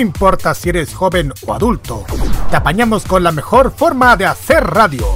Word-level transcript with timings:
No 0.00 0.06
importa 0.06 0.54
si 0.54 0.70
eres 0.70 0.94
joven 0.94 1.30
o 1.46 1.52
adulto, 1.52 2.06
te 2.48 2.56
apañamos 2.56 3.04
con 3.04 3.22
la 3.22 3.32
mejor 3.32 3.70
forma 3.70 4.16
de 4.16 4.24
hacer 4.24 4.64
radio. 4.64 5.06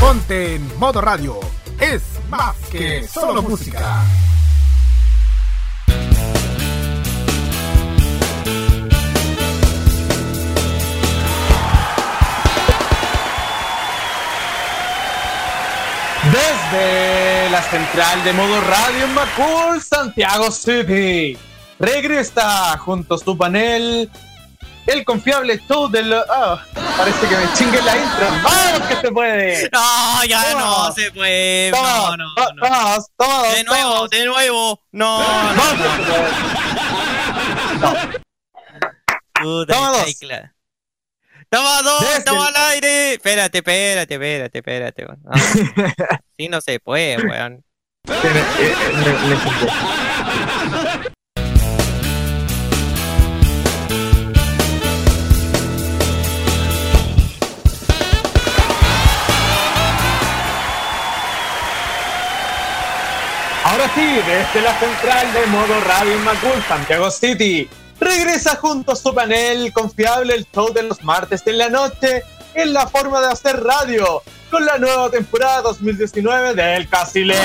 Ponte 0.00 0.54
en 0.54 0.78
modo 0.78 1.02
radio. 1.02 1.38
Es 1.78 2.02
más 2.30 2.56
que 2.70 3.06
solo 3.06 3.42
música. 3.42 4.02
Desde 16.24 17.50
la 17.50 17.62
central 17.64 18.24
de 18.24 18.32
modo 18.32 18.62
radio 18.62 19.04
en 19.04 19.12
Macul, 19.12 19.82
Santiago 19.82 20.50
City. 20.50 21.36
Regresa 21.78 22.76
junto 22.78 23.14
a 23.14 23.18
su 23.18 23.36
panel 23.36 24.10
el 24.86 25.04
confiable 25.04 25.60
show 25.68 25.88
del. 25.88 26.12
Ah, 26.12 26.64
parece 26.96 27.28
que 27.28 27.36
me 27.36 27.52
chingue 27.54 27.82
la 27.82 27.96
intro. 27.96 28.26
¡Vamos 28.42 28.88
que 28.88 28.96
se 28.96 29.12
puede! 29.12 29.70
No, 29.72 30.24
ya 30.24 30.54
no 30.54 30.92
se 30.92 31.10
puede. 31.10 31.70
No, 31.72 32.16
no, 32.16 32.24
no. 32.54 33.52
de 33.52 33.64
nuevo, 33.64 34.08
de 34.08 34.24
nuevo. 34.24 34.80
No, 34.92 35.18
no. 35.54 35.74
no. 37.80 37.94
Puta, 39.42 39.74
Toma 39.74 39.90
dos. 39.90 40.16
Toma 41.48 41.82
dos, 41.82 42.24
toma 42.24 42.48
al 42.48 42.56
aire. 42.72 43.14
Espérate, 43.14 43.58
espérate, 43.58 44.14
espérate, 44.14 44.58
espérate. 44.58 45.04
No. 45.04 45.16
sí, 46.38 46.48
no 46.48 46.60
se 46.60 46.80
puede, 46.80 47.16
weón. 47.18 47.64
Ahora 48.08 48.40
sí, 63.94 64.20
desde 64.26 64.62
la 64.62 64.78
central 64.78 65.32
de 65.32 65.46
modo 65.46 65.80
radio 65.80 66.12
en 66.12 66.24
Macul, 66.24 66.62
Santiago 66.66 67.10
City, 67.10 67.68
regresa 68.00 68.56
junto 68.56 68.92
a 68.92 68.96
su 68.96 69.14
panel 69.14 69.72
confiable 69.72 70.34
el 70.34 70.46
show 70.52 70.72
de 70.72 70.82
los 70.82 71.02
martes 71.02 71.44
de 71.44 71.52
la 71.52 71.68
noche 71.68 72.22
en 72.54 72.72
la 72.72 72.86
forma 72.86 73.20
de 73.20 73.28
hacer 73.28 73.62
radio 73.62 74.22
con 74.50 74.64
la 74.64 74.78
nueva 74.78 75.10
temporada 75.10 75.62
2019 75.62 76.54
del 76.54 76.88
Casiley. 76.88 77.36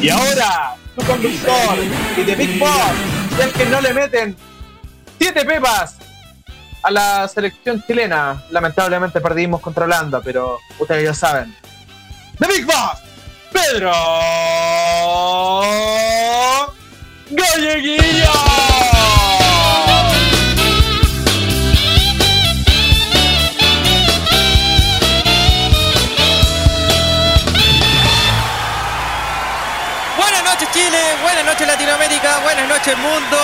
Y 0.00 0.08
ahora, 0.08 0.76
su 0.98 1.06
conductor 1.06 1.76
y 2.16 2.22
de 2.22 2.34
Big 2.34 2.58
Boss, 2.58 3.40
el 3.42 3.52
que 3.52 3.66
no 3.66 3.80
le 3.80 3.92
meten 3.92 4.36
siete 5.18 5.44
pepas 5.44 5.96
a 6.82 6.90
la 6.90 7.28
selección 7.28 7.84
chilena. 7.86 8.42
Lamentablemente 8.50 9.20
perdimos 9.20 9.60
contra 9.60 9.84
Holanda, 9.84 10.20
pero 10.22 10.58
ustedes 10.78 11.04
ya 11.04 11.14
saben. 11.14 11.54
The 12.38 12.46
Big 12.46 12.64
Boss 12.64 13.09
Pedro 13.52 13.92
Galleguillo. 17.30 18.32
Buenas 30.16 30.44
noches 30.44 30.68
Chile, 30.72 30.98
buenas 31.22 31.44
noches 31.44 31.66
Latinoamérica, 31.66 32.38
buenas 32.40 32.68
noches 32.68 32.96
mundo. 32.98 33.36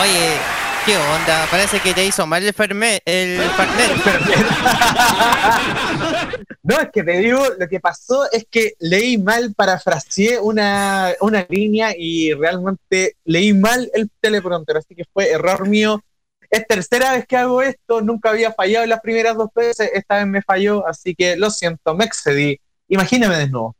Oye, 0.00 0.38
¿Qué 0.84 0.96
onda? 0.96 1.46
Parece 1.48 1.78
que 1.78 1.94
te 1.94 2.04
hizo 2.04 2.26
mal 2.26 2.42
el 2.42 2.52
Fernet. 2.52 3.00
El 3.04 3.38
no, 6.64 6.80
es 6.80 6.90
que 6.92 7.04
te 7.04 7.18
digo, 7.18 7.40
lo 7.56 7.68
que 7.68 7.78
pasó 7.78 8.28
es 8.32 8.44
que 8.50 8.72
leí 8.80 9.16
mal, 9.16 9.54
parafraseé 9.54 10.40
una, 10.40 11.12
una 11.20 11.46
línea 11.48 11.94
y 11.96 12.34
realmente 12.34 13.14
leí 13.24 13.54
mal 13.54 13.88
el 13.94 14.10
teleprompter, 14.20 14.78
así 14.78 14.96
que 14.96 15.04
fue 15.12 15.30
error 15.30 15.68
mío. 15.68 16.02
Es 16.50 16.66
tercera 16.66 17.12
vez 17.12 17.26
que 17.28 17.36
hago 17.36 17.62
esto, 17.62 18.00
nunca 18.00 18.30
había 18.30 18.52
fallado 18.52 18.84
las 18.86 19.00
primeras 19.00 19.36
dos 19.36 19.50
veces, 19.54 19.88
esta 19.94 20.16
vez 20.16 20.26
me 20.26 20.42
falló, 20.42 20.84
así 20.86 21.14
que 21.14 21.36
lo 21.36 21.50
siento, 21.50 21.94
me 21.94 22.06
excedí. 22.06 22.58
Imagíname 22.88 23.36
de 23.36 23.48
nuevo. 23.48 23.76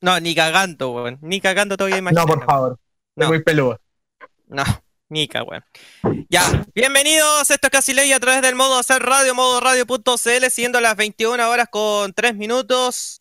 No, 0.00 0.20
ni 0.20 0.32
cagando, 0.34 0.92
weón. 0.92 1.18
Ni 1.22 1.40
cagando 1.40 1.76
todavía 1.76 1.98
imagino. 1.98 2.20
No, 2.20 2.26
por 2.26 2.44
favor. 2.44 2.78
No. 3.16 3.28
Muy 3.28 3.42
peludo. 3.42 3.80
No. 4.46 4.62
Nica, 5.08 5.42
weón. 5.42 5.64
Ya, 6.30 6.64
bienvenidos, 6.74 7.50
esto 7.50 7.66
es 7.66 7.70
Casi 7.70 7.92
Ley 7.92 8.10
a 8.12 8.20
través 8.20 8.40
del 8.40 8.54
modo 8.54 8.78
hacer 8.78 9.02
radio, 9.02 9.34
modo 9.34 9.60
radio.cl, 9.60 10.50
siendo 10.50 10.80
las 10.80 10.96
21 10.96 11.50
horas 11.50 11.68
con 11.70 12.14
3 12.14 12.34
minutos. 12.34 13.20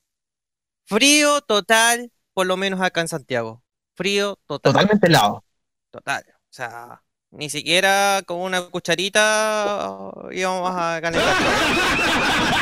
Frío 0.85 1.41
total, 1.41 2.11
por 2.33 2.47
lo 2.47 2.55
menos 2.55 2.79
acá 2.81 3.01
en 3.01 3.09
Santiago. 3.09 3.63
Frío 3.95 4.39
total. 4.47 4.73
Totalmente 4.73 5.07
helado. 5.07 5.43
Total. 5.91 6.23
O 6.29 6.53
sea, 6.53 7.03
ni 7.31 7.49
siquiera 7.49 8.21
con 8.25 8.39
una 8.39 8.61
cucharita 8.61 10.11
íbamos 10.31 10.71
a 10.73 10.99
calentar. 11.01 11.35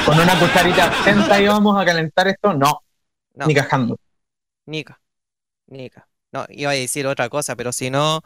Con 0.06 0.20
una 0.20 0.40
cucharita 0.40 0.86
absenta 0.86 1.40
íbamos 1.40 1.80
a 1.80 1.86
calentar 1.86 2.28
esto, 2.28 2.54
no. 2.54 2.84
Ni 3.36 3.54
cajando. 3.54 3.98
Nica. 4.66 5.00
Nica. 5.68 6.08
No, 6.32 6.46
iba 6.50 6.72
a 6.72 6.74
decir 6.74 7.06
otra 7.06 7.30
cosa, 7.30 7.56
pero 7.56 7.72
si 7.72 7.90
no, 7.90 8.22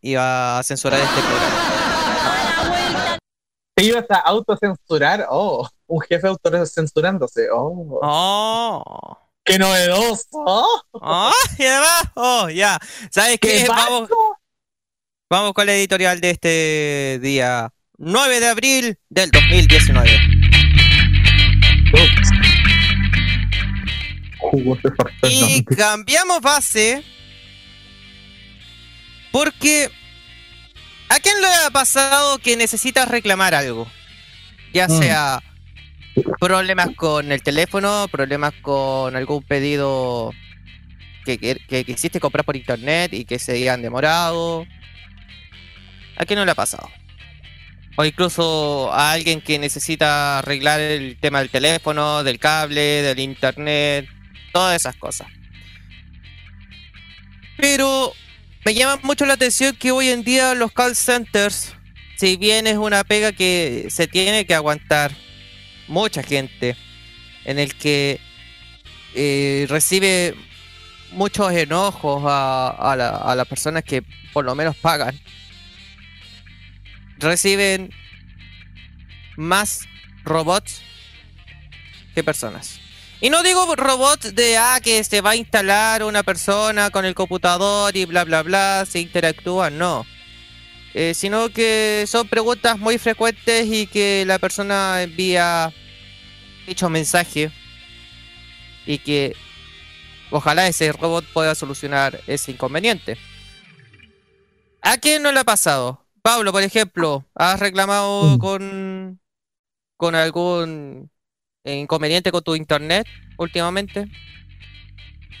iba 0.00 0.58
a 0.58 0.62
censurar 0.62 1.00
este 1.00 1.20
programa. 1.20 3.18
¿Te 3.74 3.84
ibas 3.84 4.10
a 4.10 4.16
autocensurar? 4.16 5.26
Oh, 5.30 5.68
un 5.86 6.00
jefe 6.00 6.26
autocensurándose. 6.26 7.48
Oh. 7.52 8.00
oh. 8.02 9.18
¡Qué 9.44 9.58
novedoso! 9.58 10.26
Oh, 10.32 11.32
y 11.58 11.64
además, 11.64 12.02
oh, 12.16 12.48
ya. 12.50 12.78
¿Sabes 13.10 13.38
qué? 13.40 13.64
Vamos, 13.66 14.10
vamos 15.30 15.52
con 15.54 15.64
la 15.64 15.74
editorial 15.74 16.20
de 16.20 16.30
este 16.30 17.18
día 17.22 17.72
9 17.96 18.40
de 18.40 18.46
abril 18.48 18.98
del 19.08 19.30
2019. 19.30 20.10
Y 25.22 25.64
cambiamos 25.64 26.40
base 26.40 27.02
porque, 29.32 29.90
¿a 31.08 31.18
quién 31.20 31.40
le 31.40 31.48
ha 31.66 31.70
pasado 31.70 32.38
que 32.38 32.56
necesita 32.56 33.04
reclamar 33.04 33.54
algo? 33.54 33.86
Ya 34.72 34.88
mm. 34.88 34.98
sea 34.98 35.42
problemas 36.40 36.90
con 36.96 37.32
el 37.32 37.42
teléfono, 37.42 38.06
problemas 38.10 38.52
con 38.60 39.14
algún 39.16 39.42
pedido 39.42 40.32
que, 41.24 41.38
que, 41.38 41.84
quisiste 41.84 42.20
comprar 42.20 42.44
por 42.44 42.56
internet 42.56 43.12
y 43.12 43.24
que 43.24 43.38
se 43.38 43.52
hayan 43.52 43.82
demorado. 43.82 44.66
¿A 46.16 46.24
quién 46.24 46.38
no 46.38 46.44
le 46.44 46.50
ha 46.50 46.56
pasado? 46.56 46.88
O 47.96 48.04
incluso 48.04 48.92
a 48.92 49.12
alguien 49.12 49.40
que 49.40 49.58
necesita 49.58 50.38
arreglar 50.38 50.80
el 50.80 51.16
tema 51.18 51.40
del 51.40 51.50
teléfono, 51.50 52.22
del 52.22 52.38
cable, 52.38 53.02
del 53.02 53.18
internet, 53.18 54.08
todas 54.52 54.76
esas 54.76 54.96
cosas. 54.96 55.28
Pero 57.56 58.12
me 58.64 58.74
llama 58.74 59.00
mucho 59.02 59.26
la 59.26 59.34
atención 59.34 59.74
que 59.76 59.92
hoy 59.92 60.08
en 60.08 60.24
día 60.24 60.54
los 60.54 60.72
call 60.72 60.96
centers, 60.96 61.74
si 62.16 62.36
bien 62.36 62.66
es 62.66 62.76
una 62.76 63.04
pega 63.04 63.32
que 63.32 63.88
se 63.90 64.06
tiene 64.06 64.46
que 64.46 64.54
aguantar 64.54 65.12
mucha 65.86 66.22
gente, 66.22 66.76
en 67.44 67.58
el 67.58 67.74
que 67.74 68.20
eh, 69.14 69.66
recibe 69.68 70.34
muchos 71.12 71.52
enojos 71.52 72.22
a, 72.26 72.68
a 72.68 73.34
las 73.34 73.46
personas 73.48 73.84
que 73.84 74.02
por 74.32 74.44
lo 74.44 74.54
menos 74.54 74.76
pagan, 74.76 75.18
reciben 77.18 77.90
más 79.36 79.86
robots 80.24 80.82
que 82.14 82.22
personas. 82.22 82.80
Y 83.20 83.30
no 83.30 83.42
digo 83.42 83.74
robots 83.74 84.34
de 84.34 84.56
ah, 84.56 84.78
que 84.82 85.02
se 85.02 85.20
va 85.20 85.30
a 85.30 85.36
instalar 85.36 86.04
una 86.04 86.22
persona 86.22 86.90
con 86.90 87.04
el 87.04 87.16
computador 87.16 87.96
y 87.96 88.04
bla 88.04 88.24
bla 88.24 88.42
bla, 88.42 88.86
se 88.88 89.00
interactúan, 89.00 89.76
no. 89.76 90.06
Eh, 90.94 91.14
sino 91.14 91.48
que 91.48 92.04
son 92.06 92.28
preguntas 92.28 92.78
muy 92.78 92.96
frecuentes 92.96 93.66
y 93.66 93.86
que 93.86 94.24
la 94.24 94.38
persona 94.38 95.02
envía 95.02 95.72
dicho 96.66 96.88
mensaje 96.88 97.50
y 98.86 98.98
que 98.98 99.34
ojalá 100.30 100.68
ese 100.68 100.92
robot 100.92 101.24
pueda 101.32 101.54
solucionar 101.54 102.20
ese 102.26 102.52
inconveniente. 102.52 103.18
¿A 104.80 104.96
quién 104.96 105.22
no 105.22 105.32
le 105.32 105.40
ha 105.40 105.44
pasado? 105.44 106.06
Pablo, 106.22 106.52
por 106.52 106.62
ejemplo, 106.62 107.26
¿has 107.34 107.58
reclamado 107.58 108.36
mm. 108.36 108.38
con, 108.38 109.20
con 109.96 110.14
algún 110.14 111.10
inconveniente 111.64 112.30
con 112.30 112.42
tu 112.42 112.54
internet 112.54 113.06
últimamente? 113.36 114.06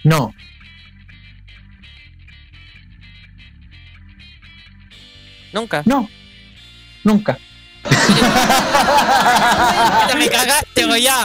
No. 0.04 0.34
Nunca. 5.52 5.82
No, 5.86 6.08
nunca. 7.04 7.38
me 10.18 10.28
cagaste, 10.28 10.84
güey, 10.84 11.02
ya. 11.02 11.24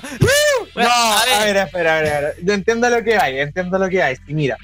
No, 0.76 0.90
a 0.90 1.24
ver, 1.26 1.58
espera, 1.58 1.98
a 1.98 2.02
ver, 2.02 2.14
a 2.14 2.22
ver. 2.22 2.36
Yo 2.42 2.54
entiendo 2.54 2.90
lo 2.90 3.04
que 3.04 3.18
hay, 3.18 3.40
entiendo 3.40 3.78
lo 3.78 3.90
que 3.90 4.02
hay. 4.02 4.16
Y 4.28 4.34
mira, 4.34 4.58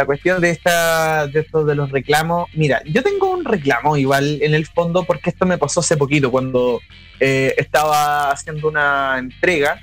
la 0.00 0.06
cuestión 0.06 0.40
de 0.40 0.48
esta, 0.48 1.26
de 1.26 1.40
esto 1.40 1.62
de 1.62 1.74
los 1.74 1.90
reclamos, 1.90 2.48
mira, 2.54 2.82
yo 2.86 3.02
tengo 3.02 3.30
un 3.30 3.44
reclamo 3.44 3.98
igual 3.98 4.38
en 4.40 4.54
el 4.54 4.66
fondo 4.66 5.04
porque 5.04 5.28
esto 5.28 5.44
me 5.44 5.58
pasó 5.58 5.80
hace 5.80 5.98
poquito 5.98 6.30
cuando 6.30 6.80
eh, 7.20 7.54
estaba 7.58 8.30
haciendo 8.30 8.68
una 8.68 9.18
entrega 9.18 9.78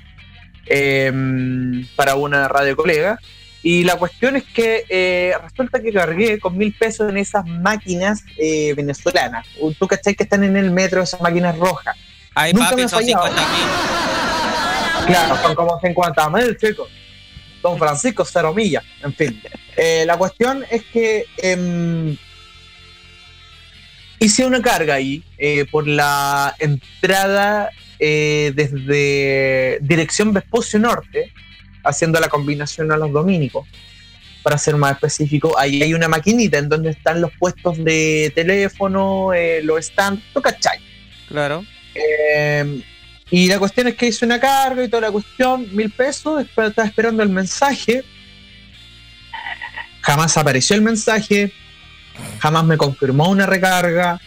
em, 0.66 1.86
para 1.94 2.16
una 2.16 2.48
radio 2.48 2.74
colega 2.74 3.20
y 3.62 3.84
la 3.84 3.94
cuestión 3.94 4.34
es 4.34 4.42
que 4.42 4.84
eh, 4.88 5.34
resulta 5.40 5.80
que 5.80 5.92
cargué 5.92 6.40
con 6.40 6.58
mil 6.58 6.74
pesos 6.74 7.08
en 7.08 7.16
esas 7.16 7.46
máquinas 7.46 8.24
eh, 8.38 8.74
venezolanas. 8.74 9.46
Tú 9.78 9.86
cachai 9.86 10.16
que 10.16 10.24
están 10.24 10.42
en 10.42 10.56
el 10.56 10.72
metro 10.72 11.00
esas 11.00 11.20
máquinas 11.20 11.56
rojas. 11.56 11.96
Ay, 12.34 12.52
Nunca 12.54 12.70
papi, 12.70 12.82
me 12.82 12.88
son 12.88 13.04
50 13.04 13.42
Claro, 15.06 15.36
son 15.42 15.54
como 15.54 15.78
50 15.78 16.30
mil, 16.30 16.56
chicos. 16.56 16.88
Don 17.62 17.78
Francisco, 17.78 18.24
cero 18.24 18.54
millas. 18.54 18.84
En 19.02 19.12
fin. 19.14 19.42
Eh, 19.76 20.04
la 20.06 20.16
cuestión 20.16 20.64
es 20.70 20.84
que 20.84 21.26
em, 21.38 22.16
hice 24.20 24.44
una 24.44 24.60
carga 24.62 24.94
ahí 24.94 25.22
por 25.70 25.86
la 25.86 26.54
entrada 26.58 27.70
desde 27.98 29.78
dirección 29.80 30.32
Vespucio 30.32 30.78
Norte 30.78 31.32
haciendo 31.88 32.20
la 32.20 32.28
combinación 32.28 32.92
a 32.92 32.96
los 32.96 33.12
dominicos. 33.12 33.66
Para 34.42 34.56
ser 34.56 34.76
más 34.76 34.92
específico, 34.92 35.58
ahí 35.58 35.82
hay 35.82 35.94
una 35.94 36.08
maquinita 36.08 36.58
en 36.58 36.68
donde 36.68 36.90
están 36.90 37.20
los 37.20 37.32
puestos 37.38 37.82
de 37.82 38.32
teléfono, 38.34 39.32
eh, 39.34 39.60
los 39.62 39.84
stands, 39.84 40.22
¿tú 40.32 40.40
cachai? 40.40 40.78
Claro. 41.28 41.64
Eh, 41.94 42.82
y 43.30 43.48
la 43.48 43.58
cuestión 43.58 43.88
es 43.88 43.94
que 43.94 44.06
hice 44.06 44.24
una 44.24 44.40
carga 44.40 44.82
y 44.82 44.88
toda 44.88 45.02
la 45.02 45.10
cuestión, 45.10 45.68
mil 45.74 45.90
pesos, 45.90 46.38
después 46.38 46.70
estaba 46.70 46.88
esperando 46.88 47.22
el 47.22 47.28
mensaje. 47.28 48.02
Jamás 50.00 50.36
apareció 50.38 50.74
el 50.76 50.82
mensaje, 50.82 51.52
jamás 52.38 52.64
me 52.64 52.78
confirmó 52.78 53.28
una 53.28 53.44
recarga, 53.44 54.18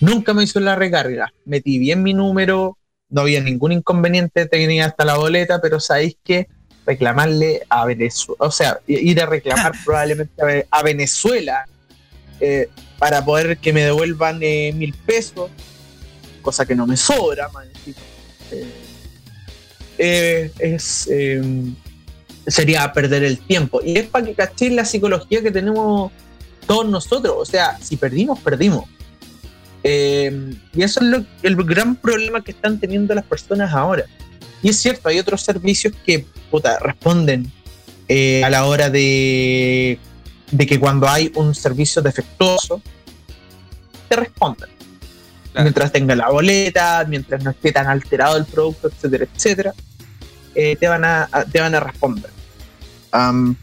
nunca 0.00 0.34
me 0.34 0.42
hizo 0.42 0.60
la 0.60 0.74
recarga. 0.74 1.32
Metí 1.46 1.78
bien 1.78 2.02
mi 2.02 2.12
número, 2.12 2.76
no 3.08 3.22
había 3.22 3.40
ningún 3.40 3.72
inconveniente, 3.72 4.44
tenía 4.44 4.86
hasta 4.86 5.06
la 5.06 5.16
boleta, 5.16 5.60
pero 5.62 5.80
sabéis 5.80 6.18
que 6.22 6.48
reclamarle 6.84 7.62
a 7.70 7.86
Venezuela, 7.86 8.36
o 8.40 8.50
sea, 8.50 8.80
ir 8.86 9.20
a 9.22 9.26
reclamar 9.26 9.72
probablemente 9.84 10.66
a, 10.70 10.82
Venezuela 10.82 11.66
eh, 12.40 12.68
para 12.98 13.24
poder 13.24 13.56
que 13.58 13.72
me 13.72 13.82
devuelvan 13.84 14.38
eh, 14.42 14.72
mil 14.74 14.92
pesos, 14.92 15.50
cosa 16.42 16.66
que 16.66 16.74
no 16.74 16.86
me 16.86 16.96
sobra, 16.96 17.48
eh, 19.98 20.50
es, 20.58 21.10
sería 22.46 22.92
perder 22.92 23.24
el 23.24 23.38
tiempo. 23.38 23.80
Y 23.84 23.98
es 23.98 24.06
para 24.06 24.26
que 24.26 24.34
caché 24.34 24.70
la 24.70 24.84
psicología 24.84 25.42
que 25.42 25.50
tenemos 25.50 26.12
todos 26.66 26.86
nosotros, 26.86 27.34
o 27.38 27.44
sea, 27.44 27.78
si 27.80 27.96
perdimos, 27.96 28.38
perdimos. 28.40 28.84
y 29.82 30.82
eso 30.82 31.00
es 31.00 31.24
el 31.42 31.56
gran 31.56 31.96
problema 31.96 32.42
que 32.44 32.50
están 32.50 32.78
teniendo 32.78 33.14
las 33.14 33.24
personas 33.24 33.72
ahora. 33.72 34.04
Y 34.62 34.70
es 34.70 34.76
cierto, 34.76 35.08
hay 35.08 35.18
otros 35.18 35.42
servicios 35.42 35.94
que 36.04 36.26
responden 36.80 37.50
eh, 38.08 38.42
a 38.42 38.50
la 38.50 38.64
hora 38.64 38.90
de, 38.90 39.98
que 40.56 40.80
cuando 40.80 41.08
hay 41.08 41.30
un 41.34 41.54
servicio 41.54 42.02
defectuoso, 42.02 42.80
te 44.08 44.16
Mientras 45.58 45.92
tenga 45.92 46.14
la 46.14 46.28
boleta, 46.30 47.04
mientras 47.08 47.42
no 47.42 47.50
esté 47.50 47.72
tan 47.72 47.86
alterado 47.86 48.36
el 48.36 48.44
producto, 48.44 48.88
etcétera, 48.88 49.26
etcétera, 49.34 49.74
eh, 50.54 50.76
te, 50.76 50.88
van 50.88 51.04
a, 51.04 51.28
te 51.50 51.60
van 51.60 51.74
a 51.74 51.80
responder. 51.80 52.30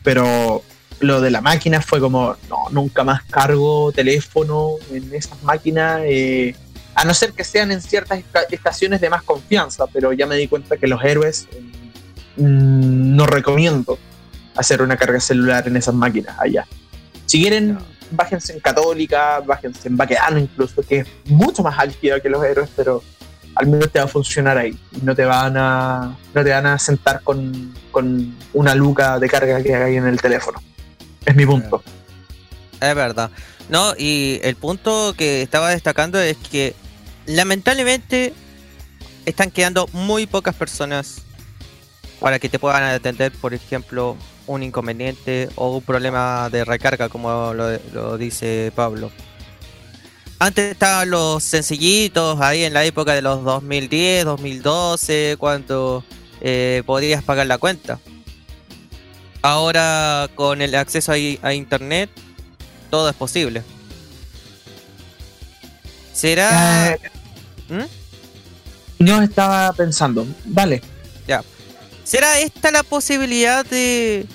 pero 0.03 0.63
lo 0.99 1.21
de 1.21 1.29
la 1.29 1.41
máquina 1.41 1.81
fue 1.81 1.99
como, 1.99 2.35
no, 2.49 2.69
nunca 2.71 3.03
más 3.03 3.23
cargo 3.23 3.91
teléfono 3.91 4.75
en 4.91 5.13
esas 5.13 5.41
máquinas. 5.43 6.01
Eh, 6.05 6.55
a 6.95 7.03
no 7.03 7.13
ser 7.13 7.33
que 7.33 7.43
sean 7.43 7.71
en 7.71 7.81
ciertas 7.81 8.23
estaciones 8.49 9.01
de 9.01 9.09
más 9.09 9.23
confianza, 9.23 9.85
pero 9.87 10.13
ya 10.13 10.25
me 10.25 10.37
di 10.37 10.47
cuenta 10.47 10.77
que 10.77 10.87
los 10.87 11.03
héroes 11.03 11.47
mm, 12.37 13.15
no 13.15 13.25
recomiendo 13.25 13.99
hacer 14.55 14.81
una 14.81 14.95
carga 14.95 15.19
celular 15.19 15.67
en 15.67 15.75
esas 15.75 15.93
máquinas 15.93 16.37
allá. 16.39 16.65
Si 17.25 17.41
quieren, 17.41 17.77
bájense 18.11 18.53
en 18.53 18.59
Católica, 18.59 19.39
bájense 19.39 19.87
en 19.87 19.97
Baqueano 19.97 20.39
incluso, 20.39 20.81
que 20.81 20.99
es 20.99 21.07
mucho 21.25 21.63
más 21.63 21.77
álgida 21.79 22.19
que 22.19 22.29
los 22.29 22.43
héroes, 22.43 22.69
pero 22.75 23.03
al 23.55 23.67
menos 23.67 23.91
te 23.91 23.99
va 23.99 24.05
a 24.05 24.07
funcionar 24.07 24.57
ahí. 24.57 24.77
No 25.01 25.15
te 25.15 25.25
van 25.25 25.55
a, 25.57 26.17
no 26.33 26.43
te 26.43 26.49
van 26.49 26.65
a 26.65 26.77
sentar 26.77 27.21
con, 27.21 27.73
con 27.91 28.35
una 28.53 28.75
luca 28.75 29.19
de 29.19 29.29
carga 29.29 29.61
que 29.63 29.75
hay 29.75 29.95
en 29.95 30.07
el 30.07 30.21
teléfono. 30.21 30.61
Es 31.25 31.35
mi 31.35 31.45
punto. 31.45 31.83
Es 32.81 32.95
verdad. 32.95 33.31
No, 33.69 33.93
y 33.97 34.39
el 34.43 34.55
punto 34.55 35.15
que 35.17 35.41
estaba 35.41 35.69
destacando 35.69 36.19
es 36.19 36.37
que 36.37 36.75
lamentablemente 37.25 38.33
están 39.25 39.49
quedando 39.49 39.87
muy 39.91 40.27
pocas 40.27 40.53
personas 40.53 41.23
para 42.19 42.37
que 42.39 42.49
te 42.49 42.59
puedan 42.59 42.83
atender, 42.83 43.31
por 43.31 43.53
ejemplo, 43.53 44.17
un 44.47 44.63
inconveniente 44.63 45.49
o 45.55 45.77
un 45.77 45.81
problema 45.81 46.49
de 46.49 46.65
recarga, 46.65 47.09
como 47.09 47.53
lo, 47.53 48.17
dice 48.17 48.71
Pablo. 48.75 49.11
Antes 50.39 50.71
estaban 50.71 51.09
los 51.09 51.43
sencillitos, 51.43 52.39
ahí 52.41 52.63
en 52.63 52.73
la 52.73 52.83
época 52.83 53.13
de 53.13 53.21
los 53.21 53.43
2010, 53.43 54.25
2012, 54.25 55.37
cuando 55.39 56.03
eh, 56.41 56.83
podías 56.85 57.23
pagar 57.23 57.47
la 57.47 57.57
cuenta. 57.57 57.99
Ahora 59.41 60.29
con 60.35 60.61
el 60.61 60.75
acceso 60.75 61.13
a 61.13 61.53
internet, 61.53 62.09
todo 62.89 63.09
es 63.09 63.15
posible. 63.15 63.63
¿Será...? 66.13 66.93
Eh, 66.93 66.99
¿Mm? 67.69 69.23
estaba 69.23 69.71
pensando, 69.73 70.25
vale. 70.45 70.81
¿Será 72.05 72.39
esta 72.39 72.69
la 72.69 72.83
posibilidad 72.83 73.65
de, 73.65 74.27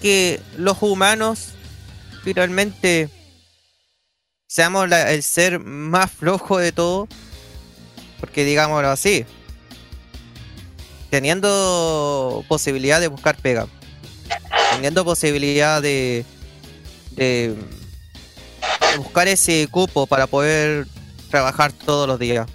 que 0.00 0.40
los 0.56 0.80
humanos 0.82 1.48
finalmente 2.22 3.10
seamos 4.46 4.88
el 4.90 5.22
ser 5.24 5.58
más 5.58 6.12
flojo 6.12 6.58
de 6.58 6.70
todo? 6.70 7.08
Porque 8.20 8.44
digámoslo 8.44 8.88
así, 8.88 9.26
teniendo 11.10 12.44
posibilidad 12.46 13.00
de 13.00 13.08
buscar 13.08 13.36
pega, 13.36 13.66
teniendo 14.70 15.04
posibilidad 15.04 15.82
de, 15.82 16.24
de 17.16 17.56
buscar 18.96 19.26
ese 19.26 19.66
cupo 19.68 20.06
para 20.06 20.28
poder 20.28 20.86
trabajar 21.30 21.72
todos 21.72 22.06
los 22.06 22.20
días. 22.20 22.46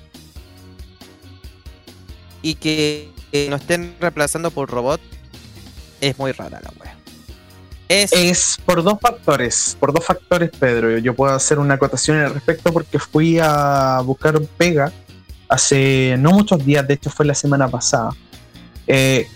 Y 2.42 2.56
que, 2.56 3.12
nos 3.50 3.62
estén 3.62 3.96
reemplazando 4.00 4.51
por 4.51 4.70
robot 4.70 5.01
es 6.01 6.17
muy 6.17 6.32
rara 6.32 6.60
la 6.62 6.72
wea. 6.79 6.98
Es... 7.89 8.60
por 8.65 8.84
dos 8.84 9.00
factores, 9.00 9.77
por 9.79 9.94
dos 9.94 10.03
factores, 10.03 10.51
Pedro. 10.60 10.98
Yo 10.98 11.15
puedo 11.15 11.34
hacer 11.34 11.58
una 11.58 11.75
acotación 11.75 12.17
al 12.17 12.34
respecto 12.34 12.74
porque 12.74 13.00
fui 13.00 13.39
a 13.41 14.01
buscar 14.03 14.39
pega 14.58 14.91
hace 15.48 16.15
no 16.20 16.32
muchos 16.32 16.65
días, 16.65 16.86
de 16.88 16.96
hecho 16.96 17.10
fue 17.10 17.25
la 17.25 17.36
semana 17.36 17.67
pasada. 17.67 18.10
Eh, 18.86 19.27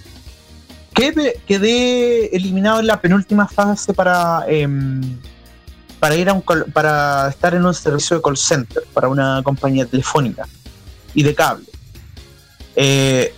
quedé, 0.94 2.36
eliminado 2.36 2.82
en 2.82 2.88
la 2.88 3.00
penúltima 3.00 3.48
fase 3.48 3.94
para 3.94 4.44
em, 4.48 5.02
para 6.00 6.16
ir 6.16 6.30
a 6.30 6.34
un 6.34 6.44
para 6.74 7.30
estar 7.30 7.54
en 7.54 7.66
un 7.66 7.74
servicio 7.74 8.18
de 8.18 8.24
call 8.24 8.38
center 8.38 8.84
para 8.94 9.08
una 9.08 9.42
compañía 9.44 9.86
telefónica 9.86 10.48
y 11.14 11.24
de 11.24 11.36
cable. 11.36 11.66
Eh, 12.76 13.34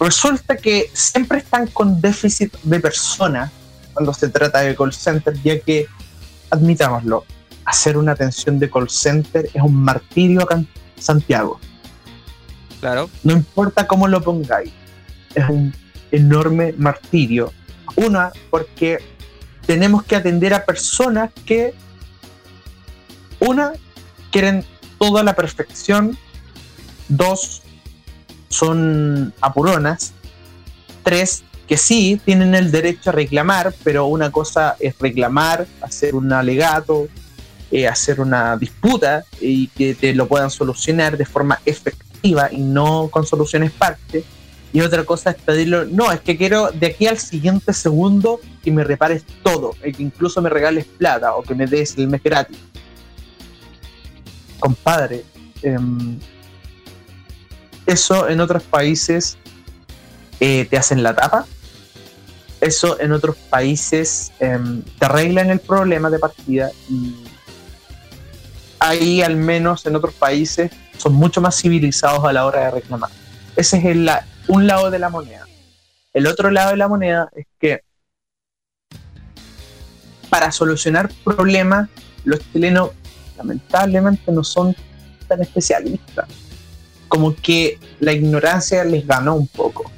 resulta 0.00 0.56
que 0.56 0.90
siempre 0.92 1.38
están 1.38 1.66
con 1.66 2.00
déficit 2.00 2.54
de 2.62 2.80
personas 2.80 3.50
cuando 3.92 4.14
se 4.14 4.28
trata 4.28 4.60
de 4.60 4.76
call 4.76 4.92
center, 4.92 5.34
ya 5.42 5.58
que, 5.58 5.86
admitámoslo, 6.50 7.24
hacer 7.64 7.96
una 7.96 8.12
atención 8.12 8.58
de 8.58 8.70
call 8.70 8.88
center 8.88 9.50
es 9.52 9.62
un 9.62 9.74
martirio 9.74 10.42
acá 10.42 10.54
en 10.54 10.68
Santiago. 10.98 11.58
Claro. 12.80 13.10
No 13.24 13.32
importa 13.32 13.86
cómo 13.86 14.06
lo 14.06 14.22
pongáis, 14.22 14.72
es 15.34 15.48
un 15.48 15.74
enorme 16.12 16.74
martirio. 16.78 17.52
Una, 17.96 18.30
porque 18.50 18.98
tenemos 19.66 20.04
que 20.04 20.16
atender 20.16 20.54
a 20.54 20.64
personas 20.64 21.30
que, 21.44 21.74
una, 23.40 23.72
quieren 24.30 24.64
toda 24.98 25.22
la 25.22 25.34
perfección, 25.34 26.16
dos, 27.08 27.62
son 28.48 29.32
apuronas, 29.40 30.12
tres, 31.02 31.44
que 31.66 31.76
sí 31.76 32.20
tienen 32.24 32.54
el 32.54 32.70
derecho 32.70 33.10
a 33.10 33.12
reclamar, 33.12 33.74
pero 33.84 34.06
una 34.06 34.32
cosa 34.32 34.76
es 34.80 34.98
reclamar, 34.98 35.66
hacer 35.82 36.14
un 36.14 36.32
alegato, 36.32 37.08
eh, 37.70 37.86
hacer 37.86 38.20
una 38.20 38.56
disputa 38.56 39.24
y 39.40 39.68
que 39.68 39.94
te 39.94 40.14
lo 40.14 40.26
puedan 40.26 40.50
solucionar 40.50 41.18
de 41.18 41.26
forma 41.26 41.60
efectiva 41.66 42.48
y 42.50 42.62
no 42.62 43.08
con 43.08 43.26
soluciones 43.26 43.70
parte. 43.70 44.24
Y 44.72 44.80
otra 44.80 45.04
cosa 45.04 45.30
es 45.30 45.36
pedirlo, 45.36 45.84
no, 45.84 46.10
es 46.10 46.20
que 46.20 46.36
quiero 46.36 46.70
de 46.70 46.88
aquí 46.88 47.06
al 47.06 47.18
siguiente 47.18 47.72
segundo 47.72 48.40
que 48.62 48.70
me 48.70 48.84
repares 48.84 49.24
todo, 49.42 49.74
y 49.84 49.92
que 49.92 50.02
incluso 50.02 50.40
me 50.42 50.48
regales 50.50 50.86
plata 50.86 51.34
o 51.34 51.42
que 51.42 51.54
me 51.54 51.66
des 51.66 51.96
el 51.98 52.08
mes 52.08 52.22
gratis. 52.22 52.58
Compadre, 54.58 55.24
em, 55.62 56.18
eso 57.88 58.28
en 58.28 58.40
otros 58.40 58.62
países 58.64 59.38
eh, 60.40 60.66
te 60.66 60.76
hacen 60.76 61.02
la 61.02 61.16
tapa. 61.16 61.46
Eso 62.60 63.00
en 63.00 63.12
otros 63.12 63.36
países 63.36 64.30
em, 64.40 64.82
te 64.82 65.06
arreglan 65.06 65.48
el 65.48 65.60
problema 65.60 66.10
de 66.10 66.18
partida 66.18 66.70
y 66.90 67.14
ahí 68.78 69.22
al 69.22 69.36
menos 69.36 69.86
en 69.86 69.96
otros 69.96 70.12
países 70.12 70.70
son 70.98 71.14
mucho 71.14 71.40
más 71.40 71.56
civilizados 71.56 72.24
a 72.24 72.32
la 72.32 72.44
hora 72.44 72.66
de 72.66 72.70
reclamar. 72.72 73.10
Ese 73.56 73.78
es 73.78 73.84
un 74.48 74.66
lado 74.66 74.90
de 74.90 74.98
la 74.98 75.08
moneda. 75.08 75.46
El 76.12 76.26
otro 76.26 76.50
lado 76.50 76.72
de 76.72 76.76
la 76.76 76.88
moneda 76.88 77.30
es 77.34 77.46
que 77.58 77.82
para 80.28 80.52
solucionar 80.52 81.08
problemas, 81.24 81.88
los 82.24 82.40
chilenos 82.52 82.90
lamentablemente 83.38 84.30
no 84.30 84.44
son 84.44 84.76
tan 85.26 85.40
especialistas. 85.40 86.47
Como 87.08 87.34
que 87.34 87.78
la 88.00 88.12
ignorancia 88.12 88.84
les 88.84 89.06
ganó 89.06 89.34
un 89.34 89.48
poco. 89.48 89.90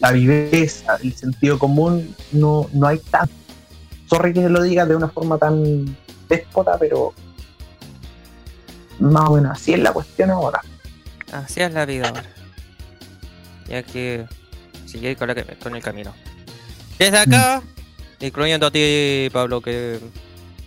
La 0.00 0.12
viveza, 0.12 0.96
el 1.02 1.14
sentido 1.14 1.58
común, 1.58 2.14
no, 2.32 2.68
no 2.72 2.86
hay 2.86 2.98
tanto. 2.98 3.34
Sorry 4.08 4.32
que 4.32 4.48
lo 4.48 4.62
diga 4.62 4.86
de 4.86 4.96
una 4.96 5.08
forma 5.08 5.38
tan 5.38 5.96
déspota, 6.28 6.78
pero 6.78 7.12
más 8.98 9.28
o 9.28 9.34
menos 9.34 9.52
así 9.52 9.74
es 9.74 9.80
la 9.80 9.92
cuestión 9.92 10.30
ahora. 10.30 10.60
Así 11.32 11.60
es 11.60 11.72
la 11.72 11.84
vida 11.84 12.08
ahora. 12.08 12.24
Ya 13.68 13.82
que 13.82 14.26
sigue 14.86 15.14
con, 15.16 15.30
con 15.62 15.76
el 15.76 15.82
camino. 15.82 16.14
Desde 16.98 17.18
acá, 17.18 17.62
mm. 18.20 18.24
incluyendo 18.24 18.66
a 18.66 18.70
ti, 18.70 19.28
Pablo, 19.32 19.60
que 19.60 20.00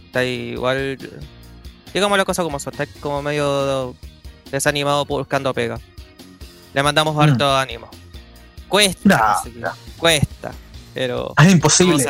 está 0.06 0.24
igual. 0.24 0.98
Digamos 1.94 2.18
la 2.18 2.26
cosa 2.26 2.44
como 2.44 2.60
son, 2.60 2.74
está 2.74 2.86
como 3.02 3.22
medio 3.22 3.96
desanimado 4.52 5.06
buscando 5.06 5.54
pega. 5.54 5.80
Le 6.74 6.84
mandamos 6.84 7.16
mm. 7.16 7.20
harto 7.20 7.58
ánimo. 7.58 7.90
Cuesta, 8.68 9.42
cuesta, 9.98 10.52
pero. 10.94 11.34
Es 11.38 11.52
imposible. 11.52 12.06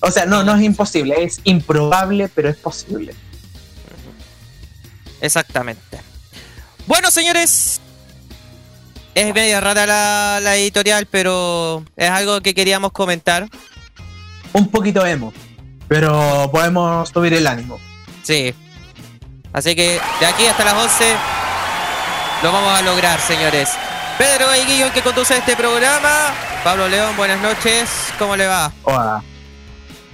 O 0.00 0.10
sea, 0.10 0.26
no, 0.26 0.44
no 0.44 0.54
es 0.54 0.62
imposible, 0.62 1.24
es 1.24 1.40
improbable, 1.44 2.28
pero 2.28 2.50
es 2.50 2.56
posible. 2.56 3.14
Exactamente. 5.22 5.98
Bueno, 6.86 7.10
señores, 7.10 7.80
es 9.14 9.34
media 9.34 9.60
rara 9.60 10.40
la, 10.40 10.56
editorial, 10.56 11.06
pero 11.06 11.82
es 11.96 12.10
algo 12.10 12.42
que 12.42 12.54
queríamos 12.54 12.92
comentar. 12.92 13.48
Un 14.52 14.68
poquito 14.68 15.06
emo, 15.06 15.32
pero 15.88 16.50
podemos 16.52 17.08
subir 17.08 17.32
el 17.32 17.46
ánimo. 17.46 17.78
Sí. 18.22 18.54
Así 19.54 19.74
que 19.74 19.98
de 20.20 20.26
aquí 20.26 20.44
hasta 20.46 20.64
las 20.64 20.74
11 20.74 21.04
lo 22.42 22.52
vamos 22.52 22.78
a 22.78 22.82
lograr, 22.82 23.18
señores. 23.20 23.70
Pedro 24.18 24.46
Guillón 24.66 24.90
que 24.90 25.00
conduce 25.00 25.38
este 25.38 25.56
programa. 25.56 26.34
Pablo 26.62 26.88
León, 26.88 27.16
buenas 27.16 27.40
noches. 27.40 27.88
¿Cómo 28.18 28.36
le 28.36 28.46
va? 28.46 28.70
Hola. 28.82 29.22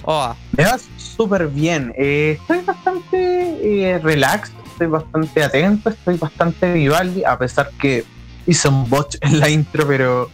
Hola. 0.03 0.35
Me 0.55 0.63
va 0.63 0.77
súper 0.95 1.47
bien. 1.47 1.93
Eh, 1.97 2.37
estoy 2.39 2.61
bastante 2.61 3.57
eh, 3.61 3.99
relax 4.01 4.53
estoy 4.81 4.87
bastante 4.87 5.43
atento, 5.43 5.89
estoy 5.89 6.17
bastante 6.17 6.73
Vivaldi, 6.73 7.23
a 7.23 7.37
pesar 7.37 7.69
que 7.79 8.03
hice 8.47 8.67
un 8.67 8.89
botch 8.89 9.17
en 9.21 9.39
la 9.39 9.49
intro, 9.49 9.85
pero 9.87 10.29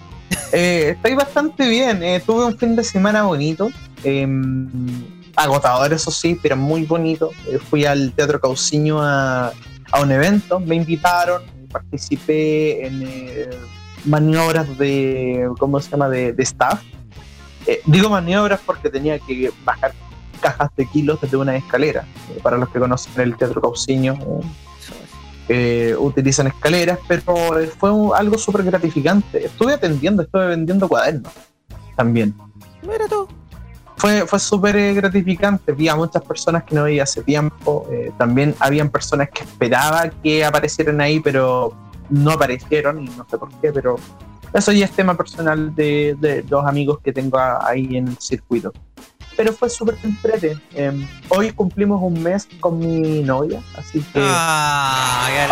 eh, 0.54 0.94
estoy 0.96 1.16
bastante 1.16 1.68
bien. 1.68 2.02
Eh, 2.02 2.22
tuve 2.26 2.46
un 2.46 2.58
fin 2.58 2.76
de 2.76 2.84
semana 2.84 3.24
bonito, 3.24 3.70
em, 4.04 4.70
agotador 5.38 5.94
eso 5.94 6.12
sí, 6.12 6.38
pero 6.42 6.58
muy 6.58 6.84
bonito. 6.84 7.32
Eh, 7.48 7.60
fui 7.60 7.86
al 7.86 8.12
Teatro 8.12 8.42
Cauciño 8.42 9.02
a, 9.02 9.54
un 10.02 10.12
evento, 10.12 10.60
me 10.60 10.76
invitaron, 10.76 11.42
participé 11.72 12.86
en 12.86 13.08
maniobras 14.04 14.78
de, 14.78 15.50
¿cómo 15.58 15.80
se 15.80 15.90
llama?, 15.90 16.10
de, 16.10 16.36
staff. 16.40 16.82
digo 17.86 18.10
maniobras 18.10 18.60
porque 18.66 18.90
tenía 18.90 19.18
que 19.18 19.52
bajar 19.64 19.94
cajas 20.38 20.70
de 20.76 20.86
kilos 20.86 21.20
desde 21.22 21.38
una 21.38 21.56
escalera. 21.56 22.06
Eh, 22.32 22.40
para 22.42 22.58
los 22.58 22.70
que 22.70 22.80
conocen 22.80 23.14
el 23.22 23.36
Teatro 23.36 23.62
Cauciño, 23.62 24.18
eh, 25.50 25.96
utilizan 25.98 26.48
escaleras, 26.48 27.00
pero 27.08 27.24
fue 27.78 27.92
algo 28.16 28.38
súper 28.38 28.64
gratificante. 28.64 29.46
Estuve 29.46 29.74
atendiendo, 29.74 30.24
estuve 30.24 30.48
vendiendo 30.48 30.88
cuadernos 30.88 31.34
también. 31.96 32.36
Mira 32.84 33.08
tú. 33.08 33.28
Fue, 33.98 34.26
fue 34.26 34.40
súper 34.40 34.76
eh, 34.78 34.94
gratificante. 34.94 35.72
Vi 35.74 35.90
a 35.90 35.96
muchas 35.96 36.24
personas 36.24 36.64
que 36.64 36.76
no 36.76 36.84
veía 36.84 37.04
hace 37.04 37.24
tiempo. 37.24 37.88
también 38.18 38.56
habían 38.60 38.90
personas 38.90 39.30
que 39.30 39.44
esperaba 39.44 40.10
que 40.24 40.46
aparecieran 40.46 41.02
ahí, 41.02 41.20
pero 41.20 41.76
no 42.10 42.32
aparecieron 42.32 43.04
y 43.04 43.10
no 43.10 43.26
sé 43.30 43.38
por 43.38 43.50
qué, 43.60 43.72
pero 43.72 43.98
eso 44.54 44.72
ya 44.72 44.86
es 44.86 44.92
tema 44.92 45.16
personal 45.16 45.76
de, 45.76 46.16
de 46.20 46.46
los 46.50 46.66
amigos 46.66 47.00
que 47.04 47.12
tengo 47.12 47.38
ahí 47.38 47.98
en 47.98 48.08
el 48.08 48.18
circuito 48.18 48.72
pero 49.38 49.54
fue 49.54 49.70
súper 49.70 49.96
entrete. 50.04 50.60
Em, 50.74 51.08
hoy 51.30 51.52
cumplimos 51.52 52.02
un 52.02 52.22
mes 52.22 52.48
con 52.60 52.80
mi 52.80 53.22
novia, 53.22 53.62
así 53.78 54.02
que. 54.02 54.20
¡Ah, 54.20 55.28
qué 55.30 55.46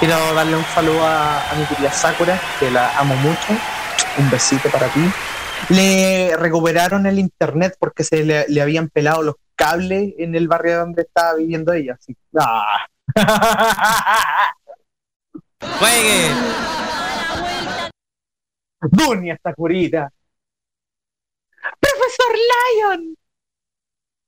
Quiero 0.00 0.34
darle 0.34 0.56
un 0.56 0.64
saludo 0.74 1.00
a, 1.06 1.40
mi 1.56 1.64
querida 1.64 1.90
Sakura, 1.90 2.38
que 2.58 2.70
la 2.70 2.98
amo 2.98 3.14
mucho. 3.16 3.56
Un 4.18 4.28
besito 4.28 4.68
para 4.68 4.88
ti. 4.88 5.00
Le 5.68 6.36
recuperaron 6.36 7.06
el 7.06 7.18
internet 7.18 7.76
porque 7.78 8.04
se 8.04 8.24
le, 8.24 8.62
habían 8.62 8.88
pelado 8.88 9.22
los 9.22 9.34
cables 9.56 10.14
en 10.18 10.36
el 10.36 10.46
barrio 10.46 10.78
donde 10.78 11.02
estaba 11.02 11.34
viviendo 11.34 11.72
ella. 11.72 11.98
Así. 11.98 12.16
¡Ah! 12.38 12.86
¡Juegue! 15.78 16.30
¡Dunia, 18.80 19.38
Sakurita! 19.42 20.12
¡Profesor 21.80 22.36
Lion! 22.36 23.16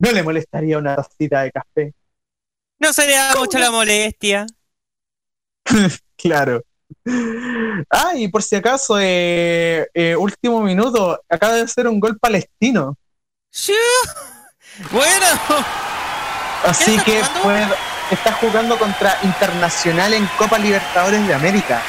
¿No 0.00 0.12
le 0.12 0.22
molestaría 0.22 0.78
una 0.78 0.96
tacita 0.96 1.42
de 1.42 1.52
café? 1.52 1.94
No 2.80 2.92
sería 2.92 3.34
mucho 3.36 3.58
la 3.58 3.70
molestia. 3.70 4.46
claro. 6.16 6.62
Ah, 7.90 8.12
y 8.16 8.28
por 8.28 8.42
si 8.42 8.56
acaso, 8.56 8.98
eh, 9.00 9.88
eh, 9.94 10.16
último 10.16 10.60
minuto, 10.62 11.20
acaba 11.28 11.54
de 11.54 11.68
ser 11.68 11.86
un 11.88 12.00
gol 12.00 12.18
palestino. 12.18 12.96
Bueno. 14.92 15.26
Así 16.64 16.98
que 17.04 17.20
está 18.10 18.32
jugando 18.40 18.78
contra 18.78 19.16
Internacional 19.22 20.12
en 20.12 20.26
Copa 20.38 20.58
Libertadores 20.58 21.26
de 21.26 21.34
América. 21.34 21.82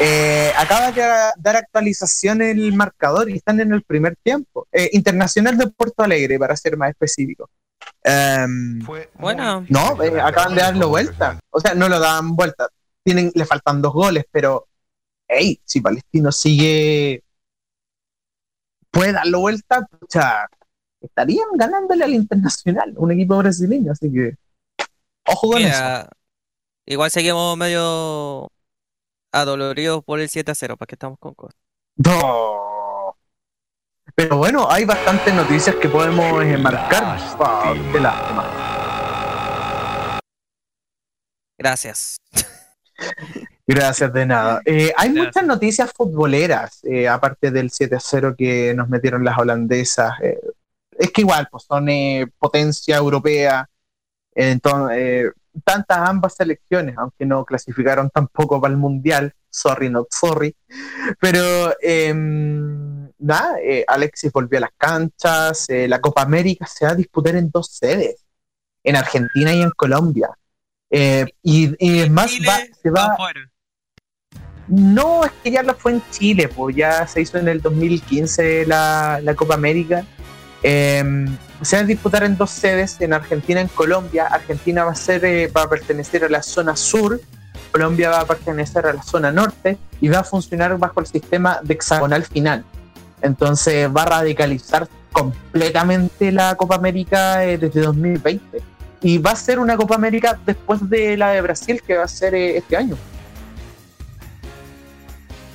Eh, 0.00 0.52
acaba 0.56 0.92
de 0.92 1.02
dar 1.38 1.56
actualización 1.56 2.40
el 2.40 2.72
marcador 2.72 3.28
y 3.28 3.36
están 3.36 3.60
en 3.60 3.72
el 3.72 3.82
primer 3.82 4.16
tiempo. 4.22 4.68
Eh, 4.70 4.90
Internacional 4.92 5.58
de 5.58 5.66
Puerto 5.68 6.02
Alegre, 6.04 6.38
para 6.38 6.56
ser 6.56 6.76
más 6.76 6.90
específico. 6.90 7.50
Em, 8.02 8.78
bueno. 9.18 9.66
No, 9.68 10.00
eh, 10.02 10.20
acaban 10.20 10.54
de 10.54 10.62
darlo 10.62 10.88
vuelta. 10.88 11.38
O 11.50 11.60
sea, 11.60 11.74
no 11.74 11.88
lo 11.88 11.98
dan 11.98 12.36
vuelta. 12.36 12.68
Tienen, 13.08 13.32
le 13.34 13.46
faltan 13.46 13.80
dos 13.80 13.94
goles, 13.94 14.26
pero 14.30 14.68
hey, 15.26 15.58
si 15.64 15.80
Palestino 15.80 16.30
sigue 16.30 17.24
puede 18.90 19.12
darlo 19.12 19.40
vuelta, 19.40 19.88
estarían 21.00 21.48
ganándole 21.54 22.04
al 22.04 22.12
Internacional, 22.12 22.92
un 22.98 23.12
equipo 23.12 23.38
brasileño, 23.38 23.92
así 23.92 24.12
que 24.12 24.36
ojo 25.24 25.52
con 25.52 25.62
eso. 25.62 26.06
Igual 26.84 27.10
seguimos 27.10 27.56
medio 27.56 28.50
adoloridos 29.32 30.04
por 30.04 30.20
el 30.20 30.28
7 30.28 30.50
a 30.50 30.54
0, 30.54 30.76
para 30.76 30.86
que 30.86 30.94
estamos 30.96 31.18
con 31.18 31.32
cosas. 31.32 31.58
No. 31.96 33.16
Pero 34.14 34.36
bueno, 34.36 34.70
hay 34.70 34.84
bastantes 34.84 35.32
noticias 35.32 35.76
que 35.76 35.88
podemos 35.88 36.42
enmarcar. 36.42 37.18
qué 37.90 38.00
lástima. 38.00 38.68
Gracias. 41.56 42.18
Gracias 43.66 44.12
de 44.14 44.24
nada. 44.24 44.62
Eh, 44.64 44.92
hay 44.96 45.10
muchas 45.10 45.44
noticias 45.44 45.92
futboleras, 45.94 46.80
eh, 46.84 47.06
aparte 47.06 47.50
del 47.50 47.70
7 47.70 47.96
a 47.96 48.00
0 48.00 48.34
que 48.36 48.72
nos 48.74 48.88
metieron 48.88 49.22
las 49.22 49.38
holandesas. 49.38 50.14
Eh, 50.22 50.40
es 50.98 51.12
que 51.12 51.20
igual, 51.20 51.48
pues 51.50 51.64
son 51.64 51.86
potencia 52.38 52.96
europea. 52.96 53.68
Entonces, 54.34 55.32
tantas 55.64 55.98
ambas 55.98 56.34
selecciones, 56.36 56.96
aunque 56.96 57.26
no 57.26 57.44
clasificaron 57.44 58.08
tampoco 58.10 58.60
para 58.60 58.72
el 58.72 58.78
Mundial, 58.78 59.34
sorry, 59.50 59.90
not 59.90 60.08
sorry, 60.10 60.54
pero 61.20 61.74
em, 61.80 63.10
nada, 63.18 63.56
Alexis 63.86 64.32
volvió 64.32 64.58
a 64.58 64.62
las 64.62 64.70
canchas, 64.78 65.66
la 65.68 66.00
Copa 66.00 66.22
América 66.22 66.66
se 66.66 66.84
va 66.86 66.92
a 66.92 66.94
disputar 66.94 67.36
en 67.36 67.50
dos 67.50 67.68
sedes, 67.68 68.24
en 68.82 68.96
Argentina 68.96 69.52
y 69.52 69.62
en 69.62 69.70
Colombia. 69.70 70.30
Eh, 70.90 71.26
y, 71.42 71.74
y 71.78 72.00
es 72.00 72.10
más, 72.10 72.30
Chile, 72.30 72.48
va- 72.48 72.60
se 72.82 72.90
va... 72.90 73.04
afuera. 73.12 73.40
No, 74.68 75.24
es 75.24 75.32
que 75.42 75.50
ya 75.50 75.62
lo 75.62 75.74
fue 75.74 75.92
en 75.92 76.02
Chile, 76.10 76.48
pues 76.48 76.76
ya 76.76 77.06
se 77.06 77.22
hizo 77.22 77.38
en 77.38 77.48
el 77.48 77.62
2015 77.62 78.66
la, 78.66 79.18
la 79.22 79.34
Copa 79.34 79.54
América. 79.54 80.04
Eh, 80.62 81.26
se 81.62 81.76
va 81.76 81.82
a 81.82 81.86
disputar 81.86 82.22
en 82.24 82.36
dos 82.36 82.50
sedes, 82.50 83.00
en 83.00 83.12
Argentina 83.14 83.60
y 83.60 83.62
en 83.62 83.68
Colombia. 83.68 84.26
Argentina 84.26 84.84
va 84.84 84.92
a 84.92 84.94
ser, 84.94 85.24
eh, 85.24 85.46
va 85.48 85.62
a 85.62 85.68
pertenecer 85.70 86.24
a 86.24 86.28
la 86.28 86.42
zona 86.42 86.76
sur, 86.76 87.18
Colombia 87.72 88.10
va 88.10 88.20
a 88.20 88.26
pertenecer 88.26 88.86
a 88.86 88.92
la 88.92 89.02
zona 89.02 89.32
norte 89.32 89.78
y 90.00 90.08
va 90.08 90.18
a 90.20 90.24
funcionar 90.24 90.76
bajo 90.78 91.00
el 91.00 91.06
sistema 91.06 91.60
de 91.62 91.74
hexagonal 91.74 92.24
final. 92.24 92.64
Entonces 93.22 93.88
va 93.94 94.02
a 94.02 94.06
radicalizar 94.06 94.86
completamente 95.12 96.30
la 96.30 96.54
Copa 96.56 96.74
América 96.76 97.44
eh, 97.44 97.56
desde 97.58 97.80
2020. 97.80 98.60
Y 99.00 99.18
va 99.18 99.32
a 99.32 99.36
ser 99.36 99.58
una 99.58 99.76
Copa 99.76 99.94
América 99.94 100.38
después 100.44 100.88
de 100.88 101.16
la 101.16 101.30
de 101.30 101.40
Brasil, 101.40 101.82
que 101.86 101.96
va 101.96 102.04
a 102.04 102.08
ser 102.08 102.34
eh, 102.34 102.56
este 102.56 102.76
año. 102.76 102.96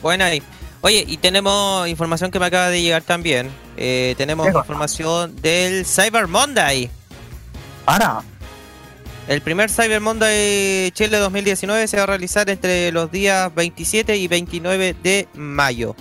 Buena 0.02 0.26
ahí. 0.26 0.42
Oye, 0.82 1.06
y 1.08 1.18
tenemos 1.18 1.88
información 1.88 2.30
que 2.30 2.40
me 2.40 2.46
acaba 2.46 2.70
de 2.70 2.82
llegar 2.82 3.04
también. 3.04 3.50
Eh, 3.78 4.16
tenemos 4.18 4.48
información 4.48 5.36
del 5.42 5.86
Cyber 5.86 6.28
Monday. 6.28 6.90
Para. 7.86 8.22
El 9.28 9.40
primer 9.40 9.70
Cyber 9.70 10.02
Monday 10.02 10.92
Chile 10.92 11.18
2019 11.18 11.88
se 11.88 11.96
va 11.96 12.04
a 12.04 12.08
realizar 12.08 12.50
entre 12.50 12.92
los 12.92 13.10
días 13.10 13.54
27 13.56 14.18
y 14.18 14.28
29 14.28 14.96
de 15.02 15.28
mayo. 15.36 15.96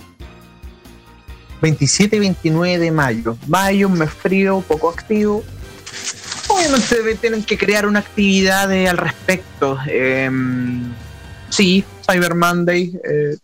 27 1.61 2.17
y 2.17 2.19
29 2.19 2.77
de 2.79 2.91
mayo. 2.91 3.37
Mayo, 3.47 3.87
un 3.87 3.97
mes 3.97 4.09
frío, 4.09 4.59
poco 4.67 4.89
activo. 4.89 5.45
Obviamente 6.53 7.15
tienen 7.19 7.43
que 7.43 7.57
crear 7.57 7.85
una 7.85 7.99
actividad 7.99 8.71
eh, 8.71 8.87
al 8.87 8.97
respecto. 8.97 9.77
Em, 9.87 10.93
sí, 11.49 11.83
Cyber 12.09 12.35
Monday. 12.35 12.99
eh, 13.03 13.37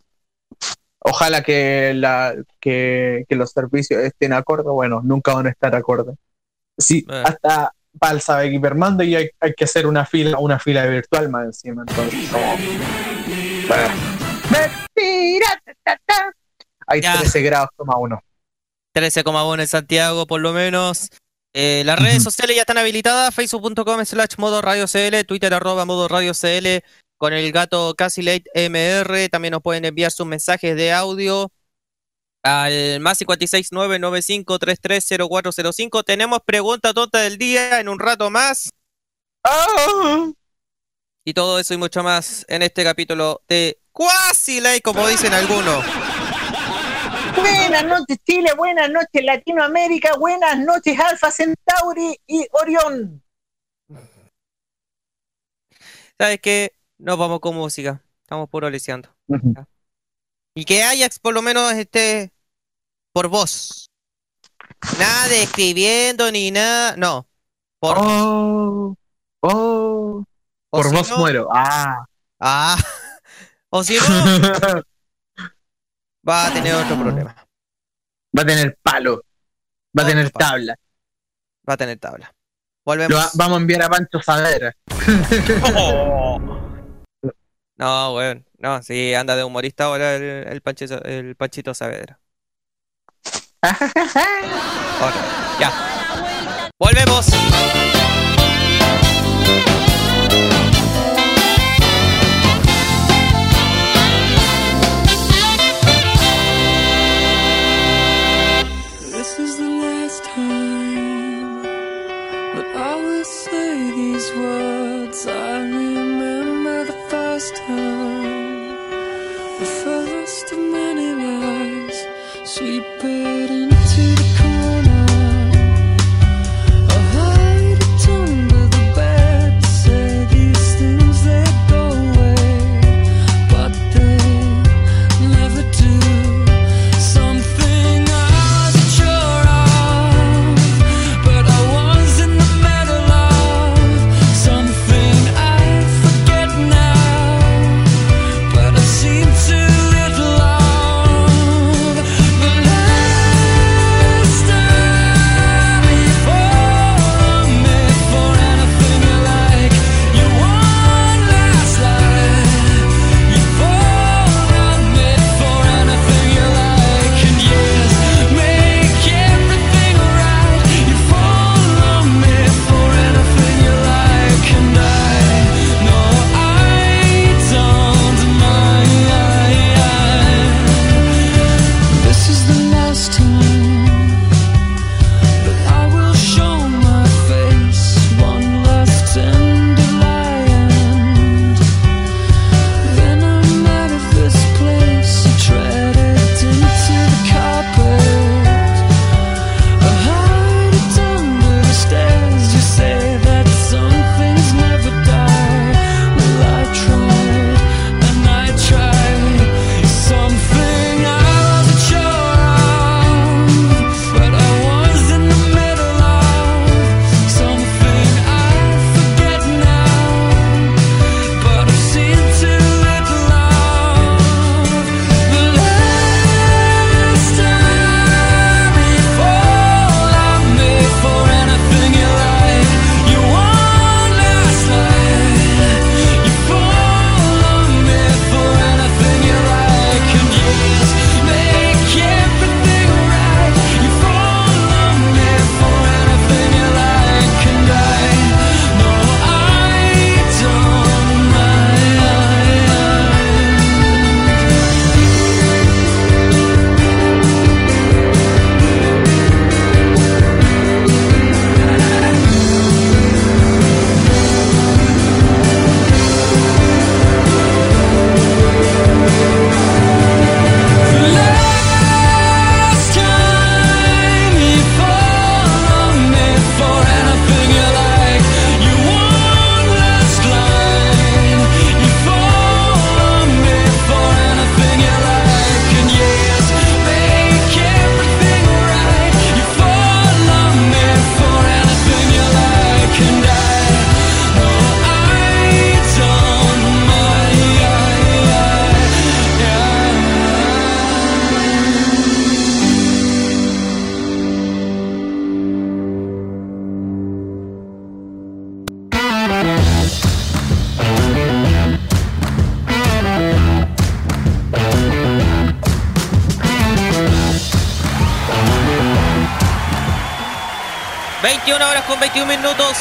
ojalá 1.00 1.42
que, 1.44 1.94
la, 1.96 2.36
que, 2.60 3.26
que 3.28 3.36
los 3.36 3.52
servicios 3.52 4.02
estén 4.04 4.34
acorde. 4.34 4.70
Bueno, 4.70 5.02
nunca 5.04 5.34
van 5.34 5.48
a 5.48 5.50
estar 5.50 5.74
acorde. 5.76 6.14
Sí, 6.78 7.06
Eh. 7.10 7.24
hasta 7.26 7.74
para 8.00 8.14
el 8.14 8.22
Cyber 8.22 8.76
Monday 8.76 9.16
hay, 9.16 9.30
hay 9.40 9.54
que 9.54 9.64
hacer 9.66 9.88
una 9.88 10.06
fila, 10.06 10.38
una 10.38 10.60
fila 10.60 10.86
virtual 10.86 11.30
más 11.30 11.46
encima. 11.46 11.84
Entonces, 11.88 12.30
ta. 13.68 13.88
Hay 16.88 17.02
Ya. 17.02 17.18
13 17.18 17.42
grados, 17.42 17.70
toma 17.78 17.98
uno. 17.98 18.22
13,1 18.96 19.62
en 19.62 19.68
Santiago 19.68 20.26
por 20.26 20.42
lo 20.42 20.54
menos. 20.54 21.10
Eh, 21.62 21.84
las 21.84 22.00
redes 22.00 22.24
sociales 22.24 22.56
ya 22.56 22.62
están 22.62 22.78
habilitadas, 22.78 23.36
facebook.com 23.36 24.06
slash 24.06 24.36
modo 24.38 24.62
radio 24.62 24.86
CL, 24.88 25.26
twitter 25.28 25.54
arroba 25.54 25.84
modo 25.84 26.08
radio 26.08 26.32
CL, 26.32 26.86
con 27.18 27.34
el 27.34 27.52
gato 27.52 27.96
casi 27.98 28.22
late 28.22 28.46
MR, 28.56 29.28
también 29.28 29.52
nos 29.52 29.62
pueden 29.62 29.84
enviar 29.84 30.10
sus 30.10 30.26
mensajes 30.26 30.78
de 30.78 30.94
audio 30.94 31.52
al 32.44 33.02
más 33.02 33.20
56995330405. 33.20 36.06
Tenemos 36.06 36.40
pregunta 36.46 36.94
tonta 36.94 37.20
del 37.20 37.38
día 37.38 37.82
en 37.82 37.90
un 37.90 38.00
rato 38.00 38.30
más. 38.30 38.70
¡Ah! 39.44 40.32
Y 41.26 41.34
todo 41.34 41.60
eso 41.60 41.74
y 41.74 41.78
mucho 41.78 42.04
más 42.04 42.46
en 42.48 42.62
este 42.62 42.86
capítulo 42.86 43.42
de 43.50 43.82
Quasi 43.92 44.62
Late, 44.62 44.82
como 44.82 45.06
dicen 45.10 45.34
algunos. 45.34 45.84
Buenas 47.36 47.86
noches 47.86 48.18
Chile, 48.26 48.52
buenas 48.58 48.90
noches 48.90 49.24
Latinoamérica, 49.24 50.16
buenas 50.18 50.58
noches 50.58 51.00
Alfa 51.00 51.32
Centauri 51.32 52.20
y 52.28 52.46
Orión. 52.52 53.24
¿Sabes 56.18 56.40
qué? 56.42 56.74
Nos 56.98 57.18
vamos 57.18 57.40
con 57.40 57.56
música. 57.56 58.02
Estamos 58.22 58.50
puro 58.50 58.70
leseando. 58.70 59.10
Y 60.56 60.66
que 60.66 60.84
Ajax 60.84 61.20
por 61.20 61.34
lo 61.34 61.42
menos 61.42 61.72
esté 61.74 62.32
por 63.14 63.28
voz. 63.28 63.90
Nada 64.98 65.28
de 65.30 65.44
escribiendo 65.44 66.32
ni 66.32 66.52
nada. 66.52 66.96
No. 66.98 67.28
Por, 67.80 67.98
Oh, 67.98 68.96
oh, 69.42 70.24
por 70.70 70.86
si 70.90 70.96
vos 70.96 71.10
no- 71.12 71.18
muero. 71.20 71.48
Ah. 71.54 72.06
Ah. 72.40 72.78
O 73.72 73.84
si 73.84 73.98
no, 73.98 74.02
va 76.28 76.48
a 76.48 76.54
tener 76.54 76.74
otro 76.76 76.96
problema. 77.00 77.36
Va 78.38 78.42
a 78.44 78.46
tener 78.46 78.78
palo, 78.82 79.24
va 79.98 80.04
a 80.04 80.06
tener 80.06 80.32
palo. 80.32 80.46
tabla. 80.48 80.76
Va 81.68 81.74
a 81.74 81.78
tener 81.78 81.98
tabla. 81.98 82.34
Volvemos. 82.86 83.18
va- 83.18 83.30
vamos 83.36 83.58
a 83.58 83.62
enviar 83.62 83.82
a 83.84 83.90
Pancho 83.90 84.22
Saavedra. 84.22 84.74
No, 87.78 88.14
weón. 88.16 88.46
No, 88.58 88.84
sí, 88.84 89.14
anda 89.14 89.38
de 89.38 89.46
humorista 89.46 89.86
ahora 89.86 90.16
el, 90.16 90.22
el, 90.50 90.62
Panchito, 90.62 91.02
el 91.06 91.38
Panchito 91.38 91.74
Saavedra. 91.74 92.20
Vez. 93.64 93.72
Ya. 95.62 96.70
Volvemos. 96.78 97.28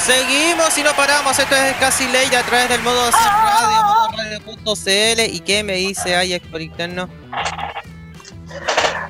Seguimos 0.08 0.78
y 0.78 0.82
no 0.82 0.94
paramos. 0.96 1.38
Esto 1.38 1.54
es 1.54 1.76
casi 1.76 2.08
ley 2.08 2.34
a 2.34 2.42
través 2.42 2.70
del 2.70 2.80
modo 2.80 3.02
hacer 3.02 3.30
radio, 3.30 3.84
modo 3.84 4.08
radio.cl. 4.16 5.20
¿Y 5.34 5.40
qué 5.40 5.62
me 5.62 5.74
dice 5.74 6.16
Ajax 6.16 6.46
por 6.46 6.62
interno? 6.62 7.10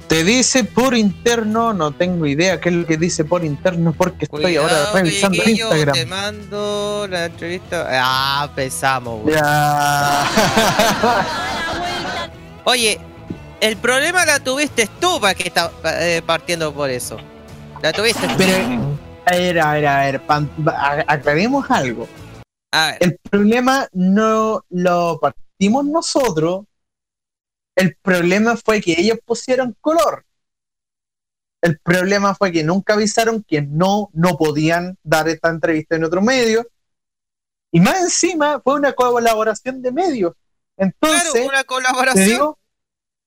Te 0.08 0.24
dice 0.24 0.64
por 0.64 0.96
interno, 0.96 1.72
no 1.72 1.92
tengo 1.92 2.26
idea 2.26 2.60
qué 2.60 2.70
es 2.70 2.74
lo 2.74 2.84
que 2.84 2.96
dice 2.96 3.24
por 3.24 3.44
interno 3.44 3.92
porque 3.92 4.24
estoy 4.24 4.56
ahora 4.56 4.90
revisando 4.92 5.40
Guillo, 5.44 5.68
Te 5.68 5.78
Instagram. 5.78 6.08
mando 6.08 7.06
la 7.08 7.26
entrevista. 7.26 7.86
Ah, 7.92 8.46
empezamos, 8.48 9.22
güey. 9.22 9.36
Ya. 9.36 10.24
Oye, 12.64 12.98
el 13.60 13.76
problema 13.76 14.26
la 14.26 14.40
tuviste 14.40 14.88
tú 15.00 15.20
para 15.20 15.34
que 15.34 15.46
está 15.46 15.70
eh, 15.84 16.22
partiendo 16.26 16.74
por 16.74 16.90
eso. 16.90 17.18
La 17.82 17.92
tuviste 17.92 18.26
tú. 18.26 18.34
Pero, 18.36 18.87
a 19.28 19.36
ver, 19.36 19.60
a 19.60 19.72
ver, 19.74 19.86
a 19.86 19.98
ver, 20.04 20.20
pan- 20.26 20.50
a- 20.66 21.04
aclaremos 21.06 21.70
algo. 21.70 22.08
A 22.72 22.92
ver, 22.92 22.96
El 23.00 23.18
problema 23.18 23.88
no 23.92 24.64
lo 24.70 25.18
partimos 25.20 25.84
nosotros. 25.84 26.64
El 27.76 27.96
problema 27.96 28.56
fue 28.56 28.80
que 28.80 28.94
ellos 28.98 29.18
pusieron 29.24 29.76
color. 29.80 30.24
El 31.60 31.78
problema 31.80 32.34
fue 32.34 32.52
que 32.52 32.62
nunca 32.64 32.94
avisaron 32.94 33.42
que 33.42 33.62
no, 33.62 34.10
no 34.12 34.36
podían 34.36 34.96
dar 35.02 35.28
esta 35.28 35.48
entrevista 35.48 35.96
en 35.96 36.04
otro 36.04 36.22
medio. 36.22 36.66
Y 37.72 37.80
más 37.80 38.00
encima 38.00 38.60
fue 38.60 38.74
una 38.74 38.92
colaboración 38.92 39.82
de 39.82 39.92
medios. 39.92 40.32
claro, 40.76 40.94
Entonces, 41.10 41.46
una 41.46 41.60
te 41.60 41.66
colaboración. 41.66 42.24
digo, 42.28 42.58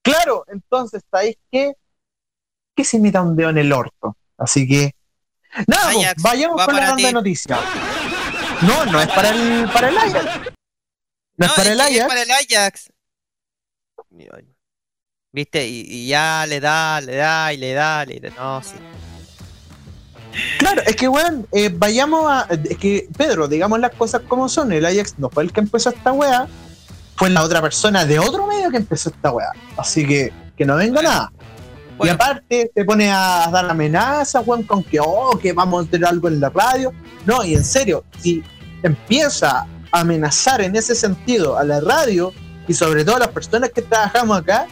claro, 0.02 0.46
entonces, 0.48 1.04
¿sabéis 1.12 1.38
qué? 1.52 1.74
Que 2.76 2.84
se 2.84 3.00
meta 3.00 3.22
un 3.22 3.36
dedo 3.36 3.50
en 3.50 3.58
el 3.60 3.72
orto. 3.72 4.16
Así 4.38 4.68
que, 4.68 4.92
nada, 5.68 5.92
pues, 5.92 6.06
Ajax, 6.06 6.24
vayamos 6.24 6.60
va 6.60 6.66
con 6.66 6.76
la 6.76 6.88
ronda 6.88 7.02
de 7.02 7.08
ti. 7.08 7.14
noticias. 7.14 7.60
No, 8.62 8.86
no 8.86 9.02
es 9.02 9.08
para 9.08 9.30
el, 9.30 9.70
para 9.72 9.90
el 9.90 9.98
Ajax. 9.98 10.26
No, 11.38 11.46
es 11.46 11.52
para 11.54 11.72
el 11.72 11.78
que 11.78 11.84
es 11.84 12.02
Ajax. 12.02 12.08
para 12.08 12.22
el 12.22 12.32
Ajax. 12.32 12.90
¿Viste? 15.34 15.68
Y, 15.68 15.86
y 15.88 16.08
ya 16.08 16.46
le 16.48 16.60
da, 16.60 17.00
le 17.02 17.16
da, 17.16 17.54
y 17.54 17.58
le 17.58 17.74
da, 17.74 18.06
le 18.06 18.20
da. 18.20 18.30
No, 18.38 18.62
sí. 18.64 18.76
Claro, 20.60 20.82
es 20.86 20.96
que, 20.96 21.08
weón, 21.08 21.48
eh, 21.52 21.70
vayamos 21.74 22.30
a. 22.30 22.48
Es 22.50 22.78
que, 22.78 23.08
Pedro, 23.18 23.48
digamos 23.48 23.80
las 23.80 23.92
cosas 23.92 24.22
como 24.28 24.48
son. 24.50 24.72
El 24.72 24.86
Ajax 24.86 25.16
no 25.18 25.30
fue 25.30 25.44
el 25.44 25.52
que 25.52 25.62
empezó 25.62 25.90
esta 25.90 26.12
weá, 26.12 26.48
fue 27.16 27.30
la 27.30 27.44
otra 27.44 27.62
persona 27.62 28.06
de 28.06 28.20
otro 28.20 28.48
medio 28.48 28.70
que 28.70 28.78
empezó 28.78 29.10
esta 29.10 29.32
weá. 29.32 29.52
Así 29.78 30.06
que, 30.06 30.32
que 30.56 30.66
no 30.66 30.76
venga 30.76 31.02
nada. 31.02 31.32
Y 32.06 32.10
aparte, 32.10 32.72
te 32.74 32.86
pone 32.86 33.12
a 33.12 33.48
dar 33.52 33.70
amenazas, 33.70 34.44
weón, 34.46 34.64
con 34.64 34.84
que, 34.84 35.00
oh, 35.00 35.38
que 35.40 35.54
vamos 35.54 35.84
a 35.86 35.88
hacer 35.88 36.06
algo 36.06 36.28
en 36.28 36.40
la 36.40 36.50
radio. 36.50 36.92
No, 37.26 37.44
y 37.44 37.54
en 37.56 37.64
serio, 37.64 38.04
si 38.20 38.44
empieza 38.84 39.66
a 39.92 40.00
amenazar 40.00 40.62
en 40.62 40.76
ese 40.76 40.96
sentido 40.96 41.58
a 41.58 41.64
la 41.64 41.80
radio 41.82 42.32
y 42.68 42.74
sobre 42.74 43.04
todo 43.06 43.18
a 43.18 43.20
las 43.20 43.28
personas 43.30 43.70
que 43.70 43.82
trabajamos 43.82 44.38
acá, 44.38 44.66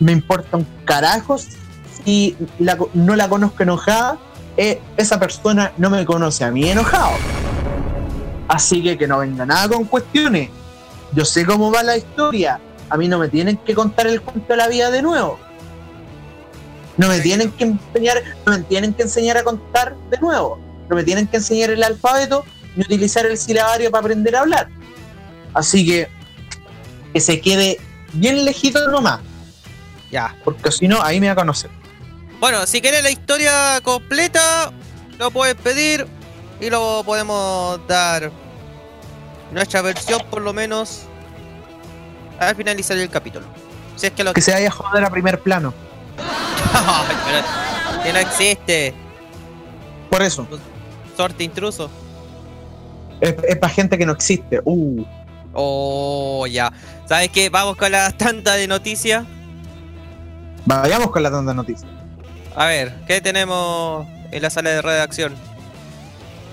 me 0.00 0.12
importa 0.12 0.56
un 0.56 0.66
carajo 0.84 1.36
si 2.04 2.36
la- 2.58 2.76
no 2.94 3.16
la 3.16 3.28
conozco 3.28 3.62
enojada, 3.62 4.18
eh, 4.56 4.80
esa 4.96 5.18
persona 5.18 5.72
no 5.78 5.88
me 5.90 6.04
conoce 6.04 6.44
a 6.44 6.50
mí 6.50 6.68
enojado. 6.68 7.12
Así 8.48 8.82
que 8.82 8.98
que 8.98 9.06
no 9.06 9.18
venga 9.18 9.46
nada 9.46 9.68
con 9.68 9.84
cuestiones. 9.84 10.50
Yo 11.12 11.24
sé 11.24 11.46
cómo 11.46 11.72
va 11.72 11.82
la 11.82 11.96
historia. 11.96 12.60
A 12.90 12.96
mí 12.96 13.08
no 13.08 13.18
me 13.18 13.28
tienen 13.28 13.56
que 13.56 13.74
contar 13.74 14.06
el 14.06 14.20
cuento 14.20 14.52
de 14.52 14.56
la 14.56 14.68
vida 14.68 14.90
de 14.90 15.00
nuevo. 15.00 15.38
No 16.96 17.08
me 17.08 17.20
tienen 17.20 17.50
que 17.52 17.64
enseñar, 17.64 18.22
no 18.46 18.52
me 18.52 18.58
tienen 18.60 18.94
que 18.94 19.02
enseñar 19.02 19.36
a 19.36 19.42
contar 19.42 19.96
de 20.10 20.18
nuevo. 20.18 20.58
No 20.88 20.96
me 20.96 21.02
tienen 21.02 21.26
que 21.26 21.38
enseñar 21.38 21.70
el 21.70 21.82
alfabeto 21.82 22.44
ni 22.76 22.84
utilizar 22.84 23.26
el 23.26 23.38
silabario 23.38 23.90
para 23.90 24.00
aprender 24.00 24.36
a 24.36 24.40
hablar. 24.40 24.68
Así 25.54 25.86
que 25.86 26.08
que 27.14 27.20
se 27.20 27.40
quede 27.40 27.80
bien 28.12 28.44
lejito 28.44 28.90
nomás, 28.90 29.20
ya. 30.10 30.36
porque 30.44 30.72
si 30.72 30.88
no, 30.88 31.00
ahí 31.00 31.20
me 31.20 31.28
va 31.28 31.32
a 31.32 31.36
conocer. 31.36 31.70
Bueno, 32.40 32.66
si 32.66 32.80
quieres 32.80 33.04
la 33.04 33.10
historia 33.10 33.80
completa, 33.82 34.72
lo 35.16 35.30
puedes 35.30 35.54
pedir 35.54 36.06
y 36.60 36.70
lo 36.70 37.02
podemos 37.06 37.80
dar 37.86 38.32
nuestra 39.52 39.80
versión, 39.82 40.22
por 40.28 40.42
lo 40.42 40.52
menos, 40.52 41.02
al 42.40 42.56
finalizar 42.56 42.98
el 42.98 43.08
capítulo. 43.08 43.46
Si 43.94 44.06
es 44.06 44.12
que 44.12 44.24
lo 44.24 44.34
Que 44.34 44.40
se 44.40 44.52
vaya 44.52 44.68
a 44.68 44.72
joder 44.72 45.04
a 45.04 45.10
primer 45.10 45.38
plano. 45.40 45.72
Pero 46.16 48.02
que 48.02 48.12
no 48.12 48.18
existe. 48.18 48.94
Por 50.10 50.22
eso, 50.22 50.46
Sorte 51.16 51.44
intruso. 51.44 51.90
es, 53.20 53.32
para 53.56 53.72
gente 53.72 53.96
que 53.98 54.06
no 54.06 54.12
existe. 54.12 54.60
Uh, 54.64 55.04
Oh, 55.56 56.46
ya. 56.48 56.72
¿Sabes 57.06 57.28
qué? 57.30 57.48
Vamos 57.48 57.76
con 57.76 57.92
la 57.92 58.10
tanta 58.10 58.54
de 58.54 58.66
noticias. 58.66 59.24
vayamos 60.64 61.10
con 61.12 61.22
la 61.22 61.30
tanda 61.30 61.52
de 61.52 61.56
noticias. 61.56 61.88
A 62.56 62.66
ver, 62.66 62.92
¿qué 63.06 63.20
tenemos 63.20 64.04
en 64.32 64.42
la 64.42 64.50
sala 64.50 64.70
de 64.70 64.82
redacción? 64.82 65.32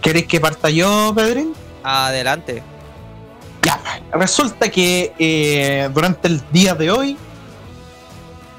¿Queréis 0.02 0.28
que 0.28 0.40
parta 0.40 0.70
yo, 0.70 1.14
Pedrín? 1.16 1.54
Adelante. 1.84 2.62
Ya, 3.64 3.80
resulta 4.14 4.70
que 4.70 5.14
eh, 5.18 5.90
durante 5.94 6.28
el 6.28 6.42
día 6.52 6.74
de 6.76 6.92
hoy 6.92 7.18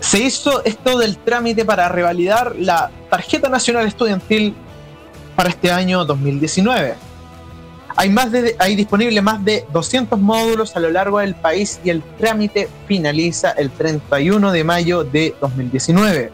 se 0.03 0.19
hizo 0.19 0.65
esto 0.65 0.99
del 0.99 1.17
trámite 1.17 1.65
para 1.65 1.89
revalidar 1.89 2.57
la 2.59 2.91
tarjeta 3.09 3.49
nacional 3.49 3.87
estudiantil 3.87 4.53
para 5.37 5.49
este 5.49 5.71
año 5.71 6.05
2019. 6.05 6.95
Hay, 7.95 8.09
más 8.11 8.33
de, 8.33 8.57
hay 8.59 8.75
disponible 8.75 9.21
más 9.23 9.45
de 9.45 9.65
200 9.73 10.19
módulos 10.19 10.75
a 10.77 10.81
lo 10.81 10.91
largo 10.91 11.21
del 11.21 11.37
país 11.37 11.79
y 11.85 11.91
el 11.91 12.03
trámite 12.19 12.69
finaliza 12.89 13.53
el 13.53 13.71
31 13.71 14.51
de 14.51 14.65
mayo 14.65 15.05
de 15.05 15.37
2019. 15.41 16.33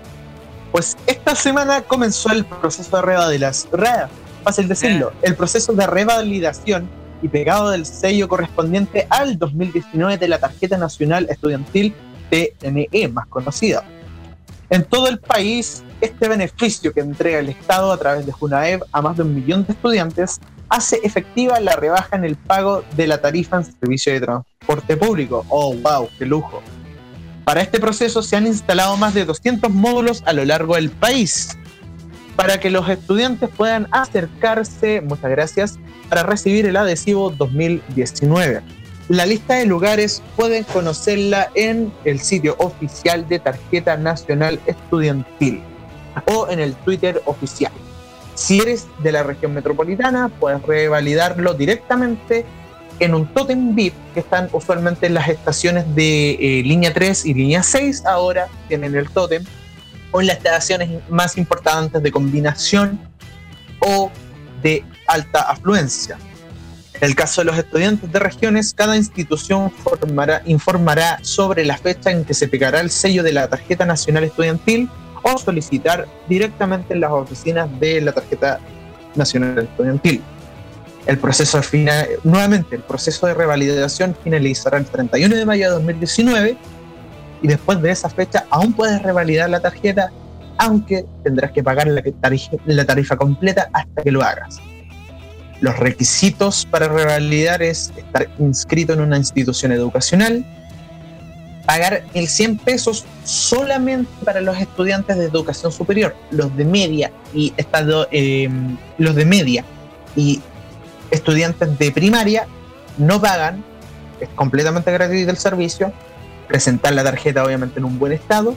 Pues 0.72 0.96
esta 1.06 1.34
semana 1.34 1.82
comenzó 1.82 2.30
el 2.30 2.46
proceso 2.46 2.96
de 2.96 3.02
revalidación, 3.02 4.08
fácil 4.44 4.66
decirlo, 4.66 5.12
el 5.20 5.34
proceso 5.34 5.74
de 5.74 5.86
revalidación 5.86 6.88
y 7.20 7.28
pegado 7.28 7.70
del 7.70 7.84
sello 7.84 8.28
correspondiente 8.28 9.06
al 9.10 9.38
2019 9.38 10.16
de 10.16 10.28
la 10.28 10.38
tarjeta 10.38 10.78
nacional 10.78 11.26
estudiantil 11.28 11.94
TNE, 12.30 13.08
más 13.08 13.26
conocida. 13.26 13.84
En 14.70 14.84
todo 14.84 15.08
el 15.08 15.18
país, 15.18 15.82
este 16.00 16.28
beneficio 16.28 16.92
que 16.92 17.00
entrega 17.00 17.38
el 17.38 17.48
Estado 17.48 17.90
a 17.90 17.96
través 17.96 18.26
de 18.26 18.32
Junaev 18.32 18.84
a 18.92 19.02
más 19.02 19.16
de 19.16 19.22
un 19.22 19.34
millón 19.34 19.66
de 19.66 19.72
estudiantes 19.72 20.40
hace 20.68 21.00
efectiva 21.02 21.58
la 21.60 21.74
rebaja 21.76 22.16
en 22.16 22.24
el 22.24 22.36
pago 22.36 22.84
de 22.94 23.06
la 23.06 23.20
tarifa 23.20 23.56
en 23.56 23.64
servicio 23.64 24.12
de 24.12 24.20
transporte 24.20 24.96
público. 24.96 25.46
¡Oh, 25.48 25.74
wow! 25.74 26.08
¡Qué 26.18 26.26
lujo! 26.26 26.62
Para 27.44 27.62
este 27.62 27.80
proceso 27.80 28.22
se 28.22 28.36
han 28.36 28.46
instalado 28.46 28.96
más 28.98 29.14
de 29.14 29.24
200 29.24 29.70
módulos 29.70 30.22
a 30.26 30.34
lo 30.34 30.44
largo 30.44 30.74
del 30.74 30.90
país 30.90 31.56
para 32.38 32.60
que 32.60 32.70
los 32.70 32.88
estudiantes 32.88 33.50
puedan 33.56 33.88
acercarse, 33.90 35.00
muchas 35.00 35.28
gracias, 35.28 35.78
para 36.08 36.22
recibir 36.22 36.66
el 36.66 36.76
adhesivo 36.76 37.30
2019. 37.30 38.62
La 39.08 39.24
lista 39.24 39.54
de 39.54 39.64
lugares 39.64 40.22
pueden 40.36 40.64
conocerla 40.64 41.48
en 41.54 41.90
el 42.04 42.20
sitio 42.20 42.56
oficial 42.58 43.26
de 43.26 43.38
Tarjeta 43.38 43.96
Nacional 43.96 44.60
Estudiantil 44.66 45.62
o 46.26 46.46
en 46.50 46.60
el 46.60 46.74
Twitter 46.74 47.22
oficial. 47.24 47.72
Si 48.34 48.60
eres 48.60 48.86
de 49.02 49.12
la 49.12 49.22
región 49.22 49.54
metropolitana, 49.54 50.28
puedes 50.28 50.60
revalidarlo 50.60 51.54
directamente 51.54 52.44
en 53.00 53.14
un 53.14 53.26
totem 53.32 53.74
VIP 53.74 53.94
que 54.12 54.20
están 54.20 54.50
usualmente 54.52 55.06
en 55.06 55.14
las 55.14 55.28
estaciones 55.28 55.94
de 55.94 56.32
eh, 56.32 56.62
línea 56.62 56.92
3 56.92 57.24
y 57.24 57.32
línea 57.32 57.62
6, 57.62 58.04
ahora 58.04 58.48
tienen 58.68 58.94
el 58.94 59.08
totem, 59.08 59.42
o 60.10 60.20
en 60.20 60.26
las 60.26 60.36
estaciones 60.36 60.90
más 61.08 61.38
importantes 61.38 62.02
de 62.02 62.12
combinación 62.12 63.00
o 63.80 64.10
de 64.62 64.84
alta 65.06 65.40
afluencia. 65.40 66.18
En 67.00 67.10
el 67.10 67.14
caso 67.14 67.42
de 67.42 67.44
los 67.44 67.58
estudiantes 67.58 68.10
de 68.10 68.18
regiones, 68.18 68.74
cada 68.74 68.96
institución 68.96 69.70
formará, 69.70 70.42
informará 70.46 71.20
sobre 71.22 71.64
la 71.64 71.76
fecha 71.76 72.10
en 72.10 72.24
que 72.24 72.34
se 72.34 72.48
pegará 72.48 72.80
el 72.80 72.90
sello 72.90 73.22
de 73.22 73.32
la 73.32 73.48
tarjeta 73.48 73.86
nacional 73.86 74.24
estudiantil 74.24 74.90
o 75.22 75.38
solicitar 75.38 76.08
directamente 76.28 76.94
en 76.94 77.00
las 77.00 77.12
oficinas 77.12 77.68
de 77.78 78.00
la 78.00 78.12
tarjeta 78.12 78.58
nacional 79.14 79.58
estudiantil. 79.58 80.22
El 81.06 81.18
proceso 81.18 81.62
final, 81.62 82.08
nuevamente, 82.24 82.74
el 82.74 82.82
proceso 82.82 83.28
de 83.28 83.34
revalidación 83.34 84.16
finalizará 84.24 84.78
el 84.78 84.84
31 84.84 85.36
de 85.36 85.46
mayo 85.46 85.68
de 85.68 85.74
2019 85.74 86.56
y 87.42 87.46
después 87.46 87.80
de 87.80 87.92
esa 87.92 88.10
fecha 88.10 88.44
aún 88.50 88.72
puedes 88.72 89.00
revalidar 89.02 89.48
la 89.48 89.60
tarjeta, 89.60 90.10
aunque 90.58 91.06
tendrás 91.22 91.52
que 91.52 91.62
pagar 91.62 91.86
la 91.86 92.02
tarifa, 92.20 92.56
la 92.66 92.84
tarifa 92.84 93.16
completa 93.16 93.70
hasta 93.72 94.02
que 94.02 94.10
lo 94.10 94.22
hagas. 94.22 94.60
Los 95.60 95.76
requisitos 95.78 96.66
para 96.66 96.88
revalidar 96.88 97.62
es 97.62 97.92
estar 97.96 98.28
inscrito 98.38 98.92
en 98.92 99.00
una 99.00 99.16
institución 99.16 99.72
educacional, 99.72 100.44
pagar 101.66 102.04
el 102.14 102.28
100 102.28 102.58
pesos 102.58 103.04
solamente 103.24 104.10
para 104.24 104.40
los 104.40 104.56
estudiantes 104.58 105.18
de 105.18 105.24
educación 105.24 105.72
superior, 105.72 106.14
los 106.30 106.56
de 106.56 106.64
media 106.64 107.12
y 107.34 107.52
estado, 107.56 108.08
eh, 108.10 108.48
los 108.98 109.14
de 109.14 109.24
media 109.24 109.64
y 110.16 110.40
estudiantes 111.10 111.78
de 111.78 111.90
primaria 111.90 112.46
no 112.96 113.20
pagan, 113.20 113.64
es 114.20 114.28
completamente 114.30 114.90
gratuito 114.90 115.30
el 115.30 115.36
servicio, 115.36 115.92
presentar 116.46 116.92
la 116.94 117.04
tarjeta 117.04 117.44
obviamente 117.44 117.78
en 117.78 117.84
un 117.84 117.98
buen 117.98 118.12
estado 118.12 118.54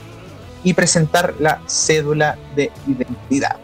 y 0.64 0.74
presentar 0.74 1.34
la 1.38 1.60
cédula 1.66 2.38
de 2.56 2.70
identidad. 2.86 3.56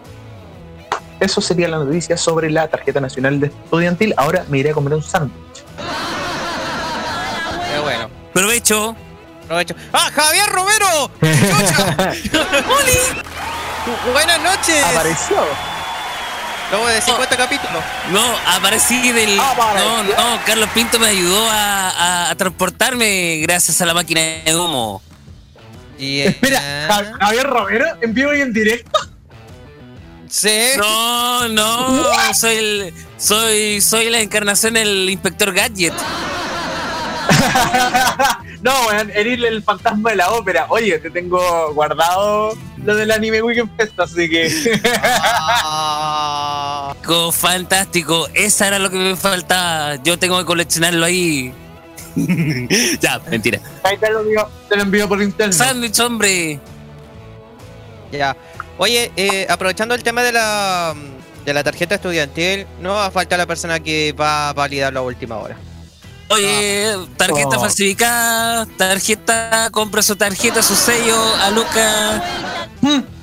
Eso 1.20 1.40
sería 1.40 1.68
la 1.68 1.78
noticia 1.78 2.16
sobre 2.16 2.50
la 2.50 2.68
tarjeta 2.68 3.00
nacional 3.00 3.40
de 3.40 3.48
estudiantil. 3.48 4.14
Ahora 4.16 4.44
me 4.48 4.58
iré 4.58 4.70
a 4.70 4.74
comer 4.74 4.94
un 4.94 5.02
sándwich. 5.02 5.62
Qué 7.72 7.78
bueno. 7.80 8.08
Provecho. 8.32 8.96
Aprovecho. 9.44 9.74
¡Ah, 9.92 10.10
Javier 10.14 10.46
Romero! 10.46 11.10
¡Oli! 11.22 12.98
Buenas 14.12 14.40
noches. 14.42 14.84
Apareció. 14.84 15.36
Luego 16.70 16.86
de 16.86 17.00
50 17.00 17.36
capítulos. 17.36 17.82
No, 18.10 18.22
aparecí 18.46 19.10
del. 19.12 19.40
Apareció. 19.40 19.88
No, 19.88 20.02
no, 20.02 20.40
Carlos 20.44 20.68
Pinto 20.74 20.98
me 20.98 21.06
ayudó 21.08 21.48
a, 21.50 21.88
a- 21.90 22.30
a 22.30 22.34
transportarme 22.34 23.38
gracias 23.38 23.80
a 23.80 23.86
la 23.86 23.94
máquina 23.94 24.20
de 24.44 24.54
humo. 24.54 25.00
Y, 25.98 26.20
Espera, 26.20 26.60
eh, 26.62 26.86
Ja- 26.90 27.12
Javier 27.20 27.46
Romero, 27.46 27.86
en 28.02 28.12
vivo 28.12 28.34
y 28.34 28.42
en 28.42 28.52
directo. 28.52 29.00
Sí. 30.28 30.60
No, 30.76 31.48
no, 31.48 32.34
soy 32.34 32.56
el. 32.56 32.94
Soy, 33.16 33.80
soy 33.80 34.10
la 34.10 34.20
encarnación 34.20 34.74
del 34.74 35.10
inspector 35.10 35.52
Gadget. 35.52 35.94
no, 38.62 38.72
weón, 38.86 39.10
eres 39.14 39.42
el 39.42 39.62
fantasma 39.62 40.10
de 40.10 40.16
la 40.16 40.30
ópera. 40.30 40.66
Oye, 40.68 40.98
te 40.98 41.10
tengo 41.10 41.72
guardado 41.74 42.56
lo 42.84 42.94
del 42.94 43.10
anime 43.10 43.42
Weekend 43.42 43.74
Fest, 43.76 43.98
así 43.98 44.28
que. 44.28 44.80
Ah. 44.94 46.94
Fantástico. 47.32 48.28
Esa 48.34 48.68
era 48.68 48.78
lo 48.78 48.90
que 48.90 48.96
me 48.96 49.16
faltaba. 49.16 49.96
Yo 50.02 50.18
tengo 50.18 50.38
que 50.38 50.44
coleccionarlo 50.44 51.04
ahí. 51.04 51.52
ya, 53.00 53.20
mentira. 53.30 53.60
Ahí 53.82 53.96
te 53.96 54.10
lo 54.10 54.20
envío, 54.20 54.48
te 54.68 54.76
lo 54.76 54.82
envío 54.82 55.08
por 55.08 55.22
internet. 55.22 55.56
Sándwich, 55.56 55.98
hombre. 56.00 56.60
Ya. 58.10 58.36
Oye, 58.78 59.12
eh, 59.16 59.46
aprovechando 59.50 59.94
el 59.94 60.02
tema 60.02 60.22
de 60.22 60.32
la, 60.32 60.94
de 61.44 61.52
la 61.54 61.64
tarjeta 61.64 61.96
estudiantil, 61.96 62.66
no 62.80 62.94
va 62.94 63.06
a 63.06 63.10
faltar 63.10 63.38
la 63.38 63.46
persona 63.46 63.80
que 63.80 64.12
va 64.12 64.50
a 64.50 64.52
validarlo 64.52 65.00
a 65.00 65.02
última 65.02 65.36
hora. 65.36 65.56
Oye, 66.30 66.94
tarjeta 67.16 67.56
Oh. 67.56 67.60
falsificada, 67.60 68.66
tarjeta, 68.76 69.68
compra 69.72 70.02
su 70.02 70.14
tarjeta, 70.14 70.62
su 70.62 70.76
sello 70.76 71.16
a 71.36 71.50
Luca. 71.50 72.22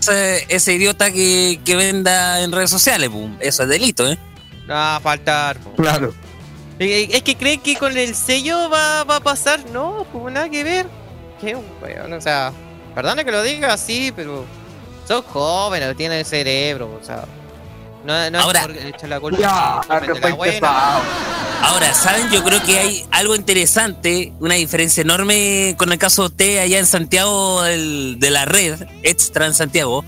Ese, 0.02 0.46
ese 0.50 0.74
idiota 0.74 1.12
que, 1.12 1.60
que 1.63 1.76
venda 1.76 2.41
en 2.41 2.52
redes 2.52 2.70
sociales, 2.70 3.10
pum, 3.10 3.38
eso 3.39 3.63
es 3.63 3.70
delito, 3.70 4.08
¿eh? 4.10 4.18
No 4.68 4.74
va 4.74 4.96
a 4.98 5.00
faltar. 5.00 5.58
Claro. 5.78 6.13
Es 6.80 7.22
que 7.24 7.36
creen 7.38 7.62
que 7.62 7.78
con 7.78 7.96
el 7.98 8.15
sello 8.15 8.70
va, 8.70 9.04
va 9.06 9.18
a 9.18 9.20
pasar. 9.22 9.62
No, 9.72 10.06
pues 10.12 10.34
nada 10.34 10.50
que 10.50 10.63
ver. 10.63 10.88
Qué 11.39 11.56
weón, 11.82 12.12
o 12.12 12.20
sea, 12.22 12.52
perdona 12.94 13.24
que 13.24 13.32
lo 13.32 13.41
diga 13.44 13.72
así, 13.74 14.12
pero 14.15 14.46
son 15.08 15.22
jóvenes, 15.24 15.96
tienen 15.98 16.26
cerebro, 16.26 17.00
o 17.02 17.06
sea. 17.06 17.26
No, 18.06 18.30
no 18.30 18.39
Ahora- 18.39 18.62
es 18.62 18.68
por 18.68 18.76
echar 18.78 19.10
la 19.10 19.20
culpa 19.20 19.38
Ya, 19.39 20.00
que 20.00 20.20
la 20.20 20.36
buena. 20.36 21.02
Ahora, 21.63 21.91
¿saben? 21.94 22.30
Yo 22.30 22.44
creo 22.44 22.62
que 22.63 22.78
hay 22.78 23.06
algo 23.10 23.36
interesante, 23.36 24.32
una 24.39 24.54
diferencia 24.56 25.02
enorme 25.02 25.74
con 25.78 25.91
el 25.91 25.98
caso 25.98 26.22
de 26.24 26.28
usted 26.28 26.58
allá 26.60 26.78
en 26.78 26.86
Santiago 26.86 27.63
de 27.63 28.30
la 28.30 28.46
red, 28.46 28.80
extra 29.02 29.48
en 29.48 29.56
Santiago, 29.56 30.06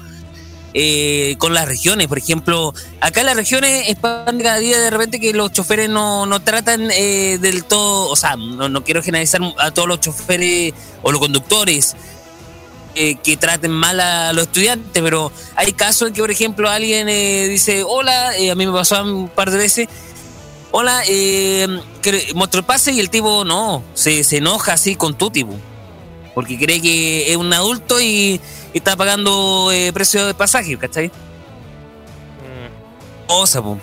eh, 0.76 1.36
con 1.40 1.56
las 1.56 1.68
regiones. 1.68 2.08
Por 2.08 2.20
ejemplo, 2.20 2.72
acá 3.02 3.22
en 3.22 3.26
las 3.26 3.36
regiones 3.36 3.90
expande 3.90 4.44
cada 4.44 4.60
día 4.60 4.80
de 4.80 4.92
repente 4.92 5.20
que 5.20 5.34
los 5.34 5.52
choferes 5.52 5.90
no, 5.90 6.28
no 6.28 6.40
tratan 6.42 6.92
eh, 6.92 7.40
del 7.42 7.64
todo, 7.64 8.10
o 8.12 8.16
sea, 8.16 8.36
no, 8.36 8.70
no 8.70 8.84
quiero 8.84 9.02
generalizar 9.02 9.42
a 9.58 9.72
todos 9.72 9.88
los 9.88 10.02
choferes 10.02 10.76
o 11.02 11.12
los 11.12 11.20
conductores. 11.20 11.96
Eh, 13.00 13.16
que 13.24 13.38
traten 13.38 13.72
mal 13.72 14.00
a 14.00 14.34
los 14.34 14.46
estudiantes, 14.46 15.04
pero 15.04 15.32
hay 15.56 15.72
casos 15.74 16.08
en 16.08 16.16
que, 16.16 16.22
por 16.22 16.32
ejemplo, 16.32 16.68
alguien 16.68 17.08
eh, 17.08 17.48
dice, 17.48 17.84
hola, 17.84 18.36
eh, 18.36 18.50
a 18.50 18.56
mí 18.56 18.66
me 18.66 18.74
pasó 18.74 19.04
un 19.04 19.30
par 19.30 19.52
de 19.52 19.58
veces, 19.58 19.88
hola, 20.72 21.04
eh, 21.08 21.68
muestro 22.34 22.62
el 22.62 22.66
pase 22.66 22.94
y 22.94 23.00
el 23.00 23.12
tipo 23.12 23.46
no, 23.46 23.84
se, 23.94 24.24
se 24.24 24.38
enoja 24.38 24.74
así 24.74 24.96
con 24.96 25.16
tu 25.16 25.30
tipo. 25.30 25.54
Porque 26.34 26.58
cree 26.58 26.82
que 26.82 27.32
es 27.32 27.38
un 27.38 27.54
adulto 27.54 28.02
y, 28.02 28.42
y 28.74 28.78
está 28.78 28.96
pagando 28.96 29.70
precio 29.94 30.26
de 30.26 30.34
pasaje, 30.34 30.76
¿cachai? 30.78 31.08
Mm, 31.08 33.28
Cosa, 33.28 33.62
po. 33.62 33.80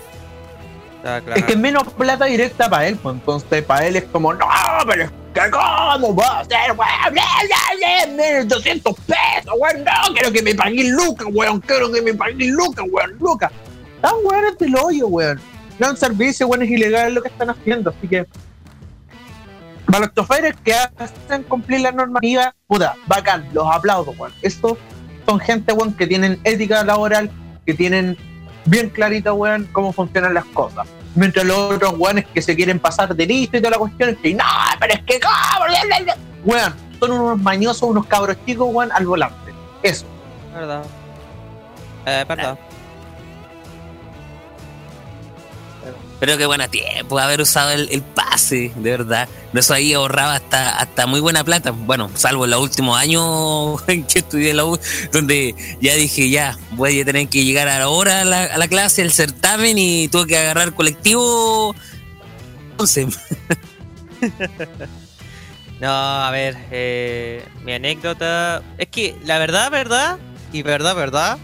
Está 1.05 1.21
claro. 1.21 1.39
Es 1.39 1.45
que 1.45 1.53
es 1.53 1.59
menos 1.59 1.83
plata 1.93 2.25
directa 2.25 2.69
para 2.69 2.87
él, 2.87 2.97
pues 2.97 3.15
entonces 3.15 3.63
para 3.63 3.85
él 3.85 3.95
es 3.95 4.05
como, 4.05 4.33
no, 4.33 4.47
pero 4.87 5.03
es 5.03 5.11
que 5.33 5.51
¿cómo 5.51 6.15
va 6.15 6.39
a 6.39 6.45
ser, 6.45 6.71
weón? 6.71 7.13
Bla, 7.13 7.23
bla, 7.47 8.05
bla, 8.05 8.13
menos 8.13 8.47
200 8.47 8.93
pesos, 9.01 9.53
weón, 9.57 9.83
no, 9.83 10.13
quiero 10.13 10.31
que 10.31 10.41
me 10.41 10.55
paguen 10.55 10.91
lucas, 10.91 11.27
weón, 11.31 11.61
quiero 11.61 11.91
que 11.91 12.01
me 12.01 12.13
paguen 12.13 12.51
lucas, 12.51 12.85
weón, 12.89 13.17
lucas. 13.19 13.51
Están 13.95 14.15
weones 14.23 14.57
del 14.57 14.75
hoyo, 14.75 15.07
weón. 15.07 15.39
No 15.77 15.91
un 15.91 15.97
servicio, 15.97 16.47
weón, 16.47 16.63
es 16.63 16.69
ilegal 16.69 17.13
lo 17.13 17.21
que 17.21 17.27
están 17.27 17.49
haciendo, 17.49 17.93
así 17.95 18.07
que 18.07 18.25
para 19.85 19.99
los 19.99 20.15
choferes 20.15 20.55
que 20.63 20.73
hacen 20.73 21.43
cumplir 21.43 21.81
la 21.81 21.91
normativa, 21.91 22.55
puta, 22.65 22.95
bacán, 23.05 23.47
los 23.53 23.67
aplaudo, 23.71 24.11
weón. 24.17 24.33
Estos 24.41 24.77
son 25.27 25.39
gente, 25.39 25.73
weón, 25.73 25.93
que 25.93 26.07
tienen 26.07 26.39
ética 26.43 26.83
laboral, 26.83 27.29
que 27.65 27.73
tienen 27.73 28.17
bien 28.65 28.89
clarita, 28.89 29.33
weón, 29.33 29.67
cómo 29.71 29.93
funcionan 29.93 30.33
las 30.33 30.45
cosas. 30.45 30.87
Mientras 31.15 31.45
los 31.45 31.57
otros 31.57 31.93
weones 31.97 32.25
que 32.33 32.41
se 32.41 32.55
quieren 32.55 32.79
pasar 32.79 33.15
de 33.15 33.25
listo 33.25 33.57
y 33.57 33.61
toda 33.61 33.71
la 33.71 33.77
cuestión, 33.77 34.09
es 34.09 34.17
que 34.17 34.33
no, 34.33 34.43
pero 34.79 34.93
es 34.93 35.03
que 35.03 35.19
cómo, 35.19 35.65
bla, 35.65 35.81
bla, 35.85 35.99
bla". 36.01 36.17
weón, 36.43 36.73
son 36.99 37.11
unos 37.11 37.39
mañosos, 37.39 37.83
unos 37.83 38.05
cabros 38.05 38.37
chicos, 38.45 38.67
weón, 38.69 38.91
al 38.91 39.05
volante. 39.05 39.53
Eso. 39.81 40.05
Verdad. 40.53 40.83
Eh, 42.05 42.25
verdad. 42.27 42.57
Pero 46.19 46.37
qué 46.37 46.45
buena 46.45 46.69
tiempo 46.69 47.19
haber 47.19 47.41
usado 47.41 47.71
el, 47.71 47.89
el 47.91 48.01
pase, 48.01 48.71
de 48.75 48.91
verdad. 48.91 49.27
De 49.51 49.59
eso 49.59 49.73
ahí 49.73 49.93
ahorraba 49.93 50.35
hasta, 50.35 50.77
hasta 50.77 51.07
muy 51.07 51.19
buena 51.19 51.43
plata. 51.43 51.71
Bueno, 51.71 52.09
salvo 52.15 52.45
en 52.45 52.51
los 52.51 52.61
últimos 52.61 52.97
años 52.97 53.83
en 53.87 54.05
que 54.05 54.19
estudié 54.19 54.53
la 54.53 54.65
U, 54.65 54.79
donde 55.11 55.55
ya 55.81 55.93
dije, 55.95 56.29
ya, 56.29 56.57
voy 56.71 57.01
a 57.01 57.05
tener 57.05 57.27
que 57.27 57.43
llegar 57.43 57.67
a 57.67 57.79
la 57.79 57.89
hora 57.89 58.21
a 58.21 58.25
la, 58.25 58.43
a 58.45 58.57
la 58.57 58.67
clase, 58.67 59.01
el 59.01 59.11
certamen, 59.11 59.77
y 59.77 60.07
tuve 60.07 60.27
que 60.27 60.37
agarrar 60.37 60.73
colectivo. 60.73 61.75
Entonces, 62.71 63.07
No, 65.79 65.89
a 65.89 66.31
ver, 66.31 66.55
eh, 66.71 67.45
mi 67.63 67.73
anécdota. 67.73 68.63
Es 68.77 68.87
que 68.87 69.15
la 69.23 69.39
verdad, 69.39 69.69
verdad, 69.71 70.17
y 70.53 70.63
verdad, 70.63 70.95
verdad, 70.95 71.37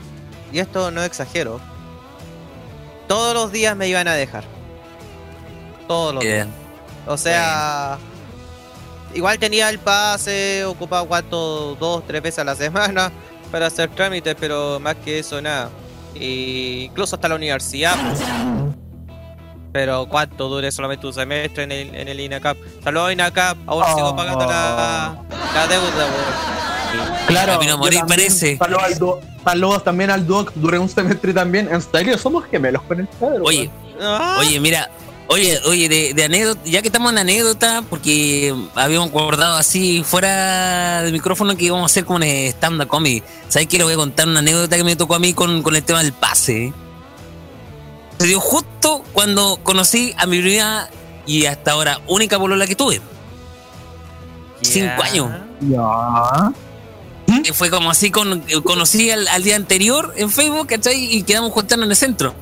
y 0.54 0.60
esto 0.60 0.92
no 0.92 1.04
exagero. 1.04 1.60
Todos 3.08 3.34
los 3.34 3.52
días 3.52 3.76
me 3.76 3.90
iban 3.90 4.08
a 4.08 4.14
dejar. 4.14 4.46
Todos 5.91 6.13
los 6.15 6.23
días. 6.23 6.47
eh, 6.47 6.51
O 7.08 7.17
sea, 7.17 7.97
igual 9.13 9.38
tenía 9.39 9.69
el 9.69 9.80
pase, 9.80 10.63
ocupaba 10.65 11.06
cuánto, 11.08 11.75
dos, 11.75 12.04
tres 12.08 12.21
veces 12.21 12.39
a 12.39 12.43
la 12.45 12.56
semana 12.65 13.12
para 13.51 13.67
hacer 13.67 13.89
trámites, 13.89 14.36
pero 14.39 14.80
más 14.80 14.95
que 15.04 15.19
eso, 15.19 15.41
nada. 15.41 15.69
Y 16.15 16.84
incluso 16.86 17.15
hasta 17.15 17.27
la 17.27 17.36
universidad. 17.36 17.95
pues. 18.08 18.21
Pero 19.73 20.06
cuánto 20.08 20.49
dure 20.49 20.69
solamente 20.71 21.08
un 21.08 21.13
semestre 21.13 21.63
en 21.63 21.71
el, 21.71 21.95
en 21.95 22.08
el 22.10 22.19
INACAP. 22.19 22.58
Saludos 22.84 23.13
INACAP, 23.13 23.58
aún 23.67 23.84
sigo 23.95 24.15
pagando 24.15 24.45
la, 24.45 25.15
la 25.56 25.67
deuda, 25.67 26.06
weón. 26.06 27.25
Claro. 27.27 27.62
yo 27.62 27.77
morir, 27.77 27.99
también, 27.99 28.08
parece. 28.19 28.58
Saludos, 28.58 29.19
saludos 29.45 29.84
también 29.84 30.10
al 30.12 30.27
Duoc, 30.27 30.51
duré 30.56 30.77
un 30.77 30.89
semestre 30.89 31.34
también. 31.34 31.69
En 31.71 31.82
serio, 31.82 32.17
somos 32.17 32.43
gemelos 32.51 32.82
con 32.84 32.99
el 32.99 33.08
Pedro. 33.08 33.43
oye, 33.45 33.69
Ah, 34.04 34.38
Oye, 34.39 34.60
mira, 34.60 34.89
oye, 35.32 35.60
oye, 35.65 35.89
de, 35.89 36.13
de 36.13 36.24
anécdota, 36.24 36.62
ya 36.65 36.82
que 36.82 36.89
estamos 36.89 37.12
en 37.12 37.17
anécdota, 37.17 37.84
porque 37.89 38.54
habíamos 38.76 39.10
acordado 39.10 39.58
así 39.58 40.04
fuera 40.04 41.02
del 41.04 41.13
micrófono 41.13 41.56
que 41.56 41.65
íbamos 41.65 41.84
a 41.84 41.86
hacer 41.86 42.06
como 42.06 42.17
un 42.17 42.24
stand-up 42.24 42.88
comedy. 42.88 43.24
¿Sabes 43.48 43.67
qué? 43.67 43.78
Le 43.78 43.86
voy 43.86 43.94
a 43.94 43.98
contar 43.98 44.28
una 44.28 44.39
anécdota 44.39 44.78
que 44.78 44.84
me 44.84 44.96
tocó 44.96 45.15
a 45.15 45.20
mí 45.20 45.34
con, 45.34 45.63
con 45.63 45.76
el 45.76 45.84
tema 45.84 46.04
del 46.04 46.13
pase. 46.13 46.74
Se 48.20 48.28
dio 48.28 48.39
justo 48.39 49.04
cuando 49.13 49.60
conocí 49.63 50.13
a 50.17 50.28
mi 50.28 50.39
primera 50.39 50.89
y 51.26 51.46
hasta 51.46 51.72
ahora 51.72 52.02
única 52.08 52.38
polola 52.38 52.67
que 52.67 52.76
tuve. 52.76 53.02
cinco 54.62 55.02
años. 55.04 55.32
Ya. 55.62 56.52
Que 57.44 57.54
fue 57.54 57.70
como 57.70 57.89
así, 57.89 58.12
con, 58.12 58.44
conocí 58.63 59.10
al, 59.10 59.28
al 59.30 59.41
día 59.41 59.56
anterior 59.56 60.13
en 60.17 60.30
Facebook, 60.30 60.67
¿cachai? 60.67 61.15
Y 61.15 61.24
quedamos 61.24 61.52
juntando 61.54 61.86
en 61.86 61.91
el 61.91 61.98
centro. 61.98 62.36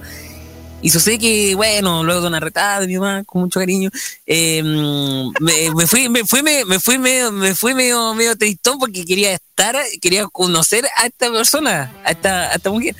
Y 0.81 0.89
sucede 0.89 1.19
que, 1.19 1.55
bueno, 1.55 2.03
luego 2.03 2.21
de 2.21 2.27
una 2.27 2.39
retada 2.39 2.79
de 2.79 2.87
mi 2.87 2.97
mamá, 2.97 3.23
con 3.25 3.41
mucho 3.41 3.59
cariño, 3.59 3.89
eh, 4.25 4.63
me, 4.63 5.71
me 5.75 5.87
fui, 5.87 6.07
me 6.09 6.23
fui, 6.25 6.41
me, 6.41 6.63
me 6.65 6.79
fui 6.79 6.97
medio, 6.97 7.31
me 7.31 7.53
fui 7.53 7.73
medio, 7.73 8.13
medio 8.13 8.37
tristón 8.37 8.79
porque 8.79 9.03
quería 9.03 9.33
estar, 9.33 9.75
quería 10.01 10.25
conocer 10.27 10.85
a 10.97 11.07
esta 11.07 11.31
persona, 11.31 11.93
a 12.05 12.11
esta, 12.11 12.51
a 12.51 12.55
esta 12.55 12.69
mujer. 12.69 12.95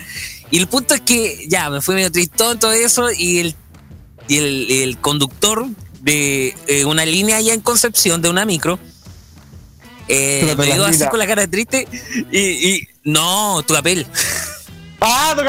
Y 0.51 0.57
el 0.57 0.67
punto 0.67 0.93
es 0.93 1.01
que 1.01 1.45
ya, 1.47 1.69
me 1.69 1.81
fui 1.81 1.95
medio 1.95 2.11
tristón, 2.11 2.59
todo 2.59 2.73
eso, 2.73 3.11
y 3.11 3.39
el, 3.39 3.55
y 4.27 4.37
el, 4.37 4.71
el 4.71 4.97
conductor 4.97 5.65
de 6.01 6.55
eh, 6.67 6.85
una 6.85 7.05
línea 7.05 7.37
allá 7.37 7.53
en 7.53 7.61
Concepción, 7.61 8.21
de 8.21 8.29
una 8.29 8.45
micro, 8.45 8.79
eh, 10.09 10.55
me 10.57 10.65
dio 10.65 10.85
así 10.85 11.05
con 11.07 11.19
la 11.19 11.27
cara 11.27 11.47
triste 11.47 11.87
y, 12.31 12.39
y 12.39 12.87
no, 13.03 13.63
tu 13.65 13.75
papel. 13.75 14.07
¡Ah, 15.01 15.33
tu! 15.35 15.43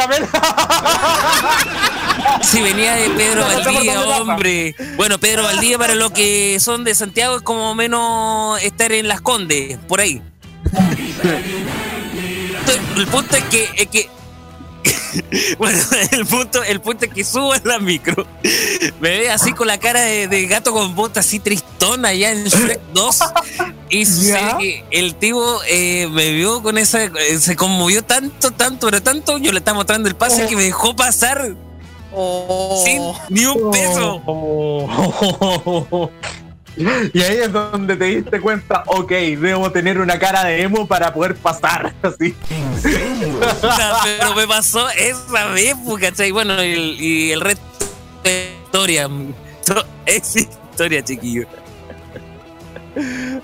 Si 2.43 2.61
venía 2.63 2.95
de 2.95 3.11
Pedro 3.11 3.43
Valdivia, 3.43 4.01
hombre. 4.01 4.75
Bueno, 4.97 5.19
Pedro 5.19 5.43
Valdivia 5.43 5.79
para 5.79 5.95
los 5.95 6.13
que 6.13 6.59
son 6.61 6.85
de 6.85 6.95
Santiago 6.95 7.37
es 7.37 7.43
como 7.43 7.75
menos 7.75 8.63
estar 8.63 8.93
en 8.93 9.09
Las 9.09 9.21
Condes, 9.21 9.79
por 9.89 10.01
ahí. 10.01 10.23
El 12.97 13.07
punto 13.09 13.37
es 13.37 13.45
que, 13.45 13.69
es 13.77 13.87
que 13.89 14.09
bueno, 15.59 15.79
el 16.13 16.27
punto, 16.27 16.63
el 16.63 16.81
punto 16.81 17.05
es 17.07 17.13
que 17.13 17.25
subo 17.25 17.55
en 17.55 17.63
la 17.65 17.79
micro. 17.79 18.27
Me 19.01 19.11
ve 19.19 19.31
así 19.31 19.53
con 19.53 19.67
la 19.67 19.79
cara 19.79 20.01
de, 20.03 20.29
de 20.29 20.47
gato 20.47 20.73
con 20.73 20.95
botas, 20.95 21.27
así 21.27 21.39
tristona 21.41 22.09
allá 22.09 22.33
en 22.33 22.45
Shrek 22.45 22.81
2. 22.93 23.19
Y 23.91 24.07
sucede 24.07 24.33
¿Ya? 24.41 24.59
que 24.59 24.85
el 24.91 25.15
tipo 25.17 25.61
eh, 25.69 26.09
me 26.11 26.33
vio 26.33 26.63
con 26.63 26.79
esa. 26.79 27.05
eh, 27.05 27.39
se 27.41 27.57
conmovió 27.57 28.03
tanto, 28.05 28.51
tanto, 28.53 28.87
pero 28.87 29.03
tanto. 29.03 29.39
Yo 29.39 29.53
le 29.53 29.59
estaba 29.59 29.77
mostrando 29.77 30.09
el 30.09 30.17
pase 30.17 30.47
que 30.47 30.57
me 30.57 30.65
dejó 30.65 30.95
pasar 30.97 31.55
Oh. 32.13 32.83
sin 32.85 33.01
ni 33.33 33.47
un 33.47 33.71
peso. 33.71 34.21
Y 37.13 37.23
ahí 37.23 37.39
es 37.39 37.53
donde 37.53 37.97
te 37.97 38.05
diste 38.05 38.41
cuenta, 38.41 38.85
ok, 38.87 39.11
debo 39.11 39.71
tener 39.71 39.99
una 39.99 40.19
cara 40.19 40.45
de 40.45 40.63
emo 40.63 40.87
para 40.87 41.13
poder 41.13 41.37
pasar. 41.37 41.95
Así. 42.03 42.35
pero 44.03 44.35
me 44.35 44.47
pasó 44.47 44.89
esa 44.91 45.47
vez, 45.49 45.75
pues, 45.85 46.03
¿cachai? 46.03 46.31
Bueno, 46.31 46.63
y 46.63 46.73
el, 46.73 47.01
y 47.01 47.33
el 47.33 47.41
resto 47.41 47.63
de 48.25 48.55
historia. 48.65 49.09
Es 50.07 50.37
historia, 50.37 51.05
chiquillo. 51.05 51.47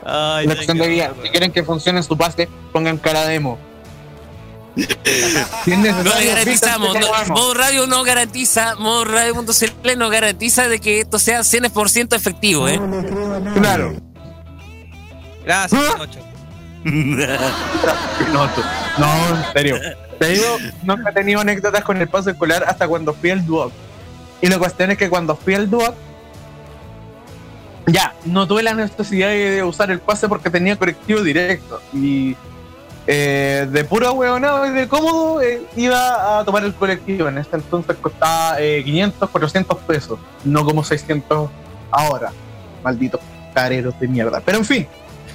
Ay, 0.05 0.46
Lección 0.46 0.79
de 0.79 0.88
vida. 0.88 1.12
Si 1.22 1.29
quieren 1.29 1.53
que 1.53 1.62
funcione 1.62 2.03
su 2.03 2.16
pase, 2.16 2.49
pongan 2.72 2.99
cara 2.99 3.27
de 3.27 3.35
emo. 3.37 3.59
No 4.76 6.18
le 6.18 6.26
garantizamos. 6.26 6.94
no- 6.98 7.34
modo 7.34 7.54
radio 7.54 7.86
no 7.86 8.02
garantiza, 8.04 8.74
modo 8.76 9.04
radio.cl 9.04 9.96
no 9.98 10.08
garantiza 10.10 10.68
de 10.68 10.80
que 10.80 11.00
esto 11.00 11.18
sea 11.18 11.40
100% 11.40 12.14
efectivo, 12.14 12.68
¿eh? 12.68 12.80
Claro. 13.54 13.94
Gracias, 15.44 15.80
Pinocho. 15.94 16.20
Pinocho. 16.84 18.64
No, 18.98 19.36
en 19.36 19.52
serio. 19.52 19.80
Te 20.18 20.28
digo, 20.28 20.56
nunca 20.82 21.10
he 21.10 21.12
tenido 21.12 21.40
anécdotas 21.40 21.84
con 21.84 21.96
el 22.00 22.08
paso 22.08 22.30
escolar 22.30 22.64
hasta 22.66 22.88
cuando 22.88 23.12
fui 23.14 23.30
al 23.30 23.44
Duoc. 23.44 23.72
Y 24.40 24.48
la 24.48 24.58
cuestión 24.58 24.90
es 24.90 24.98
que 24.98 25.08
cuando 25.08 25.36
fui 25.36 25.54
al 25.54 25.68
Duoc, 25.70 25.94
ya, 27.86 28.14
no 28.24 28.46
tuve 28.48 28.62
la 28.62 28.74
necesidad 28.74 29.28
de 29.28 29.62
usar 29.62 29.90
el 29.90 30.00
pase 30.00 30.28
porque 30.28 30.50
tenía 30.50 30.76
colectivo 30.76 31.22
directo. 31.22 31.80
Y 31.92 32.34
eh, 33.06 33.68
de 33.70 33.84
puro 33.84 34.12
hueonado 34.12 34.66
y 34.66 34.70
de 34.70 34.88
cómodo 34.88 35.40
eh, 35.40 35.62
iba 35.76 36.38
a 36.38 36.44
tomar 36.44 36.64
el 36.64 36.74
colectivo. 36.74 37.28
En 37.28 37.38
este 37.38 37.56
entonces 37.56 37.96
costaba 38.00 38.60
eh, 38.60 38.82
500, 38.84 39.30
400 39.30 39.78
pesos, 39.78 40.18
no 40.44 40.64
como 40.64 40.82
600 40.82 41.50
ahora. 41.90 42.32
Malditos 42.82 43.20
careros 43.54 43.98
de 43.98 44.08
mierda. 44.08 44.40
Pero 44.44 44.58
en 44.58 44.64
fin, 44.64 44.86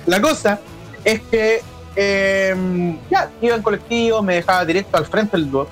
la 0.05 0.21
cosa 0.21 0.59
es 1.03 1.21
que 1.21 1.61
eh, 1.95 2.97
ya 3.09 3.29
iba 3.41 3.55
en 3.55 3.61
colectivo, 3.61 4.21
me 4.21 4.35
dejaba 4.35 4.65
directo 4.65 4.97
al 4.97 5.05
frente 5.05 5.37
del 5.37 5.49
Duoc, 5.49 5.69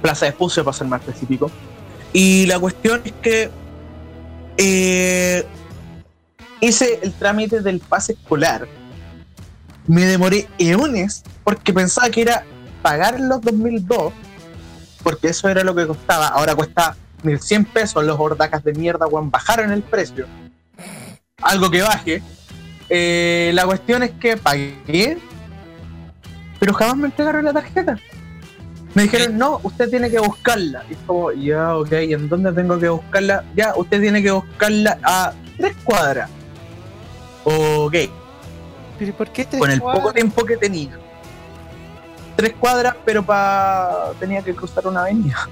Plaza 0.00 0.26
de 0.26 0.30
Espucio 0.30 0.64
para 0.64 0.76
ser 0.76 0.86
más 0.86 1.00
específico. 1.00 1.50
Y 2.12 2.46
la 2.46 2.58
cuestión 2.58 3.00
es 3.04 3.12
que 3.22 3.50
eh, 4.56 5.44
hice 6.60 7.00
el 7.02 7.12
trámite 7.12 7.60
del 7.60 7.80
pase 7.80 8.12
escolar. 8.12 8.66
Me 9.92 10.06
demoré 10.06 10.48
eones 10.56 11.22
porque 11.44 11.70
pensaba 11.70 12.08
que 12.08 12.22
era 12.22 12.44
pagar 12.80 13.20
los 13.20 13.42
2002, 13.42 14.14
porque 15.02 15.28
eso 15.28 15.50
era 15.50 15.62
lo 15.64 15.74
que 15.74 15.86
costaba. 15.86 16.28
Ahora 16.28 16.54
cuesta 16.54 16.96
1100 17.22 17.66
pesos. 17.66 18.02
Los 18.02 18.18
hordacas 18.18 18.64
de 18.64 18.72
mierda, 18.72 19.06
weón, 19.06 19.30
bajaron 19.30 19.70
el 19.70 19.82
precio. 19.82 20.24
Algo 21.42 21.70
que 21.70 21.82
baje. 21.82 22.22
Eh, 22.88 23.50
la 23.52 23.66
cuestión 23.66 24.02
es 24.02 24.12
que 24.12 24.38
pagué, 24.38 25.18
pero 26.58 26.72
jamás 26.72 26.96
me 26.96 27.06
entregaron 27.08 27.44
la 27.44 27.52
tarjeta. 27.52 27.98
Me 28.94 29.02
dijeron, 29.02 29.36
no, 29.36 29.60
usted 29.62 29.90
tiene 29.90 30.10
que 30.10 30.20
buscarla. 30.20 30.86
Y 30.88 30.94
como, 31.04 31.32
ya, 31.32 31.76
ok, 31.76 31.92
¿y 32.08 32.14
en 32.14 32.30
dónde 32.30 32.50
tengo 32.54 32.78
que 32.78 32.88
buscarla? 32.88 33.44
Ya, 33.54 33.74
usted 33.76 34.00
tiene 34.00 34.22
que 34.22 34.30
buscarla 34.30 34.98
a 35.02 35.34
tres 35.58 35.76
cuadras. 35.84 36.30
Ok, 37.44 37.94
¿Pero 39.02 39.16
por 39.16 39.30
qué 39.30 39.44
te 39.44 39.58
con 39.58 39.70
el 39.70 39.80
poco 39.80 40.12
tiempo 40.12 40.44
que 40.44 40.56
tenía. 40.56 40.96
Tres 42.36 42.54
cuadras, 42.58 42.94
pero 43.04 43.24
pa... 43.24 44.12
tenía 44.20 44.42
que 44.42 44.54
cruzar 44.54 44.86
una 44.86 45.00
avenida. 45.00 45.48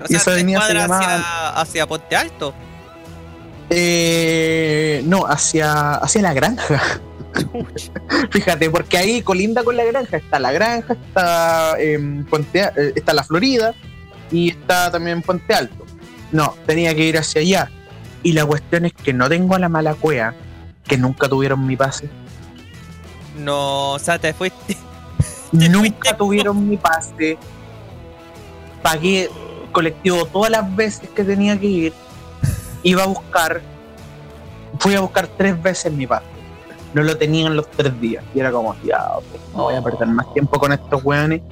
O 0.00 0.04
y 0.04 0.08
sea, 0.08 0.16
esa 0.16 0.32
avenida 0.32 0.62
se 0.62 0.74
llamaba- 0.74 1.04
hacia, 1.04 1.60
hacia 1.60 1.86
Ponte 1.86 2.16
Alto. 2.16 2.54
Eh, 3.68 5.02
no, 5.04 5.26
hacia, 5.26 5.96
hacia 5.96 6.22
la 6.22 6.32
granja. 6.32 7.00
Fíjate, 8.30 8.70
porque 8.70 8.96
ahí 8.96 9.22
colinda 9.22 9.62
con 9.62 9.76
la 9.76 9.84
granja. 9.84 10.16
Está 10.16 10.38
la 10.38 10.50
granja, 10.50 10.94
está, 10.94 11.78
em, 11.78 12.24
eh, 12.54 12.92
está 12.96 13.12
la 13.12 13.22
Florida 13.22 13.74
y 14.30 14.50
está 14.50 14.90
también 14.90 15.20
Puente 15.20 15.52
Alto. 15.54 15.84
No, 16.32 16.54
tenía 16.66 16.94
que 16.94 17.04
ir 17.04 17.18
hacia 17.18 17.42
allá. 17.42 17.70
Y 18.22 18.32
la 18.32 18.46
cuestión 18.46 18.86
es 18.86 18.92
que 18.94 19.12
no 19.12 19.28
tengo 19.28 19.54
a 19.54 19.58
la 19.58 19.68
mala 19.68 19.94
cueva, 19.94 20.34
que 20.86 20.96
nunca 20.96 21.28
tuvieron 21.28 21.66
mi 21.66 21.76
pase. 21.76 22.08
No, 23.36 23.92
o 23.92 23.98
sea, 23.98 24.18
te 24.18 24.32
fuiste. 24.34 24.76
Nunca 25.52 26.16
tuvieron 26.16 26.68
mi 26.68 26.76
pase. 26.76 27.38
Pagué 28.82 29.28
colectivo 29.72 30.24
todas 30.26 30.50
las 30.50 30.76
veces 30.76 31.08
que 31.10 31.24
tenía 31.24 31.58
que 31.58 31.66
ir. 31.66 31.92
Iba 32.82 33.04
a 33.04 33.06
buscar. 33.06 33.60
Fui 34.78 34.94
a 34.94 35.00
buscar 35.00 35.26
tres 35.26 35.60
veces 35.60 35.92
mi 35.92 36.06
pase. 36.06 36.26
No 36.94 37.02
lo 37.02 37.16
tenían 37.16 37.56
los 37.56 37.70
tres 37.70 37.98
días. 38.00 38.24
Y 38.34 38.40
era 38.40 38.50
como, 38.50 38.74
ya, 38.82 39.16
ok, 39.16 39.24
no 39.54 39.62
voy 39.64 39.74
a 39.74 39.82
perder 39.82 40.08
más 40.08 40.32
tiempo 40.32 40.58
con 40.58 40.72
estos 40.72 41.04
weones. 41.04 41.42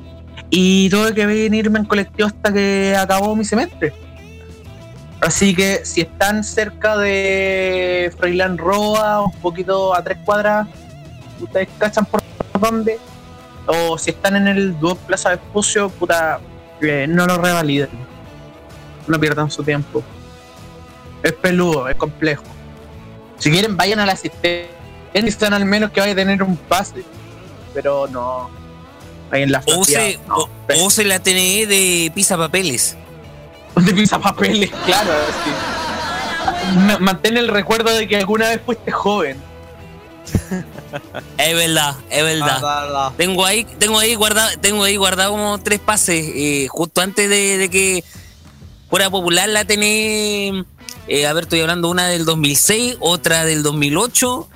Y 0.50 0.88
tuve 0.88 1.14
que 1.14 1.26
venirme 1.26 1.80
en 1.80 1.84
colectivo 1.84 2.28
hasta 2.28 2.52
que 2.52 2.96
acabó 2.96 3.36
mi 3.36 3.44
semestre. 3.44 3.92
Así 5.20 5.54
que 5.54 5.84
si 5.84 6.02
están 6.02 6.44
cerca 6.44 6.96
de 6.96 8.12
Freiland 8.16 8.58
Roa, 8.58 9.22
un 9.22 9.32
poquito 9.32 9.94
a 9.94 10.02
tres 10.02 10.18
cuadras, 10.24 10.68
ustedes 11.44 11.68
cachan 11.78 12.04
por 12.06 12.22
dónde 12.60 12.98
o 13.66 13.98
si 13.98 14.10
están 14.10 14.36
en 14.36 14.48
el 14.48 14.78
Duoc 14.80 14.98
Plaza 15.00 15.30
Vespucio, 15.30 15.90
puta, 15.90 16.40
eh, 16.80 17.06
no 17.08 17.26
lo 17.26 17.36
revaliden. 17.36 17.90
No 19.06 19.18
pierdan 19.20 19.50
su 19.50 19.62
tiempo. 19.62 20.02
Es 21.22 21.32
peludo, 21.32 21.88
es 21.88 21.96
complejo. 21.96 22.44
Si 23.38 23.50
quieren, 23.50 23.76
vayan 23.76 24.00
a 24.00 24.06
la 24.06 24.12
asistencia 24.12 24.68
al 25.50 25.64
menos 25.64 25.90
que 25.90 26.00
vaya 26.00 26.12
a 26.12 26.16
tener 26.16 26.42
un 26.42 26.56
pase. 26.56 27.04
Pero 27.74 28.06
no. 28.08 28.48
Ahí 29.30 29.42
en 29.42 29.52
la 29.52 29.58
O 29.58 29.62
Florida, 29.84 30.00
se, 30.00 30.18
no, 30.26 30.36
o, 30.36 30.48
o 30.86 30.90
se 30.90 31.04
la 31.04 31.18
TNE 31.20 31.66
de 31.66 32.10
pisa 32.14 32.36
papeles. 32.38 32.96
de 33.76 33.92
pisapapeles, 33.94 34.70
claro. 34.86 35.10
sí. 35.44 36.76
Ma- 36.78 36.98
Mantén 36.98 37.36
el 37.36 37.48
recuerdo 37.48 37.90
de 37.90 38.08
que 38.08 38.16
alguna 38.16 38.48
vez 38.48 38.60
fuiste 38.64 38.90
joven. 38.90 39.36
Es 41.38 41.54
verdad, 41.54 41.94
es 42.10 42.22
verdad. 42.24 42.60
Ah, 42.64 43.12
Tengo 43.16 43.44
ahí, 43.44 43.64
tengo 43.78 43.98
ahí 43.98 44.14
guardado, 44.14 44.50
tengo 44.60 44.84
ahí 44.84 44.96
guardado 44.96 45.32
como 45.32 45.58
tres 45.58 45.80
pases, 45.80 46.24
eh, 46.34 46.66
justo 46.68 47.00
antes 47.00 47.28
de, 47.28 47.58
de 47.58 47.68
que 47.68 48.04
fuera 48.90 49.10
popular 49.10 49.48
la 49.48 49.64
TNE. 49.64 50.64
eh, 51.08 51.26
a 51.26 51.32
ver, 51.32 51.44
estoy 51.44 51.60
hablando 51.60 51.90
una 51.90 52.08
del 52.08 52.24
2006, 52.24 52.96
otra 53.00 53.44
del 53.44 53.62
2008 53.62 54.48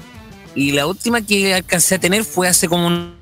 y 0.55 0.73
la 0.73 0.87
última 0.87 1.23
que 1.23 1.55
alcancé 1.55 1.95
a 1.95 1.99
tener 1.99 2.25
fue 2.25 2.49
hace 2.49 2.69
como 2.69 2.87
un 2.87 3.15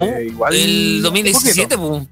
Eh, 0.00 0.26
igual. 0.28 0.54
el 0.54 1.02
2017, 1.02 1.78
pues, 1.78 2.02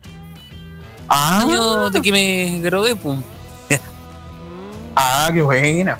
Ah, 1.09 1.41
año 1.43 1.91
de 1.91 2.01
que 2.01 2.12
me 2.12 2.61
gradué, 2.61 2.97
pues. 2.97 3.18
Ah, 4.97 5.28
qué 5.32 5.43
buena. 5.43 5.99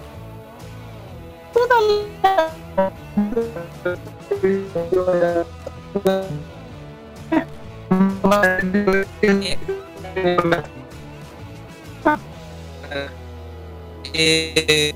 Eh, 14.17 14.95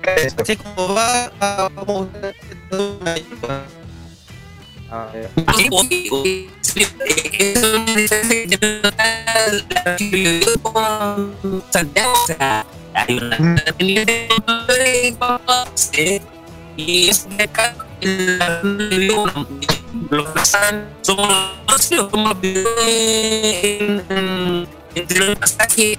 la- 0.00 1.30
con 10.62 11.62
Santiago, 11.70 12.12
o 12.12 12.26
sea, 12.26 12.66
hay 12.94 13.18
una 13.18 13.36
Sí, 15.74 16.20
y 16.76 17.08
es 17.08 17.28
de 17.36 17.44
acá 17.44 17.74
la- 18.00 18.60
los 18.62 20.28
que 20.32 20.44
saben 20.44 20.88
somos 21.02 21.28
los 21.68 21.88
que 21.88 21.96
en- 23.78 24.02
en- 24.10 24.68
entre 24.94 25.18
los 25.26 25.38
pasajes 25.38 25.98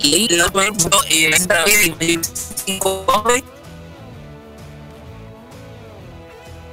y 0.00 0.28
lo 0.36 0.50
que 0.52 0.66
eh, 1.10 1.30
esta 1.32 1.64
vez 1.64 1.98
de 1.98 2.20
cinco 2.66 3.04
hombres 3.06 3.42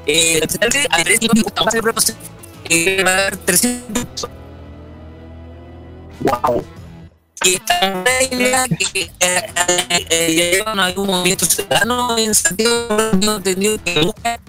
eh, 0.05 0.41
a 0.89 1.03
tres 1.03 1.21
minutos 1.21 1.75
eh, 2.69 3.03
va 3.03 3.11
a 3.11 3.21
dar 3.21 3.37
300 3.37 4.29
Wow. 6.21 6.63
y 7.45 7.55
esta 7.55 8.23
idea 8.29 8.65
que 8.67 9.01
eh, 9.01 9.11
eh, 9.19 10.05
eh, 10.09 10.35
ya 10.35 10.51
llevan 10.51 10.79
algún 10.79 11.07
movimiento 11.07 11.45
ciudadano 11.45 12.15
en 12.17 12.35
Santiago, 12.35 12.95
tengo 13.11 13.37
entendido 13.37 13.83
que 13.83 14.01
busca 14.01 14.39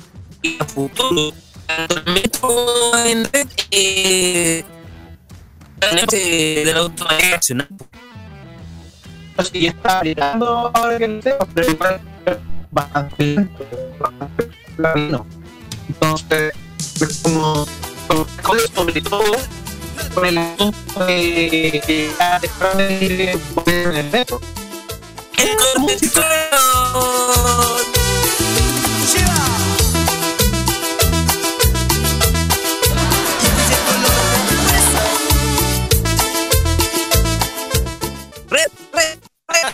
y 0.43 0.57
a 0.61 0.65
futuro. 0.67 1.33
Tanto 1.67 1.97
el 1.97 2.13
metro 2.13 2.99
en 3.07 3.25
red 3.33 3.49
eh, 3.71 4.65
de 6.11 6.73
la 6.73 6.81
autonomía 6.81 7.31
nacional. 7.31 7.69
Que 9.53 9.67
está 9.67 10.03
mirando 10.03 10.71
ahora 10.75 10.99
que 10.99 11.05
el 11.05 11.21
tema, 11.21 11.47
pero 11.55 11.71
igual 11.71 12.01
bastante 12.71 13.25
lento, 13.25 13.67
bastante 13.99 14.51
latino. 14.79 15.27
Entonces, 15.89 16.53
es 17.01 17.21
como, 17.23 17.67
como 18.43 18.61
sobre 18.75 19.01
todo 19.01 19.37
con 20.15 20.27
el 20.27 20.39
asunto 20.39 21.07
de 21.07 21.83
dejaron 22.41 22.79
de 22.79 23.05
ir 23.05 23.41
en 23.67 23.97
el 23.97 24.11
metro. 24.11 24.41
¡El 25.39 25.51
compositor! 25.75 26.23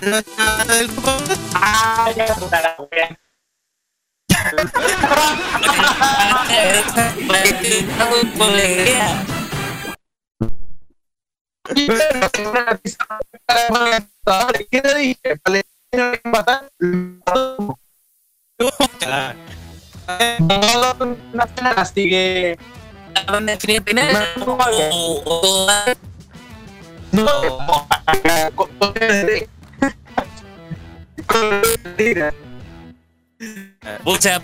No 0.02 0.16
está 0.18 0.64
del 0.64 0.88
grupo. 0.88 1.10
Ah, 1.54 2.10
ya 2.16 2.26
puta 2.34 2.60
la 2.60 2.76
wea. 2.90 3.18
¿Qué 14.70 14.80
te 14.80 14.94
dije? 14.98 15.36
Palestina 15.42 16.20
así 21.76 22.08
que. 22.08 22.58
O- 24.92 25.22
o- 25.24 25.66
no. 27.12 27.86
Pucha, 34.04 34.40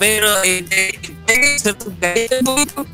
¿se 1.58 1.72
un 2.38 2.44
poquito? 2.44 2.86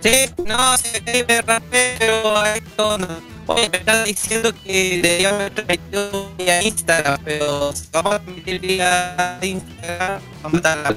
Sí, 0.00 0.30
no, 0.44 0.76
que 1.04 1.24
me 1.26 1.42
rapé, 1.42 1.96
pero 1.98 2.44
esto 2.44 2.98
no. 2.98 3.08
Oye, 3.46 3.68
me 3.70 3.78
están 3.78 4.04
diciendo 4.04 4.52
que 4.62 5.00
debería 5.02 5.30
haber 5.30 5.54
transmitido 5.54 6.30
vía 6.36 6.62
Instagram, 6.62 7.18
pero 7.24 7.72
si 7.72 7.88
vamos 7.90 8.14
a 8.14 8.18
transmitir 8.20 8.60
vía 8.60 9.38
Instagram, 9.40 10.20
vamos 10.42 10.64
a 10.64 10.76
matar 10.76 10.78
la 10.78 10.92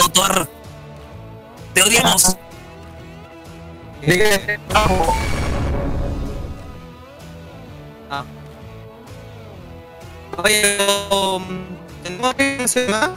autor. 0.00 0.48
Te 1.72 1.82
odiamos. 1.82 2.36
Oye, 10.36 10.78
¿tenemos 12.02 12.34
que 12.34 12.58
hacer 12.64 12.88
más? 12.90 13.10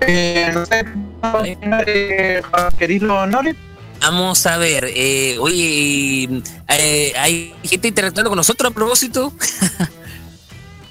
Eh, 0.00 0.50
no 0.52 0.66
sé, 0.66 0.84
eh, 1.86 2.42
querido 2.78 3.14
Honores. 3.14 3.56
Vamos 4.00 4.44
a 4.46 4.56
ver, 4.56 4.86
eh, 4.88 5.36
oye, 5.38 6.42
eh, 6.68 7.12
hay 7.16 7.54
gente 7.62 7.86
interactuando 7.86 8.30
con 8.30 8.36
nosotros 8.36 8.72
a 8.72 8.74
propósito. 8.74 9.32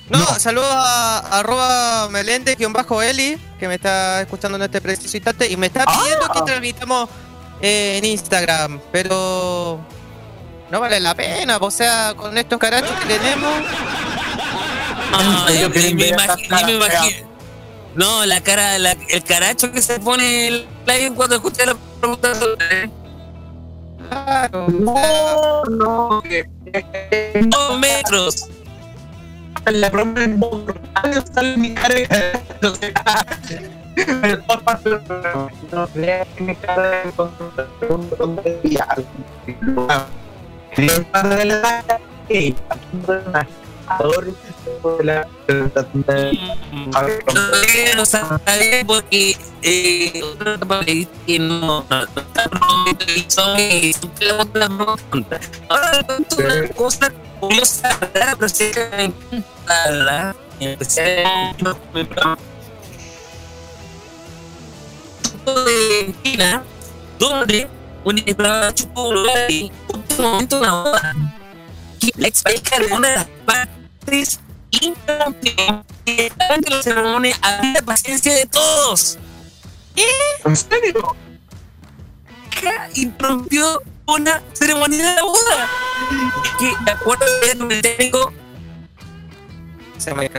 No, 0.10 0.26
saludos 0.40 0.70
a 0.70 1.40
arroba 1.40 2.10
melende-eli, 2.10 3.38
que 3.60 3.68
me 3.68 3.76
está 3.76 4.22
escuchando 4.22 4.58
en 4.58 4.64
este 4.64 4.82
preciso 4.82 5.16
instante, 5.16 5.50
y 5.50 5.58
me 5.58 5.68
está 5.68 5.86
pidiendo 5.86 6.28
que 6.30 6.42
transmitamos 6.42 7.10
eh, 7.62 7.98
en 7.98 8.06
Instagram, 8.06 8.82
pero 8.92 9.80
no 10.70 10.80
vale 10.80 11.00
la 11.00 11.16
pena, 11.16 11.58
o 11.58 11.72
sea, 11.72 12.14
con 12.16 12.38
estos 12.38 12.60
carachos 12.60 12.92
que 12.92 13.14
tenemos, 13.14 13.54
No, 15.12 15.50
eh, 15.50 15.70
ni 15.74 15.80
me 15.80 15.94
ni 15.94 16.64
me 16.66 16.72
imagino. 16.74 17.28
No, 17.96 18.26
la 18.26 18.42
cara, 18.42 18.80
la- 18.80 18.96
el 19.10 19.24
caracho 19.24 19.72
que 19.72 19.82
se 19.82 20.00
pone 20.00 20.48
el 20.48 20.66
live 20.88 21.14
cuando 21.16 21.36
escucha 21.36 21.66
la 21.66 21.76
pregunta. 22.00 22.34
sobre- 22.36 22.90
claro, 24.10 24.68
No, 24.70 25.64
no, 25.66 26.24
Dos 27.48 27.80
metros. 27.80 28.48
la 29.66 29.90
radio 29.90 31.24
sale 31.34 31.58
mi 31.58 31.74
cara 31.74 31.96
de- 31.96 32.40
no 32.62 32.76
sé, 32.76 32.94
pero 34.22 34.42
por 34.44 34.64
parte 34.64 34.90
del 34.90 35.00
programa, 35.02 35.50
no 35.72 35.88
creas 35.90 36.28
que 36.36 36.44
mi 36.44 36.56
cara 36.56 36.90
de 36.90 37.14
un 37.90 38.10
montón 38.10 38.36
de 38.38 38.60
días. 38.64 38.88
El 40.78 41.06
padre 41.08 41.36
de 41.36 41.46
la 41.46 41.84
y 42.30 42.56
adoro 42.70 43.32
la 45.04 45.28
Todavía 47.26 47.96
no 47.96 48.06
sabe 48.06 48.86
porque 48.86 49.38
eh, 49.62 50.24
que 51.26 51.40
no, 51.40 51.86
está 51.90 52.50
que. 55.10 55.40
Ahora 55.70 56.06
una 56.38 56.68
cosa 56.70 57.12
curiosa, 57.40 57.98
¿verdad? 58.00 58.36
pero 58.38 58.50
sí 58.50 58.72
que 58.72 59.14
me 61.94 62.06
programa. 62.06 62.38
de 65.46 66.16
China, 66.24 66.64
donde 67.20 67.68
un 68.04 68.16
programa 68.36 68.74
chupó 68.74 69.10
un 69.10 69.16
lugar 69.16 69.52
y 69.52 69.72
un 69.94 70.04
momento 70.18 70.60
una 70.60 70.84
boda. 70.84 71.16
Y 72.00 72.12
la 72.20 72.28
de 72.80 72.94
una 72.94 73.10
de 73.10 73.16
las 73.16 73.28
partes 73.46 73.81
interrumpió 74.72 75.86
y 76.06 76.22
estaba 76.22 76.56
entre 76.56 76.76
la 76.76 76.84
ceremonia 76.84 77.36
había 77.42 77.82
paciencia 77.82 78.34
de 78.34 78.46
todos. 78.46 79.18
¿En 80.46 80.56
serio? 80.56 81.16
interrumpió 82.94 83.82
una 84.06 84.42
ceremonia 84.54 85.16
de 85.16 85.22
boda. 85.22 85.70
Es 86.44 86.52
que, 86.60 86.84
de 86.86 86.92
acuerdo 86.92 87.26
al 87.26 87.68
británico, 87.68 88.34
Se 89.98 90.14
me 90.14 90.30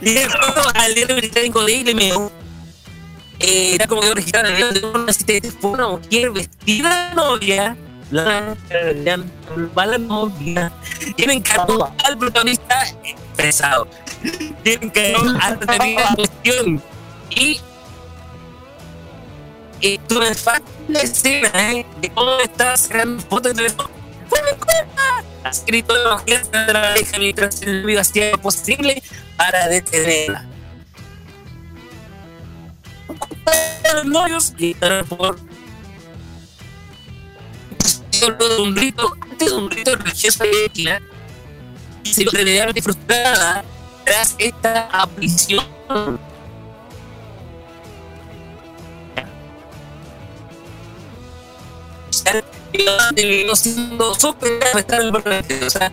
y 0.00 0.14
de 0.14 0.24
acuerdo 0.24 0.62
al 0.74 0.94
diario 0.94 1.16
británico 1.16 1.62
Daily 1.62 1.94
Mail, 1.94 2.30
eh, 3.38 3.74
era 3.74 3.86
como 3.86 4.00
que 4.00 4.14
registraron 4.14 4.54
el 4.54 4.74
de 4.74 4.86
una 4.86 5.12
cita 5.12 5.34
de 5.34 5.50
fue 5.50 5.70
una 5.72 5.88
mujer 5.88 6.30
vestida 6.30 7.08
de 7.08 7.14
novia. 7.14 7.76
La, 8.14 8.56
la, 8.70 9.16
la, 9.74 9.86
la 9.86 9.98
novia. 9.98 10.72
Tienen 11.16 11.38
encargó 11.38 11.92
al 12.04 12.16
protagonista 12.16 12.86
pesado. 13.36 13.88
Tienen 14.62 14.84
encargó 14.84 15.30
al 15.40 15.58
protagonista 15.58 16.14
cuestión. 16.14 16.82
Y 17.30 17.60
eh, 19.80 19.94
estupefacta 19.94 20.70
la 20.86 21.00
escena 21.00 21.72
eh, 21.72 21.84
de 22.00 22.10
cómo 22.10 22.38
estaba 22.38 22.76
sacando 22.76 23.20
fotos 23.24 23.56
de. 23.56 23.68
¡Fue 23.70 24.42
mi 24.44 24.50
culpa! 24.58 25.24
Ha 25.42 25.48
escrito 25.48 25.92
la 25.96 26.18
mujer 26.18 26.46
de 26.46 26.72
la 26.72 26.82
pareja 26.82 27.18
mientras 27.18 27.62
el 27.62 27.68
enemigo 27.70 28.00
hacía 28.00 28.30
lo 28.30 28.38
posible 28.38 29.02
para 29.36 29.66
detenerla. 29.66 30.46
Los 33.92 34.04
novios 34.04 34.54
gritaron 34.56 35.04
por 35.08 35.36
luego 38.28 38.54
de 38.54 38.62
un 38.62 38.76
rito, 38.76 39.16
antes 39.20 39.50
de 39.50 39.56
un 39.56 39.70
rito 39.70 39.96
religioso 39.96 40.44
de 40.44 41.00
y 42.04 42.12
se 42.12 42.22
vio 42.22 42.30
realmente 42.32 42.82
frustrada 42.82 43.64
tras 44.04 44.34
esta 44.38 44.88
aparición. 44.92 45.64
siendo 53.54 54.14
súper 54.14 54.58
grave 54.58 54.80
estar 54.80 55.00
en 55.00 55.06
el 55.06 55.12
Parlamento, 55.12 55.66
o 55.66 55.70
sea, 55.70 55.92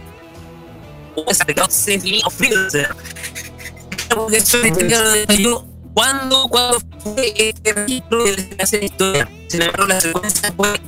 esa 1.28 1.70
se 1.70 2.22
ofrece. 2.26 2.88
Porque 4.10 4.38
eso 4.38 4.58
yo 5.38 5.66
¿Cuándo, 5.94 6.48
cuándo 6.48 6.80
fue 7.00 7.34
este 7.36 7.74
registro 7.74 8.24
de 8.24 8.56
la 8.58 8.86
historia? 8.86 9.30
Sin 9.52 9.64
embargo, 9.64 9.86
la 9.86 10.00
secuencia 10.00 10.54
fue 10.56 10.80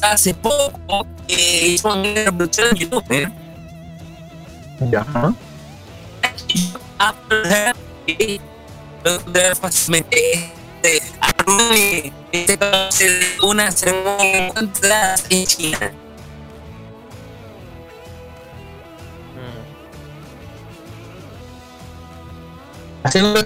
hace 0.00 0.32
poco 0.32 1.06
que 1.28 1.68
hizo 1.68 1.92
una 1.92 2.14
reproducción 2.14 2.68
en 2.70 2.76
YouTube. 2.76 3.04
¿eh? 3.10 3.28
Ya. 4.90 5.04
Fácilmente. 9.60 10.54
Este, 10.82 11.02
este 12.32 12.56
de 12.56 13.26
una 13.42 13.70
ceremonia 13.70 14.54
en 15.28 15.46
China. 15.46 15.92
Haciendo 23.02 23.44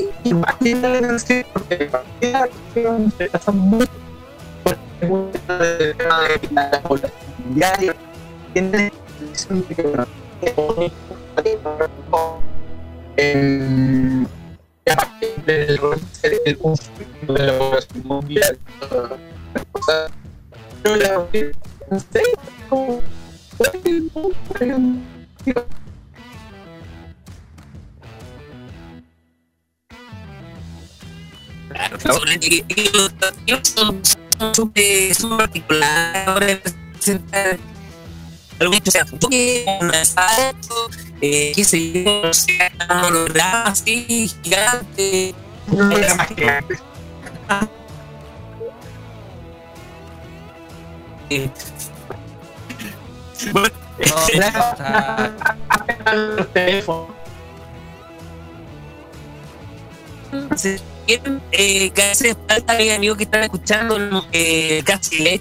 los 0.00 0.12
chicos, 0.22 0.22
digo. 0.24 0.38
Imagínense, 0.38 1.46
porque 1.52 1.90
se 3.18 3.26
pasa 3.28 3.52
mucho 3.52 3.90
por 4.64 5.28
el 5.48 5.96
tema 5.96 6.20
de 6.22 6.48
la 6.52 6.82
población 6.82 7.54
diaria. 7.54 7.94
Tiene 8.52 8.92
el 13.16 14.26
del 15.46 15.80
el 16.44 16.58
conflicto 16.58 17.32
de 17.32 17.46
la 17.46 17.58
población 17.58 18.02
mundial. 18.04 18.58
O 19.72 19.82
sea, 19.82 20.06
yo 20.84 20.96
la 20.96 21.26
no 21.90 22.00
Claro, 31.72 31.98
los 32.94 33.12
latinos 33.20 33.68
son 33.74 34.00
súper 34.54 35.14
súper 35.14 35.36
particulares 35.38 36.28
ahora 36.28 36.46
de 36.46 36.56
presentar 36.56 37.58
algo 38.60 38.80
que 38.80 38.90
sea 38.90 39.06
un 39.80 39.94
asalto, 39.94 40.90
eh, 41.20 41.52
qué 41.54 41.64
sé 41.64 42.04
yo, 42.04 42.22
o 42.22 42.34
sea, 42.34 42.72
un 42.90 43.04
holograma 43.04 43.64
así, 43.64 44.30
gigante. 44.42 45.34
Bueno, 53.52 53.68
los 56.12 56.52
teléfonos. 56.52 57.08
Quieren 61.06 61.42
eh, 61.52 61.90
que 61.90 62.02
hace 62.02 62.36
falta, 62.48 62.74
mis 62.74 62.92
amigos 62.92 63.16
que 63.18 63.24
están 63.24 63.42
escuchando 63.42 64.26
eh, 64.32 64.82
casi 64.84 65.18
LED, 65.18 65.40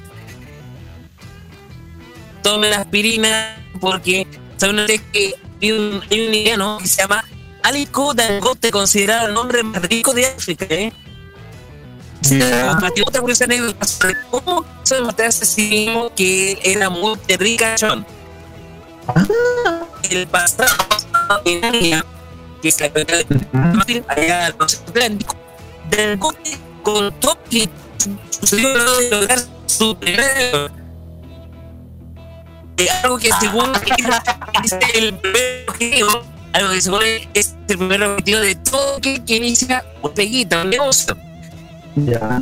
tomen 2.43 2.74
aspirina 2.74 3.57
porque 3.80 4.28
saben 4.57 4.80
ustedes 4.80 5.01
que 5.14 5.36
hay 5.62 5.72
un, 5.72 6.01
hay 6.09 6.28
un 6.28 6.34
indiano 6.34 6.78
que 6.82 6.88
se 6.88 7.01
llama 7.01 7.24
Aliko 7.64 8.14
Dangote, 8.14 8.72
considerado 8.72 9.28
el 9.28 9.38
hombre 9.38 9.64
más 9.64 9.82
rico 9.84 10.14
de 10.14 10.26
África. 10.26 10.66
¿eh? 10.70 10.91
Ya. 12.22 12.70
Compartió 12.70 13.03
otra 13.07 13.22
curiosa 13.22 13.45
anécdota 13.45 13.86
sobre 13.86 14.16
cómo 14.30 14.66
se 14.84 14.95
demostrarse 14.95 15.45
sí 15.45 15.70
mismo 15.70 16.14
que 16.16 16.59
era 16.64 16.89
muy 16.89 17.16
ricachón. 17.28 18.05
El 20.09 20.28
pasado 20.28 20.74
en 21.45 21.66
Ania, 21.66 22.05
que 22.62 22.70
es 22.70 22.80
la 22.80 22.89
capital 22.89 23.26
de 23.28 24.03
allá 24.07 24.45
al 24.47 24.55
Océano 24.59 25.40
Atlántico, 25.91 26.33
Dangote 26.33 26.57
contó 26.83 27.37
que 27.49 27.69
sucedió 28.29 28.97
de 28.97 29.09
lograr 29.09 29.39
su 29.65 29.95
primer 29.95 30.71
eh, 32.77 32.89
algo 33.03 33.17
que 33.19 33.29
según 33.39 33.71
es 34.63 34.71
el 34.95 35.13
primer 35.13 35.65
objetivo, 35.67 36.23
algo 36.53 36.71
que 36.71 36.81
según 36.81 37.01
es 37.33 37.55
el 37.67 37.77
primer 37.77 38.03
objetivo 38.03 38.39
de 38.39 38.55
todo 38.55 38.99
que, 38.99 39.23
que 39.23 39.35
inicia 39.35 39.85
un 40.01 40.13
peguita, 40.13 40.63
un 40.63 40.69
negocio. 40.71 41.15
Ya. 41.95 42.41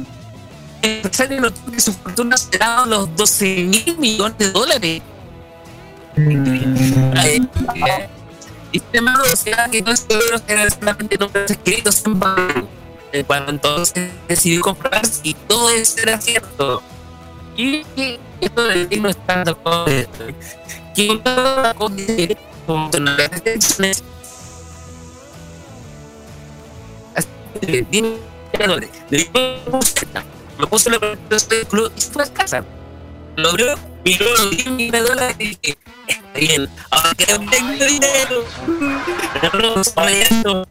El 0.82 0.92
empresario 0.92 1.42
notó 1.42 1.72
que 1.72 1.82
su 1.82 1.92
fortuna 1.94 2.38
superaba 2.38 2.86
los 2.86 3.14
12 3.18 3.56
mil 3.64 3.98
millones 3.98 4.38
de 4.38 4.52
dólares. 4.52 5.02
Eh, 6.16 7.42
eh, 7.76 8.10
Y 8.72 8.80
sin 8.80 8.88
embargo, 8.94 9.24
decía 9.24 9.68
que 9.70 9.82
no 9.82 9.92
es 9.92 10.06
eran 10.48 10.72
solamente 10.72 11.18
nombres 11.18 11.52
escritos 11.52 12.02
en 12.06 12.20
papel. 12.20 12.68
Eh, 13.12 13.24
Cuando 13.26 13.52
entonces 13.52 14.12
decidió 14.28 14.62
comprar 14.62 15.02
y 15.24 15.34
todo 15.34 15.70
eso 15.70 15.98
era 16.02 16.22
cierto. 16.22 16.84
Y 17.58 17.84
que 17.96 18.20
esto 18.42 18.64
del 18.64 18.88
que 18.88 19.00
una 19.00 19.14
cosa 21.74 21.96
de 21.96 22.38
como 22.68 22.90
tonalidades 22.90 23.32
de 23.32 23.42
tensiones. 23.42 24.04
Así 27.16 27.28
que. 27.62 27.86
Le 29.10 29.18
digo, 29.18 29.80
lo 30.58 30.68
puso 30.68 30.90
en 30.90 30.94
la 30.94 31.00
presentación 31.00 31.50
del 31.50 31.68
club 31.68 31.92
y 31.96 32.02
se 32.02 32.12
fue 32.12 32.24
a 32.24 32.34
casa. 32.34 32.64
Lo 33.38 33.50
abrió, 33.50 33.78
miró 34.04 34.26
los 34.30 34.50
10 34.52 34.72
millones 34.72 34.92
de 34.92 35.10
dólares 35.10 35.36
y 35.40 35.46
dije, 35.46 35.78
está 36.08 36.40
bien, 36.40 36.70
ahora 36.90 37.16
que 37.16 37.38
no 37.38 37.50
tengo 37.50 37.86
dinero. 37.86 38.44
Para 39.96 40.12
esto. 40.12 40.68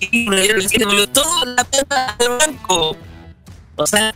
Y 0.00 0.28
me 0.28 0.40
dieron 0.40 0.62
el 0.62 0.68
dinero, 0.68 0.90
me 0.90 0.96
dio 0.96 1.08
toda 1.08 1.44
la 1.46 1.64
plata 1.64 2.16
del 2.18 2.28
banco. 2.30 2.96
O 3.76 3.86
sea, 3.86 4.14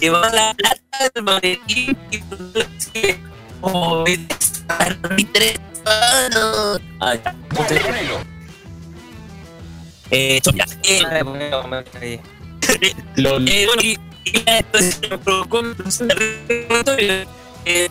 llevaba 0.00 0.30
la 0.30 0.54
plata 0.54 1.10
del 1.14 1.24
maletín 1.24 1.96
y 2.10 2.20
oh, 3.62 4.04
eh. 4.06 4.18
Eh, 10.10 10.40
caí. 11.84 12.20
Lo 13.16 13.38
eh, 13.38 13.66
y, 13.82 13.98
y 14.24 14.44
esto 14.46 14.78
se 14.78 15.18
provocó 15.18 15.62
de. 15.62 17.26
Eh, 17.64 17.88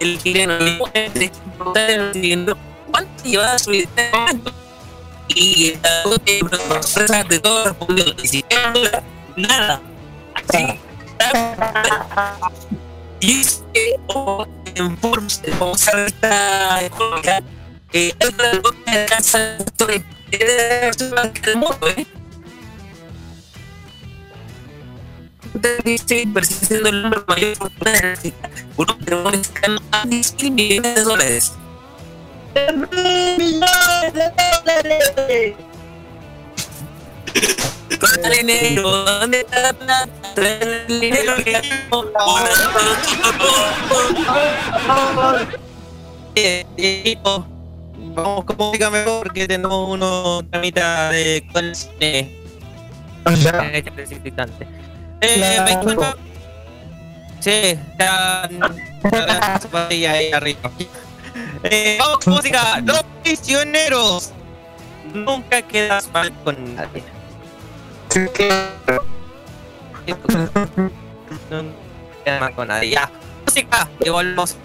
el 0.00 0.18
chileno 0.18 0.58
cuánto 2.90 3.24
llevaba 3.24 3.58
su 3.58 3.70
vida 3.70 3.84
este. 3.96 4.03
Y 5.34 5.72
esta 5.72 6.02
sorpresa 6.82 7.24
de 7.24 7.38
todos 7.40 7.66
los 7.66 7.76
públicos, 7.76 8.14
ni 8.22 8.28
siquiera 8.28 9.02
nada. 9.36 9.80
Así. 10.34 10.78
Y 13.20 13.40
es 13.40 13.64
que, 13.72 13.96
en 14.76 14.96
Forbes, 14.98 15.42
famosa 15.58 15.90
revista 15.92 16.84
económica, 16.84 17.42
eh, 17.92 18.12
el 18.18 18.34
que 18.84 18.90
alcanza 18.90 19.56
el 19.56 19.64
de 19.78 20.04
del 21.42 21.56
mundo, 21.56 21.88
¿eh? 21.96 22.06
Dice, 25.84 26.26
siendo 26.42 26.88
el 26.88 27.02
número 27.02 27.24
mayor 27.28 27.56
de 27.58 27.92
la 28.02 28.12
África. 28.12 28.50
Unos 28.76 28.98
dragones 28.98 29.40
están 29.40 29.78
a 29.92 30.04
10 30.04 30.34
mil 30.42 30.50
millones 30.50 30.94
de 30.96 31.02
dólares. 31.02 31.52
Trae 38.22 38.40
el 38.40 38.46
dinero, 38.46 39.04
¿dónde 39.04 39.40
está 39.40 39.60
la 39.60 39.72
plata? 39.72 40.08
El 40.36 41.00
dinero 41.00 41.34
que 41.42 41.62
equipo, 46.36 47.46
vamos 48.14 48.44
con 48.44 48.56
música 48.56 48.90
mejor 48.90 49.24
porque 49.24 49.48
tenemos 49.48 49.88
unos 49.88 50.48
tramita 50.50 51.10
de. 51.10 51.44
Eh, 52.00 52.40
Claro. 53.24 53.62
21. 55.64 56.14
Sí, 57.40 57.50
está 57.50 58.48
la 59.12 59.58
zapatilla 59.60 60.12
ahí 60.12 60.32
arriba. 60.32 60.70
Eh, 61.64 61.96
vamos 61.98 62.18
con 62.18 62.34
música. 62.34 62.80
Los 62.84 63.02
prisioneros. 63.22 64.32
Nunca 65.14 65.62
quedas 65.62 66.10
mal 66.12 66.30
con 66.44 66.74
nadie. 66.74 67.02
No 71.50 71.64
quedas 72.24 72.40
mal 72.40 72.54
con 72.54 72.68
nadie. 72.68 72.90
Ya. 72.90 73.10
Música. 73.46 73.88
Y 74.00 74.10
volvemos. 74.10 74.56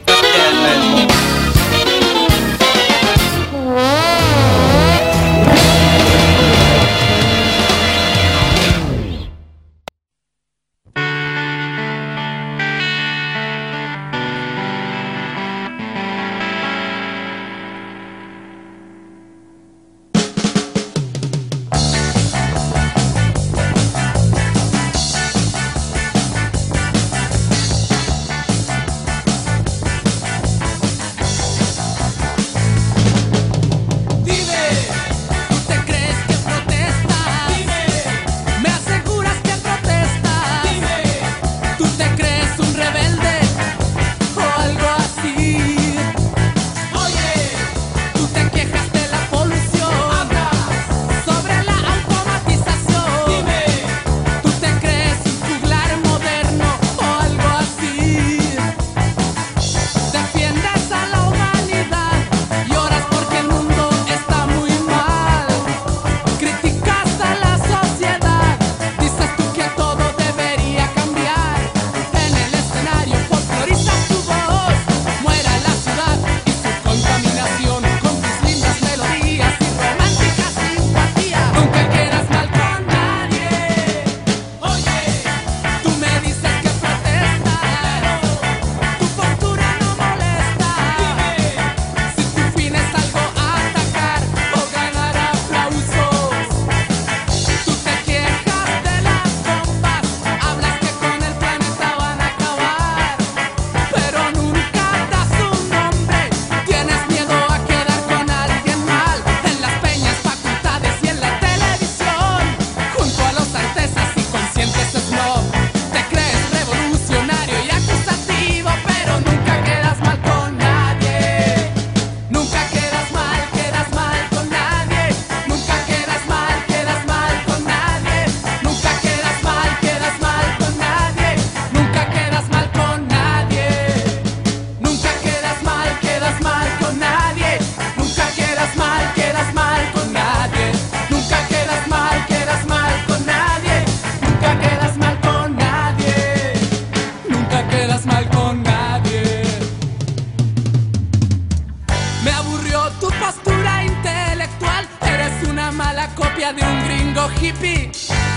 Hippie. 157.41 157.91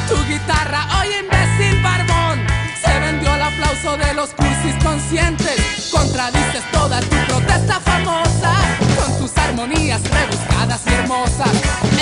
Tu 0.09 0.17
guitarra, 0.29 0.87
oye 1.01 1.21
imbécil 1.21 1.83
barbón, 1.83 2.39
se 2.83 3.01
vendió 3.01 3.33
al 3.33 3.43
aplauso 3.43 3.97
de 3.97 4.15
los 4.15 4.31
cursis 4.31 4.75
conscientes. 4.83 5.91
Contradices 5.91 6.65
toda 6.73 7.01
tu 7.01 7.17
protesta 7.27 7.81
famosa 7.81 8.53
con 8.99 9.19
tus 9.19 9.37
armonías 9.39 10.03
rebuscadas 10.03 10.81
y 10.87 10.93
hermosas. 10.93 11.53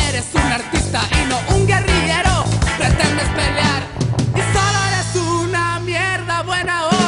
Eres 0.09 0.27
un 0.35 0.53
artista 0.53 1.03
y 1.13 1.29
no 1.29 1.39
un 1.57 1.67
guerrillero. 1.67 2.45
Pretendes 2.79 3.29
pelear 3.29 3.83
y 4.35 4.41
solo 4.55 4.79
eres 4.89 5.17
una 5.17 5.81
mierda 5.81 6.43
buena 6.43 7.00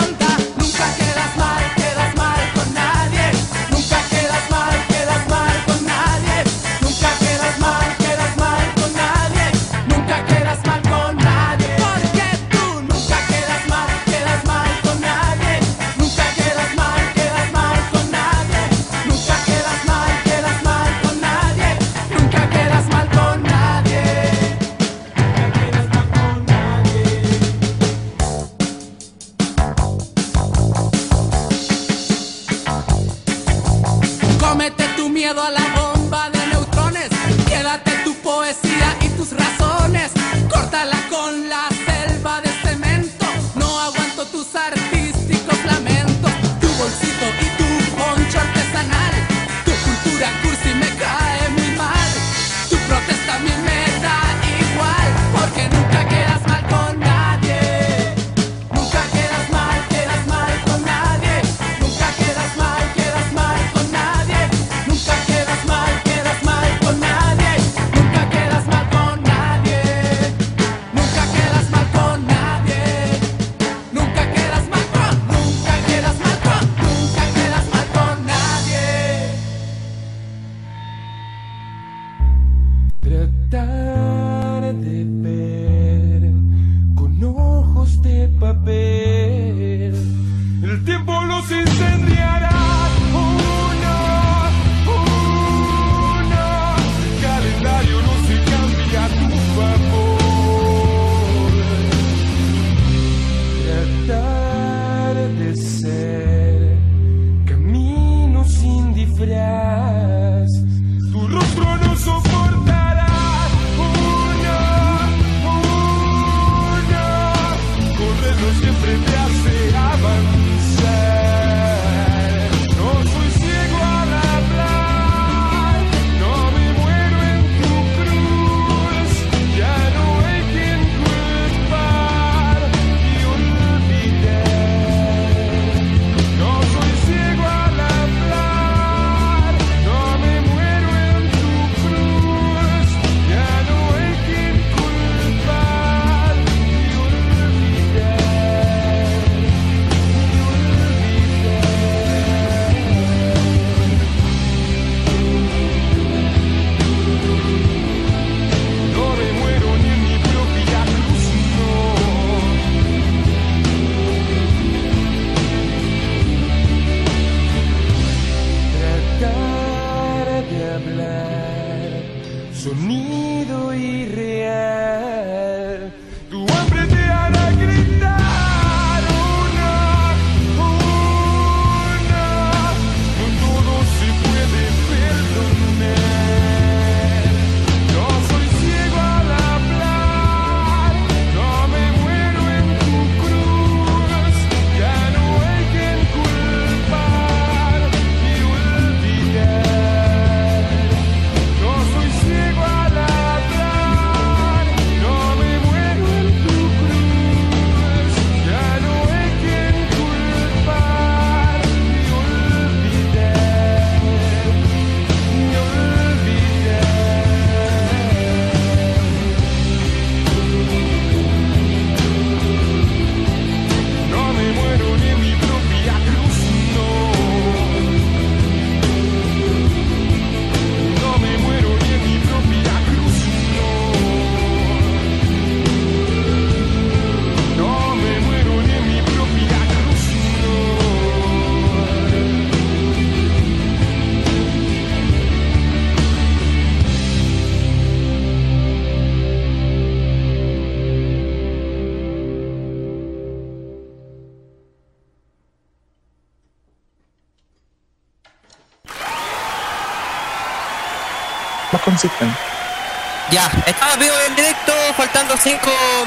Ya, 263.31 263.51
estamos 263.67 263.99
vivo 263.99 264.15
en 264.27 264.35
directo, 264.35 264.73
faltando 264.97 265.37
5 265.37 265.61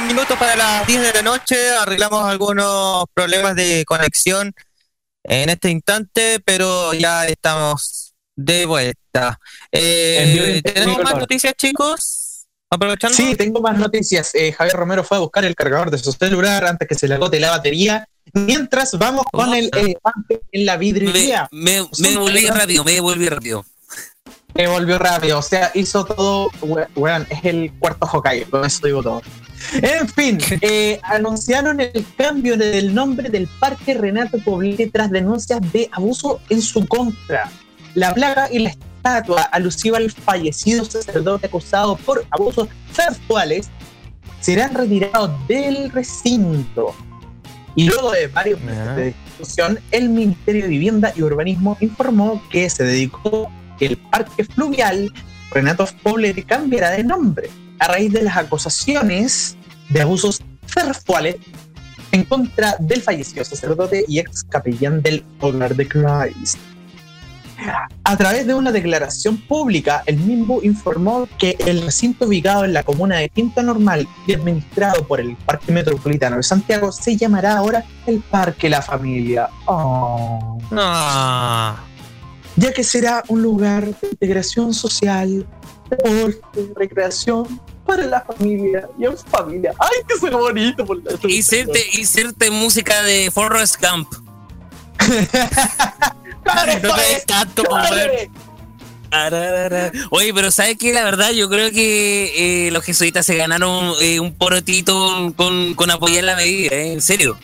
minutos 0.07 0.37
para 0.37 0.55
las 0.55 0.85
10 0.87 1.01
de 1.01 1.13
la 1.13 1.21
noche. 1.21 1.55
Arreglamos 1.71 2.23
algunos 2.25 3.05
problemas 3.13 3.55
de 3.55 3.83
conexión 3.85 4.53
en 5.23 5.49
este 5.49 5.69
instante, 5.69 6.39
pero 6.43 6.93
ya 6.93 7.25
estamos 7.25 8.13
de 8.35 8.65
vuelta. 8.65 9.39
Eh, 9.71 10.61
¿Tenemos 10.63 11.01
más 11.01 11.15
noticias, 11.15 11.53
chicos? 11.55 12.47
Aprovechando. 12.69 13.15
Sí, 13.15 13.35
tengo 13.35 13.61
más 13.61 13.77
noticias. 13.77 14.35
Eh, 14.35 14.51
Javier 14.51 14.75
Romero 14.75 15.03
fue 15.03 15.17
a 15.17 15.21
buscar 15.21 15.45
el 15.45 15.55
cargador 15.55 15.89
de 15.91 15.97
su 15.97 16.11
celular 16.11 16.65
antes 16.65 16.87
que 16.87 16.95
se 16.95 17.07
le 17.07 17.15
agote 17.15 17.39
la 17.39 17.51
batería. 17.51 18.07
Mientras 18.33 18.97
vamos 18.97 19.25
con 19.31 19.53
el 19.53 19.69
elefante 19.73 20.41
en 20.51 20.65
la 20.65 20.73
Me, 20.73 20.79
vidriería. 20.79 21.47
me, 21.51 21.87
me 21.99 22.17
volví 22.17 22.47
rápido, 22.47 22.83
me 22.83 22.99
volví 22.99 23.29
rápido. 23.29 23.65
Me 24.55 24.67
volvió 24.67 24.97
rápido, 24.97 25.39
o 25.39 25.41
sea, 25.41 25.69
hizo 25.73 26.05
todo. 26.05 26.49
we- 26.61 26.87
Weón, 26.95 27.27
es 27.29 27.43
el 27.43 27.71
cuarto 27.77 28.07
Hokage, 28.11 28.45
con 28.45 28.63
eso 28.65 28.85
digo 28.87 29.03
todo. 29.03 29.21
En 29.73 30.07
fin, 30.07 30.37
eh, 30.61 30.99
anunciaron 31.03 31.81
el 31.81 32.05
cambio 32.17 32.55
del 32.57 32.93
nombre 32.93 33.29
del 33.29 33.47
Parque 33.59 33.93
Renato 33.95 34.37
Poblete 34.39 34.87
tras 34.89 35.11
denuncias 35.11 35.59
de 35.73 35.89
abuso 35.91 36.39
en 36.49 36.61
su 36.61 36.85
contra. 36.87 37.49
La 37.95 38.13
plaga 38.13 38.49
y 38.51 38.59
la 38.59 38.69
estatua 38.69 39.41
alusiva 39.43 39.97
al 39.97 40.09
fallecido 40.11 40.85
sacerdote 40.85 41.47
acusado 41.47 41.97
por 41.97 42.25
abusos 42.31 42.67
sexuales 42.93 43.69
serán 44.39 44.73
retirados 44.73 45.31
del 45.47 45.89
recinto. 45.91 46.95
Y 47.75 47.89
luego 47.89 48.11
de 48.11 48.27
varios 48.27 48.61
meses 48.61 48.95
de 48.95 49.05
discusión, 49.37 49.79
el 49.91 50.07
Ministerio 50.09 50.63
de 50.63 50.69
Vivienda 50.69 51.11
y 51.13 51.23
Urbanismo 51.23 51.75
informó 51.81 52.41
que 52.49 52.69
se 52.69 52.83
dedicó 52.85 53.49
el 53.79 53.97
parque 53.97 54.43
fluvial 54.43 55.11
Renato 55.51 55.87
Poblete 56.03 56.43
cambiará 56.43 56.91
de 56.91 57.03
nombre 57.03 57.49
a 57.79 57.87
raíz 57.87 58.11
de 58.11 58.23
las 58.23 58.37
acusaciones 58.37 59.57
de 59.89 60.01
abusos 60.01 60.41
sexuales 60.65 61.37
en 62.11 62.23
contra 62.23 62.75
del 62.79 63.01
fallecido 63.01 63.43
sacerdote 63.43 64.05
y 64.07 64.19
ex 64.19 64.43
capellán 64.43 65.01
del 65.01 65.23
Hogar 65.39 65.75
de 65.75 65.87
Christ. 65.87 66.57
A 68.03 68.17
través 68.17 68.45
de 68.45 68.53
una 68.53 68.71
declaración 68.71 69.37
pública, 69.37 70.03
el 70.05 70.17
MIMBU 70.17 70.61
informó 70.63 71.27
que 71.37 71.55
el 71.65 71.81
recinto 71.81 72.25
ubicado 72.25 72.65
en 72.65 72.73
la 72.73 72.83
comuna 72.83 73.17
de 73.17 73.29
Quinta 73.29 73.63
Normal 73.63 74.07
y 74.27 74.33
administrado 74.33 75.07
por 75.07 75.19
el 75.19 75.35
Parque 75.37 75.71
Metropolitano 75.71 76.37
de 76.37 76.43
Santiago 76.43 76.91
se 76.91 77.15
llamará 77.15 77.57
ahora 77.57 77.83
el 78.05 78.19
Parque 78.19 78.69
La 78.69 78.81
Familia. 78.81 79.49
Oh 79.65 80.57
No. 80.69 81.94
Ya 82.55 82.71
que 82.73 82.83
será 82.83 83.23
un 83.27 83.41
lugar 83.41 83.85
de 83.85 84.07
integración 84.09 84.73
social, 84.73 85.45
deporte, 85.89 86.71
recreación 86.75 87.59
para 87.85 88.05
la 88.05 88.21
familia 88.21 88.87
y 88.97 89.05
en 89.05 89.17
familia. 89.17 89.73
¡Ay, 89.79 90.03
que 90.07 90.17
suena 90.17 90.37
bonito! 90.37 90.85
Por 90.85 91.03
la 91.03 91.11
inserte 91.31 92.49
música 92.51 93.03
de 93.03 93.29
Forrest 93.31 93.77
Gump. 93.81 94.11
¡Claro, 96.43 96.71
No 96.83 96.95
te 96.95 97.01
des 97.01 97.25
tanto. 97.25 97.63
Oye, 100.09 100.33
pero 100.33 100.51
¿sabes 100.51 100.77
qué? 100.77 100.93
La 100.93 101.03
verdad, 101.03 101.31
yo 101.31 101.49
creo 101.49 101.71
que 101.71 102.67
eh, 102.67 102.71
los 102.71 102.83
jesuitas 102.83 103.25
se 103.25 103.35
ganaron 103.35 103.93
eh, 104.01 104.19
un 104.19 104.33
porotito 104.33 105.33
con, 105.35 105.73
con 105.75 105.91
apoyar 105.91 106.23
la 106.23 106.35
medida, 106.35 106.75
¿eh? 106.75 106.93
En 106.93 107.01
serio. 107.01 107.37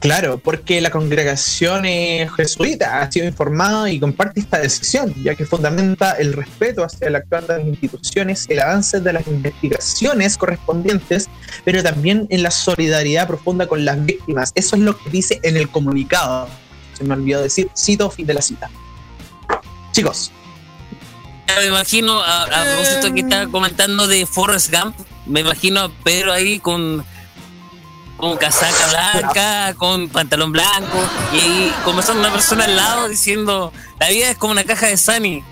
Claro, 0.00 0.38
porque 0.38 0.80
la 0.80 0.90
congregación 0.90 1.84
eh, 1.84 2.26
jesuita 2.34 3.02
ha 3.02 3.12
sido 3.12 3.26
informada 3.26 3.90
y 3.90 4.00
comparte 4.00 4.40
esta 4.40 4.58
decisión, 4.58 5.14
ya 5.22 5.34
que 5.34 5.44
fundamenta 5.44 6.12
el 6.12 6.32
respeto 6.32 6.82
hacia 6.82 7.08
el 7.08 7.16
actuar 7.16 7.46
de 7.46 7.58
las 7.58 7.66
instituciones, 7.66 8.46
el 8.48 8.60
avance 8.60 8.98
de 8.98 9.12
las 9.12 9.26
investigaciones 9.26 10.38
correspondientes, 10.38 11.28
pero 11.66 11.82
también 11.82 12.26
en 12.30 12.42
la 12.42 12.50
solidaridad 12.50 13.26
profunda 13.26 13.66
con 13.66 13.84
las 13.84 14.02
víctimas. 14.02 14.52
Eso 14.54 14.74
es 14.76 14.82
lo 14.82 14.96
que 14.96 15.10
dice 15.10 15.38
en 15.42 15.58
el 15.58 15.68
comunicado. 15.68 16.48
Se 16.96 17.04
me 17.04 17.12
olvidó 17.12 17.42
decir, 17.42 17.68
cito 17.76 18.10
fin 18.10 18.26
de 18.26 18.34
la 18.34 18.40
cita. 18.40 18.70
Chicos, 19.92 20.32
Me 21.58 21.66
imagino, 21.66 22.20
a, 22.22 22.44
a 22.44 22.64
propósito 22.64 23.12
que 23.12 23.20
estaba 23.20 23.50
comentando 23.50 24.06
de 24.06 24.24
Forrest 24.24 24.72
Gump, 24.72 24.96
me 25.26 25.40
imagino 25.40 25.80
a 25.80 25.88
Pedro 26.04 26.32
ahí 26.32 26.58
con, 26.58 27.04
con 28.20 28.36
casaca 28.36 28.86
blanca, 28.88 29.74
con 29.74 30.08
pantalón 30.08 30.52
blanco, 30.52 30.98
y 31.32 31.40
ahí 31.40 31.74
conversando 31.84 32.20
con 32.22 32.30
una 32.30 32.36
persona 32.36 32.64
al 32.64 32.76
lado 32.76 33.08
diciendo, 33.08 33.72
la 33.98 34.08
vida 34.08 34.30
es 34.30 34.38
como 34.38 34.52
una 34.52 34.64
caja 34.64 34.86
de 34.86 34.96
Sunny. 34.96 35.42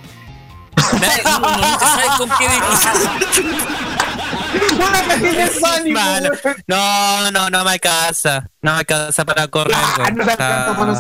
Nadie- 1.01 1.23
uno 1.27 1.39
nunca 1.57 1.79
sabe 1.81 2.05
con 2.19 2.31
qué 2.39 2.47
una 4.77 5.03
cajita 5.09 5.45
de 5.45 5.61
Sunny, 5.61 5.91
Mano. 5.93 6.31
No, 6.67 7.31
no, 7.31 7.51
no 7.51 7.65
me 7.65 7.71
alcanza. 7.73 8.49
No 8.63 8.73
me 8.75 8.79
alcanza 8.79 9.25
para 9.25 9.49
correr. 9.49 9.75
Ah, 9.77 10.11
no 10.15 10.25
para 10.25 10.85
los- 10.87 10.99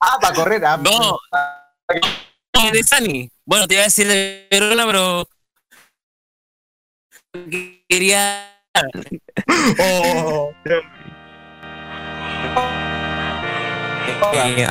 Ah, 0.00 0.18
para 0.20 0.34
correr. 0.34 0.64
Ah, 0.64 0.78
No. 0.78 1.18
de 2.72 2.82
Sunny. 2.84 3.30
Bueno, 3.44 3.66
te 3.68 3.74
iba 3.74 3.82
a 3.82 3.86
decir 3.86 4.06
de 4.06 4.46
Verona, 4.50 4.86
pero 4.86 5.28
quería 7.88 8.46
Oh. 9.78 10.52
Eh, 14.32 14.66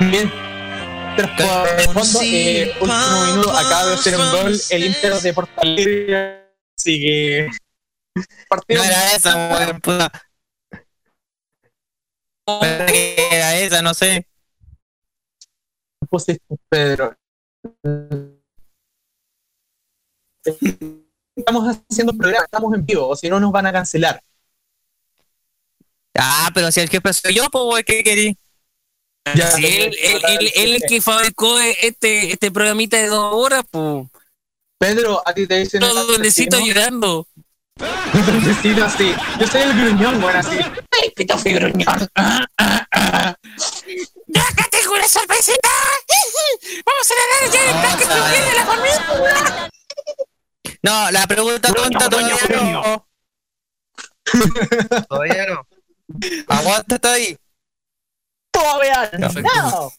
Mientras 0.00 1.30
por 1.36 1.68
el 1.80 1.88
fondo, 1.90 2.20
eh, 2.22 2.76
último 2.80 3.26
minuto, 3.26 3.50
acaba 3.50 3.86
de 3.86 3.94
hacer 3.94 4.16
un 4.16 4.30
gol 4.30 4.60
el 4.70 4.84
Inter 4.84 5.14
de 5.14 5.34
Portalegre. 5.34 6.46
Así 6.76 7.00
que. 7.00 7.48
Partido 8.48 8.82
No 8.82 8.88
era 8.88 9.12
esa, 9.14 9.48
weón, 9.48 9.80
puta. 9.80 10.12
Era 12.92 13.58
esa, 13.58 13.82
no 13.82 13.94
sé. 13.94 14.26
pusiste, 16.08 16.56
Pedro. 16.68 17.16
Estamos 21.36 21.76
haciendo 21.88 22.12
un 22.12 22.18
programa, 22.18 22.44
estamos 22.44 22.74
en 22.74 22.84
vivo, 22.84 23.08
o 23.08 23.16
si 23.16 23.28
no 23.28 23.40
nos 23.40 23.52
van 23.52 23.66
a 23.66 23.72
cancelar. 23.72 24.22
Ah, 26.18 26.50
pero 26.52 26.70
si 26.72 26.80
el 26.80 26.88
jefe 26.88 27.12
soy 27.12 27.34
yo, 27.34 27.48
pues, 27.50 27.84
¿qué 27.84 28.02
querí? 28.02 28.36
Ya, 29.34 29.50
Sí, 29.52 29.64
él, 29.64 29.96
él, 30.02 30.22
él, 30.28 30.52
él 30.54 30.74
es 30.76 30.82
que 30.88 31.00
fabricó 31.00 31.58
este, 31.60 32.32
este 32.32 32.50
programita 32.50 32.96
de 32.96 33.08
dos 33.08 33.34
horas, 33.34 33.64
pues. 33.70 34.06
Pedro, 34.78 35.22
a 35.24 35.34
ti 35.34 35.46
te 35.46 35.58
dicen. 35.58 35.80
Todo 35.80 36.06
duendecito 36.06 36.56
ayudando. 36.56 37.26
Duendecito, 38.26 38.88
sí. 38.90 39.14
Yo 39.38 39.46
soy 39.46 39.62
el 39.62 39.72
gruñón, 39.74 40.20
bueno, 40.20 40.38
así. 40.38 40.56
¡Ay, 40.56 41.10
pito 41.14 41.38
fui 41.38 41.52
gruñón! 41.52 42.08
Ah, 42.14 42.46
ah, 42.58 42.86
ah. 42.90 43.36
¡Acá 44.50 44.68
tengo 44.70 44.94
una 44.94 45.08
sorpresita! 45.08 45.68
¡Vamos 46.86 47.10
a 47.10 47.14
ganar 47.14 47.54
ya 47.54 47.70
el 47.70 47.82
tanque 47.82 48.04
de 48.48 48.54
la 48.54 48.66
familia! 48.66 49.70
No, 50.82 51.10
la 51.10 51.26
pregunta 51.26 51.72
tonta 51.72 52.08
todavía 52.08 52.36
no. 52.72 53.06
Todavía 55.08 55.46
no. 55.46 55.66
Aguántate 56.48 57.08
ahí. 57.08 57.36
Todavía 58.50 59.10
no. 59.18 59.90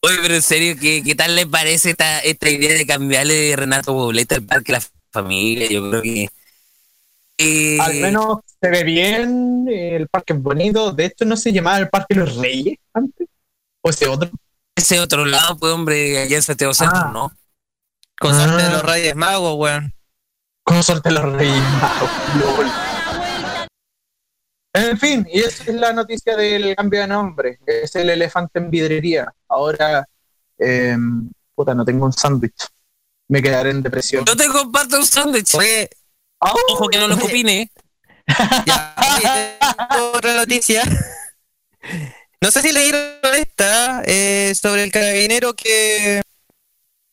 Oye, 0.00 0.16
pero 0.22 0.34
en 0.34 0.42
serio, 0.42 0.76
¿qué, 0.80 1.02
qué 1.02 1.14
tal 1.14 1.34
le 1.34 1.46
parece 1.46 1.90
esta, 1.90 2.20
esta 2.20 2.48
idea 2.48 2.74
de 2.74 2.86
cambiarle 2.86 3.34
de 3.34 3.56
Renato 3.56 3.92
Bobleta 3.92 4.36
al 4.36 4.44
parque 4.44 4.72
a 4.74 4.78
la 4.78 4.84
familia? 5.10 5.68
Yo 5.68 5.88
creo 5.90 6.02
que. 6.02 6.28
eh, 7.38 7.78
Al 7.80 7.94
menos 7.96 8.38
se 8.60 8.68
ve 8.70 8.84
bien, 8.84 9.66
eh, 9.68 9.96
el 9.96 10.08
parque 10.08 10.34
es 10.34 10.42
bonito. 10.42 10.92
De 10.92 11.06
hecho, 11.06 11.24
no 11.24 11.36
se 11.36 11.52
llamaba 11.52 11.78
el 11.78 11.88
Parque 11.88 12.14
Los 12.14 12.36
Reyes 12.36 12.78
antes. 12.94 13.26
O 13.82 13.90
ese 13.90 14.06
otro. 14.08 14.30
Ese 14.76 15.00
otro 15.00 15.24
lado, 15.24 15.56
pues, 15.58 15.72
hombre, 15.72 16.22
allá 16.22 16.36
en 16.36 16.42
Santiago 16.42 16.72
Centro, 16.74 16.98
Ah. 16.98 17.10
¿no? 17.12 17.32
Con 18.20 18.34
suerte 18.34 18.56
de 18.56 18.62
Ah. 18.68 18.72
los 18.72 18.82
Reyes 18.82 19.16
Magos, 19.16 19.54
weón. 19.58 19.94
Con 20.64 20.82
suerte 20.82 21.10
los 21.10 21.24
Reyes 21.32 21.62
Magos. 21.80 22.10
Lol. 22.38 22.72
En 24.74 24.98
fin, 24.98 25.26
y 25.32 25.40
esa 25.40 25.64
es 25.64 25.74
la 25.74 25.92
noticia 25.92 26.36
del 26.36 26.76
cambio 26.76 27.00
de 27.00 27.06
nombre. 27.08 27.58
Es 27.66 27.94
el 27.96 28.10
elefante 28.10 28.58
en 28.58 28.70
vidrería. 28.70 29.32
Ahora, 29.48 30.06
eh, 30.58 30.96
puta, 31.54 31.74
no 31.74 31.84
tengo 31.84 32.04
un 32.06 32.12
sándwich. 32.12 32.66
Me 33.28 33.42
quedaré 33.42 33.70
en 33.70 33.82
depresión. 33.82 34.24
Yo 34.24 34.36
te 34.36 34.46
comparto 34.48 34.96
un 34.98 35.06
sándwich. 35.06 35.54
Oye, 35.54 35.88
Ojo 36.40 36.88
que 36.88 36.98
no 36.98 37.08
lo 37.08 37.16
opine. 37.16 37.70
ya, 38.66 38.94
oye, 39.16 39.58
tengo 39.90 40.12
otra 40.14 40.34
noticia. 40.36 40.84
No 42.40 42.50
sé 42.52 42.62
si 42.62 42.70
leyeron 42.70 43.34
esta 43.36 44.02
eh, 44.04 44.54
sobre 44.54 44.84
el 44.84 44.92
carabinero 44.92 45.54
que, 45.54 46.22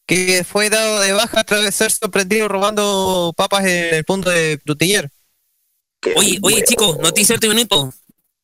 que 0.06 0.44
fue 0.44 0.70
dado 0.70 1.00
de 1.00 1.14
baja 1.14 1.44
tras 1.44 1.74
ser 1.74 1.92
sorprendido 1.92 2.48
robando 2.48 3.34
papas 3.36 3.66
en 3.66 3.96
el 3.96 4.04
punto 4.04 4.30
de 4.30 4.58
Plutiller. 4.60 5.10
Oye, 6.16 6.38
oye, 6.44 6.64
chicos, 6.64 7.00
noticia 7.00 7.34
de 7.34 7.48
último 7.48 7.54
minuto. 7.56 7.94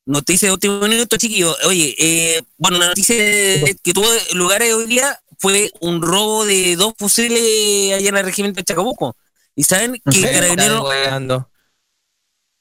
Noticia 0.05 0.47
de 0.47 0.53
último 0.53 0.79
minuto, 0.87 1.17
chiquillos. 1.17 1.55
Oye, 1.65 1.95
eh, 1.99 2.41
bueno, 2.57 2.77
una 2.77 2.87
noticia 2.87 3.15
de- 3.15 3.77
que 3.83 3.93
tuvo 3.93 4.07
lugar 4.33 4.61
hoy 4.63 4.87
día 4.87 5.19
fue 5.37 5.71
un 5.79 6.01
robo 6.01 6.45
de 6.45 6.75
dos 6.75 6.93
fusiles 6.97 7.93
allá 7.93 8.09
en 8.09 8.17
el 8.17 8.25
regimiento 8.25 8.57
de 8.59 8.63
Chacabuco. 8.63 9.15
Y 9.55 9.63
saben 9.63 10.01
que 10.03 10.11
serio? 10.11 10.31
Carabinero, 10.31 10.83
Weando. 10.87 11.49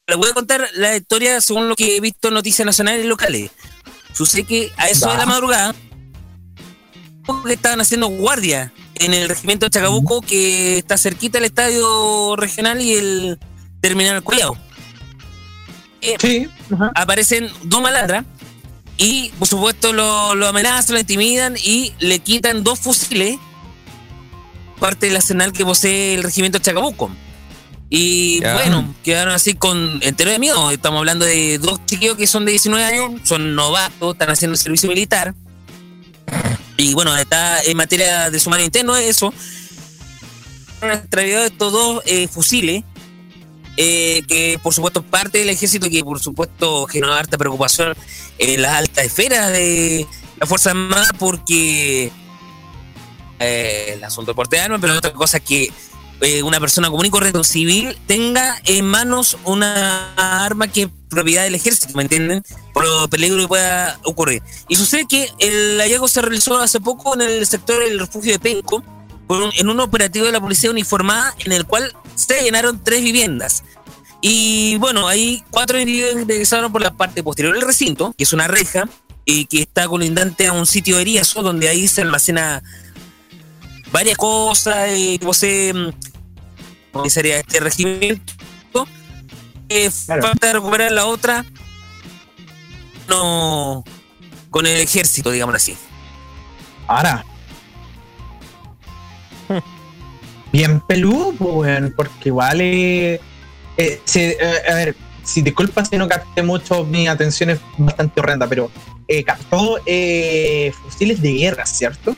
les 0.06 0.18
voy 0.18 0.28
a 0.28 0.34
contar 0.34 0.68
la 0.74 0.96
historia 0.96 1.40
según 1.40 1.68
lo 1.68 1.76
que 1.76 1.96
he 1.96 2.00
visto 2.00 2.28
en 2.28 2.34
noticias 2.34 2.66
nacionales 2.66 3.04
y 3.04 3.08
locales. 3.08 3.50
Sucede 4.12 4.44
que 4.44 4.72
a 4.76 4.88
eso 4.90 5.10
de 5.10 5.16
la 5.16 5.24
madrugada, 5.24 5.74
que 7.46 7.52
estaban 7.54 7.80
haciendo 7.80 8.08
guardia 8.08 8.72
en 9.00 9.14
el 9.14 9.28
regimiento 9.28 9.66
de 9.66 9.70
Chacabuco, 9.70 10.20
que 10.20 10.78
está 10.78 10.96
cerquita 10.98 11.38
del 11.38 11.46
estadio 11.46 12.36
regional 12.36 12.80
y 12.80 12.94
el 12.94 13.38
terminal 13.80 14.22
Collao. 14.22 14.56
Sí, 16.18 16.48
ajá. 16.74 16.92
aparecen 16.94 17.48
dos 17.64 17.82
malandras 17.82 18.24
y 18.96 19.30
por 19.38 19.46
supuesto 19.48 19.92
lo, 19.92 20.34
lo 20.34 20.46
amenazan, 20.48 20.94
lo 20.94 21.00
intimidan 21.00 21.56
y 21.62 21.92
le 21.98 22.18
quitan 22.20 22.64
dos 22.64 22.78
fusiles, 22.78 23.38
parte 24.78 25.06
del 25.06 25.16
arsenal 25.16 25.52
que 25.52 25.64
posee 25.64 26.14
el 26.14 26.22
regimiento 26.22 26.58
Chacabuco. 26.58 27.10
Y 27.90 28.40
Ya. 28.40 28.54
bueno, 28.54 28.94
quedaron 29.02 29.34
así 29.34 29.54
con 29.54 29.98
entero 30.02 30.30
de 30.30 30.38
miedo. 30.38 30.70
Estamos 30.70 30.98
hablando 31.00 31.24
de 31.24 31.58
dos 31.58 31.84
chiquillos 31.86 32.16
que 32.16 32.26
son 32.28 32.44
de 32.44 32.52
19 32.52 32.84
años, 32.84 33.20
son 33.24 33.54
novatos, 33.56 34.12
están 34.12 34.30
haciendo 34.30 34.56
servicio 34.56 34.88
militar. 34.88 35.34
Y 36.80 36.94
bueno, 36.94 37.14
está 37.14 37.62
en 37.62 37.76
materia 37.76 38.30
de 38.30 38.40
sumario 38.40 38.64
interno 38.64 38.96
eso. 38.96 39.34
Han 40.80 40.92
extraviado 40.92 41.44
estos 41.44 41.72
dos 41.72 42.02
eh, 42.06 42.26
fusiles 42.26 42.84
eh, 43.76 44.22
que 44.26 44.58
por 44.62 44.72
supuesto 44.72 45.02
parte 45.02 45.36
del 45.36 45.50
ejército 45.50 45.90
que 45.90 46.02
por 46.02 46.20
supuesto 46.20 46.86
generó 46.86 47.12
harta 47.12 47.36
preocupación 47.36 47.94
en 48.38 48.62
las 48.62 48.76
altas 48.76 49.04
esferas 49.04 49.52
de 49.52 50.06
la 50.38 50.46
Fuerza 50.46 50.70
Armada 50.70 51.08
porque 51.18 52.10
eh, 53.40 53.90
el 53.92 54.02
asunto 54.02 54.30
de 54.30 54.36
porte 54.36 54.56
de 54.56 54.62
armas, 54.62 54.80
pero 54.80 54.96
otra 54.96 55.12
cosa 55.12 55.38
que 55.38 55.70
eh, 56.20 56.42
una 56.42 56.60
persona 56.60 56.90
común 56.90 57.06
y 57.06 57.10
corriente, 57.10 57.38
un 57.38 57.44
civil, 57.44 57.96
tenga 58.06 58.60
en 58.64 58.84
manos 58.84 59.38
una 59.44 60.14
arma 60.16 60.68
que 60.68 60.82
es 60.82 60.88
propiedad 61.08 61.44
del 61.44 61.54
ejército, 61.54 61.94
¿me 61.94 62.02
entienden? 62.02 62.42
Por 62.72 62.84
lo 62.84 63.08
peligro 63.08 63.38
que 63.38 63.48
pueda 63.48 63.98
ocurrir. 64.04 64.42
Y 64.68 64.76
sucede 64.76 65.06
que 65.08 65.30
el 65.38 65.78
hallazgo 65.80 66.08
se 66.08 66.22
realizó 66.22 66.58
hace 66.58 66.80
poco 66.80 67.14
en 67.14 67.22
el 67.22 67.46
sector 67.46 67.82
del 67.82 67.98
refugio 67.98 68.32
de 68.32 68.38
Penco, 68.38 68.82
en 69.56 69.68
un 69.68 69.80
operativo 69.80 70.26
de 70.26 70.32
la 70.32 70.40
policía 70.40 70.70
uniformada 70.70 71.34
en 71.44 71.52
el 71.52 71.64
cual 71.64 71.94
se 72.14 72.42
llenaron 72.42 72.82
tres 72.82 73.02
viviendas. 73.02 73.62
Y 74.20 74.76
bueno, 74.78 75.08
ahí 75.08 75.42
cuatro 75.50 75.80
individuos 75.80 76.20
ingresaron 76.20 76.70
por 76.72 76.82
la 76.82 76.92
parte 76.92 77.22
posterior 77.22 77.54
del 77.54 77.62
recinto, 77.62 78.14
que 78.16 78.24
es 78.24 78.32
una 78.32 78.48
reja, 78.48 78.88
y 79.24 79.46
que 79.46 79.62
está 79.62 79.86
colindante 79.86 80.46
a 80.46 80.52
un 80.52 80.66
sitio 80.66 80.96
de 80.96 81.02
Eriazo, 81.02 81.42
donde 81.42 81.68
ahí 81.68 81.88
se 81.88 82.02
almacena 82.02 82.62
varias 83.92 84.16
cosas, 84.16 84.90
y 84.96 85.18
posee, 85.18 85.72
¿cómo 86.92 87.08
sería 87.10 87.38
este 87.38 87.60
regimiento? 87.60 88.32
Eh, 89.68 89.90
Claro. 90.06 90.22
Falta 90.22 90.52
recuperar 90.52 90.90
la 90.92 91.06
otra, 91.06 91.44
no, 93.08 93.84
con 94.50 94.66
el 94.66 94.80
ejército, 94.80 95.30
digamos 95.30 95.54
así. 95.54 95.76
Ahora. 96.88 97.24
Bien 100.52 100.80
peludo, 100.80 101.34
weón, 101.38 101.94
porque 101.96 102.28
igual 102.30 102.60
eh, 102.60 103.20
Eh, 103.76 104.00
se- 104.04 104.36
eh, 104.40 104.62
a 104.70 104.74
ver, 104.74 104.96
si 105.24 105.40
disculpa 105.42 105.84
si 105.84 105.96
no 105.96 106.08
capté 106.08 106.42
mucho, 106.42 106.84
mi 106.84 107.06
atención 107.08 107.50
es 107.50 107.60
bastante 107.78 108.20
horrenda, 108.20 108.46
pero 108.48 108.70
eh, 109.08 109.22
captó 109.24 109.78
eh, 109.86 110.72
fusiles 110.82 111.22
de 111.22 111.32
guerra, 111.32 111.64
¿cierto? 111.64 112.14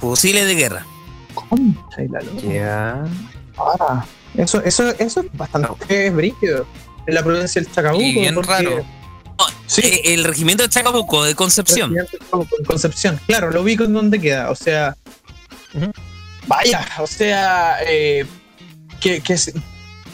Fusiles 0.00 0.46
de 0.46 0.54
guerra. 0.54 0.86
Concha 1.34 2.02
y 2.02 2.08
la 2.08 2.20
lora. 2.20 2.42
Ya. 2.42 3.04
Ah, 3.58 4.04
eso, 4.36 4.62
eso, 4.62 4.88
eso 4.98 5.20
es 5.20 5.26
bastante 5.32 6.10
brígido. 6.10 6.66
En 7.06 7.14
la 7.14 7.22
provincia 7.22 7.60
del 7.60 7.70
Chacabuco. 7.72 8.02
Y 8.02 8.12
bien 8.14 8.34
porque- 8.34 8.50
raro. 8.50 8.84
No, 9.38 9.46
Sí. 9.66 9.80
eh, 9.84 10.14
el 10.14 10.24
regimiento 10.24 10.62
de 10.62 10.68
Chacabuco 10.68 11.24
de 11.24 11.34
Concepción. 11.34 11.94
En 11.98 12.64
Concepción, 12.64 13.18
claro, 13.26 13.50
lo 13.50 13.62
ubico 13.62 13.84
en 13.84 13.92
donde 13.92 14.20
queda. 14.20 14.50
O 14.50 14.54
sea, 14.54 14.96
vaya, 16.46 16.86
o 16.98 17.06
sea, 17.06 17.78
eh, 17.86 18.26
que, 19.00 19.20
que 19.20 19.32
es- 19.34 19.52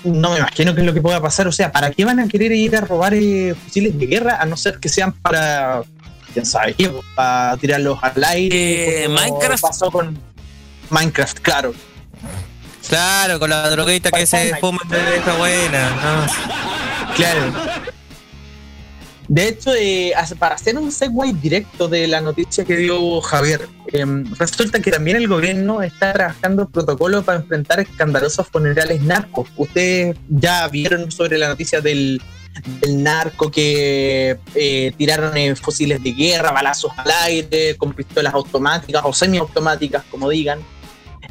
no 0.05 0.31
me 0.31 0.39
imagino 0.39 0.75
qué 0.75 0.81
es 0.81 0.87
lo 0.87 0.95
que 0.95 1.03
pueda 1.03 1.21
pasar. 1.21 1.47
O 1.49 1.53
sea, 1.53 1.73
¿para 1.73 1.91
qué 1.91 2.05
van 2.05 2.21
a 2.21 2.29
querer 2.29 2.53
ir 2.53 2.77
a 2.77 2.81
robar 2.81 3.15
eh, 3.15 3.55
fusiles 3.65 3.99
de 3.99 4.07
guerra 4.07 4.39
a 4.41 4.47
no 4.47 4.57
ser 4.57 4.79
que 4.79 4.89
sean 4.89 5.13
para, 5.13 5.83
quién 6.33 6.47
sabe 6.47 6.75
qué, 6.75 6.91
para 7.15 7.57
tirarlos 7.57 7.99
al 8.03 8.23
aire? 8.25 9.05
Eh, 9.05 9.09
Minecraft. 9.09 9.61
pasó 9.63 9.91
con 9.91 10.19
Minecraft, 10.91 11.39
claro. 11.41 11.75
Claro, 12.89 13.39
con 13.39 13.51
la 13.51 13.69
droguita 13.71 14.11
que 14.11 14.27
se 14.27 14.57
fuma 14.57 14.81
deja 14.89 15.35
buena. 15.35 15.91
¿no? 15.91 17.15
Claro. 17.15 17.53
De 19.29 19.49
hecho, 19.49 19.75
eh, 19.75 20.15
para 20.39 20.55
hacer 20.55 20.79
un 20.79 20.91
segue 20.91 21.35
directo 21.35 21.87
de 21.87 22.09
la 22.09 22.23
noticia 22.23 22.65
que 22.65 22.77
dio 22.77 23.21
Javier, 23.21 23.69
em, 23.93 24.25
resulta 24.39 24.81
que 24.81 24.91
también 24.91 25.19
el 25.19 25.29
gobierno 25.29 25.83
está 25.83 26.15
trabajando 26.15 26.67
protocolo 26.67 27.23
para 27.23 27.41
enfrentar 27.41 27.79
escandalosos 27.81 28.49
funerales 28.49 29.03
narcos. 29.03 29.49
Ustedes 29.55 30.17
ya 30.31 30.67
vieron 30.69 31.13
sobre 31.13 31.37
la 31.37 31.49
noticia 31.49 31.83
del, 31.83 32.23
del 32.81 33.03
narco 33.03 33.51
que 33.51 34.39
eh, 34.55 34.93
tiraron 34.97 35.37
eh, 35.37 35.55
fusiles 35.57 36.03
de 36.03 36.13
guerra, 36.13 36.51
balazos 36.51 36.93
al 36.97 37.11
aire, 37.25 37.77
con 37.77 37.93
pistolas 37.93 38.33
automáticas 38.33 39.03
o 39.05 39.13
semiautomáticas, 39.13 40.05
como 40.11 40.31
digan. 40.31 40.61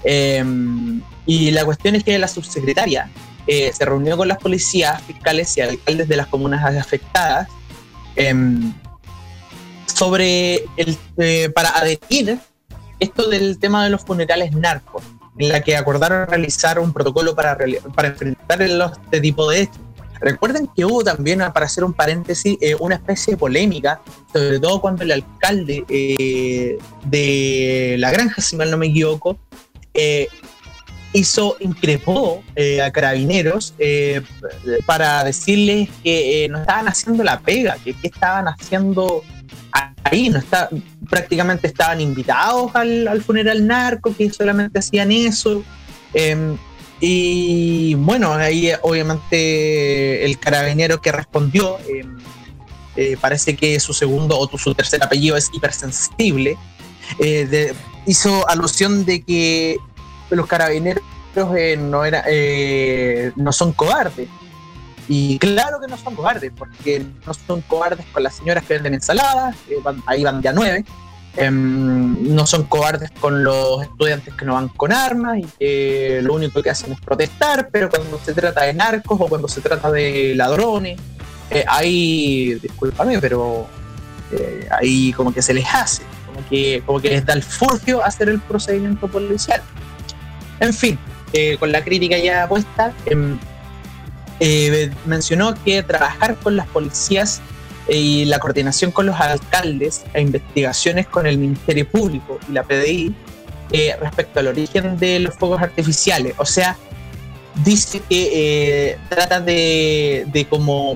Em, 0.10 1.02
y 1.26 1.52
la 1.52 1.66
cuestión 1.66 1.96
es 1.96 2.04
que 2.06 2.18
la 2.18 2.30
subsecretaria 2.30 3.12
eh, 3.46 3.74
se 3.74 3.84
reunió 3.84 4.16
con 4.16 4.30
las 4.30 4.38
policías, 4.38 5.02
fiscales 5.02 5.58
y 5.58 5.62
alcaldes 5.62 6.08
de 6.08 6.16
las 6.16 6.28
comunas 6.28 6.64
afectadas 6.64 7.50
em, 8.16 8.74
sobre 9.86 10.64
el 10.78 10.98
eh, 11.18 11.50
para 11.54 11.78
adherir 11.78 12.40
esto 13.02 13.30
del 13.30 13.60
tema 13.60 13.84
de 13.84 13.90
los 13.90 14.02
funerales 14.06 14.54
narcos, 14.54 15.04
en 15.38 15.50
la 15.50 15.62
que 15.62 15.76
acordaron 15.76 16.26
realizar 16.26 16.80
un 16.80 16.94
protocolo 16.94 17.36
para, 17.36 17.58
para 17.94 18.08
enfrentar 18.08 18.62
este 18.62 19.20
tipo 19.20 19.50
de 19.50 19.64
hechos. 19.64 19.82
Recuerden 20.22 20.70
que 20.74 20.86
hubo 20.86 21.04
también, 21.04 21.40
para 21.54 21.66
hacer 21.66 21.84
un 21.84 21.94
paréntesis, 21.94 22.58
eh, 22.62 22.76
una 22.80 22.96
especie 22.96 23.34
de 23.34 23.38
polémica, 23.38 24.02
sobre 24.32 24.60
todo 24.60 24.80
cuando 24.80 25.04
el 25.04 25.12
alcalde 25.12 25.84
eh, 25.90 26.78
de 27.04 27.96
La 28.00 28.10
Granja, 28.10 28.42
si 28.42 28.56
mal 28.56 28.72
no 28.72 28.78
me 28.78 28.88
equivoco, 28.88 29.38
eh, 29.98 30.30
hizo, 31.12 31.58
increpó 31.60 32.44
eh, 32.56 32.82
a 32.82 32.92
carabineros 32.92 33.74
eh, 33.80 34.22
para 34.86 35.24
decirles 35.24 35.90
que 36.04 36.48
no 36.50 36.60
estaban 36.62 36.88
haciendo 36.88 37.24
la 37.24 37.40
pega, 37.40 37.78
que 37.84 37.94
qué 37.94 38.08
estaban 38.08 38.48
haciendo 38.48 39.24
ahí, 40.04 40.30
no 40.30 40.40
está, 40.40 40.70
prácticamente 41.10 41.68
estaban 41.68 42.02
invitados 42.02 42.72
al, 42.76 43.08
al 43.08 43.22
funeral 43.22 43.66
narco, 43.66 44.16
que 44.16 44.32
solamente 44.32 44.80
hacían 44.80 45.12
eso. 45.12 45.64
eh, 46.14 46.56
y 47.00 47.94
bueno, 47.94 48.34
ahí 48.34 48.72
obviamente 48.82 50.26
el 50.26 50.40
carabinero 50.40 51.00
que 51.00 51.12
respondió, 51.12 51.78
eh, 52.96 53.16
parece 53.22 53.56
que 53.56 53.80
su 53.80 53.94
segundo 53.94 54.40
o 54.40 54.58
su 54.58 54.74
tercer 54.74 55.04
apellido 55.04 55.38
es 55.38 55.52
hipersensible, 55.54 56.58
hizo 58.08 58.50
alusión 58.50 59.06
de 59.06 59.22
que 59.22 59.78
los 60.30 60.48
carabineros 60.48 61.04
eh, 61.56 61.78
eh, 62.28 63.32
no 63.36 63.52
son 63.52 63.74
cobardes. 63.74 64.28
Y 65.10 65.40
claro 65.40 65.80
que 65.80 65.88
no 65.88 65.98
son 65.98 66.16
cobardes, 66.16 66.52
porque 66.58 67.06
no 67.26 67.34
son 67.34 67.62
cobardes 67.62 68.06
con 68.12 68.24
las 68.24 68.36
señoras 68.36 68.64
que 68.66 68.74
venden 68.74 68.96
ensaladas, 68.96 69.56
van- 69.84 70.04
ahí 70.06 70.24
van 70.24 70.42
ya 70.42 70.52
nueve. 70.52 70.84
Em, 71.38 72.34
no 72.36 72.48
son 72.48 72.64
cobardes 72.64 73.12
con 73.22 73.44
los 73.44 73.84
estudiantes 73.84 74.34
que 74.34 74.44
no 74.44 74.56
van 74.56 74.70
con 74.70 74.92
armas 74.92 75.38
y 75.38 75.44
que 75.60 76.20
lo 76.24 76.34
único 76.34 76.64
que 76.64 76.72
hacen 76.72 76.92
es 76.94 77.00
protestar, 77.00 77.70
pero 77.72 77.90
cuando 77.90 78.20
se 78.20 78.34
trata 78.34 78.64
de 78.64 78.74
narcos 78.74 79.18
o 79.22 79.28
cuando 79.28 79.48
se 79.48 79.62
trata 79.62 79.92
de 79.92 80.34
ladrones, 80.36 81.00
eh, 81.52 81.64
ahí, 81.68 82.56
discúlpame, 82.56 83.20
pero 83.20 83.68
eh, 84.32 84.68
ahí 84.72 85.14
como 85.14 85.32
que 85.32 85.42
se 85.44 85.54
les 85.54 85.66
hace, 85.74 86.02
como 86.26 86.46
que, 86.50 86.82
como 86.86 87.00
que 87.00 87.10
les 87.12 87.26
da 87.26 87.34
el 87.34 87.44
furcio 87.44 88.04
hacer 88.04 88.30
el 88.30 88.40
procedimiento 88.42 89.08
policial. 89.08 89.62
En 90.60 90.74
fin, 90.74 90.98
eh, 91.34 91.58
con 91.60 91.72
la 91.72 91.84
crítica 91.84 92.18
ya 92.18 92.48
puesta, 92.48 92.94
em, 93.06 93.38
eh, 94.40 94.92
mencionó 95.06 95.54
que 95.64 95.84
trabajar 95.84 96.36
con 96.36 96.56
las 96.56 96.68
policías 96.68 97.42
eh, 97.88 97.98
y 97.98 98.26
la 98.26 98.40
coordinación 98.40 98.92
con 98.92 99.06
los 99.06 99.20
alcaldes 99.20 100.04
e 100.14 100.22
investigaciones 100.22 101.08
con 101.08 101.26
el 101.26 101.38
Ministerio 101.38 101.88
Público 101.88 102.40
y 102.50 102.52
la 102.54 102.64
PDI 102.64 103.16
respecto 104.00 104.40
al 104.40 104.48
origen 104.48 104.98
de 104.98 105.20
los 105.20 105.36
fuegos 105.36 105.62
artificiales. 105.62 106.34
O 106.38 106.46
sea, 106.46 106.78
dice 107.64 108.02
que 108.08 108.92
eh, 108.92 108.98
trata 109.10 109.40
de, 109.40 110.26
de 110.32 110.46
como, 110.46 110.96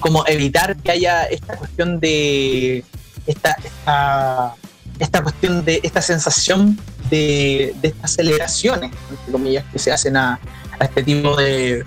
como 0.00 0.26
evitar 0.26 0.76
que 0.76 0.92
haya 0.92 1.24
esta 1.24 1.56
cuestión 1.56 2.00
de 2.00 2.84
esta, 3.26 3.56
esta, 3.62 4.54
esta 4.98 5.22
cuestión 5.22 5.64
de 5.64 5.80
esta 5.82 6.00
sensación 6.00 6.78
de, 7.10 7.74
de 7.80 7.88
estas 7.88 8.12
celebraciones, 8.12 8.90
entre 9.10 9.32
comillas, 9.32 9.64
que 9.72 9.78
se 9.78 9.92
hacen 9.92 10.16
a, 10.16 10.38
a 10.78 10.84
este 10.84 11.02
tipo 11.02 11.34
de, 11.36 11.84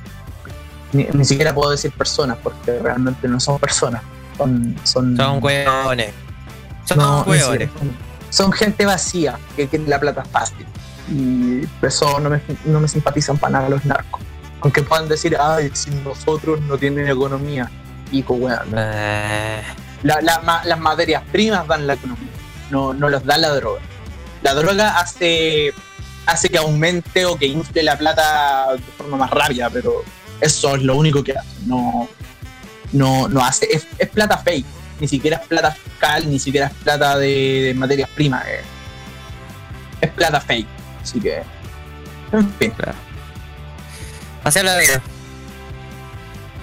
ni, 0.93 1.05
ni 1.13 1.26
siquiera 1.26 1.53
puedo 1.53 1.72
decir 1.72 1.91
personas 1.91 2.38
porque 2.43 2.80
realmente 2.80 3.28
no 3.28 3.39
son 3.39 3.59
personas. 3.59 4.01
Son, 4.38 4.76
son, 4.84 5.17
Son 5.17 5.43
hueones. 5.43 6.11
Son 6.86 6.97
no, 6.97 7.22
hueones. 7.24 7.70
son, 7.78 7.91
son 8.30 8.51
gente 8.51 8.86
vacía 8.86 9.38
que 9.55 9.67
quiere 9.67 9.86
la 9.88 9.99
plata 9.99 10.24
fácil. 10.26 10.65
Y 11.11 11.65
por 11.80 11.89
eso 11.89 12.20
no 12.20 12.30
me, 12.30 12.41
no 12.65 12.80
me 12.80 12.88
simpatizan 12.88 13.38
para 13.38 13.53
nada 13.53 13.70
los 13.70 13.84
narcos. 13.86 14.22
Aunque 14.61 14.82
puedan 14.84 15.07
decir, 15.07 15.38
ay, 15.39 15.70
si 15.74 15.89
nosotros 15.91 16.61
no 16.61 16.78
tienen 16.78 17.07
economía. 17.07 17.70
Hijo, 18.11 18.34
weón. 18.36 18.59
Eh, 18.76 19.61
La- 20.03 20.22
la 20.22 20.39
ma- 20.39 20.63
las 20.65 20.80
materias 20.80 21.24
primas 21.32 21.67
dan 21.67 21.86
la 21.86 21.93
economía, 21.93 22.30
no, 22.72 22.93
no 22.93 23.09
los 23.09 23.24
da 23.26 23.38
la 23.38 23.49
droga. 23.49 23.82
La 24.41 24.53
droga 24.53 24.99
hace, 24.99 25.73
hace 26.25 26.49
que 26.49 26.57
aumente 26.57 27.25
o 27.25 27.37
que 27.37 27.45
infle 27.45 27.83
la 27.83 27.97
plata 27.97 28.75
de 28.75 28.91
forma 28.97 29.17
más 29.17 29.31
rápida, 29.31 29.69
pero 29.69 30.03
eso 30.39 30.75
es 30.75 30.83
lo 30.83 30.95
único 30.95 31.23
que 31.23 31.33
hace. 31.33 31.49
No, 31.65 32.07
no, 32.91 33.27
no 33.27 33.43
hace. 33.43 33.67
Es, 33.71 34.09
plata 34.09 34.37
fake, 34.37 34.65
ni 34.99 35.07
siquiera 35.07 35.37
es 35.37 35.47
plata 35.47 35.71
fiscal, 35.71 36.29
ni 36.29 36.39
siquiera 36.39 36.67
es 36.67 36.73
plata 36.73 37.17
de, 37.17 37.73
materias 37.75 38.09
primas. 38.15 38.45
Es 40.01 40.11
plata 40.11 40.39
fake. 40.39 40.67
Así 41.01 41.19
que. 41.19 41.43
En 42.31 42.53
fin. 42.53 42.73
Hacia 44.43 44.63
la 44.63 44.77
vida. 44.77 45.01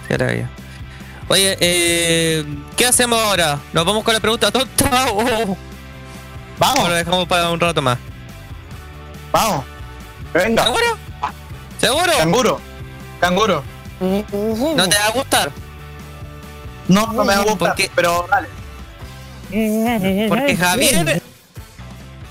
Hacia 0.05 0.19
la 0.19 0.33
vida. 0.33 0.51
Oye, 1.29 1.57
eh, 1.61 2.45
¿qué 2.77 2.87
hacemos 2.87 3.19
ahora? 3.19 3.59
¿Nos 3.73 3.85
vamos 3.85 4.05
con 4.05 4.15
la 4.15 4.21
pregunta 4.21 4.51
tonta 4.53 5.11
o, 5.11 5.53
o 5.53 5.57
Vamos, 6.59 6.89
lo 6.89 6.95
dejamos 6.95 7.27
para 7.29 7.51
un 7.51 7.61
rato 7.61 7.83
más? 7.83 7.99
vamos. 9.33 9.65
Venga, 10.33 10.65
¿Seguro? 10.65 10.85
¿Seguro? 11.79 12.13
canguro. 12.19 12.61
Canguro. 13.21 13.65
¿No 14.01 14.89
te 14.89 14.97
va 14.99 15.07
a 15.07 15.11
gustar? 15.13 15.53
No, 16.89 17.13
no 17.13 17.25
me 17.25 17.35
va 17.35 17.41
a 17.41 17.45
gustar, 17.45 17.59
Porque- 17.59 17.91
pero 17.95 18.27
dale. 18.31 18.49
Porque 20.29 20.57
Javier. 20.57 21.23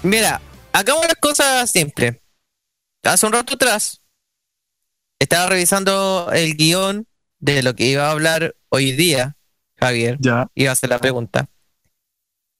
Mira, 0.04 0.42
hagamos 0.74 1.06
las 1.06 1.16
cosas 1.16 1.70
simples. 1.72 2.18
Hace 3.04 3.26
un 3.26 3.34
rato 3.34 3.54
atrás 3.56 4.02
estaba 5.20 5.48
revisando 5.48 6.30
el 6.34 6.56
guion 6.56 7.08
de 7.40 7.64
lo 7.64 7.76
que 7.76 7.86
iba 7.86 8.08
a 8.08 8.12
hablar 8.12 8.56
hoy 8.70 8.92
día, 8.92 9.36
Javier. 9.80 10.18
Ya, 10.20 10.48
Iba 10.56 10.72
a 10.72 10.74
hacer 10.74 10.90
la 10.90 11.00
pregunta. 11.00 11.48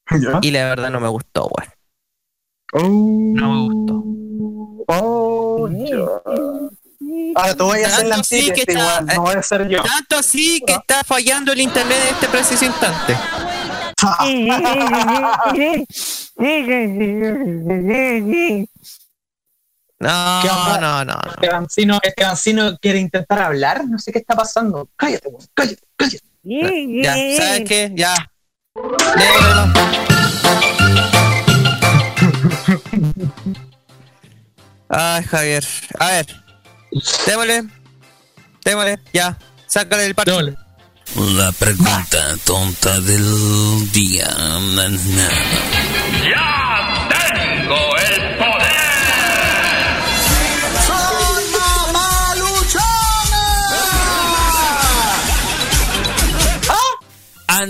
ya. 0.22 0.40
Y 0.42 0.52
la 0.52 0.66
verdad 0.66 0.90
no 0.90 1.00
me 1.00 1.08
gustó, 1.08 1.50
weón. 1.50 1.72
No 3.36 3.54
me 3.54 3.74
gustó. 3.74 4.04
Oh, 4.88 5.70
ya. 5.70 5.98
Ahora 7.36 7.56
te 7.56 7.64
voy 7.64 7.82
a 7.84 7.88
hacer 7.88 8.08
la 8.08 8.16
Tanto 8.16 8.24
sí 8.28 8.52
que 8.52 8.62
está- 8.62 9.02
no 9.02 9.22
voy 9.22 9.36
a 9.36 9.44
ser 9.44 9.68
yo. 9.68 9.82
Tanto 9.84 10.18
así 10.18 10.62
que 10.66 10.74
está 10.74 11.04
fallando 11.04 11.52
el 11.54 11.62
internet 11.62 11.98
en 12.08 12.14
este 12.16 12.28
preciso 12.28 12.66
instante. 12.66 13.16
No, 20.00 20.44
no, 20.44 20.80
no, 20.82 21.06
no. 21.06 21.22
Estebancino, 21.36 22.00
Estebancino 22.04 22.78
quiere 22.78 23.00
intentar 23.00 23.42
hablar, 23.42 23.88
no 23.88 23.98
sé 23.98 24.12
qué 24.12 24.20
está 24.20 24.36
pasando. 24.36 24.90
Cállate, 24.96 25.28
weón, 25.30 25.48
cállate, 25.54 25.82
cállate. 25.96 26.26
Ya, 26.44 27.14
¿sabes 27.38 27.64
qué? 27.68 27.92
Ya. 27.96 28.14
Démosle. 28.76 29.74
Ay, 34.90 35.24
Javier. 35.24 35.66
A 36.00 36.08
ver. 36.08 36.26
Démosle. 37.26 37.70
Démosle. 38.66 39.00
Ya. 39.14 39.38
Sácale 39.68 40.06
el 40.06 40.16
parche. 40.16 40.56
La 41.16 41.52
pregunta 41.54 42.36
tonta 42.44 43.00
del 43.00 43.92
día. 43.92 44.28
Na, 44.76 44.90
na. 44.90 45.95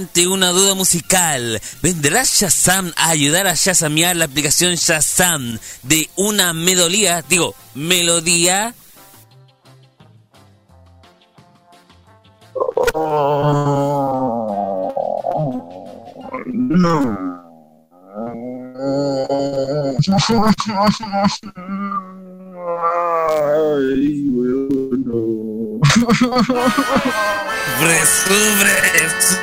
Ante 0.06 0.28
una 0.28 0.52
duda 0.52 0.76
musical, 0.76 1.60
¿vendrá 1.82 2.24
Shazam 2.24 2.94
a 2.96 3.10
ayudar 3.10 3.48
a 3.48 3.56
Shazamear 3.56 4.16
la 4.16 4.26
aplicación 4.26 4.76
Shazam 4.76 5.58
de 5.82 6.08
una 6.16 6.54
melodía? 6.54 7.26
Digo, 7.28 7.56
melodía. 7.74 8.76
Sufre, 20.04 20.36
sufre, 27.86 27.98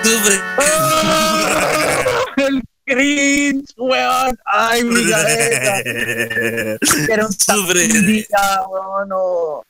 sufre. 0.02 0.36
El 2.36 2.62
cringe, 2.84 3.72
weón. 3.76 4.38
Ay, 4.44 4.84
mi 4.84 5.10
cabeza. 5.10 5.78
Era 7.08 7.26
un 7.26 7.32
Sufre. 7.32 7.88
tapidita, 7.88 8.62
weón. 8.68 9.08
no. 9.08 9.62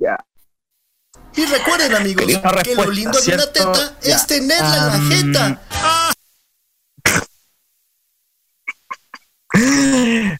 Ya. 0.00 0.16
Y 1.36 1.46
recuerden, 1.46 1.94
amigos, 1.96 2.26
que 2.62 2.74
lo 2.76 2.90
lindo 2.90 3.20
de 3.20 3.34
una 3.34 3.46
teta 3.52 3.96
Ya. 4.02 4.16
es 4.16 4.26
tenerla 4.26 4.76
en 4.76 4.86
la 4.86 5.16
jeta. 5.16 5.60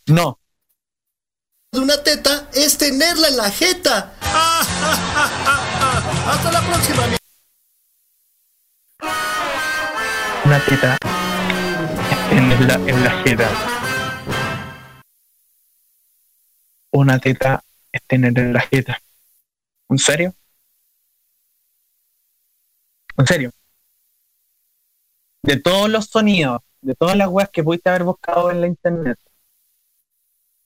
No. 0.06 0.38
De 1.74 1.80
una 1.80 2.00
teta 2.04 2.48
es 2.54 2.78
tenerla 2.78 3.26
en 3.26 3.36
la 3.36 3.50
jeta. 3.50 4.14
Hasta 6.28 6.52
la 6.52 6.60
próxima. 6.60 7.02
Una 10.44 10.64
teta 10.66 10.96
en 12.30 12.68
la, 12.68 12.74
en 12.74 13.02
la 13.02 13.10
jeta. 13.24 13.50
Una 16.92 17.18
teta 17.18 17.64
es 17.90 18.02
tener 18.06 18.38
en 18.38 18.52
la 18.52 18.60
jeta. 18.60 19.02
¿En 19.88 19.98
serio? 19.98 20.32
¿En 23.16 23.26
serio? 23.26 23.50
De 25.42 25.56
todos 25.56 25.90
los 25.90 26.06
sonidos, 26.06 26.62
de 26.82 26.94
todas 26.94 27.16
las 27.16 27.26
weas 27.26 27.50
que 27.50 27.64
pudiste 27.64 27.88
haber 27.90 28.04
buscado 28.04 28.52
en 28.52 28.60
la 28.60 28.68
internet, 28.68 29.18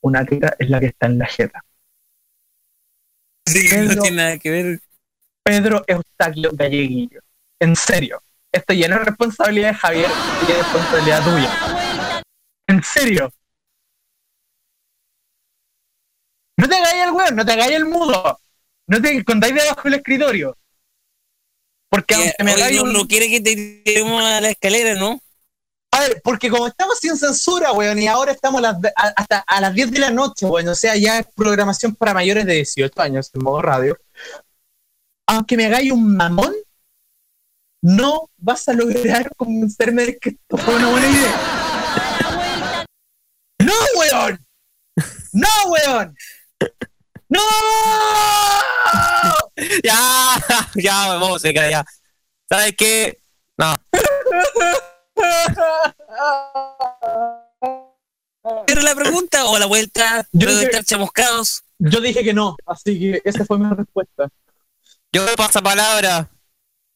una 0.02 0.24
teta 0.24 0.54
es 0.58 0.68
la 0.70 0.80
que 0.80 0.86
está 0.86 1.06
en 1.06 1.18
la 1.18 1.26
jeta. 1.26 1.64
Sí, 3.46 3.64
no 3.64 3.70
Pedro. 3.88 4.02
tiene 4.02 4.16
nada 4.16 4.38
que 4.38 4.50
ver. 4.50 4.80
Pedro 5.42 5.82
Eustaquio 5.86 6.50
Galleguillo. 6.52 7.20
En 7.60 7.74
serio. 7.74 8.22
Esto 8.52 8.72
ya 8.74 8.88
no 8.88 8.96
es 8.96 9.04
responsabilidad 9.06 9.68
de 9.70 9.74
Javier 9.74 10.10
y 10.46 10.52
es 10.52 10.58
responsabilidad 10.58 11.24
tuya. 11.24 12.22
En 12.68 12.82
serio. 12.82 13.32
No 16.56 16.68
te 16.68 16.74
hagáis 16.76 17.04
el 17.04 17.10
weón, 17.12 17.36
no 17.36 17.44
te 17.44 17.52
hagáis 17.52 17.72
el 17.72 17.84
mudo. 17.86 18.40
No 18.88 19.00
te 19.02 19.16
escondáis 19.16 19.54
debajo 19.54 19.82
del 19.84 19.94
escritorio. 19.94 20.56
Porque 21.90 22.14
Que 22.14 22.20
aunque 22.22 22.44
me 22.44 22.52
hagáis 22.52 22.76
no, 22.76 22.82
un- 22.84 22.92
no 22.92 23.06
quiere 23.06 23.28
que 23.28 23.40
te 23.40 23.82
tiremos 23.84 24.22
a 24.22 24.40
la 24.40 24.50
escalera, 24.50 24.94
¿no? 24.94 25.20
A 25.98 26.00
ver, 26.02 26.20
porque 26.22 26.48
como 26.48 26.68
estamos 26.68 26.96
sin 27.00 27.16
censura, 27.16 27.72
weón, 27.72 27.98
y 27.98 28.06
ahora 28.06 28.30
estamos 28.30 28.62
hasta 28.64 29.40
a 29.40 29.60
las 29.60 29.74
10 29.74 29.90
de 29.90 29.98
la 29.98 30.10
noche, 30.12 30.46
weón, 30.46 30.68
o 30.68 30.74
sea, 30.76 30.94
ya 30.94 31.18
es 31.18 31.26
programación 31.34 31.96
para 31.96 32.14
mayores 32.14 32.46
de 32.46 32.54
18 32.54 33.02
años 33.02 33.32
en 33.34 33.42
modo 33.42 33.62
radio. 33.62 33.98
Aunque 35.26 35.56
me 35.56 35.66
hagáis 35.66 35.90
un 35.90 36.16
mamón, 36.16 36.54
no 37.82 38.30
vas 38.36 38.68
a 38.68 38.74
lograr 38.74 39.28
convencerme 39.36 40.06
de 40.06 40.18
que 40.18 40.28
esto 40.30 40.56
fue 40.56 40.76
una 40.76 40.88
buena 40.88 41.08
idea. 41.08 42.86
¡No, 43.58 43.74
weón! 43.98 44.46
¡No, 45.32 45.48
weón! 45.66 46.16
¡No! 47.28 47.40
Ya, 49.82 49.96
ya, 50.76 51.08
vamos 51.08 51.42
ya. 51.42 51.84
¿Sabes 52.48 52.76
qué? 52.76 53.18
No. 53.56 53.74
¿Era 58.66 58.82
la 58.82 58.94
pregunta 58.94 59.44
o 59.46 59.58
la 59.58 59.66
vuelta? 59.66 60.26
Yo 60.32 60.48
dije- 60.48 60.64
estar 60.66 60.84
chamuscados. 60.84 61.62
Yo 61.78 62.00
dije 62.00 62.24
que 62.24 62.34
no, 62.34 62.56
así 62.66 62.98
que 62.98 63.22
esa 63.24 63.44
fue 63.44 63.58
mi 63.58 63.72
respuesta. 63.74 64.28
Yo 65.12 65.24
me 65.24 65.34
paso 65.36 65.62
palabra. 65.62 66.28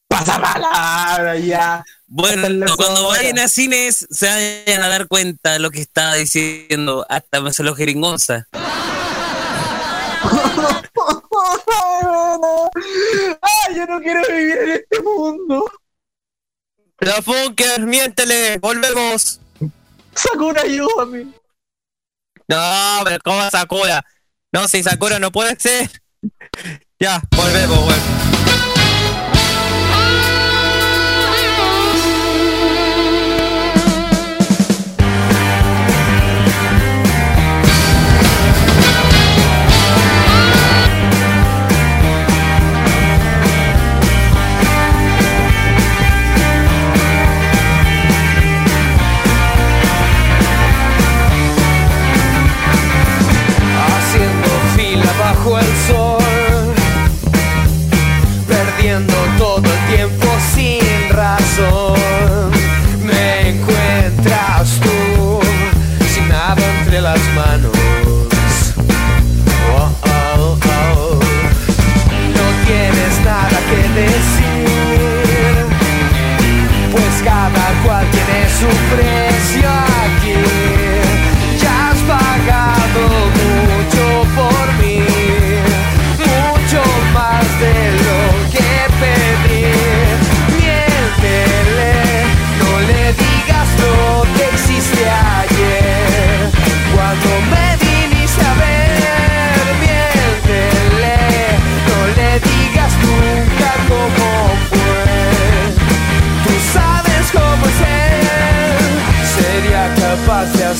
Pasa 0.08 0.40
palabra 0.40 1.36
ya. 1.38 1.84
Bueno, 2.06 2.66
cuando 2.76 3.08
vayan 3.08 3.38
a 3.38 3.48
cines 3.48 4.06
se 4.10 4.26
vayan 4.66 4.82
a 4.82 4.88
dar 4.88 5.06
cuenta 5.08 5.52
de 5.52 5.58
lo 5.60 5.70
que 5.70 5.80
estaba 5.80 6.14
diciendo. 6.16 7.06
Hasta 7.08 7.40
me 7.40 7.52
se 7.52 7.62
lo 7.62 7.74
jeringonza. 7.74 8.46
Ay, 13.40 13.76
yo 13.76 13.86
no 13.86 14.00
quiero 14.00 14.20
vivir 14.28 14.58
en 14.58 14.70
este 14.70 15.00
mundo. 15.02 15.64
La 17.02 17.20
Funker, 17.20 17.80
miéntele, 17.84 18.58
volvemos. 18.58 19.40
Sakura, 20.14 20.62
ayúdame. 20.62 21.26
No, 22.46 23.00
pero 23.02 23.18
¿cómo 23.24 23.50
Sakura? 23.50 24.04
No, 24.52 24.68
si 24.68 24.84
Sakura 24.84 25.18
no 25.18 25.30
puede 25.32 25.56
ser. 25.58 25.90
Ya, 27.00 27.20
volvemos, 27.36 27.80
volvemos. 27.80 28.21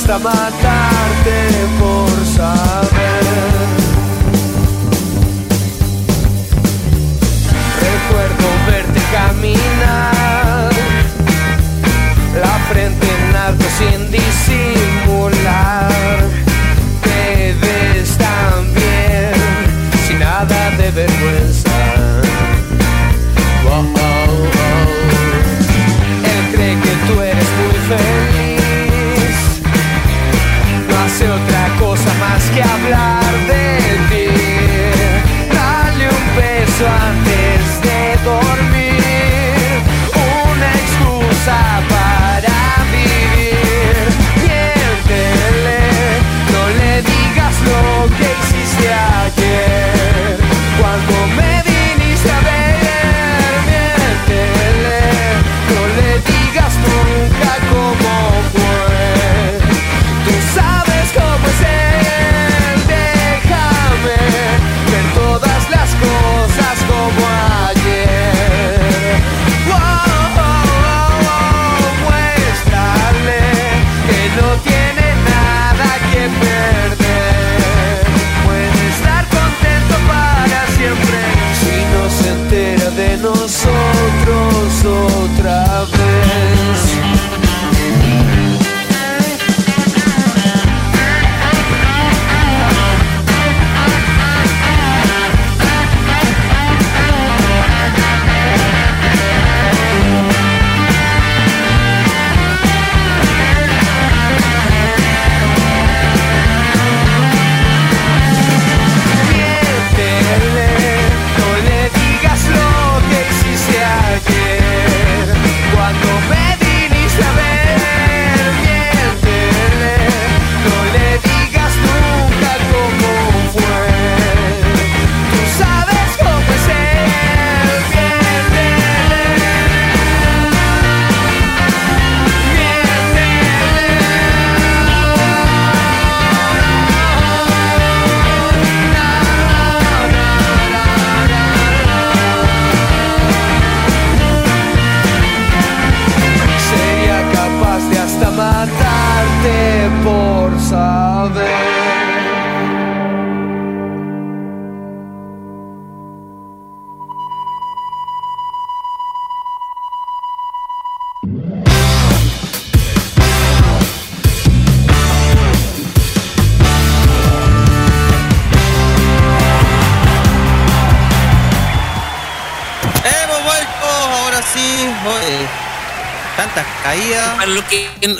Hasta 0.03 0.19
matarte 0.19 0.42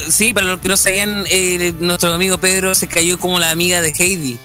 sí, 0.09 0.33
para 0.33 0.47
los 0.47 0.59
que 0.59 0.67
no 0.67 0.77
sabían, 0.77 1.23
eh, 1.29 1.73
nuestro 1.79 2.13
amigo 2.13 2.37
Pedro 2.37 2.75
se 2.75 2.87
cayó 2.87 3.17
como 3.19 3.39
la 3.39 3.51
amiga 3.51 3.81
de 3.81 3.89
Heidi. 3.97 4.39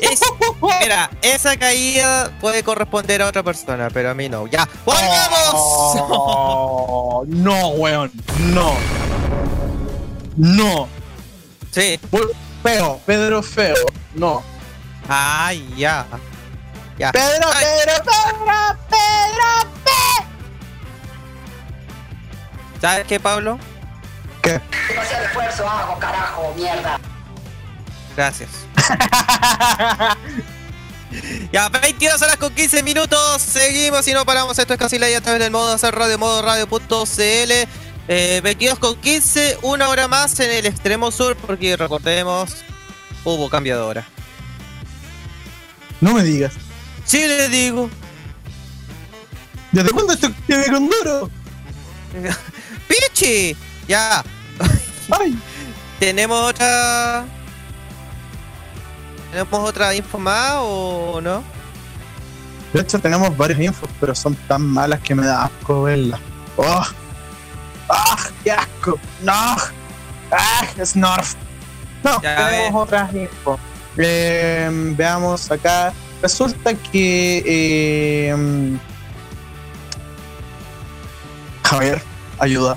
Es- 0.00 0.20
mira, 0.80 1.10
esa 1.22 1.56
caída 1.56 2.30
puede 2.40 2.62
corresponder 2.62 3.22
a 3.22 3.26
otra 3.26 3.42
persona, 3.42 3.88
pero 3.92 4.10
a 4.10 4.14
mí 4.14 4.28
no. 4.28 4.46
Ya, 4.46 4.68
volvamos. 4.84 5.52
Oh, 6.10 7.24
no, 7.26 7.68
weón. 7.70 8.10
No. 8.38 8.72
No. 10.36 10.88
Sí. 11.70 11.98
Feo, 12.62 13.00
Pedro 13.06 13.42
feo. 13.42 13.74
No. 14.14 14.42
Ay, 15.08 15.68
ya. 15.76 16.06
Ya. 16.98 17.12
Pedro, 17.12 17.48
Ay. 17.54 17.64
Pedro, 17.64 18.04
Pedro, 18.04 18.78
Pedro, 18.90 19.70
Pedro. 19.84 20.28
¿Sabes 22.80 23.06
qué, 23.06 23.20
Pablo? 23.20 23.58
¿Qué? 24.42 24.60
Demasiado 24.88 25.24
esfuerzo 25.24 25.68
hago, 25.68 25.98
carajo, 25.98 26.54
mierda. 26.56 27.00
Gracias. 28.16 28.50
Ya, 31.52 31.70
22 31.70 32.20
horas 32.20 32.36
con 32.36 32.54
15 32.54 32.82
minutos. 32.82 33.40
Seguimos 33.40 34.06
y 34.08 34.12
no 34.12 34.26
paramos. 34.26 34.58
Esto 34.58 34.74
es 34.74 34.78
casi 34.78 34.98
la 34.98 35.06
a 35.06 35.20
través 35.22 35.40
del 35.40 35.50
modo 35.50 35.72
hacer 35.72 35.94
radio, 35.94 36.18
modo 36.18 36.42
radio.cl. 36.42 37.52
Eh, 38.08 38.40
22 38.42 38.78
con 38.78 38.94
15, 39.00 39.58
una 39.62 39.88
hora 39.88 40.06
más 40.08 40.38
en 40.40 40.50
el 40.50 40.66
extremo 40.66 41.10
sur, 41.10 41.36
porque 41.36 41.76
recordemos, 41.76 42.56
hubo 43.24 43.48
cambio 43.48 43.76
de 43.76 43.82
hora. 43.82 44.06
No 46.00 46.12
me 46.12 46.22
digas. 46.22 46.52
Sí, 47.08 47.26
les 47.26 47.50
digo. 47.50 47.88
¿Desde 49.72 49.90
cuándo 49.90 50.12
esto 50.12 50.30
tiene 50.46 50.66
con 50.66 50.88
duro? 50.90 51.30
¡Pichi! 52.88 53.56
Ya. 53.88 54.22
Ay. 55.10 55.34
¿Tenemos 55.98 56.38
otra. 56.50 57.24
¿Tenemos 59.30 59.68
otra 59.68 59.94
info 59.94 60.18
más 60.18 60.52
o 60.58 61.20
no? 61.22 61.42
De 62.74 62.82
hecho, 62.82 62.98
tenemos 62.98 63.34
varias 63.36 63.58
infos, 63.60 63.88
pero 63.98 64.14
son 64.14 64.34
tan 64.46 64.60
malas 64.62 65.00
que 65.00 65.14
me 65.14 65.24
da 65.24 65.44
asco 65.44 65.84
verlas. 65.84 66.20
¡Oh! 66.58 66.84
¡Ah! 67.88 68.16
¡Qué 68.44 68.52
asco! 68.52 68.98
¡No! 69.22 69.32
¡Ah! 70.30 70.66
¡Snarf! 70.84 71.34
No, 72.04 72.20
Ya, 72.20 72.36
tenemos 72.50 72.72
ve. 72.74 72.78
otras 72.78 73.14
infos. 73.14 73.58
Eh, 73.96 74.68
veamos 74.96 75.50
acá. 75.50 75.92
Resulta 76.22 76.74
que. 76.74 77.42
eh, 77.46 78.78
Javier, 81.64 82.02
ayuda. 82.38 82.76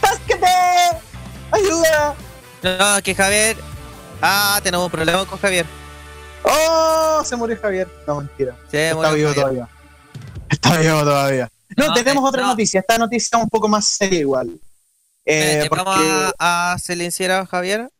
¡Tásquete! 0.00 0.46
¡Ayuda! 1.50 2.14
No, 2.62 3.02
que 3.02 3.14
Javier. 3.14 3.56
Ah, 4.22 4.58
tenemos 4.62 4.86
un 4.86 4.90
problema 4.90 5.24
con 5.26 5.38
Javier. 5.38 5.66
¡Oh! 6.42 7.22
Se 7.24 7.36
murió 7.36 7.58
Javier. 7.60 7.88
No, 8.06 8.16
mentira. 8.16 8.56
Se 8.70 8.88
Está 8.90 8.94
vivo 9.12 9.28
Javier. 9.28 9.34
todavía. 9.34 9.68
Está 10.48 10.76
vivo 10.78 11.00
todavía. 11.00 11.50
No, 11.76 11.88
No, 11.88 11.94
tenemos 11.94 12.28
otra 12.28 12.42
no. 12.42 12.48
noticia. 12.48 12.80
Esta 12.80 12.96
noticia 12.98 13.36
es 13.38 13.42
un 13.44 13.50
poco 13.50 13.68
más 13.68 13.86
seria 13.86 14.20
igual. 14.20 14.58
Eh, 15.26 15.66
porque... 15.68 15.84
Vamos 15.84 16.32
a, 16.38 16.72
a 16.72 16.78
silenciar 16.78 17.30
a 17.32 17.46
Javier. 17.46 17.90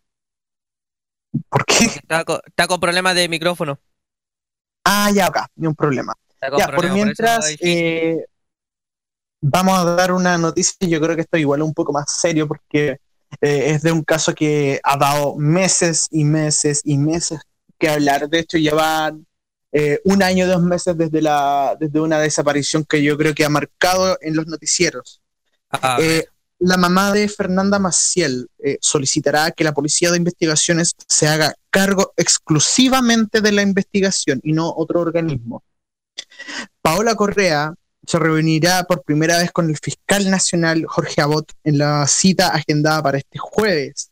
¿Por 1.49 1.65
qué? 1.65 1.85
Está 1.85 2.25
con, 2.25 2.41
está 2.45 2.67
con 2.67 2.81
problemas 2.81 3.15
de 3.15 3.29
micrófono. 3.29 3.79
Ah, 4.85 5.11
ya 5.15 5.27
acá, 5.27 5.49
ni 5.57 5.67
un 5.67 5.75
problema. 5.75 6.15
Está 6.29 6.51
con 6.51 6.59
Ya, 6.59 6.69
por 6.69 6.91
mientras 6.93 7.57
eh, 7.61 8.25
vamos 9.41 9.79
a 9.79 9.85
dar 9.85 10.13
una 10.13 10.39
noticia, 10.39 10.89
yo 10.89 11.01
creo 11.01 11.15
que 11.15 11.23
esto 11.23 11.37
igual 11.37 11.61
es 11.61 11.67
un 11.67 11.75
poco 11.75 11.93
más 11.93 12.11
serio 12.11 12.47
porque 12.49 13.01
eh, 13.41 13.71
es 13.71 13.83
de 13.83 13.93
un 13.93 14.03
caso 14.03 14.35
que 14.35 14.81
ha 14.83 14.97
dado 14.97 15.37
meses 15.37 16.07
y 16.11 16.25
meses 16.25 16.81
y 16.85 16.97
meses 16.97 17.41
que 17.79 17.89
hablar. 17.89 18.29
De 18.29 18.41
hecho, 18.41 18.59
llevan 18.59 19.27
eh, 19.73 20.01
un 20.05 20.23
año, 20.23 20.47
dos 20.47 20.63
meses 20.63 20.97
desde, 20.97 21.23
la, 21.23 21.77
desde 21.79 22.01
una 22.01 22.19
desaparición 22.19 22.85
que 22.85 23.03
yo 23.03 23.17
creo 23.17 23.35
que 23.35 23.45
ha 23.45 23.51
marcado 23.51 24.19
en 24.21 24.37
los 24.37 24.47
noticieros. 24.47 25.21
A 25.71 25.99
Eh, 26.01 26.27
la 26.59 26.77
mamá 26.77 27.13
de 27.13 27.29
Fernanda 27.29 27.79
Maciel 27.79 28.49
eh, 28.59 28.79
solicitará 28.81 29.51
que 29.53 29.65
la 29.65 29.73
Policía 29.73 30.11
de 30.11 30.17
Investigaciones 30.17 30.95
se 31.07 31.29
haga 31.29 31.55
cargo 31.71 32.13
exclusivamente 32.17 33.41
de 33.41 33.53
la 33.53 33.63
investigación 33.63 34.41
y 34.43 34.53
no 34.53 34.73
otro 34.77 35.01
organismo. 35.01 35.63
Paola 36.83 37.15
Correa 37.15 37.75
se 38.05 38.19
reunirá 38.19 38.85
por 38.85 39.03
primera 39.03 39.39
vez 39.39 39.53
con 39.53 39.69
el 39.69 39.77
fiscal 39.77 40.31
nacional 40.31 40.85
Jorge 40.87 41.21
Abot 41.21 41.53
en 41.63 41.79
la 41.79 42.07
cita 42.07 42.49
agendada 42.49 43.03
para 43.03 43.19
este 43.19 43.39
jueves 43.39 44.11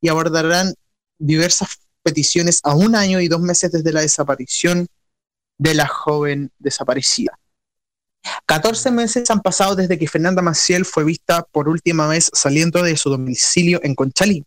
y 0.00 0.08
abordarán 0.08 0.74
diversas 1.18 1.78
peticiones 2.02 2.60
a 2.62 2.74
un 2.74 2.94
año 2.94 3.20
y 3.20 3.28
dos 3.28 3.40
meses 3.40 3.72
desde 3.72 3.92
la 3.92 4.02
desaparición 4.02 4.86
de 5.58 5.74
la 5.74 5.86
joven 5.86 6.50
desaparecida. 6.58 7.38
14 8.46 8.90
meses 8.90 9.30
han 9.30 9.40
pasado 9.40 9.76
desde 9.76 9.98
que 9.98 10.08
Fernanda 10.08 10.42
Maciel 10.42 10.84
fue 10.84 11.04
vista 11.04 11.42
por 11.50 11.68
última 11.68 12.06
vez 12.08 12.30
saliendo 12.32 12.82
de 12.82 12.96
su 12.96 13.10
domicilio 13.10 13.80
en 13.82 13.94
Conchalí. 13.94 14.44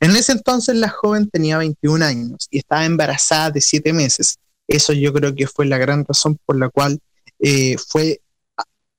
En 0.00 0.14
ese 0.16 0.32
entonces 0.32 0.76
la 0.76 0.88
joven 0.88 1.28
tenía 1.30 1.58
21 1.58 2.04
años 2.04 2.48
y 2.50 2.58
estaba 2.58 2.84
embarazada 2.84 3.50
de 3.50 3.60
7 3.60 3.92
meses. 3.92 4.38
Eso 4.66 4.92
yo 4.92 5.12
creo 5.12 5.34
que 5.34 5.46
fue 5.46 5.66
la 5.66 5.78
gran 5.78 6.04
razón 6.04 6.38
por 6.44 6.58
la 6.58 6.68
cual 6.68 7.00
eh, 7.38 7.76
fue, 7.78 8.20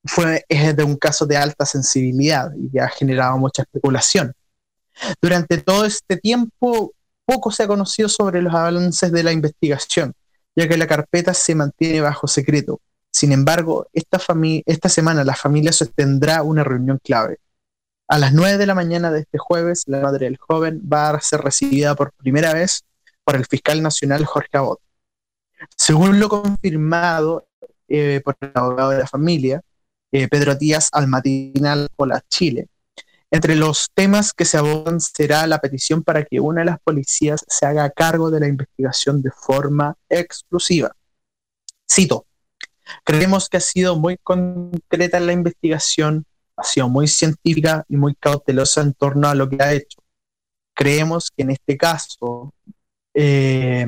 fue 0.04 0.44
de 0.48 0.84
un 0.84 0.96
caso 0.96 1.26
de 1.26 1.36
alta 1.36 1.64
sensibilidad 1.64 2.50
y 2.56 2.70
que 2.70 2.80
ha 2.80 2.88
generado 2.88 3.38
mucha 3.38 3.62
especulación. 3.62 4.32
Durante 5.20 5.58
todo 5.58 5.84
este 5.84 6.16
tiempo, 6.16 6.92
poco 7.24 7.50
se 7.50 7.62
ha 7.62 7.66
conocido 7.66 8.08
sobre 8.08 8.42
los 8.42 8.54
avances 8.54 9.10
de 9.10 9.22
la 9.22 9.32
investigación, 9.32 10.12
ya 10.54 10.68
que 10.68 10.76
la 10.76 10.86
carpeta 10.86 11.32
se 11.32 11.54
mantiene 11.54 12.00
bajo 12.00 12.26
secreto. 12.26 12.80
Sin 13.12 13.30
embargo, 13.32 13.86
esta, 13.92 14.18
semana 14.88 15.22
la 15.22 15.36
familia 15.36 15.72
sostendrá 15.72 16.42
una 16.42 16.64
reunión 16.64 16.98
clave. 17.02 17.38
A 18.08 18.18
las 18.18 18.32
9 18.32 18.56
de 18.56 18.66
la 18.66 18.74
mañana 18.74 19.10
de 19.10 19.20
este 19.20 19.38
jueves, 19.38 19.84
la 19.86 20.00
madre 20.00 20.26
del 20.26 20.38
joven 20.38 20.80
va 20.90 21.10
a 21.10 21.20
ser 21.20 21.40
recibida 21.42 21.94
por 21.94 22.12
primera 22.12 22.54
vez 22.54 22.84
por 23.22 23.36
el 23.36 23.46
fiscal 23.46 23.82
nacional 23.82 24.24
Jorge 24.24 24.56
Abot. 24.56 24.80
Según 25.76 26.18
lo 26.18 26.28
confirmado 26.28 27.46
eh, 27.86 28.20
por 28.24 28.36
el 28.40 28.50
abogado 28.54 28.90
de 28.90 28.98
la 28.98 29.06
familia, 29.06 29.62
eh, 30.10 30.28
Pedro 30.28 30.54
Díaz 30.54 30.88
al 30.92 31.06
matinal 31.06 31.88
Hola 31.96 32.24
Chile, 32.28 32.68
entre 33.30 33.56
los 33.56 33.88
temas 33.94 34.32
que 34.32 34.44
se 34.44 34.58
abordan 34.58 35.00
será 35.00 35.46
la 35.46 35.58
petición 35.58 36.02
para 36.02 36.24
que 36.24 36.40
una 36.40 36.60
de 36.60 36.66
las 36.66 36.80
policías 36.80 37.44
se 37.46 37.66
haga 37.66 37.88
cargo 37.90 38.30
de 38.30 38.40
la 38.40 38.48
investigación 38.48 39.22
de 39.22 39.30
forma 39.30 39.96
exclusiva. 40.08 40.94
Cito, 41.90 42.26
creemos 43.04 43.48
que 43.48 43.58
ha 43.58 43.60
sido 43.60 43.96
muy 43.96 44.18
concreta 44.18 45.20
la 45.20 45.32
investigación, 45.32 46.24
ha 46.56 46.64
sido 46.64 46.88
muy 46.88 47.08
científica 47.08 47.84
y 47.88 47.96
muy 47.96 48.14
cautelosa 48.14 48.82
en 48.82 48.94
torno 48.94 49.28
a 49.28 49.34
lo 49.34 49.48
que 49.48 49.62
ha 49.62 49.72
hecho. 49.72 50.00
Creemos 50.74 51.30
que 51.30 51.42
en 51.42 51.50
este 51.50 51.76
caso 51.76 52.54
eh, 53.14 53.86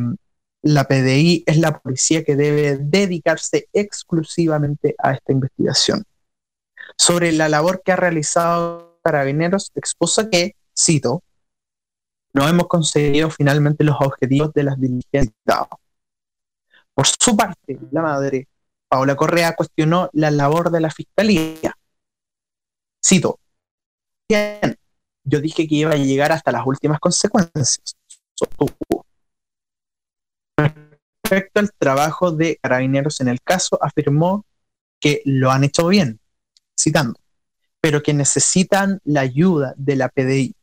la 0.62 0.84
PDI 0.84 1.44
es 1.46 1.58
la 1.58 1.78
policía 1.78 2.24
que 2.24 2.36
debe 2.36 2.78
dedicarse 2.78 3.68
exclusivamente 3.72 4.94
a 4.98 5.12
esta 5.12 5.32
investigación. 5.32 6.04
Sobre 6.96 7.32
la 7.32 7.48
labor 7.48 7.82
que 7.84 7.92
ha 7.92 7.96
realizado 7.96 8.98
Carabineros, 9.02 9.70
expuso 9.74 10.30
que, 10.30 10.56
cito, 10.76 11.22
no 12.32 12.48
hemos 12.48 12.66
conseguido 12.66 13.28
finalmente 13.30 13.84
los 13.84 13.96
objetivos 14.00 14.52
de 14.54 14.62
las 14.62 14.80
diligencias. 14.80 15.34
dadas". 15.44 15.68
Por 16.94 17.06
su 17.06 17.36
parte, 17.36 17.78
la 17.90 18.00
madre, 18.00 18.48
Paola 18.88 19.16
Correa, 19.16 19.54
cuestionó 19.56 20.08
la 20.12 20.30
labor 20.30 20.70
de 20.70 20.80
la 20.80 20.90
fiscalía. 20.90 21.76
Cito, 23.04 23.38
bien, 24.28 24.76
yo 25.24 25.40
dije 25.40 25.66
que 25.66 25.74
iba 25.74 25.92
a 25.92 25.96
llegar 25.96 26.32
hasta 26.32 26.52
las 26.52 26.66
últimas 26.66 27.00
consecuencias. 27.00 27.96
Respecto 31.24 31.60
al 31.60 31.70
trabajo 31.78 32.30
de 32.32 32.58
carabineros 32.62 33.20
en 33.20 33.28
el 33.28 33.40
caso, 33.40 33.78
afirmó 33.82 34.44
que 35.00 35.22
lo 35.24 35.50
han 35.50 35.64
hecho 35.64 35.88
bien, 35.88 36.20
citando, 36.78 37.18
pero 37.80 38.02
que 38.02 38.14
necesitan 38.14 39.00
la 39.04 39.20
ayuda 39.20 39.74
de 39.76 39.96
la 39.96 40.08
PDI. 40.08 40.54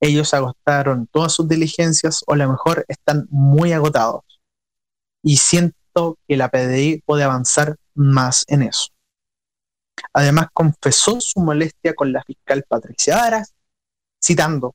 Ellos 0.00 0.34
agotaron 0.34 1.08
todas 1.08 1.32
sus 1.32 1.48
diligencias 1.48 2.22
o 2.26 2.34
a 2.34 2.36
lo 2.36 2.48
mejor 2.48 2.84
están 2.88 3.26
muy 3.30 3.72
agotados. 3.72 4.22
Y 5.22 5.36
que 6.26 6.36
la 6.36 6.48
PDI 6.48 7.02
puede 7.04 7.24
avanzar 7.24 7.76
más 7.94 8.44
en 8.48 8.62
eso. 8.62 8.88
Además, 10.12 10.48
confesó 10.52 11.20
su 11.20 11.40
molestia 11.40 11.94
con 11.94 12.12
la 12.12 12.22
fiscal 12.22 12.64
Patricia 12.68 13.24
Aras, 13.24 13.54
citando, 14.22 14.74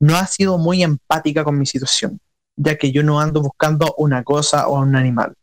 no 0.00 0.16
ha 0.16 0.26
sido 0.26 0.58
muy 0.58 0.82
empática 0.82 1.44
con 1.44 1.58
mi 1.58 1.66
situación, 1.66 2.20
ya 2.56 2.76
que 2.76 2.90
yo 2.90 3.02
no 3.02 3.20
ando 3.20 3.40
buscando 3.40 3.94
una 3.98 4.24
cosa 4.24 4.66
o 4.66 4.80
un 4.80 4.96
animal. 4.96 5.34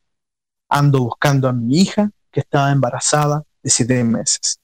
Ando 0.69 0.99
buscando 0.99 1.47
a 1.47 1.53
mi 1.53 1.79
hija 1.81 2.11
que 2.31 2.41
estaba 2.41 2.71
embarazada 2.71 3.43
de 3.63 3.69
siete 3.69 4.03
meses. 4.03 4.59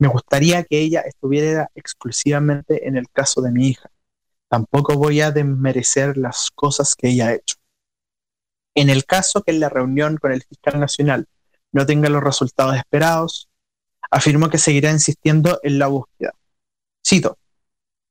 Me 0.00 0.08
gustaría 0.08 0.64
que 0.64 0.80
ella 0.80 1.00
estuviera 1.00 1.70
exclusivamente 1.74 2.86
en 2.86 2.96
el 2.96 3.08
caso 3.10 3.40
de 3.40 3.50
mi 3.50 3.68
hija. 3.68 3.90
Tampoco 4.48 4.94
voy 4.94 5.20
a 5.20 5.30
desmerecer 5.30 6.16
las 6.16 6.50
cosas 6.54 6.94
que 6.94 7.10
ella 7.10 7.28
ha 7.28 7.34
hecho. 7.34 7.56
En 8.78 8.90
el 8.90 9.04
caso 9.04 9.42
que 9.42 9.50
en 9.50 9.58
la 9.58 9.68
reunión 9.68 10.18
con 10.18 10.30
el 10.30 10.44
fiscal 10.44 10.78
nacional 10.78 11.26
no 11.72 11.84
tenga 11.84 12.08
los 12.08 12.22
resultados 12.22 12.76
esperados, 12.76 13.48
afirmó 14.08 14.50
que 14.50 14.58
seguirá 14.58 14.92
insistiendo 14.92 15.58
en 15.64 15.80
la 15.80 15.88
búsqueda. 15.88 16.32
Cito, 17.04 17.38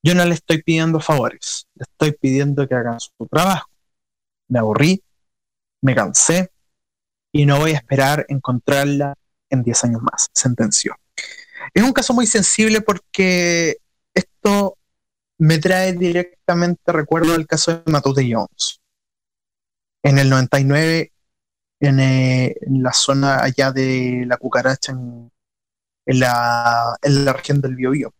yo 0.04 0.14
no 0.14 0.26
le 0.26 0.34
estoy 0.34 0.62
pidiendo 0.62 1.00
favores, 1.00 1.68
le 1.74 1.84
estoy 1.84 2.12
pidiendo 2.12 2.68
que 2.68 2.76
hagan 2.76 3.00
su 3.00 3.28
trabajo. 3.32 3.70
Me 4.50 4.60
aburrí, 4.60 5.02
me 5.80 5.96
cansé 5.96 6.52
y 7.32 7.46
no 7.46 7.60
voy 7.60 7.72
a 7.72 7.78
esperar 7.78 8.26
encontrarla 8.28 9.14
en 9.50 9.64
10 9.64 9.86
años 9.86 10.02
más, 10.02 10.28
sentenció. 10.34 10.98
Es 11.74 11.82
un 11.82 11.94
caso 11.94 12.14
muy 12.14 12.28
sensible 12.28 12.82
porque 12.82 13.78
esto 14.14 14.78
me 15.38 15.60
trae 15.60 15.94
directamente 15.94 16.92
recuerdo 16.92 17.32
del 17.32 17.48
caso 17.48 17.72
de 17.72 17.90
Matute 17.90 18.30
Jones. 18.30 18.82
En 20.04 20.18
el 20.20 20.30
99, 20.30 21.12
en, 21.80 22.00
eh, 22.00 22.56
en 22.62 22.84
la 22.84 22.94
zona 22.94 23.44
allá 23.44 23.72
de 23.72 24.24
la 24.28 24.38
cucaracha, 24.38 24.94
en, 24.94 25.32
en 26.06 26.20
la, 26.20 26.98
en 27.02 27.26
la 27.26 27.34
región 27.34 27.62
del 27.62 27.76
Biobío. 27.76 28.14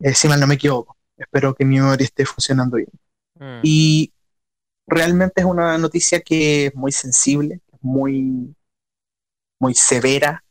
Eh, 0.00 0.14
si 0.14 0.28
mal 0.28 0.40
no 0.40 0.46
me 0.46 0.54
equivoco. 0.56 0.96
Espero 1.16 1.54
que 1.54 1.64
mi 1.64 1.80
memoria 1.80 2.04
esté 2.04 2.26
funcionando 2.26 2.76
bien. 2.76 2.88
mm, 3.40 3.60
Y 3.62 4.12
realmente 4.86 5.42
es 5.42 5.46
una 5.46 5.78
noticia 5.78 6.20
que 6.20 6.66
es 6.66 6.74
muy 6.74 6.92
sensible, 6.92 7.60
muy, 7.80 8.54
muy 9.60 9.74
severa. 9.74 10.44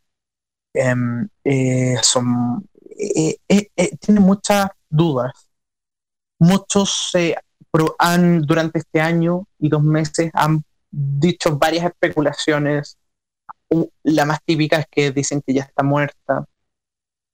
Em, 0.74 1.28
eh, 1.44 1.98
son, 2.03 2.68
eh, 2.99 3.38
eh, 3.49 3.98
tiene 3.99 4.20
muchas 4.20 4.70
dudas. 4.90 5.34
Muchos 6.40 7.11
eh, 7.15 7.36
han, 7.98 8.41
durante 8.41 8.80
este 8.80 9.02
año 9.02 9.48
y 9.60 9.70
dos 9.70 9.84
meses 9.84 10.32
han 10.34 10.64
dicho 10.91 11.58
varias 11.58 11.86
especulaciones. 11.86 12.98
La 14.04 14.26
más 14.26 14.40
típica 14.45 14.78
es 14.78 14.86
que 14.90 15.12
dicen 15.12 15.41
que 15.41 15.54
ya 15.54 15.64
está 15.64 15.84
muerta. 15.84 16.45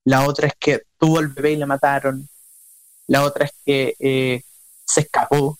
La 0.06 0.26
otra 0.26 0.48
es 0.48 0.54
que 0.58 0.84
tuvo 0.98 1.20
el 1.20 1.28
bebé 1.28 1.52
y 1.52 1.58
la 1.58 1.66
mataron. 1.66 2.28
La 3.08 3.24
otra 3.24 3.46
es 3.46 3.52
que 3.66 3.96
eh, 4.00 4.44
se 4.86 5.02
escapó 5.02 5.58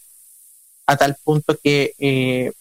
a 0.86 0.98
tal 0.98 1.18
punto 1.24 1.58
que 1.62 1.94
eh, 2.00 2.52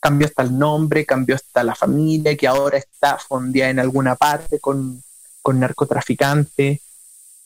cambió 0.00 0.26
hasta 0.26 0.42
el 0.42 0.58
nombre, 0.58 1.06
cambió 1.06 1.36
hasta 1.36 1.62
la 1.62 1.74
familia, 1.74 2.36
que 2.36 2.48
ahora 2.48 2.78
está 2.78 3.18
fondeada 3.18 3.70
en 3.70 3.78
alguna 3.78 4.16
parte 4.16 4.58
con, 4.58 5.02
con 5.42 5.60
narcotraficantes. 5.60 6.80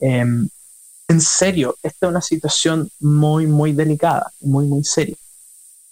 Em, 0.00 0.48
en 1.08 1.20
serio, 1.20 1.76
esta 1.82 2.06
es 2.06 2.10
una 2.10 2.22
situación 2.22 2.90
muy, 3.00 3.46
muy 3.46 3.72
delicada, 3.72 4.32
muy, 4.40 4.66
muy 4.66 4.84
seria, 4.84 5.16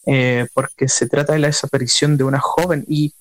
eh, 0.07 0.47
porque 0.55 0.89
se 0.89 1.07
trata 1.09 1.35
de 1.35 1.39
la 1.41 1.49
desaparición 1.49 2.17
de 2.17 2.25
una 2.25 2.41
joven 2.41 2.85
y 2.89 3.13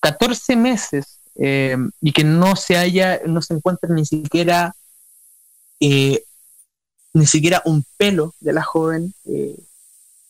14 0.00 0.56
meses 0.56 1.18
eh, 1.36 1.76
y 2.00 2.12
que 2.12 2.24
no 2.24 2.56
se 2.56 2.76
haya, 2.76 3.20
no 3.26 3.40
se 3.40 3.54
encuentre 3.54 3.90
ni 3.92 4.04
siquiera 4.04 4.74
eh, 5.80 6.24
ni 7.12 7.26
siquiera 7.26 7.62
un 7.64 7.84
pelo 7.96 8.34
de 8.40 8.52
la 8.52 8.62
joven 8.62 9.14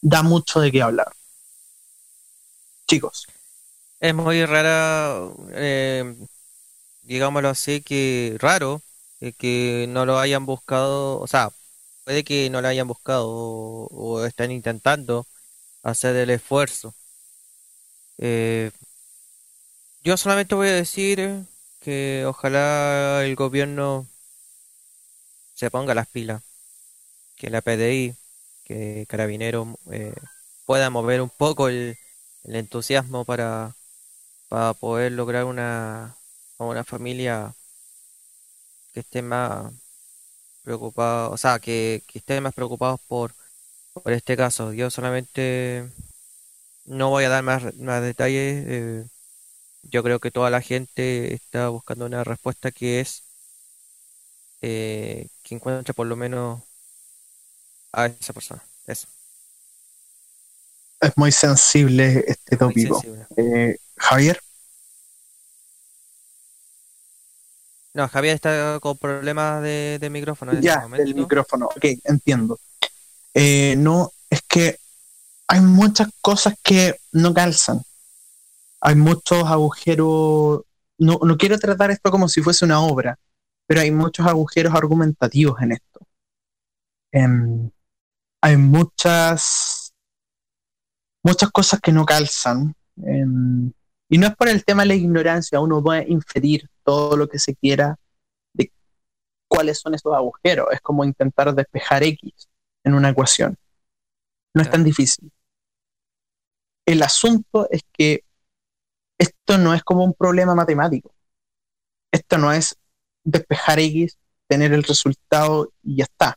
da 0.00 0.22
mucho 0.22 0.60
de 0.60 0.72
qué 0.72 0.80
hablar. 0.80 1.12
chicos. 2.86 3.26
Es 3.98 4.14
muy 4.14 4.46
rara, 4.46 5.28
digámoslo 7.02 7.50
así, 7.50 7.82
que 7.82 8.36
raro 8.38 8.80
eh, 9.20 9.32
que 9.32 9.86
no 9.88 10.06
lo 10.06 10.18
hayan 10.18 10.46
buscado, 10.46 11.20
o 11.20 11.26
sea, 11.26 11.50
puede 12.04 12.24
que 12.24 12.50
no 12.50 12.60
lo 12.62 12.68
hayan 12.68 12.88
buscado 12.88 13.28
o, 13.30 13.86
o 13.90 14.24
están 14.26 14.50
intentando 14.50 15.26
hacer 15.82 16.16
el 16.16 16.30
esfuerzo. 16.30 16.94
Eh, 18.18 18.70
yo 20.02 20.16
solamente 20.16 20.54
voy 20.54 20.68
a 20.68 20.72
decir 20.72 21.46
que 21.80 22.24
ojalá 22.26 23.24
el 23.24 23.36
gobierno 23.36 24.06
se 25.54 25.70
ponga 25.70 25.94
las 25.94 26.08
pilas, 26.08 26.42
que 27.36 27.50
la 27.50 27.62
PDI, 27.62 28.16
que 28.64 29.06
Carabineros 29.08 29.68
eh, 29.92 30.14
pueda 30.66 30.90
mover 30.90 31.22
un 31.22 31.30
poco 31.30 31.68
el, 31.68 31.98
el 32.44 32.56
entusiasmo 32.56 33.24
para, 33.24 33.76
para 34.48 34.74
poder 34.74 35.12
lograr 35.14 35.44
una, 35.46 36.16
una 36.58 36.84
familia 36.84 37.54
que 38.92 39.00
esté 39.00 39.22
más 39.22 39.72
preocupada, 40.62 41.28
o 41.30 41.36
sea, 41.36 41.58
que, 41.58 42.02
que 42.06 42.18
esté 42.18 42.40
más 42.40 42.54
preocupados 42.54 43.00
por, 43.08 43.34
por 43.92 44.12
este 44.12 44.36
caso. 44.36 44.72
Yo 44.72 44.90
solamente 44.90 45.90
no 46.84 47.10
voy 47.10 47.24
a 47.24 47.28
dar 47.30 47.42
más, 47.42 47.74
más 47.76 48.02
detalles. 48.02 48.64
eh, 48.66 49.06
yo 49.82 50.02
creo 50.02 50.20
que 50.20 50.30
toda 50.30 50.50
la 50.50 50.60
gente 50.60 51.34
está 51.34 51.68
buscando 51.68 52.06
una 52.06 52.24
respuesta 52.24 52.70
que 52.70 53.00
es 53.00 53.24
eh, 54.60 55.28
que 55.42 55.54
encuentre 55.54 55.94
por 55.94 56.06
lo 56.06 56.16
menos 56.16 56.62
a 57.92 58.06
esa 58.06 58.32
persona. 58.32 58.62
Eso. 58.86 59.08
Es 61.00 61.16
muy 61.16 61.32
sensible 61.32 62.24
este 62.26 62.56
tópico. 62.56 63.02
Eh, 63.36 63.78
Javier, 63.96 64.40
No, 68.00 68.08
Javier 68.08 68.34
está 68.34 68.78
con 68.80 68.96
problemas 68.96 69.62
de, 69.62 69.98
de 70.00 70.08
micrófono 70.08 70.52
en 70.52 70.58
este 70.58 70.68
ya, 70.68 70.76
el 70.76 70.80
momento. 70.80 71.14
micrófono. 71.20 71.66
Ok, 71.66 71.84
entiendo. 72.04 72.58
Eh, 73.34 73.74
no, 73.76 74.10
es 74.30 74.40
que 74.48 74.78
hay 75.46 75.60
muchas 75.60 76.08
cosas 76.22 76.54
que 76.62 76.96
no 77.12 77.34
calzan. 77.34 77.82
Hay 78.80 78.94
muchos 78.94 79.44
agujeros. 79.44 80.62
No, 80.96 81.18
no 81.22 81.36
quiero 81.36 81.58
tratar 81.58 81.90
esto 81.90 82.10
como 82.10 82.26
si 82.26 82.40
fuese 82.40 82.64
una 82.64 82.80
obra, 82.80 83.18
pero 83.66 83.82
hay 83.82 83.90
muchos 83.90 84.26
agujeros 84.26 84.74
argumentativos 84.74 85.60
en 85.60 85.72
esto. 85.72 86.00
Em, 87.12 87.70
hay 88.40 88.56
muchas, 88.56 89.92
muchas 91.22 91.50
cosas 91.50 91.80
que 91.80 91.92
no 91.92 92.06
calzan. 92.06 92.74
em, 92.96 93.70
y 94.10 94.18
no 94.18 94.26
es 94.26 94.34
por 94.34 94.48
el 94.48 94.64
tema 94.64 94.82
de 94.82 94.88
la 94.88 94.94
ignorancia, 94.96 95.60
uno 95.60 95.80
puede 95.80 96.04
inferir 96.10 96.68
todo 96.82 97.16
lo 97.16 97.28
que 97.28 97.38
se 97.38 97.54
quiera 97.54 97.96
de 98.52 98.72
cuáles 99.48 99.78
son 99.78 99.94
esos 99.94 100.12
agujeros. 100.12 100.66
Es 100.72 100.80
como 100.80 101.04
intentar 101.04 101.54
despejar 101.54 102.02
X 102.02 102.48
en 102.82 102.94
una 102.94 103.10
ecuación. 103.10 103.56
No 104.52 104.62
es 104.62 104.70
tan 104.70 104.82
difícil. 104.82 105.30
El 106.84 107.04
asunto 107.04 107.68
es 107.70 107.82
que 107.92 108.24
esto 109.16 109.58
no 109.58 109.74
es 109.74 109.84
como 109.84 110.02
un 110.02 110.12
problema 110.12 110.56
matemático. 110.56 111.14
Esto 112.10 112.36
no 112.36 112.52
es 112.52 112.76
despejar 113.22 113.78
X, 113.78 114.18
tener 114.48 114.72
el 114.72 114.82
resultado 114.82 115.72
y 115.84 115.98
ya 115.98 116.04
está. 116.04 116.36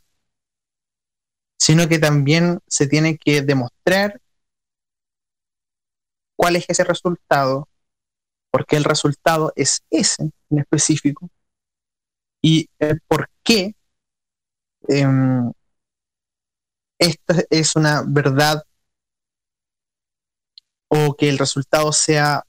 Sino 1.57 1.89
que 1.89 1.97
también 1.97 2.59
se 2.67 2.85
tiene 2.85 3.17
que 3.17 3.41
demostrar 3.41 4.21
cuál 6.35 6.55
es 6.55 6.65
ese 6.67 6.83
resultado, 6.83 7.67
por 8.51 8.65
qué 8.65 8.77
el 8.77 8.83
resultado 8.83 9.51
es 9.55 9.83
ese 9.89 10.31
en 10.49 10.59
específico 10.59 11.29
y 12.41 12.69
el 12.79 13.01
por 13.07 13.29
qué 13.43 13.75
em, 14.87 15.51
esta 16.99 17.35
es 17.49 17.75
una 17.75 18.03
verdad 18.05 18.63
o 20.89 21.15
que 21.15 21.29
el 21.29 21.37
resultado 21.37 21.91
sea 21.91 22.43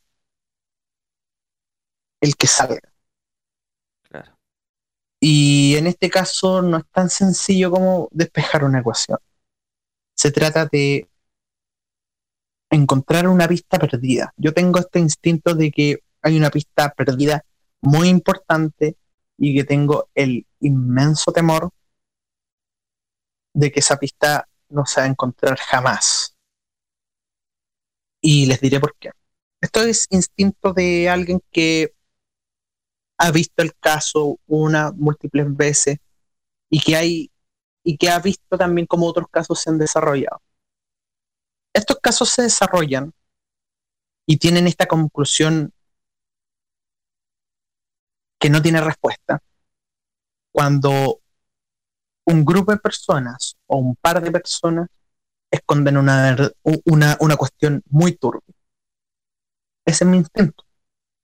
el 2.20 2.36
que 2.36 2.46
salga. 2.46 2.80
Claro. 4.02 4.38
Y 5.20 5.76
en 5.76 5.86
este 5.86 6.10
caso 6.10 6.60
no 6.62 6.78
es 6.78 6.84
tan 6.90 7.08
sencillo 7.08 7.70
como 7.70 8.08
despejar 8.12 8.64
una 8.64 8.80
ecuación. 8.80 9.18
Se 10.14 10.30
trata 10.30 10.66
de 10.66 11.08
encontrar 12.74 13.28
una 13.28 13.48
pista 13.48 13.78
perdida. 13.78 14.32
Yo 14.36 14.52
tengo 14.52 14.78
este 14.78 14.98
instinto 14.98 15.54
de 15.54 15.70
que 15.70 15.98
hay 16.22 16.36
una 16.36 16.50
pista 16.50 16.92
perdida 16.92 17.44
muy 17.80 18.08
importante 18.08 18.96
y 19.36 19.54
que 19.54 19.64
tengo 19.64 20.08
el 20.14 20.46
inmenso 20.60 21.32
temor 21.32 21.70
de 23.52 23.70
que 23.70 23.80
esa 23.80 23.98
pista 23.98 24.48
no 24.68 24.86
se 24.86 25.00
va 25.00 25.06
a 25.06 25.10
encontrar 25.10 25.58
jamás. 25.58 26.36
Y 28.20 28.46
les 28.46 28.60
diré 28.60 28.80
por 28.80 28.96
qué. 28.98 29.10
Esto 29.60 29.82
es 29.82 30.06
instinto 30.10 30.72
de 30.72 31.08
alguien 31.08 31.40
que 31.50 31.94
ha 33.18 33.30
visto 33.30 33.62
el 33.62 33.74
caso 33.76 34.38
una, 34.46 34.92
múltiples 34.92 35.54
veces 35.56 35.98
y 36.68 36.80
que 36.80 36.96
hay 36.96 37.30
y 37.84 37.96
que 37.98 38.08
ha 38.08 38.18
visto 38.18 38.56
también 38.56 38.86
cómo 38.86 39.06
otros 39.06 39.28
casos 39.30 39.60
se 39.60 39.70
han 39.70 39.78
desarrollado. 39.78 40.40
Estos 41.74 41.98
casos 42.00 42.30
se 42.30 42.42
desarrollan 42.42 43.12
y 44.26 44.38
tienen 44.38 44.66
esta 44.66 44.86
conclusión 44.86 45.72
que 48.38 48.48
no 48.48 48.62
tiene 48.62 48.80
respuesta 48.80 49.42
cuando 50.52 51.20
un 52.26 52.44
grupo 52.44 52.72
de 52.72 52.78
personas 52.78 53.56
o 53.66 53.78
un 53.78 53.96
par 53.96 54.22
de 54.22 54.30
personas 54.30 54.88
esconden 55.50 55.96
una, 55.96 56.36
una, 56.62 57.36
cuestión 57.36 57.82
muy 57.86 58.16
turbia. 58.16 58.54
Ese 59.84 60.04
es 60.04 60.10
mi 60.10 60.18
instinto. 60.18 60.64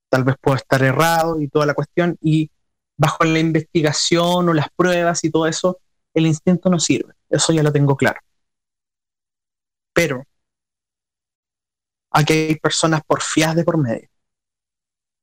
Tal 0.09 0.23
vez 0.23 0.35
puedo 0.39 0.57
estar 0.57 0.81
errado 0.83 1.41
y 1.41 1.47
toda 1.47 1.65
la 1.65 1.73
cuestión, 1.73 2.17
y 2.21 2.49
bajo 2.97 3.23
la 3.23 3.39
investigación 3.39 4.49
o 4.49 4.53
las 4.53 4.67
pruebas 4.75 5.23
y 5.23 5.31
todo 5.31 5.47
eso, 5.47 5.79
el 6.13 6.27
instinto 6.27 6.69
no 6.69 6.79
sirve. 6.79 7.13
Eso 7.29 7.53
ya 7.53 7.63
lo 7.63 7.71
tengo 7.71 7.95
claro. 7.95 8.19
Pero 9.93 10.23
aquí 12.11 12.33
hay 12.33 12.55
personas 12.55 13.01
porfiadas 13.05 13.55
de 13.55 13.63
por 13.63 13.77
medio. 13.77 14.09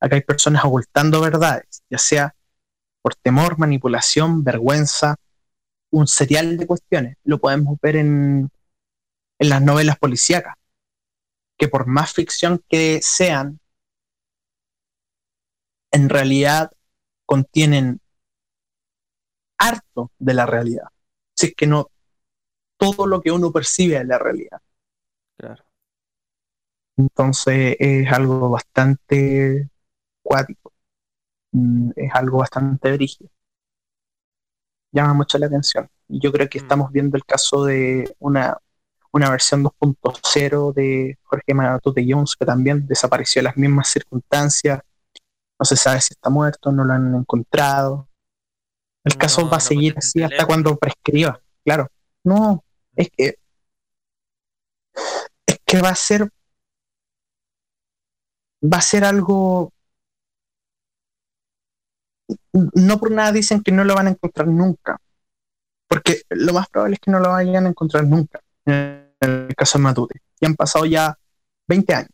Acá 0.01 0.16
hay 0.16 0.23
personas 0.23 0.65
ocultando 0.65 1.20
verdades, 1.20 1.82
ya 1.90 1.98
sea 1.98 2.35
por 3.02 3.15
temor, 3.15 3.59
manipulación, 3.59 4.44
vergüenza, 4.44 5.16
un 5.90 6.06
serial 6.06 6.56
de 6.56 6.66
cuestiones. 6.66 7.16
Lo 7.24 7.39
podemos 7.39 7.78
ver 7.81 7.97
en, 7.97 8.51
en 9.39 9.48
las 9.48 9.62
novelas 9.62 9.98
policíacas, 9.98 10.55
que 11.56 11.69
por 11.69 11.86
más 11.86 12.12
ficción 12.12 12.62
que 12.69 13.01
sean, 13.02 13.60
en 15.90 16.09
realidad 16.09 16.70
contienen 17.24 18.01
harto 19.59 20.12
de 20.19 20.35
la 20.35 20.47
realidad. 20.47 20.89
Si 21.35 21.47
es 21.47 21.55
que 21.55 21.66
no 21.66 21.90
todo 22.78 23.06
lo 23.06 23.20
que 23.20 23.32
uno 23.32 23.52
percibe 23.52 23.97
es 23.97 24.06
la 24.06 24.19
realidad. 24.19 24.60
Claro. 25.36 25.67
Entonces 26.98 27.76
es 27.78 28.12
algo 28.12 28.50
bastante 28.50 29.70
cuático. 30.22 30.72
Mm, 31.52 31.90
Es 31.96 32.12
algo 32.14 32.38
bastante 32.38 32.92
brígido. 32.92 33.30
Llama 34.92 35.14
mucho 35.14 35.38
la 35.38 35.46
atención. 35.46 35.88
Y 36.08 36.20
yo 36.20 36.32
creo 36.32 36.48
que 36.48 36.58
Mm. 36.58 36.62
estamos 36.62 36.92
viendo 36.92 37.16
el 37.16 37.24
caso 37.24 37.64
de 37.64 38.14
una, 38.18 38.56
una 39.12 39.30
versión 39.30 39.62
2.0 39.62 40.72
de 40.72 41.18
Jorge 41.22 41.54
Matute 41.54 42.04
Jones, 42.08 42.34
que 42.38 42.46
también 42.46 42.86
desapareció 42.86 43.40
en 43.40 43.44
las 43.44 43.56
mismas 43.56 43.88
circunstancias. 43.88 44.80
No 45.58 45.64
se 45.64 45.76
sabe 45.76 46.00
si 46.00 46.14
está 46.14 46.30
muerto, 46.30 46.72
no 46.72 46.84
lo 46.84 46.92
han 46.92 47.14
encontrado. 47.14 48.08
El 49.04 49.14
No, 49.14 49.18
caso 49.18 49.48
va 49.48 49.58
a 49.58 49.60
seguir 49.60 49.94
así 49.96 50.22
hasta 50.22 50.46
cuando 50.46 50.76
prescriba. 50.76 51.40
Claro. 51.64 51.88
No, 52.24 52.64
es 52.96 53.08
que 53.10 53.36
es 55.46 55.58
que 55.64 55.80
va 55.80 55.90
a 55.90 55.94
ser 55.94 56.28
va 58.62 58.78
a 58.78 58.82
ser 58.82 59.05
algo 59.05 59.72
no 62.52 62.98
por 62.98 63.10
nada 63.10 63.32
dicen 63.32 63.62
que 63.62 63.72
no 63.72 63.85
lo 63.85 63.94
van 63.94 64.09
a 64.09 64.10
encontrar 64.10 64.48
nunca 64.48 64.98
porque 65.89 66.22
lo 66.30 66.52
más 66.52 66.68
probable 66.68 66.94
es 66.94 67.01
que 67.01 67.10
no 67.10 67.20
lo 67.20 67.30
vayan 67.30 67.66
a 67.66 67.70
encontrar 67.70 68.05
nunca 68.05 68.40
en 68.66 69.09
el 69.48 69.55
caso 69.56 69.78
de 69.78 69.85
Matute. 69.85 70.20
Y 70.40 70.47
han 70.47 70.55
pasado 70.55 70.85
ya 70.86 71.18
20 71.66 71.94
años. 71.94 72.10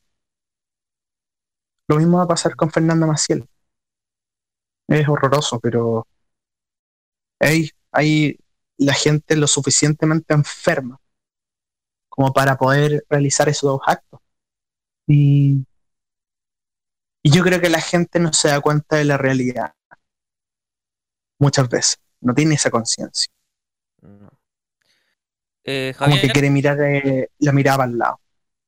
Lo 1.88 1.96
mismo 1.96 2.18
va 2.18 2.24
a 2.24 2.28
pasar 2.28 2.56
con 2.56 2.70
Fernanda 2.70 3.06
Maciel. 3.06 3.46
Es 4.88 5.08
horroroso 5.08 5.58
pero 5.60 6.06
hay, 7.40 7.70
hay 7.90 8.38
la 8.78 8.94
gente 8.94 9.36
lo 9.36 9.46
suficientemente 9.46 10.34
enferma 10.34 11.00
como 12.08 12.32
para 12.32 12.56
poder 12.56 13.04
realizar 13.08 13.48
esos 13.48 13.70
dos 13.70 13.80
actos. 13.86 14.20
Y, 15.06 15.66
y 17.26 17.30
yo 17.30 17.42
creo 17.42 17.58
que 17.58 17.70
la 17.70 17.80
gente 17.80 18.20
no 18.20 18.34
se 18.34 18.48
da 18.48 18.60
cuenta 18.60 18.96
de 18.96 19.04
la 19.06 19.16
realidad. 19.16 19.72
Muchas 21.38 21.68
veces. 21.70 21.98
No 22.20 22.34
tiene 22.34 22.54
esa 22.54 22.70
conciencia. 22.70 23.32
Eh, 25.64 25.94
Como 25.98 26.10
que 26.10 26.16
Javier, 26.18 26.32
quiere 26.32 26.50
mirar 26.50 26.78
eh, 26.82 27.30
la 27.38 27.52
mirada 27.52 27.78
para 27.78 27.90
el 27.90 27.98
lado. 27.98 28.20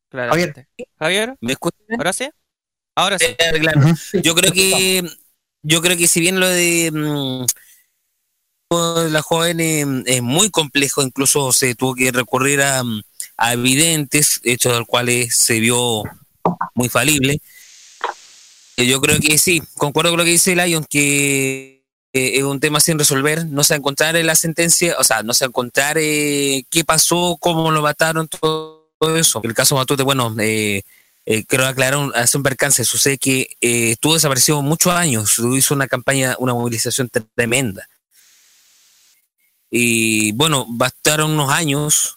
claramente. 0.09 0.69
Javier, 0.99 1.37
¿Me 1.43 1.53
escuchas? 1.53 1.81
¿ahora 1.99 2.13
sí? 2.15 2.31
Ahora 2.95 3.19
sí. 3.19 3.27
Eh, 3.27 3.61
claro. 3.61 3.83
Yo 4.23 4.35
creo 4.35 4.51
que 4.53 5.05
yo 5.63 5.83
creo 5.83 5.99
que 5.99 6.09
si 6.09 6.21
bien 6.21 6.41
lo 6.41 6.49
de 6.49 6.91
mm, 6.91 7.45
la 9.11 9.21
joven 9.21 9.61
eh, 9.61 9.85
es 10.07 10.23
muy 10.23 10.49
complejo, 10.51 11.03
incluso 11.03 11.53
se 11.53 11.75
tuvo 11.75 11.95
que 11.95 12.11
recurrir 12.11 12.63
a, 12.63 12.83
mm, 12.83 13.03
a 13.37 13.53
evidentes, 13.53 14.41
hechos 14.45 14.73
del 14.73 14.87
cuales 14.87 15.37
se 15.37 15.61
vio 15.61 16.05
muy 16.75 16.89
falible. 16.89 17.43
Eh, 18.77 18.87
Yo 18.87 19.01
creo 19.01 19.19
que 19.21 19.39
sí, 19.39 19.63
concuerdo 19.77 20.11
con 20.11 20.19
lo 20.19 20.25
que 20.25 20.31
dice 20.31 20.55
Lion, 20.55 20.85
que 20.85 21.77
eh, 22.13 22.39
es 22.39 22.45
un 22.45 22.61
tema 22.61 22.81
sin 22.81 22.99
resolver, 22.99 23.47
no 23.47 23.63
se 23.65 23.75
va 23.75 23.77
a 23.77 23.79
encontrar 23.79 24.17
en 24.17 24.27
la 24.27 24.35
sentencia, 24.35 24.97
o 24.99 25.05
sea, 25.05 25.23
no 25.23 25.35
se 25.35 25.45
va 25.45 25.49
a 25.49 25.51
encontrar 25.51 25.99
eh, 25.99 26.65
qué 26.71 26.85
pasó, 26.85 27.37
cómo 27.41 27.71
lo 27.71 27.83
mataron, 27.83 28.29
todo, 28.29 28.89
todo 28.99 29.17
eso. 29.19 29.41
El 29.45 29.55
caso 29.55 29.77
Matute, 29.77 30.03
bueno, 30.03 30.35
eh, 30.39 30.83
eh, 31.27 31.45
quiero 31.45 31.67
aclarar, 31.67 31.99
un, 31.99 32.43
percance, 32.43 32.85
sucede 32.85 33.19
que 33.19 33.49
estuvo 33.61 34.15
desaparecido 34.15 34.63
muchos 34.63 34.93
años, 34.95 35.39
hizo 35.39 35.75
una 35.75 35.89
campaña, 35.89 36.37
una 36.39 36.55
movilización 36.55 37.11
tremenda. 37.35 37.89
Y 39.71 40.33
bueno, 40.33 40.65
bastaron 40.69 41.33
unos 41.33 41.51
años 41.51 42.17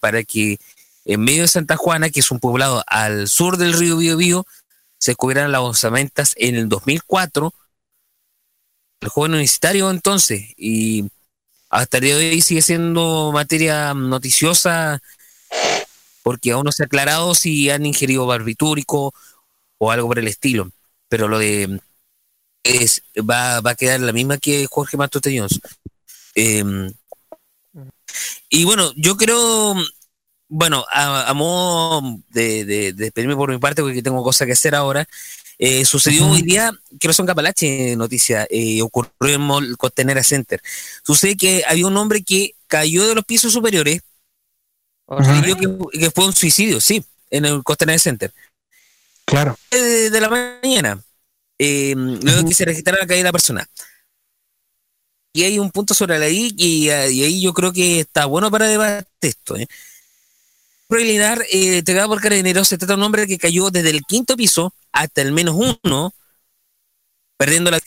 para 0.00 0.24
que 0.24 0.58
en 1.04 1.20
medio 1.20 1.42
de 1.42 1.48
Santa 1.48 1.76
Juana, 1.76 2.10
que 2.10 2.20
es 2.20 2.30
un 2.30 2.40
poblado 2.40 2.82
al 2.86 3.28
sur 3.28 3.58
del 3.58 3.74
río 3.74 3.98
Biobío, 3.98 4.46
se 5.00 5.12
descubrieran 5.12 5.50
las 5.50 5.62
osamentas 5.62 6.34
en 6.36 6.54
el 6.54 6.68
2004. 6.68 7.52
El 9.00 9.08
joven 9.08 9.32
universitario 9.32 9.90
entonces, 9.90 10.54
y 10.56 11.06
hasta 11.70 11.96
el 11.96 12.04
día 12.04 12.16
de 12.16 12.30
hoy 12.30 12.42
sigue 12.42 12.62
siendo 12.62 13.30
materia 13.32 13.94
noticiosa 13.94 15.00
porque 16.22 16.52
aún 16.52 16.64
no 16.64 16.72
se 16.72 16.82
ha 16.82 16.86
aclarado 16.86 17.34
si 17.34 17.70
han 17.70 17.86
ingerido 17.86 18.26
barbitúrico 18.26 19.14
o 19.78 19.90
algo 19.90 20.08
por 20.08 20.18
el 20.18 20.28
estilo. 20.28 20.70
Pero 21.08 21.28
lo 21.28 21.38
de 21.38 21.80
es, 22.62 23.02
va, 23.18 23.60
va 23.60 23.70
a 23.70 23.74
quedar 23.74 24.00
la 24.00 24.12
misma 24.12 24.36
que 24.36 24.66
Jorge 24.70 24.98
Jones. 24.98 25.60
Eh, 26.34 26.92
y 28.50 28.64
bueno, 28.64 28.92
yo 28.96 29.16
creo, 29.16 29.74
bueno, 30.50 30.84
a, 30.92 31.30
a 31.30 31.32
modo 31.32 32.18
de, 32.28 32.64
de, 32.64 32.92
de 32.92 33.04
despedirme 33.04 33.36
por 33.36 33.50
mi 33.50 33.58
parte, 33.58 33.80
porque 33.82 34.02
tengo 34.02 34.22
cosas 34.22 34.46
que 34.46 34.52
hacer 34.52 34.74
ahora, 34.74 35.08
eh, 35.58 35.84
sucedió 35.84 36.26
hoy 36.28 36.42
día, 36.42 36.72
creo 36.98 37.10
que 37.10 37.14
son 37.14 37.26
Capalache 37.26 37.94
noticia, 37.96 38.46
eh, 38.50 38.82
ocurrió 38.82 39.34
en 39.36 39.40
Mall 39.40 39.76
Costanera 39.78 40.24
Center. 40.24 40.60
Sucede 41.04 41.36
que 41.36 41.62
había 41.66 41.86
un 41.86 41.96
hombre 41.96 42.22
que 42.22 42.54
cayó 42.66 43.06
de 43.06 43.14
los 43.14 43.24
pisos 43.24 43.52
superiores, 43.52 44.02
que, 45.06 45.98
que 45.98 46.10
fue 46.10 46.26
un 46.26 46.34
suicidio, 46.34 46.80
sí, 46.80 47.04
en 47.30 47.44
el 47.44 47.62
Costanera 47.62 47.98
Center. 47.98 48.32
Claro. 49.24 49.56
De, 49.70 50.10
de 50.10 50.20
la 50.20 50.28
mañana, 50.28 51.00
eh, 51.58 51.94
luego 51.96 52.48
que 52.48 52.54
se 52.54 52.64
registrara 52.64 53.00
la 53.00 53.06
caída 53.06 53.20
de 53.20 53.28
la 53.28 53.32
persona. 53.32 53.68
Y 55.32 55.44
hay 55.44 55.60
un 55.60 55.70
punto 55.70 55.94
sobre 55.94 56.18
la 56.18 56.28
I 56.28 56.52
y, 56.56 56.86
y 56.86 56.90
ahí 56.90 57.40
yo 57.40 57.52
creo 57.52 57.72
que 57.72 58.00
está 58.00 58.26
bueno 58.26 58.50
para 58.50 58.66
debatir 58.66 59.06
esto. 59.20 59.56
¿eh? 59.56 59.68
Preliminar, 60.90 61.40
eh, 61.52 61.78
entregado 61.78 62.08
por 62.08 62.20
carabineros, 62.20 62.66
se 62.66 62.76
trata 62.76 62.94
de 62.94 62.98
un 62.98 63.04
hombre 63.04 63.28
que 63.28 63.38
cayó 63.38 63.70
desde 63.70 63.90
el 63.90 64.02
quinto 64.02 64.36
piso 64.36 64.74
hasta 64.90 65.22
el 65.22 65.30
menos 65.30 65.54
uno, 65.54 66.12
perdiendo 67.36 67.70
la... 67.70 67.78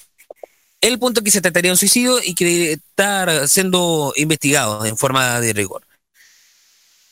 El 0.79 0.97
punto 0.99 1.21
que 1.21 1.29
se 1.29 1.41
trataría 1.41 1.67
de 1.67 1.73
un 1.73 1.77
suicidio 1.77 2.23
y 2.23 2.33
que 2.33 2.71
está 2.71 3.45
siendo 3.49 4.13
investigado 4.15 4.85
en 4.85 4.95
forma 4.95 5.41
de 5.41 5.51
rigor. 5.51 5.83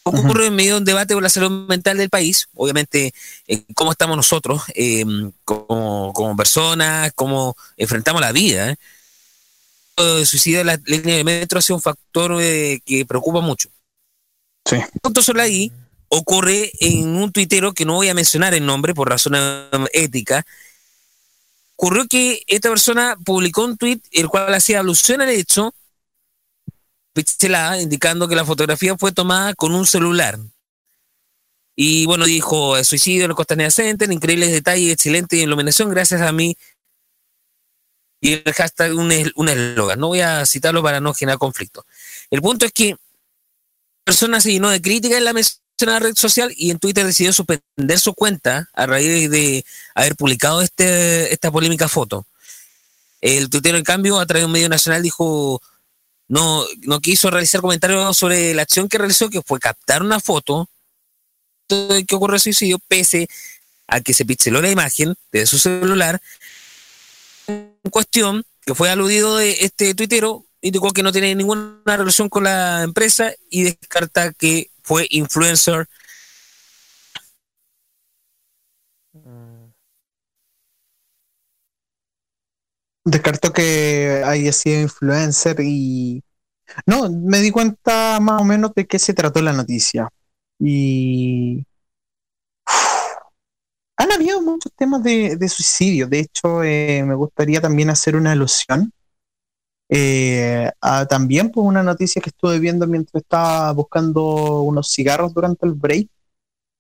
Ocurre 0.04 0.48
en 0.48 0.56
medio 0.56 0.76
de 0.76 0.80
un 0.80 0.86
debate 0.86 1.14
por 1.14 1.24
la 1.24 1.30
salud 1.30 1.68
mental 1.68 1.98
del 1.98 2.10
país, 2.10 2.48
obviamente, 2.56 3.14
eh, 3.48 3.64
cómo 3.74 3.92
estamos 3.92 4.16
nosotros 4.16 4.64
eh, 4.74 5.04
como, 5.44 6.14
como 6.14 6.38
personas, 6.38 7.12
cómo 7.16 7.58
enfrentamos 7.76 8.22
la 8.22 8.32
vida. 8.32 8.72
¿eh? 8.72 8.76
El 9.98 10.26
suicidio 10.26 10.62
en 10.62 10.68
la 10.68 10.80
línea 10.86 11.18
de 11.18 11.24
metro 11.26 11.60
ha 11.60 11.62
sido 11.62 11.76
un 11.76 11.82
factor 11.82 12.38
eh, 12.42 12.80
que 12.86 13.06
preocupa 13.06 13.42
mucho. 13.42 13.70
Sí. 14.66 14.78
Sobre 15.22 15.42
ahí 15.42 15.72
ocurre 16.14 16.72
en 16.80 17.16
un 17.16 17.32
tuitero 17.32 17.74
que 17.74 17.86
no 17.86 17.94
voy 17.94 18.10
a 18.10 18.14
mencionar 18.14 18.54
el 18.54 18.66
nombre 18.66 18.94
por 18.94 19.10
razones 19.10 19.42
éticas. 19.94 20.44
Ocurrió 21.78 22.06
que 22.08 22.44
esta 22.48 22.70
persona 22.70 23.18
publicó 23.24 23.64
un 23.64 23.78
tuit 23.78 24.06
el 24.12 24.28
cual 24.28 24.54
hacía 24.54 24.82
alusión 24.82 25.22
al 25.22 25.30
hecho 25.30 25.74
pixelada, 27.14 27.82
indicando 27.82 28.28
que 28.28 28.36
la 28.36 28.46
fotografía 28.46 28.98
fue 28.98 29.12
tomada 29.14 29.54
con 29.56 29.74
un 29.74 29.86
celular. 29.86 30.38
Y 31.76 32.06
bueno, 32.06 32.26
dijo, 32.26 32.78
"El 32.78 32.86
suicidio 32.86 33.24
en 33.24 33.32
el 33.32 33.36
Costanera 33.36 33.72
Center, 33.72 34.12
increíbles 34.12 34.52
detalles, 34.52 34.92
excelente 34.92 35.38
iluminación, 35.38 35.90
gracias 35.90 36.22
a 36.22 36.32
mí. 36.34 36.58
Y 38.20 38.34
el 38.34 38.54
hashtag, 38.54 38.94
un 38.94 39.12
es- 39.12 39.32
un 39.36 39.48
eslogan. 39.48 40.00
No 40.00 40.08
voy 40.08 40.20
a 40.20 40.46
citarlo 40.46 40.84
para 40.84 41.00
no 41.00 41.14
generar 41.14 41.40
conflicto. 41.40 41.86
El 42.30 42.42
punto 42.42 42.66
es 42.66 42.74
que 42.74 42.90
la 42.90 42.98
persona 44.04 44.42
se 44.42 44.52
llenó 44.52 44.70
de 44.70 44.82
crítica 44.82 45.18
en 45.18 45.24
la 45.24 45.34
mencionada 45.82 46.00
red 46.00 46.16
social 46.16 46.54
y 46.56 46.72
en 46.72 46.80
Twitter 46.80 47.06
decidió 47.06 47.34
suspender 47.34 48.00
su 48.00 48.14
cuenta 48.14 48.70
a 48.74 48.86
raíz 48.86 49.30
de 49.30 49.66
haber 49.96 50.16
publicado 50.16 50.62
este, 50.62 51.34
esta 51.34 51.52
polémica 51.52 51.88
foto. 51.88 52.26
El 53.20 53.50
tuitero, 53.50 53.78
en 53.78 53.84
cambio, 53.84 54.20
a 54.20 54.26
través 54.26 54.44
de 54.44 54.46
un 54.46 54.52
medio 54.52 54.70
nacional 54.70 55.02
dijo 55.02 55.62
no, 56.28 56.64
no 56.84 57.00
quiso 57.02 57.30
realizar 57.30 57.62
comentarios 57.62 58.16
sobre 58.16 58.54
la 58.54 58.62
acción 58.62 58.88
que 58.88 58.98
realizó, 58.98 59.30
que 59.30 59.42
fue 59.42 59.60
captar 59.60 60.02
una 60.02 60.20
foto 60.20 60.70
de 61.68 62.06
que 62.06 62.16
ocurrió 62.16 62.36
el 62.36 62.42
suicidio, 62.42 62.80
pese 62.88 63.28
a 63.88 64.02
que 64.02 64.14
se 64.14 64.26
pixeló 64.26 64.62
la 64.62 64.72
imagen 64.72 65.16
de 65.32 65.46
su 65.46 65.60
celular. 65.60 66.22
En 67.48 67.76
cuestión, 67.90 68.44
que 68.66 68.76
fue 68.76 68.90
aludido 68.90 69.38
de 69.38 69.58
este 69.62 69.94
tuitero, 69.94 70.46
indicó 70.62 70.92
que 70.92 71.04
no 71.04 71.12
tiene 71.12 71.36
ninguna 71.36 71.98
relación 71.98 72.30
con 72.30 72.46
la 72.46 72.84
empresa 72.84 73.34
y 73.50 73.64
descarta 73.64 74.32
que 74.32 74.71
fue 74.84 75.08
influencer. 75.10 75.88
Descartó 83.04 83.52
que 83.52 84.24
haya 84.26 84.52
sido 84.54 84.82
influencer 84.82 85.58
y... 85.62 86.24
No, 86.86 87.10
me 87.10 87.40
di 87.40 87.52
cuenta 87.52 88.20
más 88.22 88.42
o 88.42 88.46
menos 88.46 88.74
de 88.76 88.88
qué 88.88 89.00
se 89.00 89.14
trató 89.14 89.42
la 89.42 89.54
noticia. 89.54 90.10
Y... 90.60 91.66
Han 93.98 94.12
habido 94.12 94.42
muchos 94.42 94.72
temas 94.76 95.04
de, 95.04 95.36
de 95.38 95.50
suicidio. 95.50 96.08
De 96.08 96.20
hecho, 96.20 96.64
eh, 96.64 97.04
me 97.06 97.16
gustaría 97.16 97.62
también 97.62 97.90
hacer 97.90 98.16
una 98.16 98.32
alusión 98.32 98.92
eh, 99.92 100.72
a 100.82 101.08
también 101.08 101.52
por 101.52 101.66
una 101.66 101.84
noticia 101.84 102.22
que 102.24 102.32
estuve 102.32 102.60
viendo 102.60 102.88
mientras 102.88 103.24
estaba 103.24 103.74
buscando 103.74 104.64
unos 104.64 104.94
cigarros 104.94 105.34
durante 105.36 105.68
el 105.68 105.74
break 105.76 106.10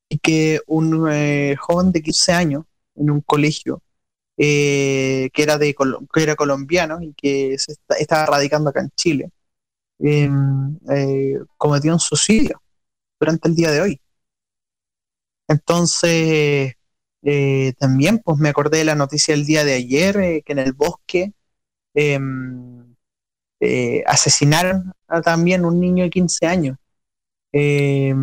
y 0.09 0.19
que 0.19 0.61
un 0.67 1.07
eh, 1.11 1.55
joven 1.59 1.91
de 1.91 2.01
15 2.01 2.33
años 2.33 2.65
en 2.95 3.11
un 3.11 3.21
colegio 3.21 3.81
eh, 4.37 5.29
que 5.33 5.43
era 5.43 5.57
de 5.57 5.75
que 6.13 6.23
era 6.23 6.35
colombiano 6.35 7.01
y 7.01 7.13
que 7.15 7.57
se 7.59 7.73
está- 7.73 7.95
estaba 7.97 8.25
radicando 8.27 8.69
acá 8.71 8.81
en 8.81 8.91
Chile 8.95 9.31
eh, 9.99 10.29
eh, 10.91 11.39
cometió 11.57 11.93
un 11.93 11.99
suicidio 11.99 12.61
durante 13.19 13.49
el 13.49 13.55
día 13.55 13.71
de 13.71 13.81
hoy. 13.81 14.01
Entonces, 15.47 16.73
también 17.77 18.19
pues 18.19 18.37
me 18.39 18.49
acordé 18.49 18.79
de 18.79 18.85
la 18.85 18.95
noticia 18.95 19.35
del 19.35 19.45
día 19.45 19.63
de 19.65 19.73
ayer, 19.73 20.43
que 20.45 20.53
en 20.53 20.59
el 20.59 20.73
bosque 20.73 21.33
eh, 21.95 22.19
eh, 23.61 24.03
asesinaron 24.07 24.91
a 25.07 25.21
también 25.21 25.65
un 25.65 25.79
niño 25.79 26.03
de 26.03 26.09
15 26.09 26.47
años. 26.47 26.77
Eh, 27.53 28.13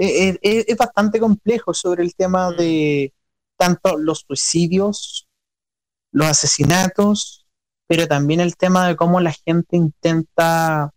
eh, 0.00 0.38
eh, 0.42 0.64
es 0.68 0.76
bastante 0.76 1.20
complejo 1.20 1.74
sobre 1.74 2.04
el 2.04 2.14
tema 2.14 2.52
de 2.52 3.12
tanto 3.56 3.98
los 3.98 4.24
suicidios, 4.26 5.28
los 6.12 6.28
asesinatos, 6.28 7.46
pero 7.86 8.06
también 8.06 8.40
el 8.40 8.56
tema 8.56 8.86
de 8.86 8.96
cómo 8.96 9.20
la 9.20 9.32
gente 9.32 9.76
intenta 9.76 10.92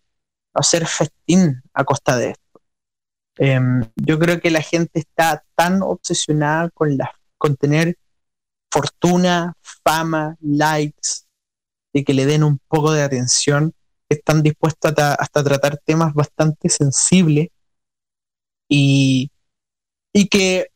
hacer 0.53 0.85
festín 0.85 1.61
a 1.73 1.83
costa 1.83 2.15
de 2.17 2.31
esto. 2.31 2.61
Em, 3.37 3.83
yo 3.95 4.19
creo 4.19 4.39
que 4.39 4.51
la 4.51 4.61
gente 4.61 4.99
está 4.99 5.43
tan 5.55 5.81
obsesionada 5.81 6.69
con, 6.69 6.95
la, 6.97 7.11
con 7.37 7.55
tener 7.55 7.97
fortuna, 8.71 9.53
fama, 9.83 10.37
likes, 10.41 11.25
y 11.93 12.03
que 12.03 12.13
le 12.13 12.25
den 12.25 12.43
un 12.43 12.59
poco 12.67 12.91
de 12.93 13.03
atención, 13.03 13.73
están 14.09 14.43
dispuestos 14.43 14.91
a 14.91 14.95
ta- 14.95 15.15
hasta 15.15 15.43
tratar 15.43 15.77
temas 15.85 16.13
bastante 16.13 16.69
sensibles 16.69 17.49
y 18.69 19.29
Y 20.13 20.27
que 20.29 20.67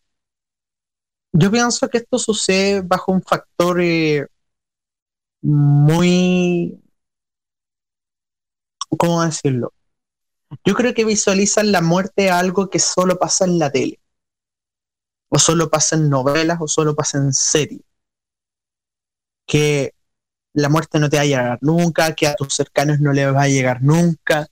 yo 1.34 1.52
pienso 1.52 1.90
que 1.90 2.00
esto 2.00 2.18
sucede 2.18 2.82
bajo 2.82 3.12
un 3.12 3.22
factor 3.22 3.80
eh, 3.82 4.26
muy, 5.42 6.78
¿cómo 8.98 9.24
decirlo? 9.24 9.74
Yo 10.66 10.76
creo 10.76 10.94
que 10.94 11.06
visualizan 11.06 11.72
la 11.72 11.82
muerte 11.82 12.30
algo 12.32 12.70
que 12.70 12.80
solo 12.80 13.18
pasa 13.20 13.46
en 13.46 13.60
la 13.60 13.72
tele, 13.72 14.00
o 15.30 15.38
solo 15.38 15.70
pasa 15.70 15.96
en 15.98 16.10
novelas, 16.10 16.58
o 16.62 16.68
solo 16.68 16.96
pasa 16.96 17.20
en 17.20 17.32
series. 17.32 17.82
Que 19.48 19.92
la 20.56 20.70
muerte 20.70 21.00
no 21.00 21.10
te 21.10 21.18
va 21.18 21.24
a 21.24 21.26
llegar 21.26 21.60
nunca, 21.62 22.16
que 22.16 22.28
a 22.28 22.36
tus 22.36 22.54
cercanos 22.56 23.00
no 23.00 23.12
les 23.14 23.34
va 23.34 23.44
a 23.44 23.48
llegar 23.48 23.82
nunca, 23.82 24.48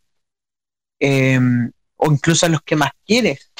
eh, 0.99 1.39
o 1.97 2.11
incluso 2.11 2.45
a 2.45 2.49
los 2.49 2.61
que 2.61 2.75
más 2.75 2.91
quieres. 3.05 3.51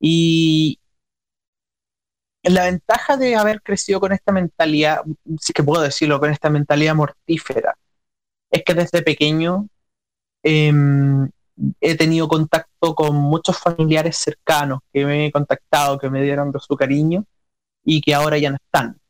Y 0.00 0.78
la 2.42 2.64
ventaja 2.64 3.16
de 3.16 3.36
haber 3.36 3.62
crecido 3.62 4.00
con 4.00 4.12
esta 4.12 4.32
mentalidad, 4.32 5.02
sí 5.40 5.52
que 5.52 5.62
puedo 5.62 5.82
decirlo, 5.82 6.18
con 6.18 6.30
esta 6.30 6.50
mentalidad 6.50 6.94
mortífera, 6.96 7.76
es 8.50 8.64
que 8.64 8.74
desde 8.74 9.02
pequeño 9.02 9.68
eh, 10.42 10.72
he 11.80 11.96
tenido 11.96 12.28
contacto 12.28 12.94
con 12.94 13.14
muchos 13.16 13.58
familiares 13.58 14.16
cercanos 14.16 14.80
que 14.92 15.04
me 15.06 15.26
he 15.26 15.32
contactado, 15.32 15.98
que 15.98 16.10
me 16.10 16.22
dieron 16.22 16.52
su 16.60 16.76
cariño 16.76 17.24
y 17.84 18.00
que 18.00 18.14
ahora 18.14 18.38
ya 18.38 18.50
no 18.50 18.56
están. 18.56 19.01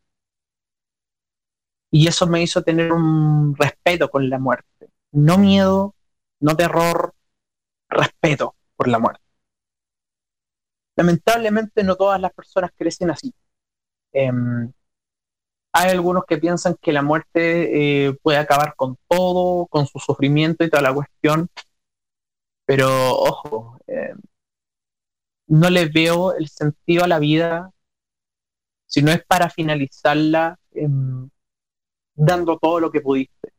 Y 1.93 2.09
eso 2.09 2.27
me 2.27 2.43
hizo 2.43 2.63
tener 2.63 2.91
un 2.93 3.55
respeto 3.55 4.11
con 4.11 4.29
la 4.29 4.39
muerte. 4.41 4.89
No 5.13 5.39
miedo, 5.39 5.95
no 6.41 6.57
terror, 6.57 7.15
respeto 7.89 8.57
por 8.77 8.89
la 8.89 8.99
muerte. 8.99 9.23
Lamentablemente 10.97 11.85
no 11.85 11.97
todas 11.97 12.21
las 12.21 12.33
personas 12.33 12.71
crecen 12.77 13.11
así. 13.11 13.35
Em, 14.13 14.73
hay 15.73 15.91
algunos 15.91 16.25
que 16.27 16.39
piensan 16.39 16.77
que 16.81 16.93
la 16.93 17.03
muerte 17.03 18.07
eh, 18.07 18.15
puede 18.23 18.39
acabar 18.39 18.75
con 18.77 18.97
todo, 19.09 19.67
con 19.67 19.87
su 19.87 19.99
sufrimiento 19.99 20.65
y 20.65 20.71
toda 20.71 20.83
la 20.83 20.95
cuestión, 20.95 21.49
pero 22.65 22.89
ojo, 23.17 23.79
em, 23.87 24.19
no 25.47 25.71
le 25.71 25.87
veo 25.87 26.35
el 26.35 26.49
sentido 26.49 27.05
a 27.05 27.09
la 27.09 27.19
vida 27.21 27.71
si 28.87 29.03
no 29.03 29.11
es 29.13 29.25
para 29.25 29.51
finalizarla 29.51 30.59
em, 30.73 31.29
dando 32.15 32.59
todo 32.59 32.81
lo 32.81 32.91
que 32.91 33.01
pudiste. 33.01 33.53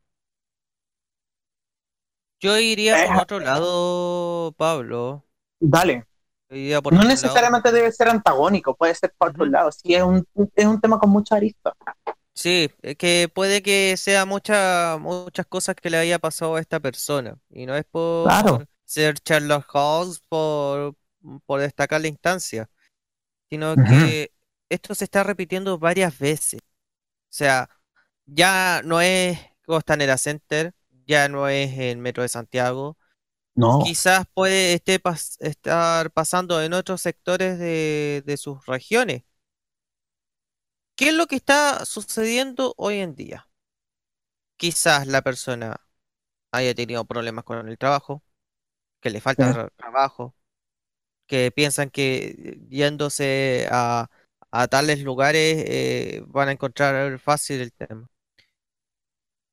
Yo 2.39 2.57
iría 2.59 2.95
por 3.05 3.15
Eh, 3.15 3.19
otro 3.21 3.39
lado, 3.39 4.53
Pablo. 4.57 5.25
Dale. 5.59 6.05
No 6.91 7.03
necesariamente 7.03 7.71
debe 7.71 7.91
ser 7.91 8.09
antagónico, 8.09 8.75
puede 8.75 8.93
ser 8.93 9.13
por 9.17 9.29
otro 9.29 9.45
lado. 9.45 9.71
Sí, 9.71 9.95
es 9.95 10.03
un, 10.03 10.27
es 10.55 10.65
un 10.65 10.79
tema 10.79 10.99
con 10.99 11.09
mucha 11.09 11.35
arista. 11.35 11.73
Sí, 12.35 12.69
es 12.81 12.95
que 12.97 13.29
puede 13.33 13.61
que 13.61 13.95
sea 13.97 14.25
mucha, 14.25 14.97
muchas 14.99 15.45
cosas 15.47 15.75
que 15.75 15.89
le 15.89 15.97
haya 15.97 16.19
pasado 16.19 16.55
a 16.55 16.59
esta 16.61 16.79
persona. 16.79 17.37
Y 17.49 17.65
no 17.65 17.75
es 17.75 17.85
por 17.85 18.27
Claro. 18.27 18.65
ser 18.85 19.15
Sherlock 19.23 19.65
Holmes, 19.73 20.19
por, 20.29 20.95
por 21.45 21.59
destacar 21.61 22.01
la 22.01 22.07
instancia, 22.07 22.69
sino 23.49 23.77
que 23.77 24.33
esto 24.69 24.95
se 24.95 25.05
está 25.05 25.23
repitiendo 25.23 25.77
varias 25.79 26.17
veces. 26.19 26.61
O 26.63 27.35
sea, 27.35 27.69
ya 28.25 28.81
no 28.85 29.01
es 29.01 29.39
Costanera 29.65 30.17
Center, 30.17 30.73
ya 31.07 31.29
no 31.29 31.47
es 31.49 31.77
el 31.77 31.97
Metro 31.97 32.23
de 32.23 32.29
Santiago. 32.29 32.97
No. 33.55 33.83
Quizás 33.83 34.25
puede 34.33 34.73
esté 34.75 35.01
pas- 35.01 35.37
estar 35.41 36.11
pasando 36.11 36.61
en 36.63 36.73
otros 36.73 37.01
sectores 37.01 37.59
de, 37.59 38.23
de 38.25 38.37
sus 38.37 38.65
regiones. 38.67 39.23
¿Qué 40.95 41.09
es 41.09 41.13
lo 41.13 41.27
que 41.27 41.35
está 41.35 41.85
sucediendo 41.85 42.73
hoy 42.77 42.97
en 42.97 43.13
día? 43.15 43.47
Quizás 44.57 45.07
la 45.07 45.21
persona 45.21 45.77
haya 46.51 46.75
tenido 46.75 47.05
problemas 47.05 47.43
con 47.45 47.67
el 47.69 47.77
trabajo, 47.77 48.23
que 49.01 49.09
le 49.11 49.21
falta 49.21 49.53
Sí. 49.53 49.69
trabajo, 49.77 50.35
que 51.27 51.51
piensan 51.51 51.89
que 51.91 52.59
yéndose 52.69 53.67
a, 53.71 54.09
a 54.51 54.67
tales 54.69 55.01
lugares 55.03 55.63
eh, 55.67 56.23
van 56.27 56.49
a 56.49 56.53
encontrar 56.53 57.19
fácil 57.19 57.61
el 57.61 57.73
tema. 57.73 58.09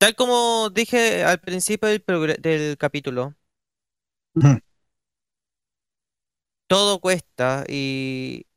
Tal 0.01 0.15
como 0.15 0.71
dije 0.71 1.23
al 1.23 1.39
principio 1.39 1.87
del, 1.87 2.75
capítulo, 2.79 3.35
todo 6.65 6.99
cuesta 6.99 7.63
y, 7.67 8.47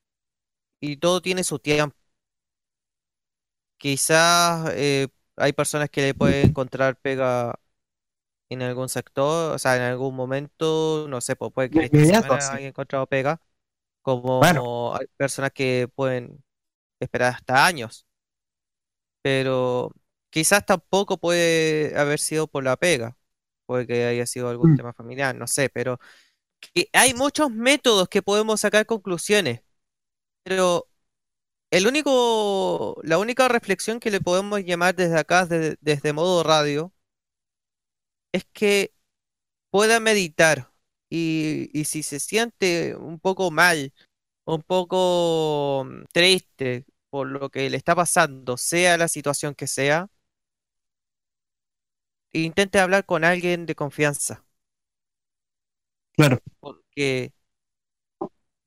y 0.81 0.97
todo 0.97 1.21
tiene 1.21 1.45
su 1.45 1.59
tiempo. 1.59 1.97
Quizás 3.77 4.71
eh, 4.75 5.09
hay 5.37 5.53
personas 5.53 5.91
que 5.91 6.01
le 6.01 6.15
pueden 6.15 6.49
encontrar 6.49 6.97
pega 6.97 7.61
en 8.49 8.63
algún 8.63 8.89
sector, 8.89 9.55
o 9.55 9.59
sea, 9.59 9.77
en 9.77 9.83
algún 9.83 10.17
momento, 10.17 11.07
no 11.11 11.21
sé, 11.21 11.37
pues 11.37 11.53
puede 11.53 11.71
que 11.71 11.81
De 11.81 11.85
esta 11.87 11.99
inmediato, 11.99 12.27
semana 12.29 12.41
sí. 12.41 12.57
haya 12.57 12.69
encontrado 12.69 13.07
pega, 13.07 13.43
como 14.03 14.41
Bueno. 14.41 14.97
hay 14.97 15.07
personas 15.19 15.53
que 15.53 15.89
pueden 15.95 16.43
esperar 17.01 17.35
hasta 17.35 17.67
años, 17.67 18.07
pero 19.23 19.93
quizás 20.35 20.67
tampoco 20.67 21.19
puede 21.19 21.97
haber 21.99 22.19
sido 22.21 22.49
por 22.49 22.65
la 22.65 22.77
pega, 22.77 23.17
puede 23.67 23.87
que 23.87 24.05
haya 24.07 24.27
sido 24.27 24.49
algún 24.51 24.73
Mm. 24.73 24.77
tema 24.77 24.93
familiar, 24.93 25.35
no 25.37 25.47
sé, 25.47 25.71
pero 25.71 26.01
que 26.61 26.89
hay 26.93 27.15
muchos 27.15 27.51
métodos 27.51 28.09
que 28.09 28.23
podemos 28.23 28.61
sacar 28.63 28.87
conclusiones, 28.87 29.63
pero 30.45 30.89
el 31.71 31.87
único, 31.89 33.01
la 33.05 33.19
única 33.19 33.49
reflexión 33.49 34.01
que 34.01 34.11
le 34.13 34.21
podemos 34.23 34.63
llamar 34.65 34.95
desde 34.97 35.19
acá, 35.19 35.47
desde, 35.47 35.77
desde 35.81 36.13
modo 36.15 36.43
radio, 36.45 36.93
es 38.33 38.45
que 38.53 38.95
pueda 39.71 40.01
meditar 40.01 40.73
y, 41.11 41.71
y 41.79 41.85
si 41.87 42.05
se 42.05 42.21
siente 42.21 42.97
un 42.97 43.21
poco 43.21 43.51
mal, 43.51 43.93
un 44.47 44.63
poco 44.63 45.85
mm, 45.87 46.05
triste 46.13 46.87
por 47.11 47.29
lo 47.29 47.51
que 47.51 47.71
le 47.71 47.77
está 47.79 47.97
pasando, 47.97 48.57
sea 48.59 48.99
la 48.99 49.09
situación 49.09 49.55
que 49.57 49.67
sea, 49.69 50.09
intente 52.43 52.79
hablar 52.81 53.05
con 53.07 53.25
alguien 53.25 53.67
de 53.67 53.75
confianza, 53.75 54.45
Claro. 56.17 56.39
porque 56.61 57.33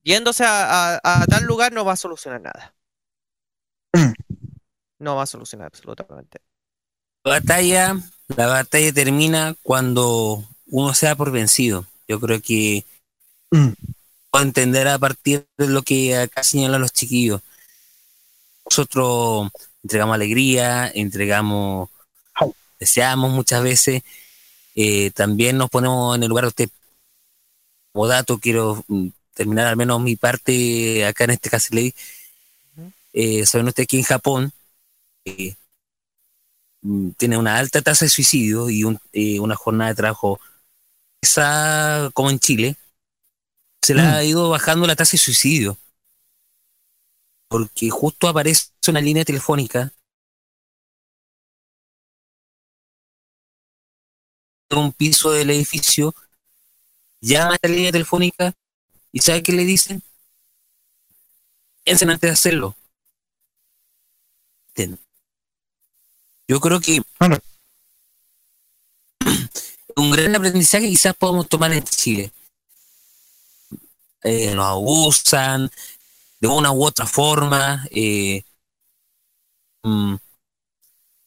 yéndose 0.03 0.43
a, 0.45 0.95
a- 0.95 1.21
a 1.21 1.25
tal 1.27 1.43
lugar 1.45 1.71
no 1.73 1.85
va 1.85 1.93
a 1.93 1.97
solucionar 1.97 2.41
nada. 2.41 2.73
Mm. 3.93 4.13
No 4.99 5.15
va 5.15 5.23
a 5.23 5.27
solucionar 5.27 5.67
absolutamente. 5.67 6.39
La 7.23 7.31
batalla, 7.39 7.95
la 8.35 8.47
batalla 8.47 8.93
termina 8.93 9.55
cuando 9.63 10.43
uno 10.67 10.93
se 10.93 11.05
da 11.07 11.15
por 11.15 11.31
vencido. 11.31 11.85
Yo 12.07 12.19
creo 12.19 12.41
que 12.41 12.85
Mm. 13.51 13.69
puedo 14.29 14.43
entender 14.45 14.87
a 14.89 14.99
partir 14.99 15.47
de 15.57 15.67
lo 15.67 15.81
que 15.83 16.17
acá 16.17 16.43
señalan 16.43 16.81
los 16.81 16.91
chiquillos. 16.93 17.41
Nosotros 18.65 19.49
entregamos 19.83 20.15
alegría, 20.15 20.91
entregamos. 20.93 21.89
Deseamos 22.79 23.31
muchas 23.31 23.63
veces. 23.63 24.03
eh, 24.75 25.11
también 25.11 25.57
nos 25.57 25.69
ponemos 25.69 26.15
en 26.15 26.23
el 26.23 26.29
lugar 26.29 26.45
de 26.45 26.49
usted. 26.49 26.69
Como 27.93 28.07
dato, 28.07 28.39
quiero 28.39 28.83
mm, 28.87 29.07
terminar 29.33 29.67
al 29.67 29.77
menos 29.77 30.01
mi 30.01 30.15
parte 30.15 31.05
acá 31.05 31.25
en 31.25 31.31
este 31.31 31.49
caso 31.49 31.73
ley. 31.75 31.93
Eh, 33.13 33.45
saben 33.45 33.67
ustedes 33.67 33.87
que 33.87 33.97
en 33.97 34.03
Japón 34.03 34.51
eh, 35.25 35.55
mm, 36.81 37.11
tiene 37.17 37.37
una 37.37 37.57
alta 37.57 37.81
tasa 37.81 38.05
de 38.05 38.09
suicidio 38.09 38.69
y 38.69 38.83
un- 38.83 38.99
eh, 39.13 39.39
una 39.39 39.55
jornada 39.55 39.91
de 39.91 39.95
trabajo 39.95 40.39
esa 41.21 42.09
como 42.13 42.29
en 42.29 42.39
Chile 42.39 42.77
se 43.81 43.95
le 43.95 44.01
ha 44.01 44.23
ido 44.23 44.49
bajando 44.49 44.85
la 44.87 44.95
tasa 44.95 45.13
de 45.13 45.17
suicidio 45.19 45.77
porque 47.49 47.89
justo 47.89 48.27
aparece 48.27 48.67
una 48.87 49.01
línea 49.01 49.25
telefónica 49.25 49.91
un 54.75 54.91
piso 54.91 55.31
del 55.31 55.49
edificio 55.49 56.13
llama 57.21 57.51
a 57.51 57.55
esta 57.55 57.69
línea 57.69 57.91
telefónica 57.91 58.53
y 59.11 59.21
¿sabe 59.21 59.43
qué 59.43 59.53
le 59.53 59.63
dicen? 59.63 60.03
Piensen 61.83 62.09
antes 62.09 62.29
de 62.29 62.33
hacerlo. 62.33 62.75
Yo 66.47 66.59
creo 66.59 66.79
que 66.79 67.01
un 69.95 70.11
gran 70.11 70.35
aprendizaje 70.35 70.87
quizás 70.87 71.15
podemos 71.15 71.47
tomar 71.47 71.73
en 71.73 71.83
Chile. 71.83 72.31
Eh, 74.23 74.53
nos 74.55 74.65
abusan 74.65 75.69
de 76.39 76.47
una 76.47 76.71
u 76.71 76.83
otra 76.83 77.05
forma. 77.05 77.85
eh, 77.91 78.43
mm, 79.83 80.15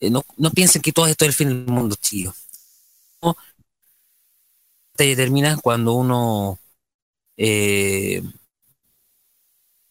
eh, 0.01 0.11
no, 0.11 0.25
no 0.37 0.51
piensen 0.51 0.83
que 0.83 0.93
todo 0.93 1.07
esto 1.07 1.25
es 1.25 1.31
el 1.31 1.35
fin 1.35 1.49
del 1.49 1.67
mundo, 1.67 1.97
chicos. 2.01 2.50
Te 4.97 5.05
determina 5.05 5.57
cuando 5.57 5.95
uno 5.95 6.59
eh, 7.37 8.23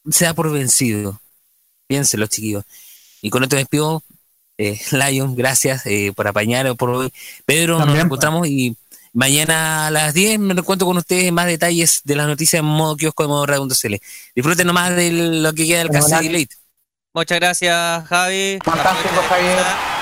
se 0.09 0.25
da 0.25 0.33
por 0.33 0.51
vencido. 0.51 1.19
Piénselo, 1.87 2.27
chiquillos. 2.27 2.63
Y 3.21 3.29
con 3.29 3.43
esto 3.43 3.55
me 3.55 3.61
despido. 3.61 4.03
Eh, 4.57 4.79
Lion, 4.91 5.35
gracias 5.35 5.85
eh, 5.85 6.11
por 6.15 6.27
apañar 6.27 6.75
por 6.75 6.89
hoy. 6.89 7.13
Pedro, 7.45 7.77
nos 7.77 7.85
También, 7.85 8.05
encontramos 8.05 8.47
y 8.47 8.77
mañana 9.13 9.87
a 9.87 9.91
las 9.91 10.13
10 10.13 10.39
me 10.39 10.53
encuentro 10.53 10.85
con 10.85 10.97
ustedes 10.97 11.31
más 11.31 11.47
detalles 11.47 12.01
de 12.03 12.15
las 12.15 12.27
noticias 12.27 12.59
en 12.59 12.65
modo 12.65 12.95
kiosco 12.95 13.23
de 13.23 13.29
modo 13.29 13.45
radio.cl. 13.45 13.95
Disfruten 14.35 14.67
nomás 14.67 14.95
de 14.95 15.11
lo 15.11 15.53
que 15.53 15.65
queda 15.65 15.83
del 15.83 16.33
Late. 16.33 16.55
Muchas 17.13 17.39
gracias, 17.39 18.07
Javi. 18.07 18.59
Fantástico, 18.63 19.21
Javier. 19.27 19.98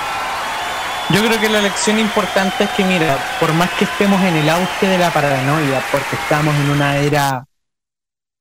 Yo 1.10 1.24
creo 1.24 1.40
que 1.40 1.48
la 1.48 1.62
lección 1.62 1.98
importante 1.98 2.64
es 2.64 2.70
que, 2.70 2.84
mira, 2.84 3.16
por 3.40 3.50
más 3.54 3.70
que 3.78 3.84
estemos 3.84 4.20
en 4.20 4.36
el 4.36 4.48
auge 4.50 4.86
de 4.86 4.98
la 4.98 5.10
paranoia, 5.10 5.82
porque 5.90 6.16
estamos 6.16 6.54
en 6.54 6.68
una 6.68 6.98
era, 6.98 7.46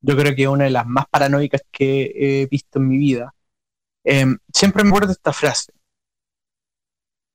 yo 0.01 0.17
creo 0.17 0.35
que 0.35 0.49
una 0.49 0.65
de 0.65 0.71
las 0.71 0.85
más 0.85 1.05
paranoicas 1.07 1.61
que 1.71 2.11
he 2.13 2.45
visto 2.47 2.79
en 2.79 2.89
mi 2.89 2.97
vida, 2.97 3.33
eh, 4.03 4.25
siempre 4.53 4.83
me 4.83 4.89
acuerdo 4.89 5.13
esta 5.13 5.31
frase. 5.31 5.71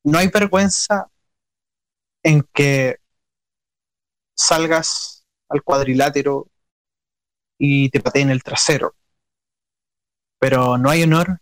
No 0.04 0.18
hay 0.18 0.28
vergüenza 0.28 1.08
en 2.22 2.46
que 2.52 2.98
salgas 4.34 5.24
al 5.48 5.62
cuadrilátero 5.62 6.48
y 7.56 7.88
te 7.88 8.00
pateen 8.00 8.28
el 8.30 8.42
trasero, 8.42 8.94
pero 10.38 10.76
no 10.76 10.90
hay 10.90 11.04
honor 11.04 11.40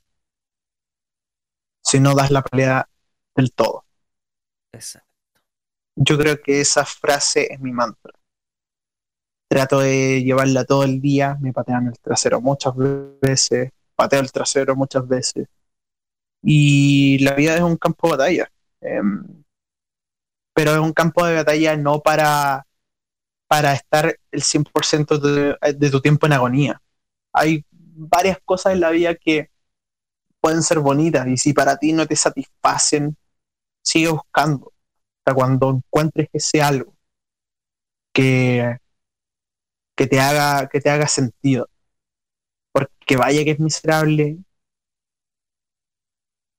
si 1.82 1.98
no 1.98 2.14
das 2.14 2.30
la 2.30 2.42
pelea 2.42 2.89
del 3.40 3.52
todo. 3.52 3.84
Exacto. 4.72 5.08
Yo 5.96 6.16
creo 6.18 6.40
que 6.40 6.60
esa 6.60 6.84
frase 6.84 7.52
es 7.52 7.60
mi 7.60 7.72
mantra. 7.72 8.12
Trato 9.48 9.80
de 9.80 10.22
llevarla 10.22 10.64
todo 10.64 10.84
el 10.84 11.00
día, 11.00 11.36
me 11.40 11.52
patean 11.52 11.88
el 11.88 11.98
trasero 11.98 12.40
muchas 12.40 12.72
veces, 13.20 13.72
pateo 13.96 14.20
el 14.20 14.30
trasero 14.30 14.76
muchas 14.76 15.06
veces. 15.08 15.48
Y 16.42 17.18
la 17.18 17.34
vida 17.34 17.56
es 17.56 17.62
un 17.62 17.76
campo 17.76 18.08
de 18.08 18.16
batalla. 18.16 18.52
Em, 18.80 19.42
pero 20.54 20.72
es 20.72 20.78
un 20.78 20.92
campo 20.92 21.26
de 21.26 21.34
batalla 21.36 21.76
no 21.76 22.00
para, 22.00 22.66
para 23.48 23.72
estar 23.74 24.16
el 24.30 24.42
100% 24.42 25.18
de, 25.18 25.56
de 25.74 25.90
tu 25.90 26.00
tiempo 26.00 26.26
en 26.26 26.32
agonía. 26.34 26.80
Hay 27.32 27.64
varias 27.72 28.38
cosas 28.44 28.74
en 28.74 28.80
la 28.80 28.90
vida 28.90 29.14
que 29.14 29.50
pueden 30.40 30.62
ser 30.62 30.78
bonitas 30.80 31.26
y 31.26 31.36
si 31.36 31.52
para 31.52 31.76
ti 31.76 31.92
no 31.92 32.06
te 32.06 32.16
satisfacen, 32.16 33.16
sigue 33.90 34.08
buscando 34.10 34.72
hasta 35.18 35.34
cuando 35.34 35.70
encuentres 35.70 36.28
ese 36.32 36.62
algo 36.62 36.94
que, 38.12 38.78
que, 39.96 40.06
te 40.06 40.20
haga, 40.20 40.68
que 40.68 40.80
te 40.80 40.90
haga 40.90 41.08
sentido. 41.08 41.68
Porque 42.72 43.16
vaya 43.16 43.44
que 43.44 43.52
es 43.52 43.60
miserable 43.60 44.38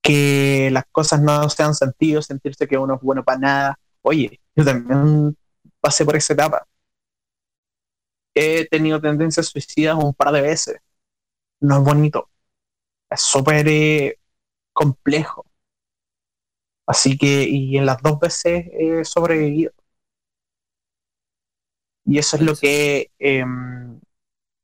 que 0.02 0.70
las 0.72 0.84
cosas 0.90 1.20
no 1.22 1.48
sean 1.48 1.74
sentido, 1.74 2.22
sentirse 2.22 2.66
que 2.68 2.78
uno 2.78 2.96
es 2.96 3.00
bueno 3.00 3.24
para 3.24 3.38
nada. 3.38 3.78
Oye, 4.02 4.40
yo 4.56 4.64
también 4.64 5.36
pasé 5.80 6.04
por 6.04 6.16
esa 6.16 6.34
etapa. 6.34 6.66
He 8.34 8.66
tenido 8.68 9.00
tendencias 9.00 9.46
suicidas 9.46 9.96
un 9.96 10.14
par 10.14 10.32
de 10.32 10.40
veces. 10.42 10.78
No 11.60 11.78
es 11.78 11.84
bonito. 11.84 12.30
Es 13.10 13.22
súper 13.22 13.68
eh, 13.68 14.18
complejo. 14.72 15.46
Así 16.92 17.16
que, 17.18 17.44
y 17.48 17.78
en 17.78 17.86
las 17.86 18.02
dos 18.02 18.20
veces 18.20 18.66
he 18.72 19.04
sobrevivido. 19.04 19.72
Y 22.04 22.18
eso 22.18 22.36
es 22.36 22.42
lo 22.42 22.54
que 22.56 23.10
eh, 23.18 23.44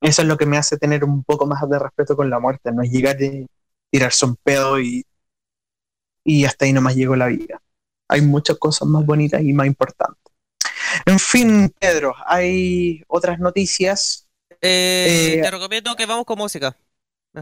eso 0.00 0.22
es 0.22 0.28
lo 0.28 0.36
que 0.36 0.46
me 0.46 0.56
hace 0.58 0.76
tener 0.78 1.04
un 1.04 1.24
poco 1.24 1.46
más 1.46 1.68
de 1.68 1.78
respeto 1.78 2.16
con 2.16 2.30
la 2.30 2.38
muerte, 2.38 2.72
no 2.72 2.82
es 2.82 2.90
llegar 2.90 3.20
y 3.22 3.46
tirarse 3.90 4.26
un 4.26 4.36
pedo 4.36 4.80
y, 4.80 5.04
y 6.24 6.44
hasta 6.44 6.64
ahí 6.64 6.72
nomás 6.72 6.94
llegó 6.94 7.16
la 7.16 7.26
vida. 7.26 7.60
Hay 8.08 8.22
muchas 8.22 8.58
cosas 8.58 8.88
más 8.88 9.04
bonitas 9.04 9.42
y 9.42 9.52
más 9.52 9.66
importantes. 9.66 10.32
En 11.06 11.18
fin, 11.18 11.72
Pedro, 11.80 12.14
hay 12.26 13.02
otras 13.08 13.38
noticias 13.40 14.26
Eh, 15.04 15.38
Eh, 15.38 15.42
te 15.42 15.50
recomiendo 15.50 15.94
que 15.96 16.06
vamos 16.06 16.24
con 16.26 16.38
música. 16.38 16.76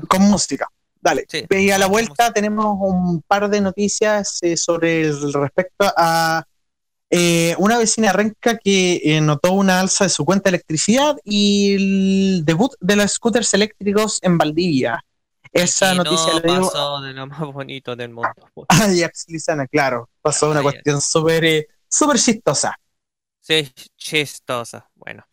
con 0.09 0.23
música. 0.23 0.69
Dale. 1.07 1.25
Sí, 1.29 1.45
y 1.49 1.71
a 1.71 1.79
la 1.79 1.87
vuelta 1.87 2.33
tenemos 2.33 2.77
un 2.81 3.23
par 3.23 3.49
de 3.49 3.61
noticias 3.61 4.39
eh, 4.43 4.57
sobre 4.57 5.03
el 5.03 5.33
respecto 5.33 5.87
a 5.97 6.45
eh, 7.11 7.55
una 7.59 7.79
vecina 7.79 8.13
renca 8.13 8.59
que 8.59 9.01
eh, 9.05 9.21
notó 9.21 9.53
una 9.53 9.79
alza 9.79 10.03
de 10.03 10.11
su 10.11 10.25
cuenta 10.25 10.51
de 10.51 10.57
electricidad 10.57 11.17
y 11.23 11.75
el 11.75 12.45
debut 12.45 12.73
de 12.81 12.97
los 12.97 13.13
scooters 13.13 13.55
eléctricos 13.55 14.19
en 14.23 14.37
Valdivia. 14.37 15.01
Esa 15.53 15.95
Y 15.95 15.99
noticia 15.99 16.33
no 16.35 16.41
la 16.41 16.53
digo 16.55 16.71
pasó 16.73 17.01
de 17.01 17.13
lo 17.13 17.27
más 17.29 17.41
bonito 17.53 17.95
del 17.95 18.11
mundo. 18.11 18.35
a 18.69 18.77
Jax 18.77 19.27
Lizana, 19.29 19.69
claro. 19.69 20.11
Pasó 20.21 20.51
una 20.51 20.59
Ay, 20.59 20.67
ay. 20.67 20.73
cuestión 20.73 21.01
súper 21.01 21.69
súper 21.89 22.19
chistosa. 22.19 22.77
Sí, 23.41 23.73
chistosa. 23.97 24.91
Bueno. 24.97 25.25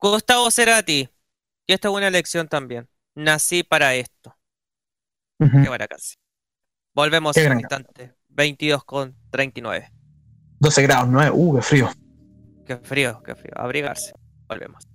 Gustavo 0.00 0.50
Cerati. 0.50 1.06
Y 1.66 1.72
esta 1.74 1.88
es 1.88 1.94
una 1.94 2.08
lección 2.08 2.48
también. 2.48 2.88
Nací 3.14 3.62
para 3.62 3.94
esto. 3.94 4.34
Ujú. 5.38 5.62
Qué 5.62 5.68
buena 5.68 5.86
canción. 5.86 6.20
Volvemos 6.94 7.36
en 7.36 7.52
un 7.52 7.60
instante. 7.60 8.14
22 8.28 8.84
con 8.84 9.16
39. 9.30 9.92
12 10.60 10.82
grados, 10.82 11.08
9. 11.08 11.30
Uh, 11.32 11.56
qué 11.56 11.62
frío. 11.62 11.90
Qué 12.66 12.76
frío, 12.76 13.22
qué 13.24 13.34
frío. 13.34 13.52
Abrigarse. 13.56 14.12
Volvemos. 14.48 14.87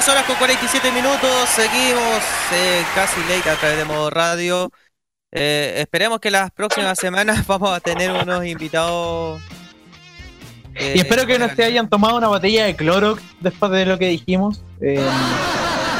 22 0.00 0.08
horas 0.08 0.24
con 0.24 0.36
47 0.36 0.92
minutos, 0.92 1.48
seguimos 1.50 2.22
eh, 2.52 2.82
casi 2.94 3.20
late 3.24 3.50
a 3.50 3.56
través 3.56 3.76
de 3.76 3.84
modo 3.84 4.08
radio. 4.08 4.70
Eh, 5.30 5.74
esperemos 5.76 6.20
que 6.20 6.30
las 6.30 6.50
próximas 6.52 6.98
semanas 6.98 7.46
vamos 7.46 7.70
a 7.70 7.80
tener 7.80 8.10
unos 8.10 8.44
invitados. 8.46 9.42
eh, 10.74 10.94
Y 10.94 11.00
espero 11.00 11.26
que 11.26 11.38
no 11.38 11.48
se 11.50 11.64
hayan 11.64 11.88
tomado 11.90 12.16
una 12.16 12.28
botella 12.28 12.64
de 12.64 12.76
Clorox 12.76 13.22
después 13.40 13.70
de 13.72 13.84
lo 13.84 13.98
que 13.98 14.08
dijimos. 14.08 14.64
Eh, 14.80 15.22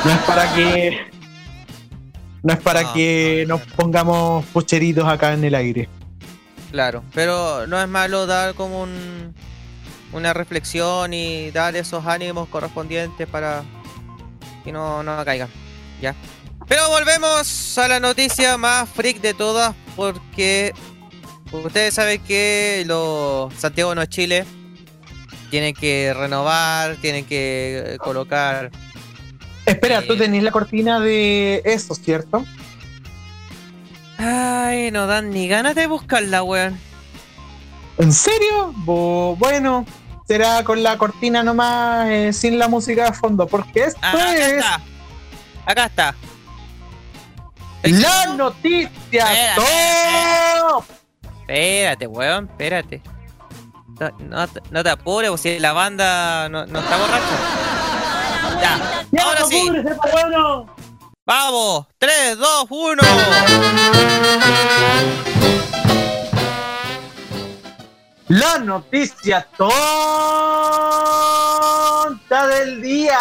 no 0.02 0.12
es 0.12 0.18
para 0.20 0.50
que. 0.54 1.06
No 2.42 2.54
es 2.54 2.60
para 2.60 2.84
No, 2.84 2.92
que 2.92 3.44
no, 3.46 3.58
nos 3.58 3.66
pongamos 3.66 4.46
pucheritos 4.46 5.06
acá 5.06 5.34
en 5.34 5.44
el 5.44 5.54
aire. 5.54 5.90
Claro, 6.70 7.04
pero 7.14 7.66
no 7.66 7.80
es 7.82 7.88
malo 7.88 8.26
dar 8.26 8.54
como 8.54 8.82
un, 8.82 9.34
una 10.12 10.32
reflexión 10.32 11.12
y 11.14 11.50
dar 11.50 11.76
esos 11.76 12.06
ánimos 12.06 12.48
correspondientes 12.48 13.28
para 13.28 13.64
que 14.62 14.72
no, 14.72 15.02
no 15.02 15.24
caigan. 15.24 15.48
Ya. 16.00 16.14
Pero 16.68 16.88
volvemos 16.88 17.78
a 17.78 17.88
la 17.88 18.00
noticia 18.00 18.56
más 18.56 18.88
freak 18.88 19.20
de 19.20 19.34
todas 19.34 19.74
porque 19.96 20.72
ustedes 21.52 21.94
saben 21.94 22.22
que 22.22 22.84
los 22.86 23.52
Santiago 23.54 23.94
no 23.94 24.06
Chile 24.06 24.44
tienen 25.50 25.74
que 25.74 26.14
renovar, 26.16 26.96
tienen 26.96 27.24
que 27.24 27.94
eh, 27.94 27.98
colocar 27.98 28.70
Espera, 29.66 30.00
Sí. 30.00 30.06
tú 30.08 30.16
tenés 30.16 30.42
la 30.42 30.50
cortina 30.52 31.00
de 31.00 31.60
eso, 31.64 31.94
¿cierto? 31.94 32.44
Ay, 34.18 34.90
no 34.90 35.06
dan 35.06 35.30
ni 35.30 35.48
ganas 35.48 35.74
de 35.74 35.86
buscarla, 35.86 36.42
weón. 36.42 36.78
¿En 37.98 38.12
serio? 38.12 38.72
Bo- 38.76 39.36
bueno, 39.36 39.84
será 40.30 40.62
con 40.62 40.80
la 40.80 40.96
cortina 40.96 41.42
nomás, 41.42 42.06
eh, 42.08 42.32
sin 42.32 42.56
la 42.56 42.68
música 42.68 43.06
de 43.06 43.12
fondo, 43.14 43.48
porque 43.48 43.82
esto 43.82 43.98
Ah, 44.00 44.10
acá 44.12 44.34
es 44.36 44.46
está. 44.52 44.80
Acá 45.66 45.84
está. 45.86 46.14
la 47.82 48.26
noticia 48.36 49.26
top. 49.56 50.84
Espérate, 51.40 52.06
weón, 52.06 52.44
espérate. 52.48 53.02
No, 54.20 54.46
no 54.70 54.82
te- 54.84 54.90
apures, 54.90 55.30
pues 55.30 55.40
si 55.40 55.58
la 55.58 55.72
banda 55.72 56.48
no, 56.48 56.64
no 56.64 56.78
está 56.78 56.96
borracha. 56.96 57.36
Ya, 59.10 59.24
ahora 59.24 59.44
sí. 59.46 59.68
Vamos, 61.26 61.86
3, 61.98 62.38
2, 62.38 62.66
1. 62.70 63.02
La 68.30 68.58
noticia 68.60 69.46
tonta 69.56 69.66
del 72.46 72.80
día. 72.80 73.18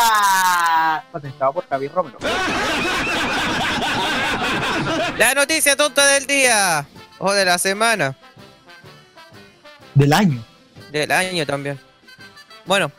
Patentado 1.11 1.51
por 1.51 1.67
Javier 1.67 1.91
Romero. 1.91 2.19
La 5.17 5.33
noticia 5.33 5.75
tonta 5.75 6.05
del 6.05 6.27
día. 6.27 6.85
O 7.17 7.33
de 7.33 7.43
la 7.43 7.57
semana. 7.57 8.15
Del 9.95 10.13
año. 10.13 10.45
Del 10.91 11.11
año 11.11 11.43
también. 11.43 11.79
Bueno. 12.67 12.91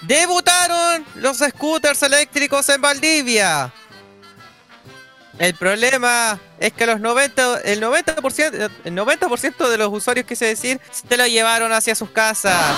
Debutaron 0.00 1.04
los 1.16 1.40
scooters 1.40 2.02
eléctricos 2.04 2.66
en 2.70 2.80
Valdivia. 2.80 3.70
El 5.38 5.54
problema 5.54 6.38
es 6.60 6.72
que 6.72 6.86
los 6.86 7.00
90, 7.00 7.62
el 7.62 7.82
90%, 7.82 8.70
el 8.84 8.94
90% 8.94 9.68
de 9.68 9.78
los 9.78 9.92
usuarios, 9.92 10.26
quise 10.26 10.46
decir, 10.46 10.80
se 10.90 11.16
lo 11.16 11.26
llevaron 11.26 11.72
hacia 11.72 11.94
sus 11.94 12.10
casas. 12.10 12.76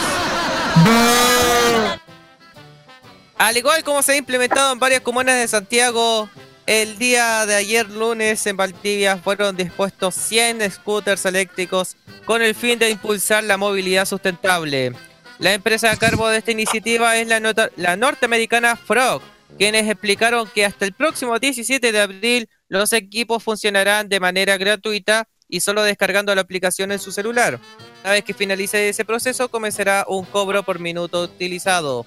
Al 3.37 3.57
igual 3.57 3.85
como 3.85 4.03
se 4.03 4.13
ha 4.13 4.17
implementado 4.17 4.73
en 4.73 4.79
varias 4.79 5.03
comunas 5.03 5.37
de 5.37 5.47
Santiago, 5.47 6.31
el 6.65 6.99
día 6.99 7.45
de 7.45 7.55
ayer 7.55 7.89
lunes 7.91 8.47
en 8.47 8.57
Valdivia 8.57 9.19
fueron 9.19 9.57
dispuestos 9.57 10.15
100 10.15 10.71
scooters 10.71 11.27
eléctricos 11.27 11.97
con 12.25 12.41
el 12.41 12.55
fin 12.55 12.79
de 12.79 12.91
impulsar 12.91 13.45
la 13.45 13.59
movilidad 13.59 14.07
sustentable. 14.07 14.93
La 15.39 15.53
empresa 15.53 15.91
a 15.91 15.97
cargo 15.97 16.29
de 16.29 16.39
esta 16.39 16.53
iniciativa 16.53 17.17
es 17.19 17.29
la, 17.29 17.71
la 17.77 17.97
norteamericana 17.97 18.75
Frog, 18.77 19.21
quienes 19.59 19.89
explicaron 19.89 20.49
que 20.55 20.65
hasta 20.65 20.85
el 20.85 20.93
próximo 20.93 21.39
17 21.39 21.93
de 21.93 22.01
abril 22.01 22.49
los 22.69 22.93
equipos 22.93 23.43
funcionarán 23.43 24.09
de 24.09 24.21
manera 24.21 24.57
gratuita 24.57 25.29
y 25.49 25.61
solo 25.61 25.83
descargando 25.83 26.35
la 26.35 26.41
aplicación 26.41 26.93
en 26.93 26.99
su 26.99 27.13
celular. 27.13 27.59
Una 28.03 28.13
vez 28.13 28.25
que 28.25 28.35
finalice 28.35 28.89
ese 28.89 29.05
proceso 29.05 29.49
comenzará 29.49 30.05
un 30.09 30.25
cobro 30.25 30.63
por 30.63 30.79
minuto 30.81 31.23
utilizado. 31.23 32.05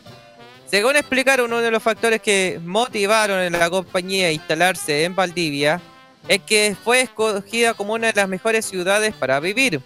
Según 0.66 0.98
explicaron, 0.98 1.48
uno 1.48 1.62
de 1.62 1.72
los 1.72 1.82
factores 1.82 2.22
que 2.22 2.60
motivaron 2.64 3.40
a 3.40 3.58
la 3.58 3.70
compañía 3.70 4.28
a 4.28 4.32
instalarse 4.32 5.04
en 5.04 5.16
Valdivia 5.16 5.82
es 6.28 6.42
que 6.44 6.76
fue 6.84 7.02
escogida 7.02 7.74
como 7.74 7.94
una 7.94 8.08
de 8.08 8.14
las 8.14 8.30
mejores 8.30 8.66
ciudades 8.66 9.16
para 9.16 9.40
vivir. 9.40 9.82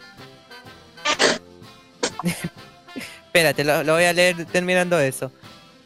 Espérate, 3.26 3.64
lo, 3.64 3.84
lo 3.84 3.94
voy 3.94 4.04
a 4.04 4.14
leer 4.14 4.46
terminando 4.46 5.00
eso. 5.00 5.32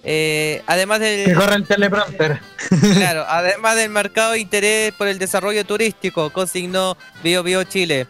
Eh, 0.09 0.63
además 0.67 0.99
Que 0.99 1.05
del, 1.27 1.35
corre 1.35 1.55
el 1.55 1.67
teleprompter. 1.67 2.39
claro, 2.95 3.25
además 3.27 3.75
del 3.75 3.89
marcado 3.89 4.37
interés 4.37 4.93
por 4.93 5.09
el 5.09 5.19
desarrollo 5.19 5.65
turístico, 5.65 6.29
consignó 6.29 6.95
Bio 7.23 7.43
Bio 7.43 7.65
Chile. 7.65 8.07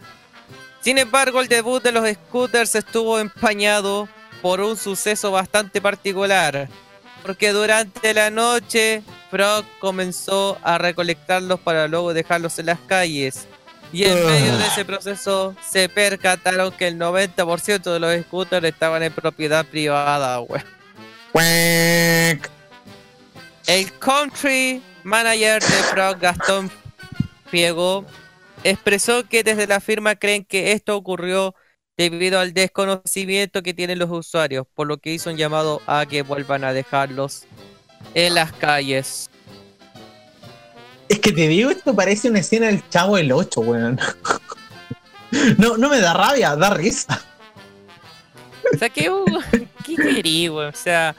Sin 0.80 0.98
embargo, 0.98 1.40
el 1.40 1.48
debut 1.48 1.82
de 1.82 1.90
los 1.90 2.08
scooters 2.08 2.76
estuvo 2.76 3.18
empañado 3.18 4.08
por 4.40 4.60
un 4.60 4.76
suceso 4.76 5.32
bastante 5.32 5.80
particular, 5.80 6.68
porque 7.24 7.50
durante 7.50 8.14
la 8.14 8.30
noche 8.30 9.02
Frog 9.28 9.64
comenzó 9.80 10.56
a 10.62 10.78
recolectarlos 10.78 11.58
para 11.58 11.88
luego 11.88 12.14
dejarlos 12.14 12.60
en 12.60 12.66
las 12.66 12.78
calles. 12.78 13.48
Y 13.92 14.04
en 14.04 14.24
medio 14.24 14.56
de 14.56 14.66
ese 14.68 14.84
proceso 14.84 15.56
se 15.68 15.88
percataron 15.88 16.70
que 16.70 16.86
el 16.86 16.96
90% 16.96 17.92
de 17.92 17.98
los 17.98 18.24
scooters 18.24 18.68
estaban 18.68 19.02
en 19.02 19.12
propiedad 19.12 19.66
privada, 19.66 20.38
weón. 20.38 20.77
Cuec. 21.32 22.50
El 23.66 23.92
country 23.98 24.82
manager 25.04 25.62
de 25.62 25.68
Frog, 25.68 26.18
Gastón 26.18 26.70
Fiego, 27.50 28.04
expresó 28.64 29.28
que 29.28 29.42
desde 29.44 29.66
la 29.66 29.80
firma 29.80 30.16
creen 30.16 30.44
que 30.44 30.72
esto 30.72 30.96
ocurrió 30.96 31.54
debido 31.96 32.38
al 32.38 32.54
desconocimiento 32.54 33.62
que 33.62 33.74
tienen 33.74 33.98
los 33.98 34.10
usuarios, 34.10 34.66
por 34.74 34.86
lo 34.86 34.98
que 34.98 35.12
hizo 35.12 35.30
un 35.30 35.36
llamado 35.36 35.82
a 35.86 36.06
que 36.06 36.22
vuelvan 36.22 36.64
a 36.64 36.72
dejarlos 36.72 37.44
en 38.14 38.34
las 38.34 38.52
calles. 38.52 39.28
Es 41.08 41.18
que 41.20 41.32
te 41.32 41.48
digo, 41.48 41.70
esto 41.70 41.94
parece 41.94 42.28
una 42.30 42.40
escena 42.40 42.66
del 42.66 42.88
Chavo 42.88 43.16
del 43.16 43.32
8, 43.32 43.60
weón. 43.60 43.98
No, 45.58 45.76
no 45.76 45.90
me 45.90 46.00
da 46.00 46.14
rabia, 46.14 46.56
da 46.56 46.70
risa. 46.70 47.22
O 48.74 48.78
sea, 48.78 48.88
¿qué, 48.90 49.10
qué 49.86 49.94
querí, 49.96 50.48
weón? 50.48 50.72
O 50.74 50.76
sea, 50.76 51.14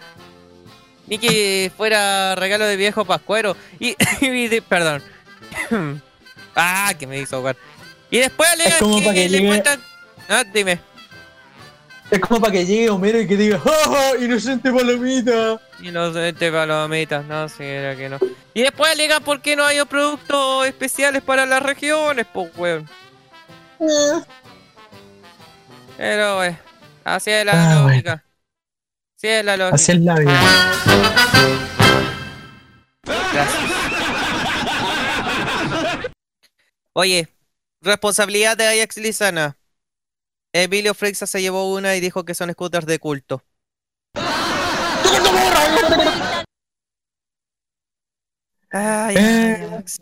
ni 1.08 1.18
que 1.18 1.72
fuera 1.76 2.36
regalo 2.36 2.66
de 2.66 2.76
viejo 2.76 3.06
pascuero. 3.06 3.56
Y, 3.80 3.96
y 4.22 4.48
de- 4.48 4.62
perdón. 4.62 5.02
ah, 6.56 6.94
que 6.98 7.08
me 7.08 7.20
hizo 7.20 7.38
ahogar. 7.38 7.56
Y 8.12 8.18
después 8.20 8.50
alegan 8.50 8.80
como 8.80 8.98
que, 9.00 9.04
para 9.06 9.14
que 9.16 9.30
le 9.30 9.38
llegue- 9.40 9.48
cuentan. 9.48 9.82
Ah, 10.28 10.44
dime. 10.54 10.80
Es 12.12 12.20
como 12.20 12.40
para 12.42 12.54
que 12.54 12.66
llegue 12.66 12.90
Homero 12.90 13.22
y 13.22 13.28
que 13.28 13.38
diga, 13.38 13.60
¡Ja, 13.60 13.72
ja, 13.86 14.18
inocente 14.18 14.72
palomita! 14.72 15.62
Inocente 15.80 16.52
palomitas, 16.52 17.24
no, 17.26 17.48
sí, 17.48 17.64
era 17.64 17.96
que 17.96 18.10
no. 18.10 18.18
Y 18.56 18.64
después 18.64 18.92
alegan 18.92 19.24
por 19.24 19.42
qué 19.42 19.56
no 19.56 19.64
hay 19.64 19.80
productos 19.86 20.66
especiales 20.66 21.22
para 21.22 21.46
las 21.46 21.62
regiones, 21.62 22.26
pues, 22.34 22.50
weón. 22.58 22.90
Eh, 23.80 24.22
Pero, 25.98 26.40
weón, 26.40 26.58
así 27.16 27.32
es 27.32 27.46
la 27.46 27.52
Ah, 27.54 27.82
lógica. 27.82 28.24
Así 29.18 29.28
es 29.28 29.46
la 29.46 29.58
lógica. 29.58 29.76
Así 29.76 29.92
es 29.92 30.00
la 30.00 30.16
vida. 30.16 30.42
Gracias. 33.04 33.72
Oye, 36.94 37.28
responsabilidad 37.82 38.58
de 38.58 38.68
Ajax 38.68 38.98
Lizana. 38.98 39.58
Emilio 40.54 40.94
Freixa 40.94 41.28
se 41.28 41.42
llevó 41.42 41.72
una 41.74 41.96
y 41.96 42.00
dijo 42.00 42.26
que 42.26 42.34
son 42.36 42.52
scooters 42.52 42.86
de 42.88 43.00
culto. 43.00 43.44
Ay, 48.72 49.16
Eh, 49.18 49.68
Ajax. 49.72 50.00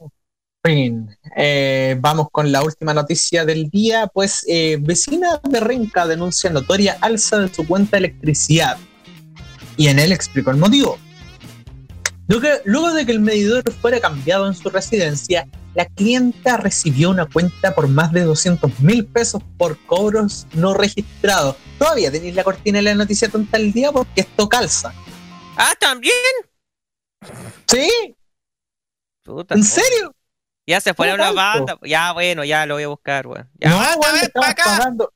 Fin. 0.63 1.15
Eh, 1.35 1.95
vamos 1.99 2.27
con 2.31 2.51
la 2.51 2.63
última 2.63 2.93
noticia 2.93 3.45
del 3.45 3.69
día, 3.69 4.07
pues 4.07 4.43
eh, 4.47 4.77
vecina 4.79 5.39
de 5.43 5.59
Renca 5.59 6.05
denuncia 6.05 6.49
notoria 6.49 6.97
alza 6.99 7.39
de 7.39 7.53
su 7.53 7.65
cuenta 7.65 7.91
de 7.97 8.07
electricidad. 8.07 8.77
Y 9.77 9.87
en 9.87 9.99
él 9.99 10.11
explicó 10.11 10.51
el 10.51 10.57
motivo. 10.57 10.97
Luego, 12.27 12.93
de 12.93 13.05
que 13.05 13.11
el 13.13 13.21
medidor 13.21 13.71
fuera 13.71 14.01
cambiado 14.01 14.47
en 14.47 14.53
su 14.53 14.69
residencia, 14.69 15.47
la 15.75 15.85
clienta 15.85 16.57
recibió 16.57 17.11
una 17.11 17.25
cuenta 17.25 17.73
por 17.73 17.87
más 17.87 18.11
de 18.11 18.23
200 18.23 18.79
mil 18.81 19.05
pesos 19.05 19.41
por 19.57 19.77
cobros 19.85 20.45
no 20.53 20.73
registrados. 20.73 21.55
Todavía 21.77 22.11
tenéis 22.11 22.35
la 22.35 22.43
cortina 22.43 22.79
de 22.79 22.83
la 22.83 22.95
noticia 22.95 23.29
tonta 23.29 23.57
del 23.57 23.71
día 23.71 23.91
porque 23.93 24.21
esto 24.21 24.49
calza. 24.49 24.93
Ah, 25.55 25.73
también. 25.79 26.13
¿Sí? 27.67 27.89
Puta, 29.23 29.55
¿En 29.55 29.63
serio? 29.63 30.13
Ya 30.67 30.81
se 30.81 30.93
fueron 30.93 31.17
No 31.17 31.31
la 31.33 31.53
tanto. 31.53 31.65
banda. 31.77 31.87
Ya, 31.87 32.11
bueno, 32.11 32.43
ya 32.43 32.65
lo 32.65 32.75
voy 32.75 32.83
a 32.83 32.87
buscar, 32.89 33.25
weón. 33.25 33.49
Ya, 33.59 33.69
no, 33.69 33.77
weón, 33.77 34.15
le 34.15 34.21
ven 34.21 34.21
pa' 34.21 34.25
estamos 34.25 34.49
acá. 34.49 34.63
pagando. 34.65 35.13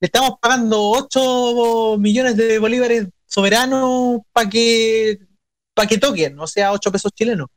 Le 0.00 0.06
estamos 0.06 0.32
pagando 0.40 0.90
8 0.90 1.96
millones 1.98 2.36
de 2.36 2.58
bolívares 2.58 3.06
soberanos 3.26 4.20
para 4.32 4.48
que 4.50 5.18
para 5.72 5.88
que 5.88 5.98
toquen, 5.98 6.38
o 6.38 6.46
sea, 6.46 6.70
8 6.72 6.92
pesos 6.92 7.10
chilenos. 7.12 7.48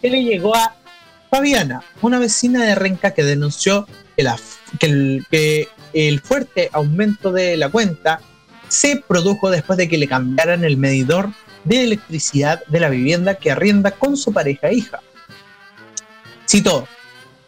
Que 0.00 0.10
le 0.10 0.22
llegó 0.24 0.54
a 0.56 0.74
Fabiana, 1.30 1.82
una 2.00 2.18
vecina 2.18 2.64
de 2.64 2.74
Renca 2.74 3.12
que 3.12 3.22
denunció 3.22 3.86
que, 4.16 4.22
la- 4.22 4.38
que 4.78 4.86
el, 4.86 5.26
que 5.30 5.68
el 5.92 6.20
fuerte 6.20 6.70
aumento 6.72 7.32
de 7.32 7.56
la 7.56 7.68
cuenta 7.68 8.20
se 8.68 9.02
produjo 9.06 9.50
después 9.50 9.76
de 9.76 9.88
que 9.88 9.98
le 9.98 10.08
cambiaran 10.08 10.64
el 10.64 10.76
medidor 10.76 11.30
de 11.64 11.84
electricidad 11.84 12.62
de 12.66 12.80
la 12.80 12.88
vivienda 12.88 13.34
que 13.34 13.50
arrienda 13.50 13.90
con 13.90 14.16
su 14.16 14.32
pareja 14.32 14.68
e 14.68 14.74
hija. 14.76 15.00
Cito, 16.48 16.88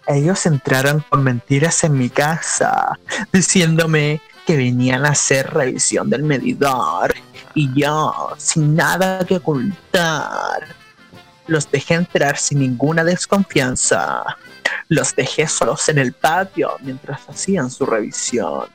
ellos 0.07 0.45
entraron 0.47 1.05
con 1.09 1.23
mentiras 1.25 1.83
en 1.85 1.97
mi 1.97 2.11
casa, 2.11 2.99
diciéndome 3.33 4.21
venían 4.57 5.05
a 5.07 5.11
hacer 5.11 5.51
revisión 5.53 6.11
del 6.11 6.23
medidor 6.23 7.15
y 7.55 7.73
yo, 7.79 8.31
sin 8.39 8.75
nada 8.75 9.25
que 9.27 9.37
ocultar, 9.37 10.67
los 11.47 11.71
dejé 11.71 11.95
entrar 11.95 12.39
sin 12.39 12.61
ninguna 12.61 13.05
desconfianza. 13.05 14.25
Los 14.89 15.15
dejé 15.15 15.47
solos 15.47 15.89
en 15.89 15.99
el 15.99 16.13
patio 16.13 16.77
mientras 16.83 17.29
hacían 17.29 17.71
su 17.71 17.87
revisión. 17.87 18.69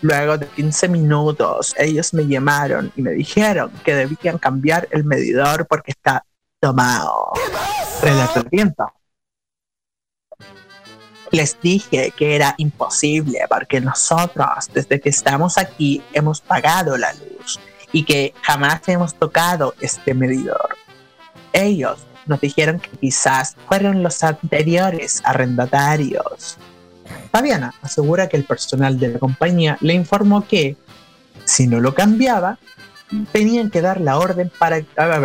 Luego 0.00 0.38
de 0.38 0.46
15 0.46 0.88
minutos, 0.88 1.74
ellos 1.78 2.14
me 2.14 2.26
llamaron 2.26 2.92
y 2.96 3.02
me 3.02 3.10
dijeron 3.12 3.70
que 3.84 3.94
debían 3.94 4.38
cambiar 4.38 4.88
el 4.90 5.04
medidor 5.04 5.66
porque 5.66 5.92
está 5.92 6.24
tomado. 6.60 7.32
Relato 8.02 8.40
el 8.40 8.48
viento. 8.48 8.90
Les 11.34 11.60
dije 11.60 12.12
que 12.16 12.36
era 12.36 12.54
imposible 12.58 13.40
porque 13.50 13.80
nosotros, 13.80 14.70
desde 14.72 15.00
que 15.00 15.08
estamos 15.08 15.58
aquí, 15.58 16.00
hemos 16.12 16.40
pagado 16.40 16.96
la 16.96 17.12
luz 17.14 17.58
y 17.90 18.04
que 18.04 18.32
jamás 18.40 18.82
hemos 18.86 19.16
tocado 19.16 19.74
este 19.80 20.14
medidor. 20.14 20.76
Ellos 21.52 21.98
nos 22.26 22.40
dijeron 22.40 22.78
que 22.78 22.88
quizás 22.98 23.56
fueron 23.66 24.04
los 24.04 24.22
anteriores 24.22 25.22
arrendatarios. 25.24 26.56
Fabiana 27.32 27.74
asegura 27.82 28.28
que 28.28 28.36
el 28.36 28.44
personal 28.44 29.00
de 29.00 29.08
la 29.08 29.18
compañía 29.18 29.76
le 29.80 29.94
informó 29.94 30.46
que, 30.46 30.76
si 31.46 31.66
no 31.66 31.80
lo 31.80 31.96
cambiaba, 31.96 32.58
tenían 33.32 33.70
que 33.70 33.80
dar 33.80 34.00
la 34.00 34.18
orden 34.18 34.52
para... 34.56 34.76
A 34.96 35.18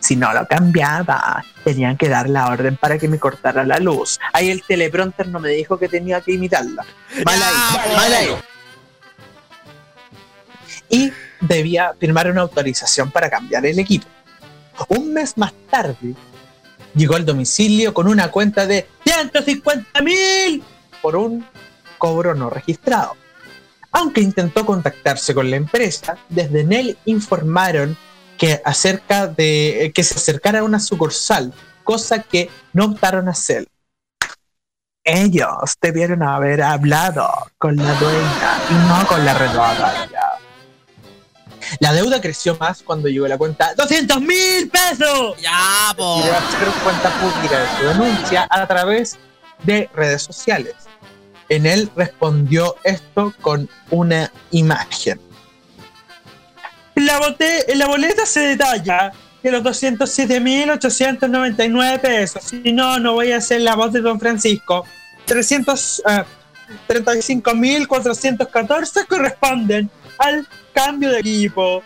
si 0.00 0.16
no 0.16 0.32
lo 0.32 0.46
cambiaba, 0.46 1.44
tenían 1.64 1.96
que 1.96 2.08
dar 2.08 2.28
la 2.28 2.48
orden 2.48 2.76
para 2.76 2.98
que 2.98 3.08
me 3.08 3.18
cortara 3.18 3.64
la 3.64 3.78
luz. 3.78 4.18
Ahí 4.32 4.50
el 4.50 4.62
teleprompter 4.62 5.28
no 5.28 5.40
me 5.40 5.50
dijo 5.50 5.78
que 5.78 5.88
tenía 5.88 6.20
que 6.20 6.32
imitarla. 6.32 6.84
Mal 7.24 7.42
ahí, 7.42 7.96
mal 7.96 8.12
ahí. 8.12 8.28
Y 10.88 11.12
debía 11.40 11.94
firmar 11.98 12.30
una 12.30 12.42
autorización 12.42 13.10
para 13.10 13.28
cambiar 13.28 13.66
el 13.66 13.78
equipo. 13.78 14.06
Un 14.88 15.12
mes 15.12 15.36
más 15.36 15.52
tarde, 15.70 16.14
llegó 16.94 17.16
al 17.16 17.26
domicilio 17.26 17.92
con 17.92 18.06
una 18.06 18.30
cuenta 18.30 18.66
de 18.66 18.86
150 19.04 20.00
mil 20.02 20.62
por 21.02 21.16
un 21.16 21.44
cobro 21.98 22.34
no 22.34 22.48
registrado. 22.48 23.16
Aunque 23.90 24.20
intentó 24.20 24.64
contactarse 24.64 25.34
con 25.34 25.50
la 25.50 25.56
empresa, 25.56 26.16
desde 26.28 26.62
NEL 26.62 26.96
informaron 27.06 27.96
que, 28.38 28.62
acerca 28.64 29.26
de, 29.26 29.92
que 29.94 30.04
se 30.04 30.14
acercara 30.14 30.60
a 30.60 30.64
una 30.64 30.80
sucursal, 30.80 31.52
cosa 31.84 32.22
que 32.22 32.48
no 32.72 32.86
optaron 32.86 33.28
a 33.28 33.32
hacer. 33.32 33.66
Ellos 35.04 35.74
debieron 35.80 36.22
haber 36.22 36.62
hablado 36.62 37.28
con 37.58 37.76
la 37.76 37.94
dueña 37.94 38.60
y 38.70 38.74
no 38.88 39.06
con 39.06 39.24
la 39.24 39.32
arrendataria. 39.32 40.20
La 41.80 41.92
deuda 41.92 42.20
creció 42.20 42.56
más 42.58 42.82
cuando 42.82 43.08
llegó 43.08 43.26
la 43.26 43.36
cuenta 43.36 43.74
200 43.74 44.20
mil 44.20 44.70
pesos. 44.70 45.36
Ya, 45.40 45.92
po. 45.96 46.20
Y 46.20 46.22
debe 46.24 46.36
hacer 46.36 46.68
cuenta 46.84 47.10
pública 47.20 47.58
de 47.58 47.78
su 47.78 47.86
denuncia 47.86 48.46
a 48.50 48.66
través 48.66 49.18
de 49.64 49.90
redes 49.94 50.22
sociales. 50.22 50.74
En 51.48 51.66
él 51.66 51.90
respondió 51.96 52.76
esto 52.84 53.34
con 53.40 53.68
una 53.90 54.30
imagen. 54.50 55.27
En 56.98 57.06
la, 57.06 57.18
bote- 57.20 57.70
en 57.72 57.78
la 57.78 57.86
boleta 57.86 58.26
se 58.26 58.40
detalla 58.40 59.12
que 59.40 59.52
los 59.52 59.62
207.899 59.62 62.00
pesos, 62.00 62.42
si 62.42 62.72
no, 62.72 62.98
no 62.98 63.12
voy 63.12 63.30
a 63.30 63.36
hacer 63.36 63.60
la 63.60 63.76
voz 63.76 63.92
de 63.92 64.00
Don 64.00 64.18
Francisco, 64.18 64.84
300, 65.26 66.02
eh, 66.08 66.24
35.414 66.88 69.06
corresponden 69.06 69.88
al 70.18 70.44
cambio 70.72 71.10
de 71.10 71.20
equipo, 71.20 71.84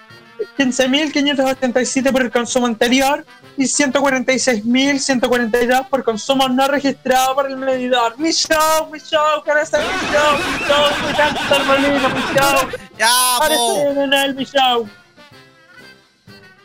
15.587 0.58 2.10
por 2.10 2.22
el 2.22 2.30
consumo 2.30 2.66
anterior 2.66 3.22
y 3.58 3.64
146.142 3.64 5.88
por 5.90 6.04
consumo 6.04 6.48
no 6.48 6.66
registrado 6.68 7.34
por 7.34 7.50
el 7.50 7.58
medidor. 7.58 8.18
Mi 8.18 8.32
show, 8.32 8.88
mi 8.90 8.98
show, 8.98 9.42
quiero 9.44 9.60
hacer 9.60 9.80
mi 9.80 9.86
show, 10.10 10.38
mi 10.38 10.58
show, 10.66 10.86
mi 11.06 11.12
canto 11.14 11.42
mi 12.08 12.22
show. 12.34 12.66
Ya, 12.98 13.10
Ahora 13.36 13.54
estoy 13.54 14.04
en 14.04 14.12
el 14.14 14.34
mi 14.34 14.44
show. 14.46 14.88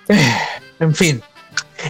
En 0.80 0.94
fin, 0.94 1.22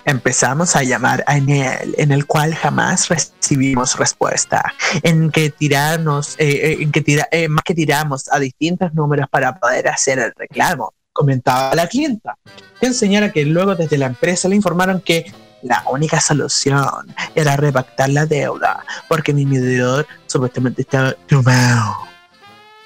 empezamos 0.05 0.75
a 0.75 0.83
llamar 0.83 1.23
a 1.27 1.37
Enel, 1.37 1.93
en 1.97 2.11
el 2.11 2.25
cual 2.25 2.55
jamás 2.55 3.09
recibimos 3.09 3.97
respuesta, 3.97 4.73
en 5.03 5.29
que 5.31 5.49
tirarnos, 5.49 6.35
eh, 6.37 6.47
eh, 6.47 6.77
en 6.79 6.91
que 6.91 7.01
tira, 7.01 7.27
eh, 7.31 7.49
más 7.49 7.63
que 7.63 7.73
tiramos 7.73 8.31
a 8.31 8.39
distintos 8.39 8.93
números 8.93 9.27
para 9.29 9.59
poder 9.59 9.89
hacer 9.89 10.19
el 10.19 10.33
reclamo, 10.35 10.93
comentaba 11.11 11.75
la 11.75 11.87
clienta, 11.87 12.37
que 12.79 12.87
enseñara 12.87 13.31
que 13.31 13.43
luego 13.43 13.75
desde 13.75 13.97
la 13.97 14.05
empresa 14.05 14.47
le 14.47 14.55
informaron 14.55 15.01
que 15.01 15.31
la 15.63 15.83
única 15.89 16.21
solución 16.21 17.13
era 17.35 17.57
repactar 17.57 18.09
la 18.09 18.25
deuda, 18.25 18.85
porque 19.09 19.33
mi 19.33 19.45
medidor 19.45 20.07
supuestamente 20.27 20.83
estaba 20.83 21.13
tomado. 21.27 21.97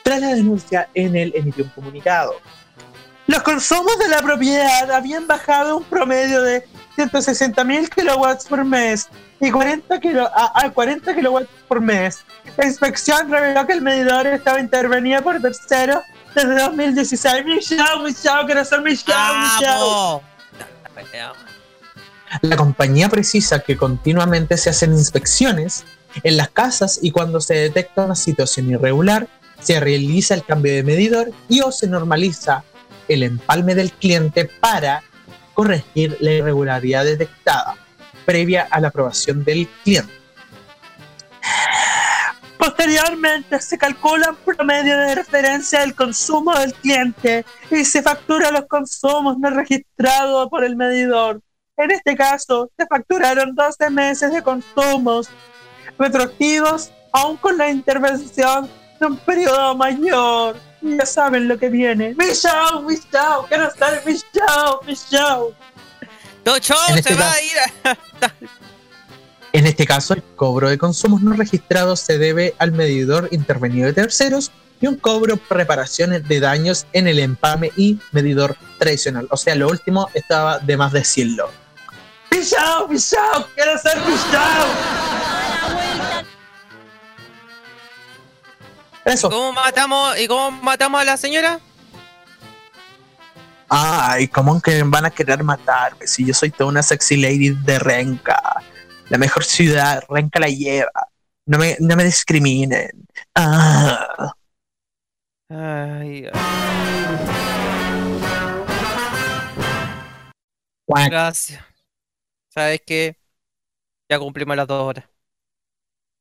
Tras 0.03 0.19
la 0.19 0.29
denuncia, 0.29 0.89
Enel 0.95 1.31
emitió 1.35 1.63
un 1.63 1.69
comunicado 1.71 2.33
los 3.27 3.43
consumos 3.43 3.97
de 3.99 4.07
la 4.07 4.21
propiedad 4.21 4.91
habían 4.91 5.27
bajado 5.27 5.77
un 5.77 5.83
promedio 5.83 6.41
de 6.41 6.67
160 6.95 7.63
mil 7.63 7.89
kilowatts 7.89 8.45
por 8.45 8.63
mes 8.65 9.07
y 9.39 9.49
40, 9.49 9.99
kilo, 9.99 10.29
a, 10.35 10.51
a 10.65 10.69
40 10.69 11.15
kilowatts 11.15 11.49
por 11.67 11.81
mes. 11.81 12.19
La 12.57 12.65
inspección 12.65 13.29
reveló 13.29 13.65
que 13.65 13.73
el 13.73 13.81
medidor 13.81 14.27
estaba 14.27 14.59
intervenido 14.59 15.21
por 15.21 15.41
terceros 15.41 16.03
desde 16.35 16.55
2016. 16.55 17.45
Mi 17.45 17.59
show, 17.59 18.03
mi 18.03 18.13
show, 18.13 18.45
quiero 18.45 18.61
hacer 18.61 18.81
mi 18.81 18.95
show, 18.95 19.15
mi 19.35 19.65
show. 19.65 20.21
La 22.41 22.55
compañía 22.55 23.09
precisa 23.09 23.59
que 23.59 23.75
continuamente 23.75 24.57
se 24.57 24.69
hacen 24.69 24.93
inspecciones 24.93 25.83
en 26.23 26.37
las 26.37 26.49
casas 26.49 26.99
y 27.01 27.11
cuando 27.11 27.41
se 27.41 27.55
detecta 27.55 28.05
una 28.05 28.15
situación 28.15 28.69
irregular, 28.69 29.27
se 29.59 29.79
realiza 29.79 30.33
el 30.33 30.43
cambio 30.43 30.73
de 30.73 30.83
medidor 30.83 31.31
y 31.49 31.61
o 31.61 31.71
se 31.71 31.87
normaliza 31.87 32.63
el 33.13 33.23
empalme 33.23 33.75
del 33.75 33.91
cliente 33.91 34.45
para 34.45 35.03
corregir 35.53 36.17
la 36.19 36.31
irregularidad 36.31 37.05
detectada 37.05 37.75
previa 38.25 38.67
a 38.69 38.79
la 38.79 38.89
aprobación 38.89 39.43
del 39.43 39.67
cliente. 39.83 40.13
Posteriormente 42.57 43.59
se 43.59 43.77
calcula 43.77 44.29
un 44.29 44.55
promedio 44.55 44.95
de 44.95 45.15
referencia 45.15 45.79
del 45.79 45.95
consumo 45.95 46.53
del 46.53 46.73
cliente 46.75 47.43
y 47.71 47.83
se 47.83 48.03
factura 48.03 48.51
los 48.51 48.65
consumos 48.67 49.37
no 49.39 49.49
registrados 49.49 50.47
por 50.49 50.63
el 50.63 50.75
medidor. 50.75 51.41
En 51.75 51.89
este 51.89 52.15
caso, 52.15 52.69
se 52.77 52.85
facturaron 52.85 53.55
12 53.55 53.89
meses 53.89 54.31
de 54.31 54.43
consumos 54.43 55.27
retroactivos, 55.97 56.91
aún 57.11 57.37
con 57.37 57.57
la 57.57 57.69
intervención 57.69 58.69
de 58.99 59.05
un 59.07 59.17
periodo 59.17 59.75
mayor. 59.75 60.55
Ya 60.81 61.05
saben 61.05 61.47
lo 61.47 61.57
que 61.59 61.69
viene. 61.69 62.15
Mi 62.17 62.25
show, 62.33 62.81
mi 62.83 62.95
show, 62.95 63.45
quiero 63.47 63.67
estar 63.67 63.93
en 63.93 64.13
mi 64.13 64.19
show, 64.19 64.79
mi 64.85 64.95
show. 64.95 65.53
En 66.43 66.53
se 66.63 66.99
este 66.99 67.13
va 67.13 67.19
caso- 67.19 67.35
a 67.35 67.41
ir 67.41 67.51
a... 67.83 67.97
En 69.53 69.67
este 69.67 69.85
caso, 69.85 70.13
el 70.13 70.23
cobro 70.23 70.69
de 70.69 70.77
consumos 70.77 71.21
no 71.21 71.33
registrados 71.33 71.99
se 71.99 72.17
debe 72.17 72.55
al 72.57 72.71
medidor 72.71 73.27
intervenido 73.31 73.85
de 73.87 73.91
terceros 73.93 74.49
y 74.79 74.87
un 74.87 74.95
cobro 74.95 75.35
por 75.35 75.57
reparaciones 75.57 76.25
de 76.25 76.39
daños 76.39 76.87
en 76.93 77.05
el 77.07 77.19
empalme 77.19 77.69
y 77.75 77.99
medidor 78.13 78.55
tradicional. 78.79 79.27
O 79.29 79.35
sea, 79.35 79.55
lo 79.55 79.67
último 79.67 80.09
estaba 80.13 80.59
de 80.59 80.77
más 80.77 80.93
decirlo. 80.93 81.51
¡Pichao, 82.29 82.87
pichao! 82.87 83.45
¡Quiero 83.53 83.77
ser 83.77 83.97
pichao! 83.99 85.50
Eso. 89.05 89.29
¿Cómo 89.29 89.51
matamos, 89.53 90.19
¿Y 90.19 90.27
cómo 90.27 90.51
matamos 90.61 91.01
a 91.01 91.03
la 91.03 91.17
señora? 91.17 91.59
Ay, 93.69 94.27
¿cómo 94.27 94.61
que 94.61 94.83
van 94.83 95.05
a 95.05 95.11
querer 95.11 95.43
matarme? 95.43 96.05
Si 96.05 96.25
yo 96.25 96.33
soy 96.33 96.51
toda 96.51 96.69
una 96.69 96.83
sexy 96.83 97.17
lady 97.17 97.49
de 97.49 97.79
Renca. 97.79 98.41
La 99.09 99.17
mejor 99.17 99.43
ciudad, 99.45 100.03
Renca 100.09 100.39
la 100.39 100.47
lleva. 100.47 100.91
No 101.45 101.57
me, 101.57 101.77
no 101.79 101.95
me 101.95 102.03
discriminen. 102.03 103.07
Ah. 103.33 104.33
Ay, 105.49 106.27
ay. 106.31 106.41
Guac. 110.85 111.09
gracias. 111.09 111.63
¿Sabes 112.49 112.81
qué? 112.85 113.17
Ya 114.09 114.19
cumplimos 114.19 114.57
las 114.57 114.67
dos 114.67 114.83
horas. 114.83 115.05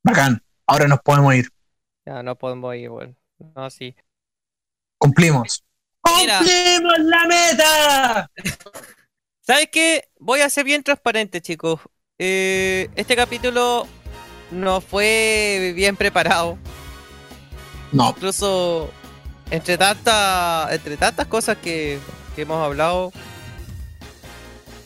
Bacán. 0.04 0.40
Ahora 0.66 0.86
nos 0.86 1.00
podemos 1.00 1.34
ir. 1.34 1.50
Ya 2.10 2.24
no 2.24 2.34
podemos 2.34 2.74
ir, 2.74 2.88
bueno. 2.88 3.14
No, 3.54 3.70
sí. 3.70 3.94
Cumplimos. 4.98 5.62
Mira. 6.18 6.38
¡Cumplimos 6.38 6.98
la 6.98 7.26
meta! 7.28 8.30
¿Sabes 9.40 9.68
qué? 9.70 10.08
Voy 10.18 10.40
a 10.40 10.50
ser 10.50 10.64
bien 10.64 10.82
transparente, 10.82 11.40
chicos. 11.40 11.78
Eh, 12.18 12.88
este 12.96 13.14
capítulo 13.14 13.86
no 14.50 14.80
fue 14.80 15.72
bien 15.76 15.94
preparado. 15.94 16.58
No. 17.92 18.08
Incluso 18.08 18.90
entre 19.52 19.78
tanta, 19.78 20.66
entre 20.72 20.96
tantas 20.96 21.28
cosas 21.28 21.58
que, 21.58 22.00
que 22.34 22.42
hemos 22.42 22.60
hablado, 22.60 23.12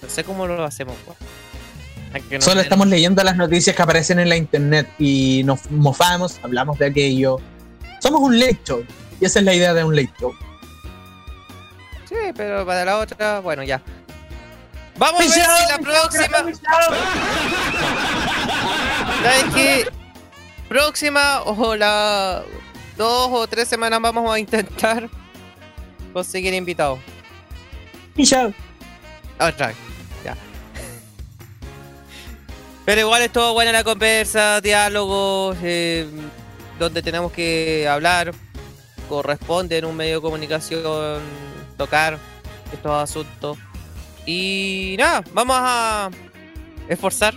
no 0.03 0.11
sé 0.11 0.25
cómo 0.25 0.47
lo 0.47 0.63
hacemos. 0.63 0.95
pues. 1.07 1.17
No 2.31 2.41
Solo 2.41 2.61
estamos 2.61 2.87
leyendo 2.87 3.23
las 3.23 3.37
noticias 3.37 3.75
que 3.75 3.83
aparecen 3.83 4.19
en 4.19 4.29
la 4.29 4.37
internet 4.37 4.89
y 4.99 5.43
nos 5.45 5.71
mofamos, 5.71 6.39
hablamos 6.43 6.79
de 6.79 6.87
aquello. 6.87 7.41
Somos 8.01 8.21
un 8.21 8.39
late 8.39 8.61
show. 8.65 8.85
Y 9.21 9.25
esa 9.25 9.39
es 9.41 9.45
la 9.45 9.55
idea 9.55 9.75
de 9.75 9.85
un 9.85 9.95
late 9.97 10.13
show. 10.21 10.33
Sí, 12.09 12.17
pero 12.37 12.67
para 12.67 12.85
la 12.85 12.99
otra, 12.99 13.41
bueno, 13.41 13.63
ya. 13.63 13.83
Vamos 14.97 15.21
a 15.21 15.25
ver 15.25 15.33
si 15.33 15.41
la 15.41 15.79
próxima. 15.79 16.39
¿Sabes 19.23 19.55
qué? 19.55 19.89
Próxima 20.69 21.43
o 21.43 21.75
la 21.75 22.43
dos 22.97 23.29
o 23.33 23.47
tres 23.47 23.69
semanas 23.69 24.01
vamos 24.01 24.33
a 24.33 24.39
intentar 24.39 25.09
conseguir 26.13 26.55
invitados. 26.55 27.01
Otra 29.39 29.69
vez, 29.69 29.77
ya. 29.77 29.94
Pero 32.85 33.01
igual 33.01 33.23
estuvo 33.23 33.53
buena 33.55 33.73
la 33.73 33.83
conversa, 33.83 34.61
diálogos, 34.61 35.57
eh, 35.63 36.07
donde 36.79 37.03
tenemos 37.03 37.33
que 37.33 37.89
hablar, 37.89 38.33
corresponde 39.09 39.79
en 39.79 39.87
un 39.87 39.97
medio 39.97 40.17
de 40.17 40.23
comunicación 40.23 41.21
tocar 41.79 42.19
estos 42.73 42.93
asuntos. 42.93 43.57
Y 44.27 44.97
nada, 44.99 45.25
vamos 45.33 45.57
a 45.59 46.11
esforzar. 46.89 47.35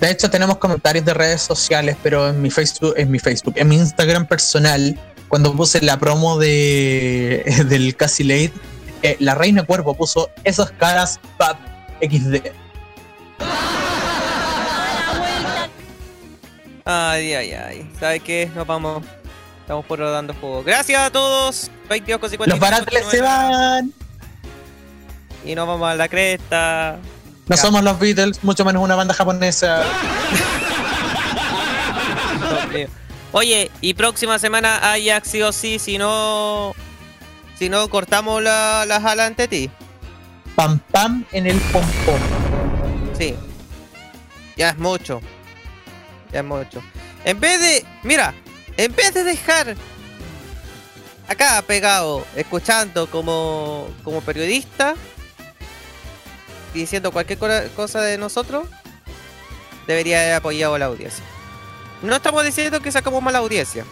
De 0.00 0.10
hecho, 0.10 0.30
tenemos 0.30 0.56
comentarios 0.56 1.04
de 1.04 1.14
redes 1.14 1.42
sociales, 1.42 1.96
pero 2.02 2.28
en 2.28 2.40
mi 2.40 2.50
Facebook, 2.50 2.94
en 2.96 3.10
mi 3.10 3.18
Facebook, 3.18 3.54
en 3.56 3.68
mi 3.68 3.76
Instagram 3.76 4.26
personal, 4.26 4.98
cuando 5.28 5.54
puse 5.54 5.80
la 5.82 5.98
promo 5.98 6.38
de 6.38 7.44
del 7.68 7.94
Casi 7.94 8.24
Late, 8.24 8.52
eh, 9.02 9.16
la 9.20 9.34
Reina 9.34 9.62
Cuervo 9.62 9.94
puso 9.94 10.30
esas 10.42 10.70
caras 10.72 11.20
pap 11.36 11.58
XD. 12.00 12.59
Ay, 16.84 17.34
ay, 17.34 17.52
ay. 17.52 17.90
¿Sabes 17.98 18.22
qué? 18.22 18.50
Nos 18.54 18.66
vamos. 18.66 19.02
Estamos 19.60 19.84
por 19.86 19.98
dando 20.00 20.34
juego. 20.34 20.62
Gracias 20.64 21.00
a 21.00 21.10
todos. 21.10 21.70
22 21.88 22.20
con 22.20 22.30
55, 22.30 22.46
Los 22.46 22.60
baratiles 22.70 23.06
se 23.10 23.20
van. 23.20 23.92
Y 25.44 25.54
nos 25.54 25.66
vamos 25.66 25.88
a 25.90 25.94
la 25.94 26.08
cresta. 26.08 26.98
No 27.48 27.56
Ya. 27.56 27.62
somos 27.62 27.82
los 27.82 27.98
Beatles, 27.98 28.42
mucho 28.44 28.64
menos 28.64 28.82
una 28.82 28.94
banda 28.94 29.14
japonesa. 29.14 29.82
Oye, 33.32 33.70
y 33.80 33.94
próxima 33.94 34.38
semana 34.38 34.92
Ajax 34.92 35.28
sí 35.30 35.42
o 35.42 35.52
sí, 35.52 35.78
si 35.78 35.98
no. 35.98 36.72
Si 37.56 37.68
no 37.68 37.88
cortamos 37.88 38.42
la- 38.42 38.84
las 38.86 39.04
alas 39.04 39.28
ante 39.28 39.46
ti. 39.46 39.70
Pam 40.56 40.80
pam 40.90 41.24
en 41.32 41.46
el 41.46 41.58
pom 41.72 41.84
pom. 42.04 42.18
Sí. 43.16 43.34
Ya 44.56 44.70
es 44.70 44.78
mucho. 44.78 45.20
Ya 46.32 46.40
es 46.40 46.44
mucho. 46.44 46.82
En 47.24 47.40
vez 47.40 47.60
de. 47.60 47.86
Mira, 48.02 48.34
en 48.76 48.94
vez 48.94 49.14
de 49.14 49.24
dejar 49.24 49.76
acá 51.28 51.62
pegado, 51.66 52.26
escuchando 52.34 53.08
como, 53.08 53.88
como 54.02 54.20
periodista, 54.20 54.96
diciendo 56.74 57.12
cualquier 57.12 57.38
cosa 57.74 58.02
de 58.02 58.18
nosotros, 58.18 58.68
debería 59.86 60.22
haber 60.22 60.34
apoyado 60.34 60.74
a 60.74 60.78
la 60.78 60.86
audiencia. 60.86 61.24
No 62.02 62.16
estamos 62.16 62.44
diciendo 62.44 62.80
que 62.80 62.90
sacamos 62.90 63.22
mala 63.22 63.38
audiencia, 63.38 63.84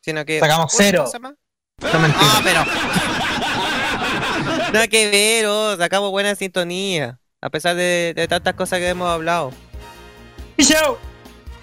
sino 0.00 0.24
que. 0.24 0.40
Sacamos 0.40 0.72
cero. 0.76 1.04
No 1.92 2.00
mentira. 2.00 2.26
Ah, 2.26 2.40
pero. 2.44 2.64
Nada 4.72 4.88
que 4.88 5.10
ver, 5.10 5.46
oh, 5.46 5.76
sacamos 5.76 6.10
buena 6.10 6.34
sintonía. 6.34 7.18
A 7.40 7.50
pesar 7.50 7.76
de, 7.76 8.12
de 8.14 8.28
tantas 8.28 8.54
cosas 8.54 8.78
que 8.78 8.88
hemos 8.88 9.08
hablado. 9.08 9.52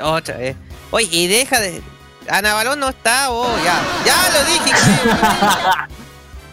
Otra 0.02 0.38
vez. 0.38 0.56
Oye, 0.92 1.08
y 1.12 1.28
deja 1.28 1.60
de. 1.60 1.82
Ana 2.28 2.54
Balón 2.56 2.80
no 2.80 2.90
está, 2.90 3.30
oh, 3.32 3.56
ya. 3.64 3.82
Ya 4.06 4.30
lo 4.34 4.46
dije. 4.46 4.72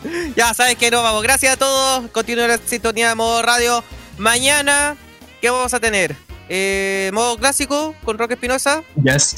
que- 0.03 0.33
ya 0.37 0.53
sabes 0.55 0.77
que 0.77 0.91
no 0.91 1.03
vamos. 1.03 1.23
Gracias 1.23 1.55
a 1.55 1.57
todos. 1.57 2.11
Continúa 2.11 2.47
la 2.47 2.59
sintonía 2.59 3.09
de 3.09 3.15
modo 3.15 3.41
radio. 3.43 3.83
Mañana, 4.19 4.97
¿qué 5.41 5.49
vamos 5.51 5.73
a 5.73 5.81
tener? 5.81 6.15
Eh, 6.49 7.11
modo 7.15 7.37
clásico 7.39 7.95
con 8.05 8.19
Roque 8.19 8.35
Espinosa. 8.35 8.83
Yes. 9.03 9.37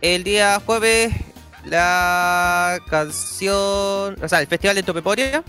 El 0.00 0.22
día 0.24 0.60
jueves, 0.64 1.12
la 1.64 2.78
canción. 2.88 4.16
O 4.22 4.28
sea, 4.28 4.40
el 4.40 4.46
festival 4.46 4.76
de 4.76 4.82
Topeporia. 4.84 5.42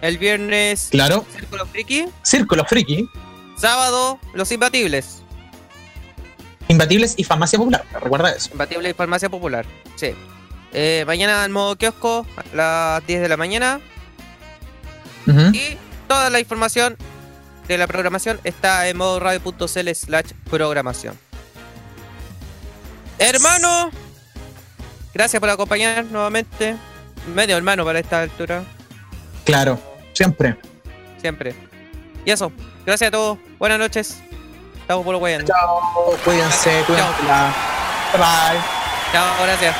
El 0.00 0.18
viernes, 0.18 0.88
Claro. 0.90 1.24
Círculo 1.34 1.66
Friki. 1.66 2.06
Círculo 2.22 2.64
Friki, 2.64 3.08
Sábado, 3.56 4.18
Los 4.34 4.50
Imbatibles. 4.50 5.21
Imbatibles 6.68 7.14
y 7.16 7.24
Farmacia 7.24 7.58
Popular. 7.58 7.84
Recuerda 8.00 8.30
eso. 8.32 8.50
Imbatible 8.52 8.90
y 8.90 8.94
Farmacia 8.94 9.28
Popular. 9.28 9.66
Sí. 9.96 10.14
Eh, 10.72 11.04
mañana 11.06 11.44
en 11.44 11.52
modo 11.52 11.76
kiosco, 11.76 12.26
a 12.36 12.56
las 12.56 13.06
10 13.06 13.20
de 13.22 13.28
la 13.28 13.36
mañana. 13.36 13.80
Y 15.26 15.76
toda 16.08 16.30
la 16.30 16.40
información 16.40 16.96
de 17.68 17.78
la 17.78 17.86
programación 17.86 18.40
está 18.44 18.88
en 18.88 18.96
modo 18.96 19.20
radio.cl 19.20 19.88
slash 19.94 20.32
programación. 20.50 21.16
Hermano, 23.18 23.90
gracias 25.14 25.38
por 25.40 25.50
acompañar 25.50 26.04
nuevamente. 26.06 26.76
Medio 27.34 27.56
hermano 27.56 27.84
para 27.84 28.00
esta 28.00 28.22
altura, 28.22 28.64
Claro. 29.44 29.78
Siempre. 30.12 30.56
siempre. 31.20 31.54
Y 32.24 32.30
eso, 32.32 32.50
gracias 32.84 33.08
a 33.08 33.10
todos. 33.12 33.38
Buenas 33.58 33.78
noches. 33.78 34.18
Estamos 34.82 35.04
por 35.04 35.14
lo 35.14 35.20
bueno. 35.20 35.44
Chao. 35.46 35.80
Cuídense. 36.24 36.82
Cuídense. 36.86 37.22
Bye 38.12 38.18
bye. 38.18 38.60
Chao, 39.12 39.34
gracias. 39.42 39.76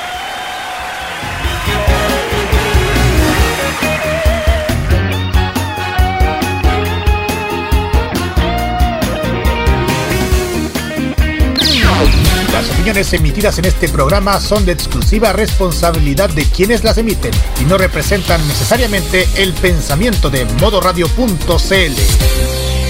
Las 12.53 12.71
opiniones 12.71 13.13
emitidas 13.13 13.59
en 13.59 13.65
este 13.65 13.89
programa 13.89 14.39
son 14.39 14.65
de 14.65 14.71
exclusiva 14.73 15.33
responsabilidad 15.33 16.31
de 16.31 16.45
quienes 16.45 16.85
las 16.85 16.99
emiten 16.99 17.33
y 17.61 17.65
no 17.65 17.77
representan 17.77 18.47
necesariamente 18.47 19.27
el 19.37 19.53
pensamiento 19.55 20.31
de 20.31 20.45
modoradio.cl. 20.61 22.82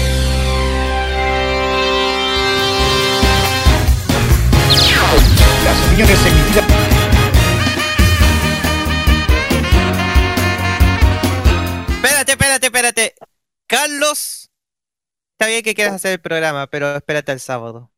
opiniones 5.93 6.25
emitidas 6.25 6.65
Espérate, 11.95 12.31
espérate, 12.31 12.65
espérate. 12.65 13.15
Carlos, 13.67 14.49
está 15.33 15.47
bien 15.47 15.61
que 15.63 15.75
quieras 15.75 15.95
hacer 15.95 16.13
el 16.13 16.21
programa, 16.21 16.67
pero 16.67 16.95
espérate 16.95 17.31
el 17.31 17.39
sábado. 17.39 17.91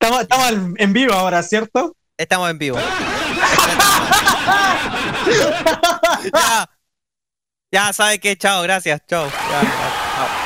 Estamos, 0.00 0.22
estamos 0.22 0.50
en 0.78 0.92
vivo 0.92 1.12
ahora, 1.12 1.42
¿cierto? 1.42 1.96
Estamos 2.16 2.50
en 2.50 2.58
vivo. 2.58 2.78
ya. 6.32 6.70
Ya, 7.72 7.92
¿sabe 7.92 8.18
qué? 8.18 8.36
Chao, 8.36 8.62
gracias. 8.62 9.00
Chao. 9.06 9.30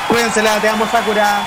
Cuídense, 0.08 0.42
la 0.42 0.60
te 0.60 0.68
amo, 0.68 0.86
Sakura. 0.90 1.46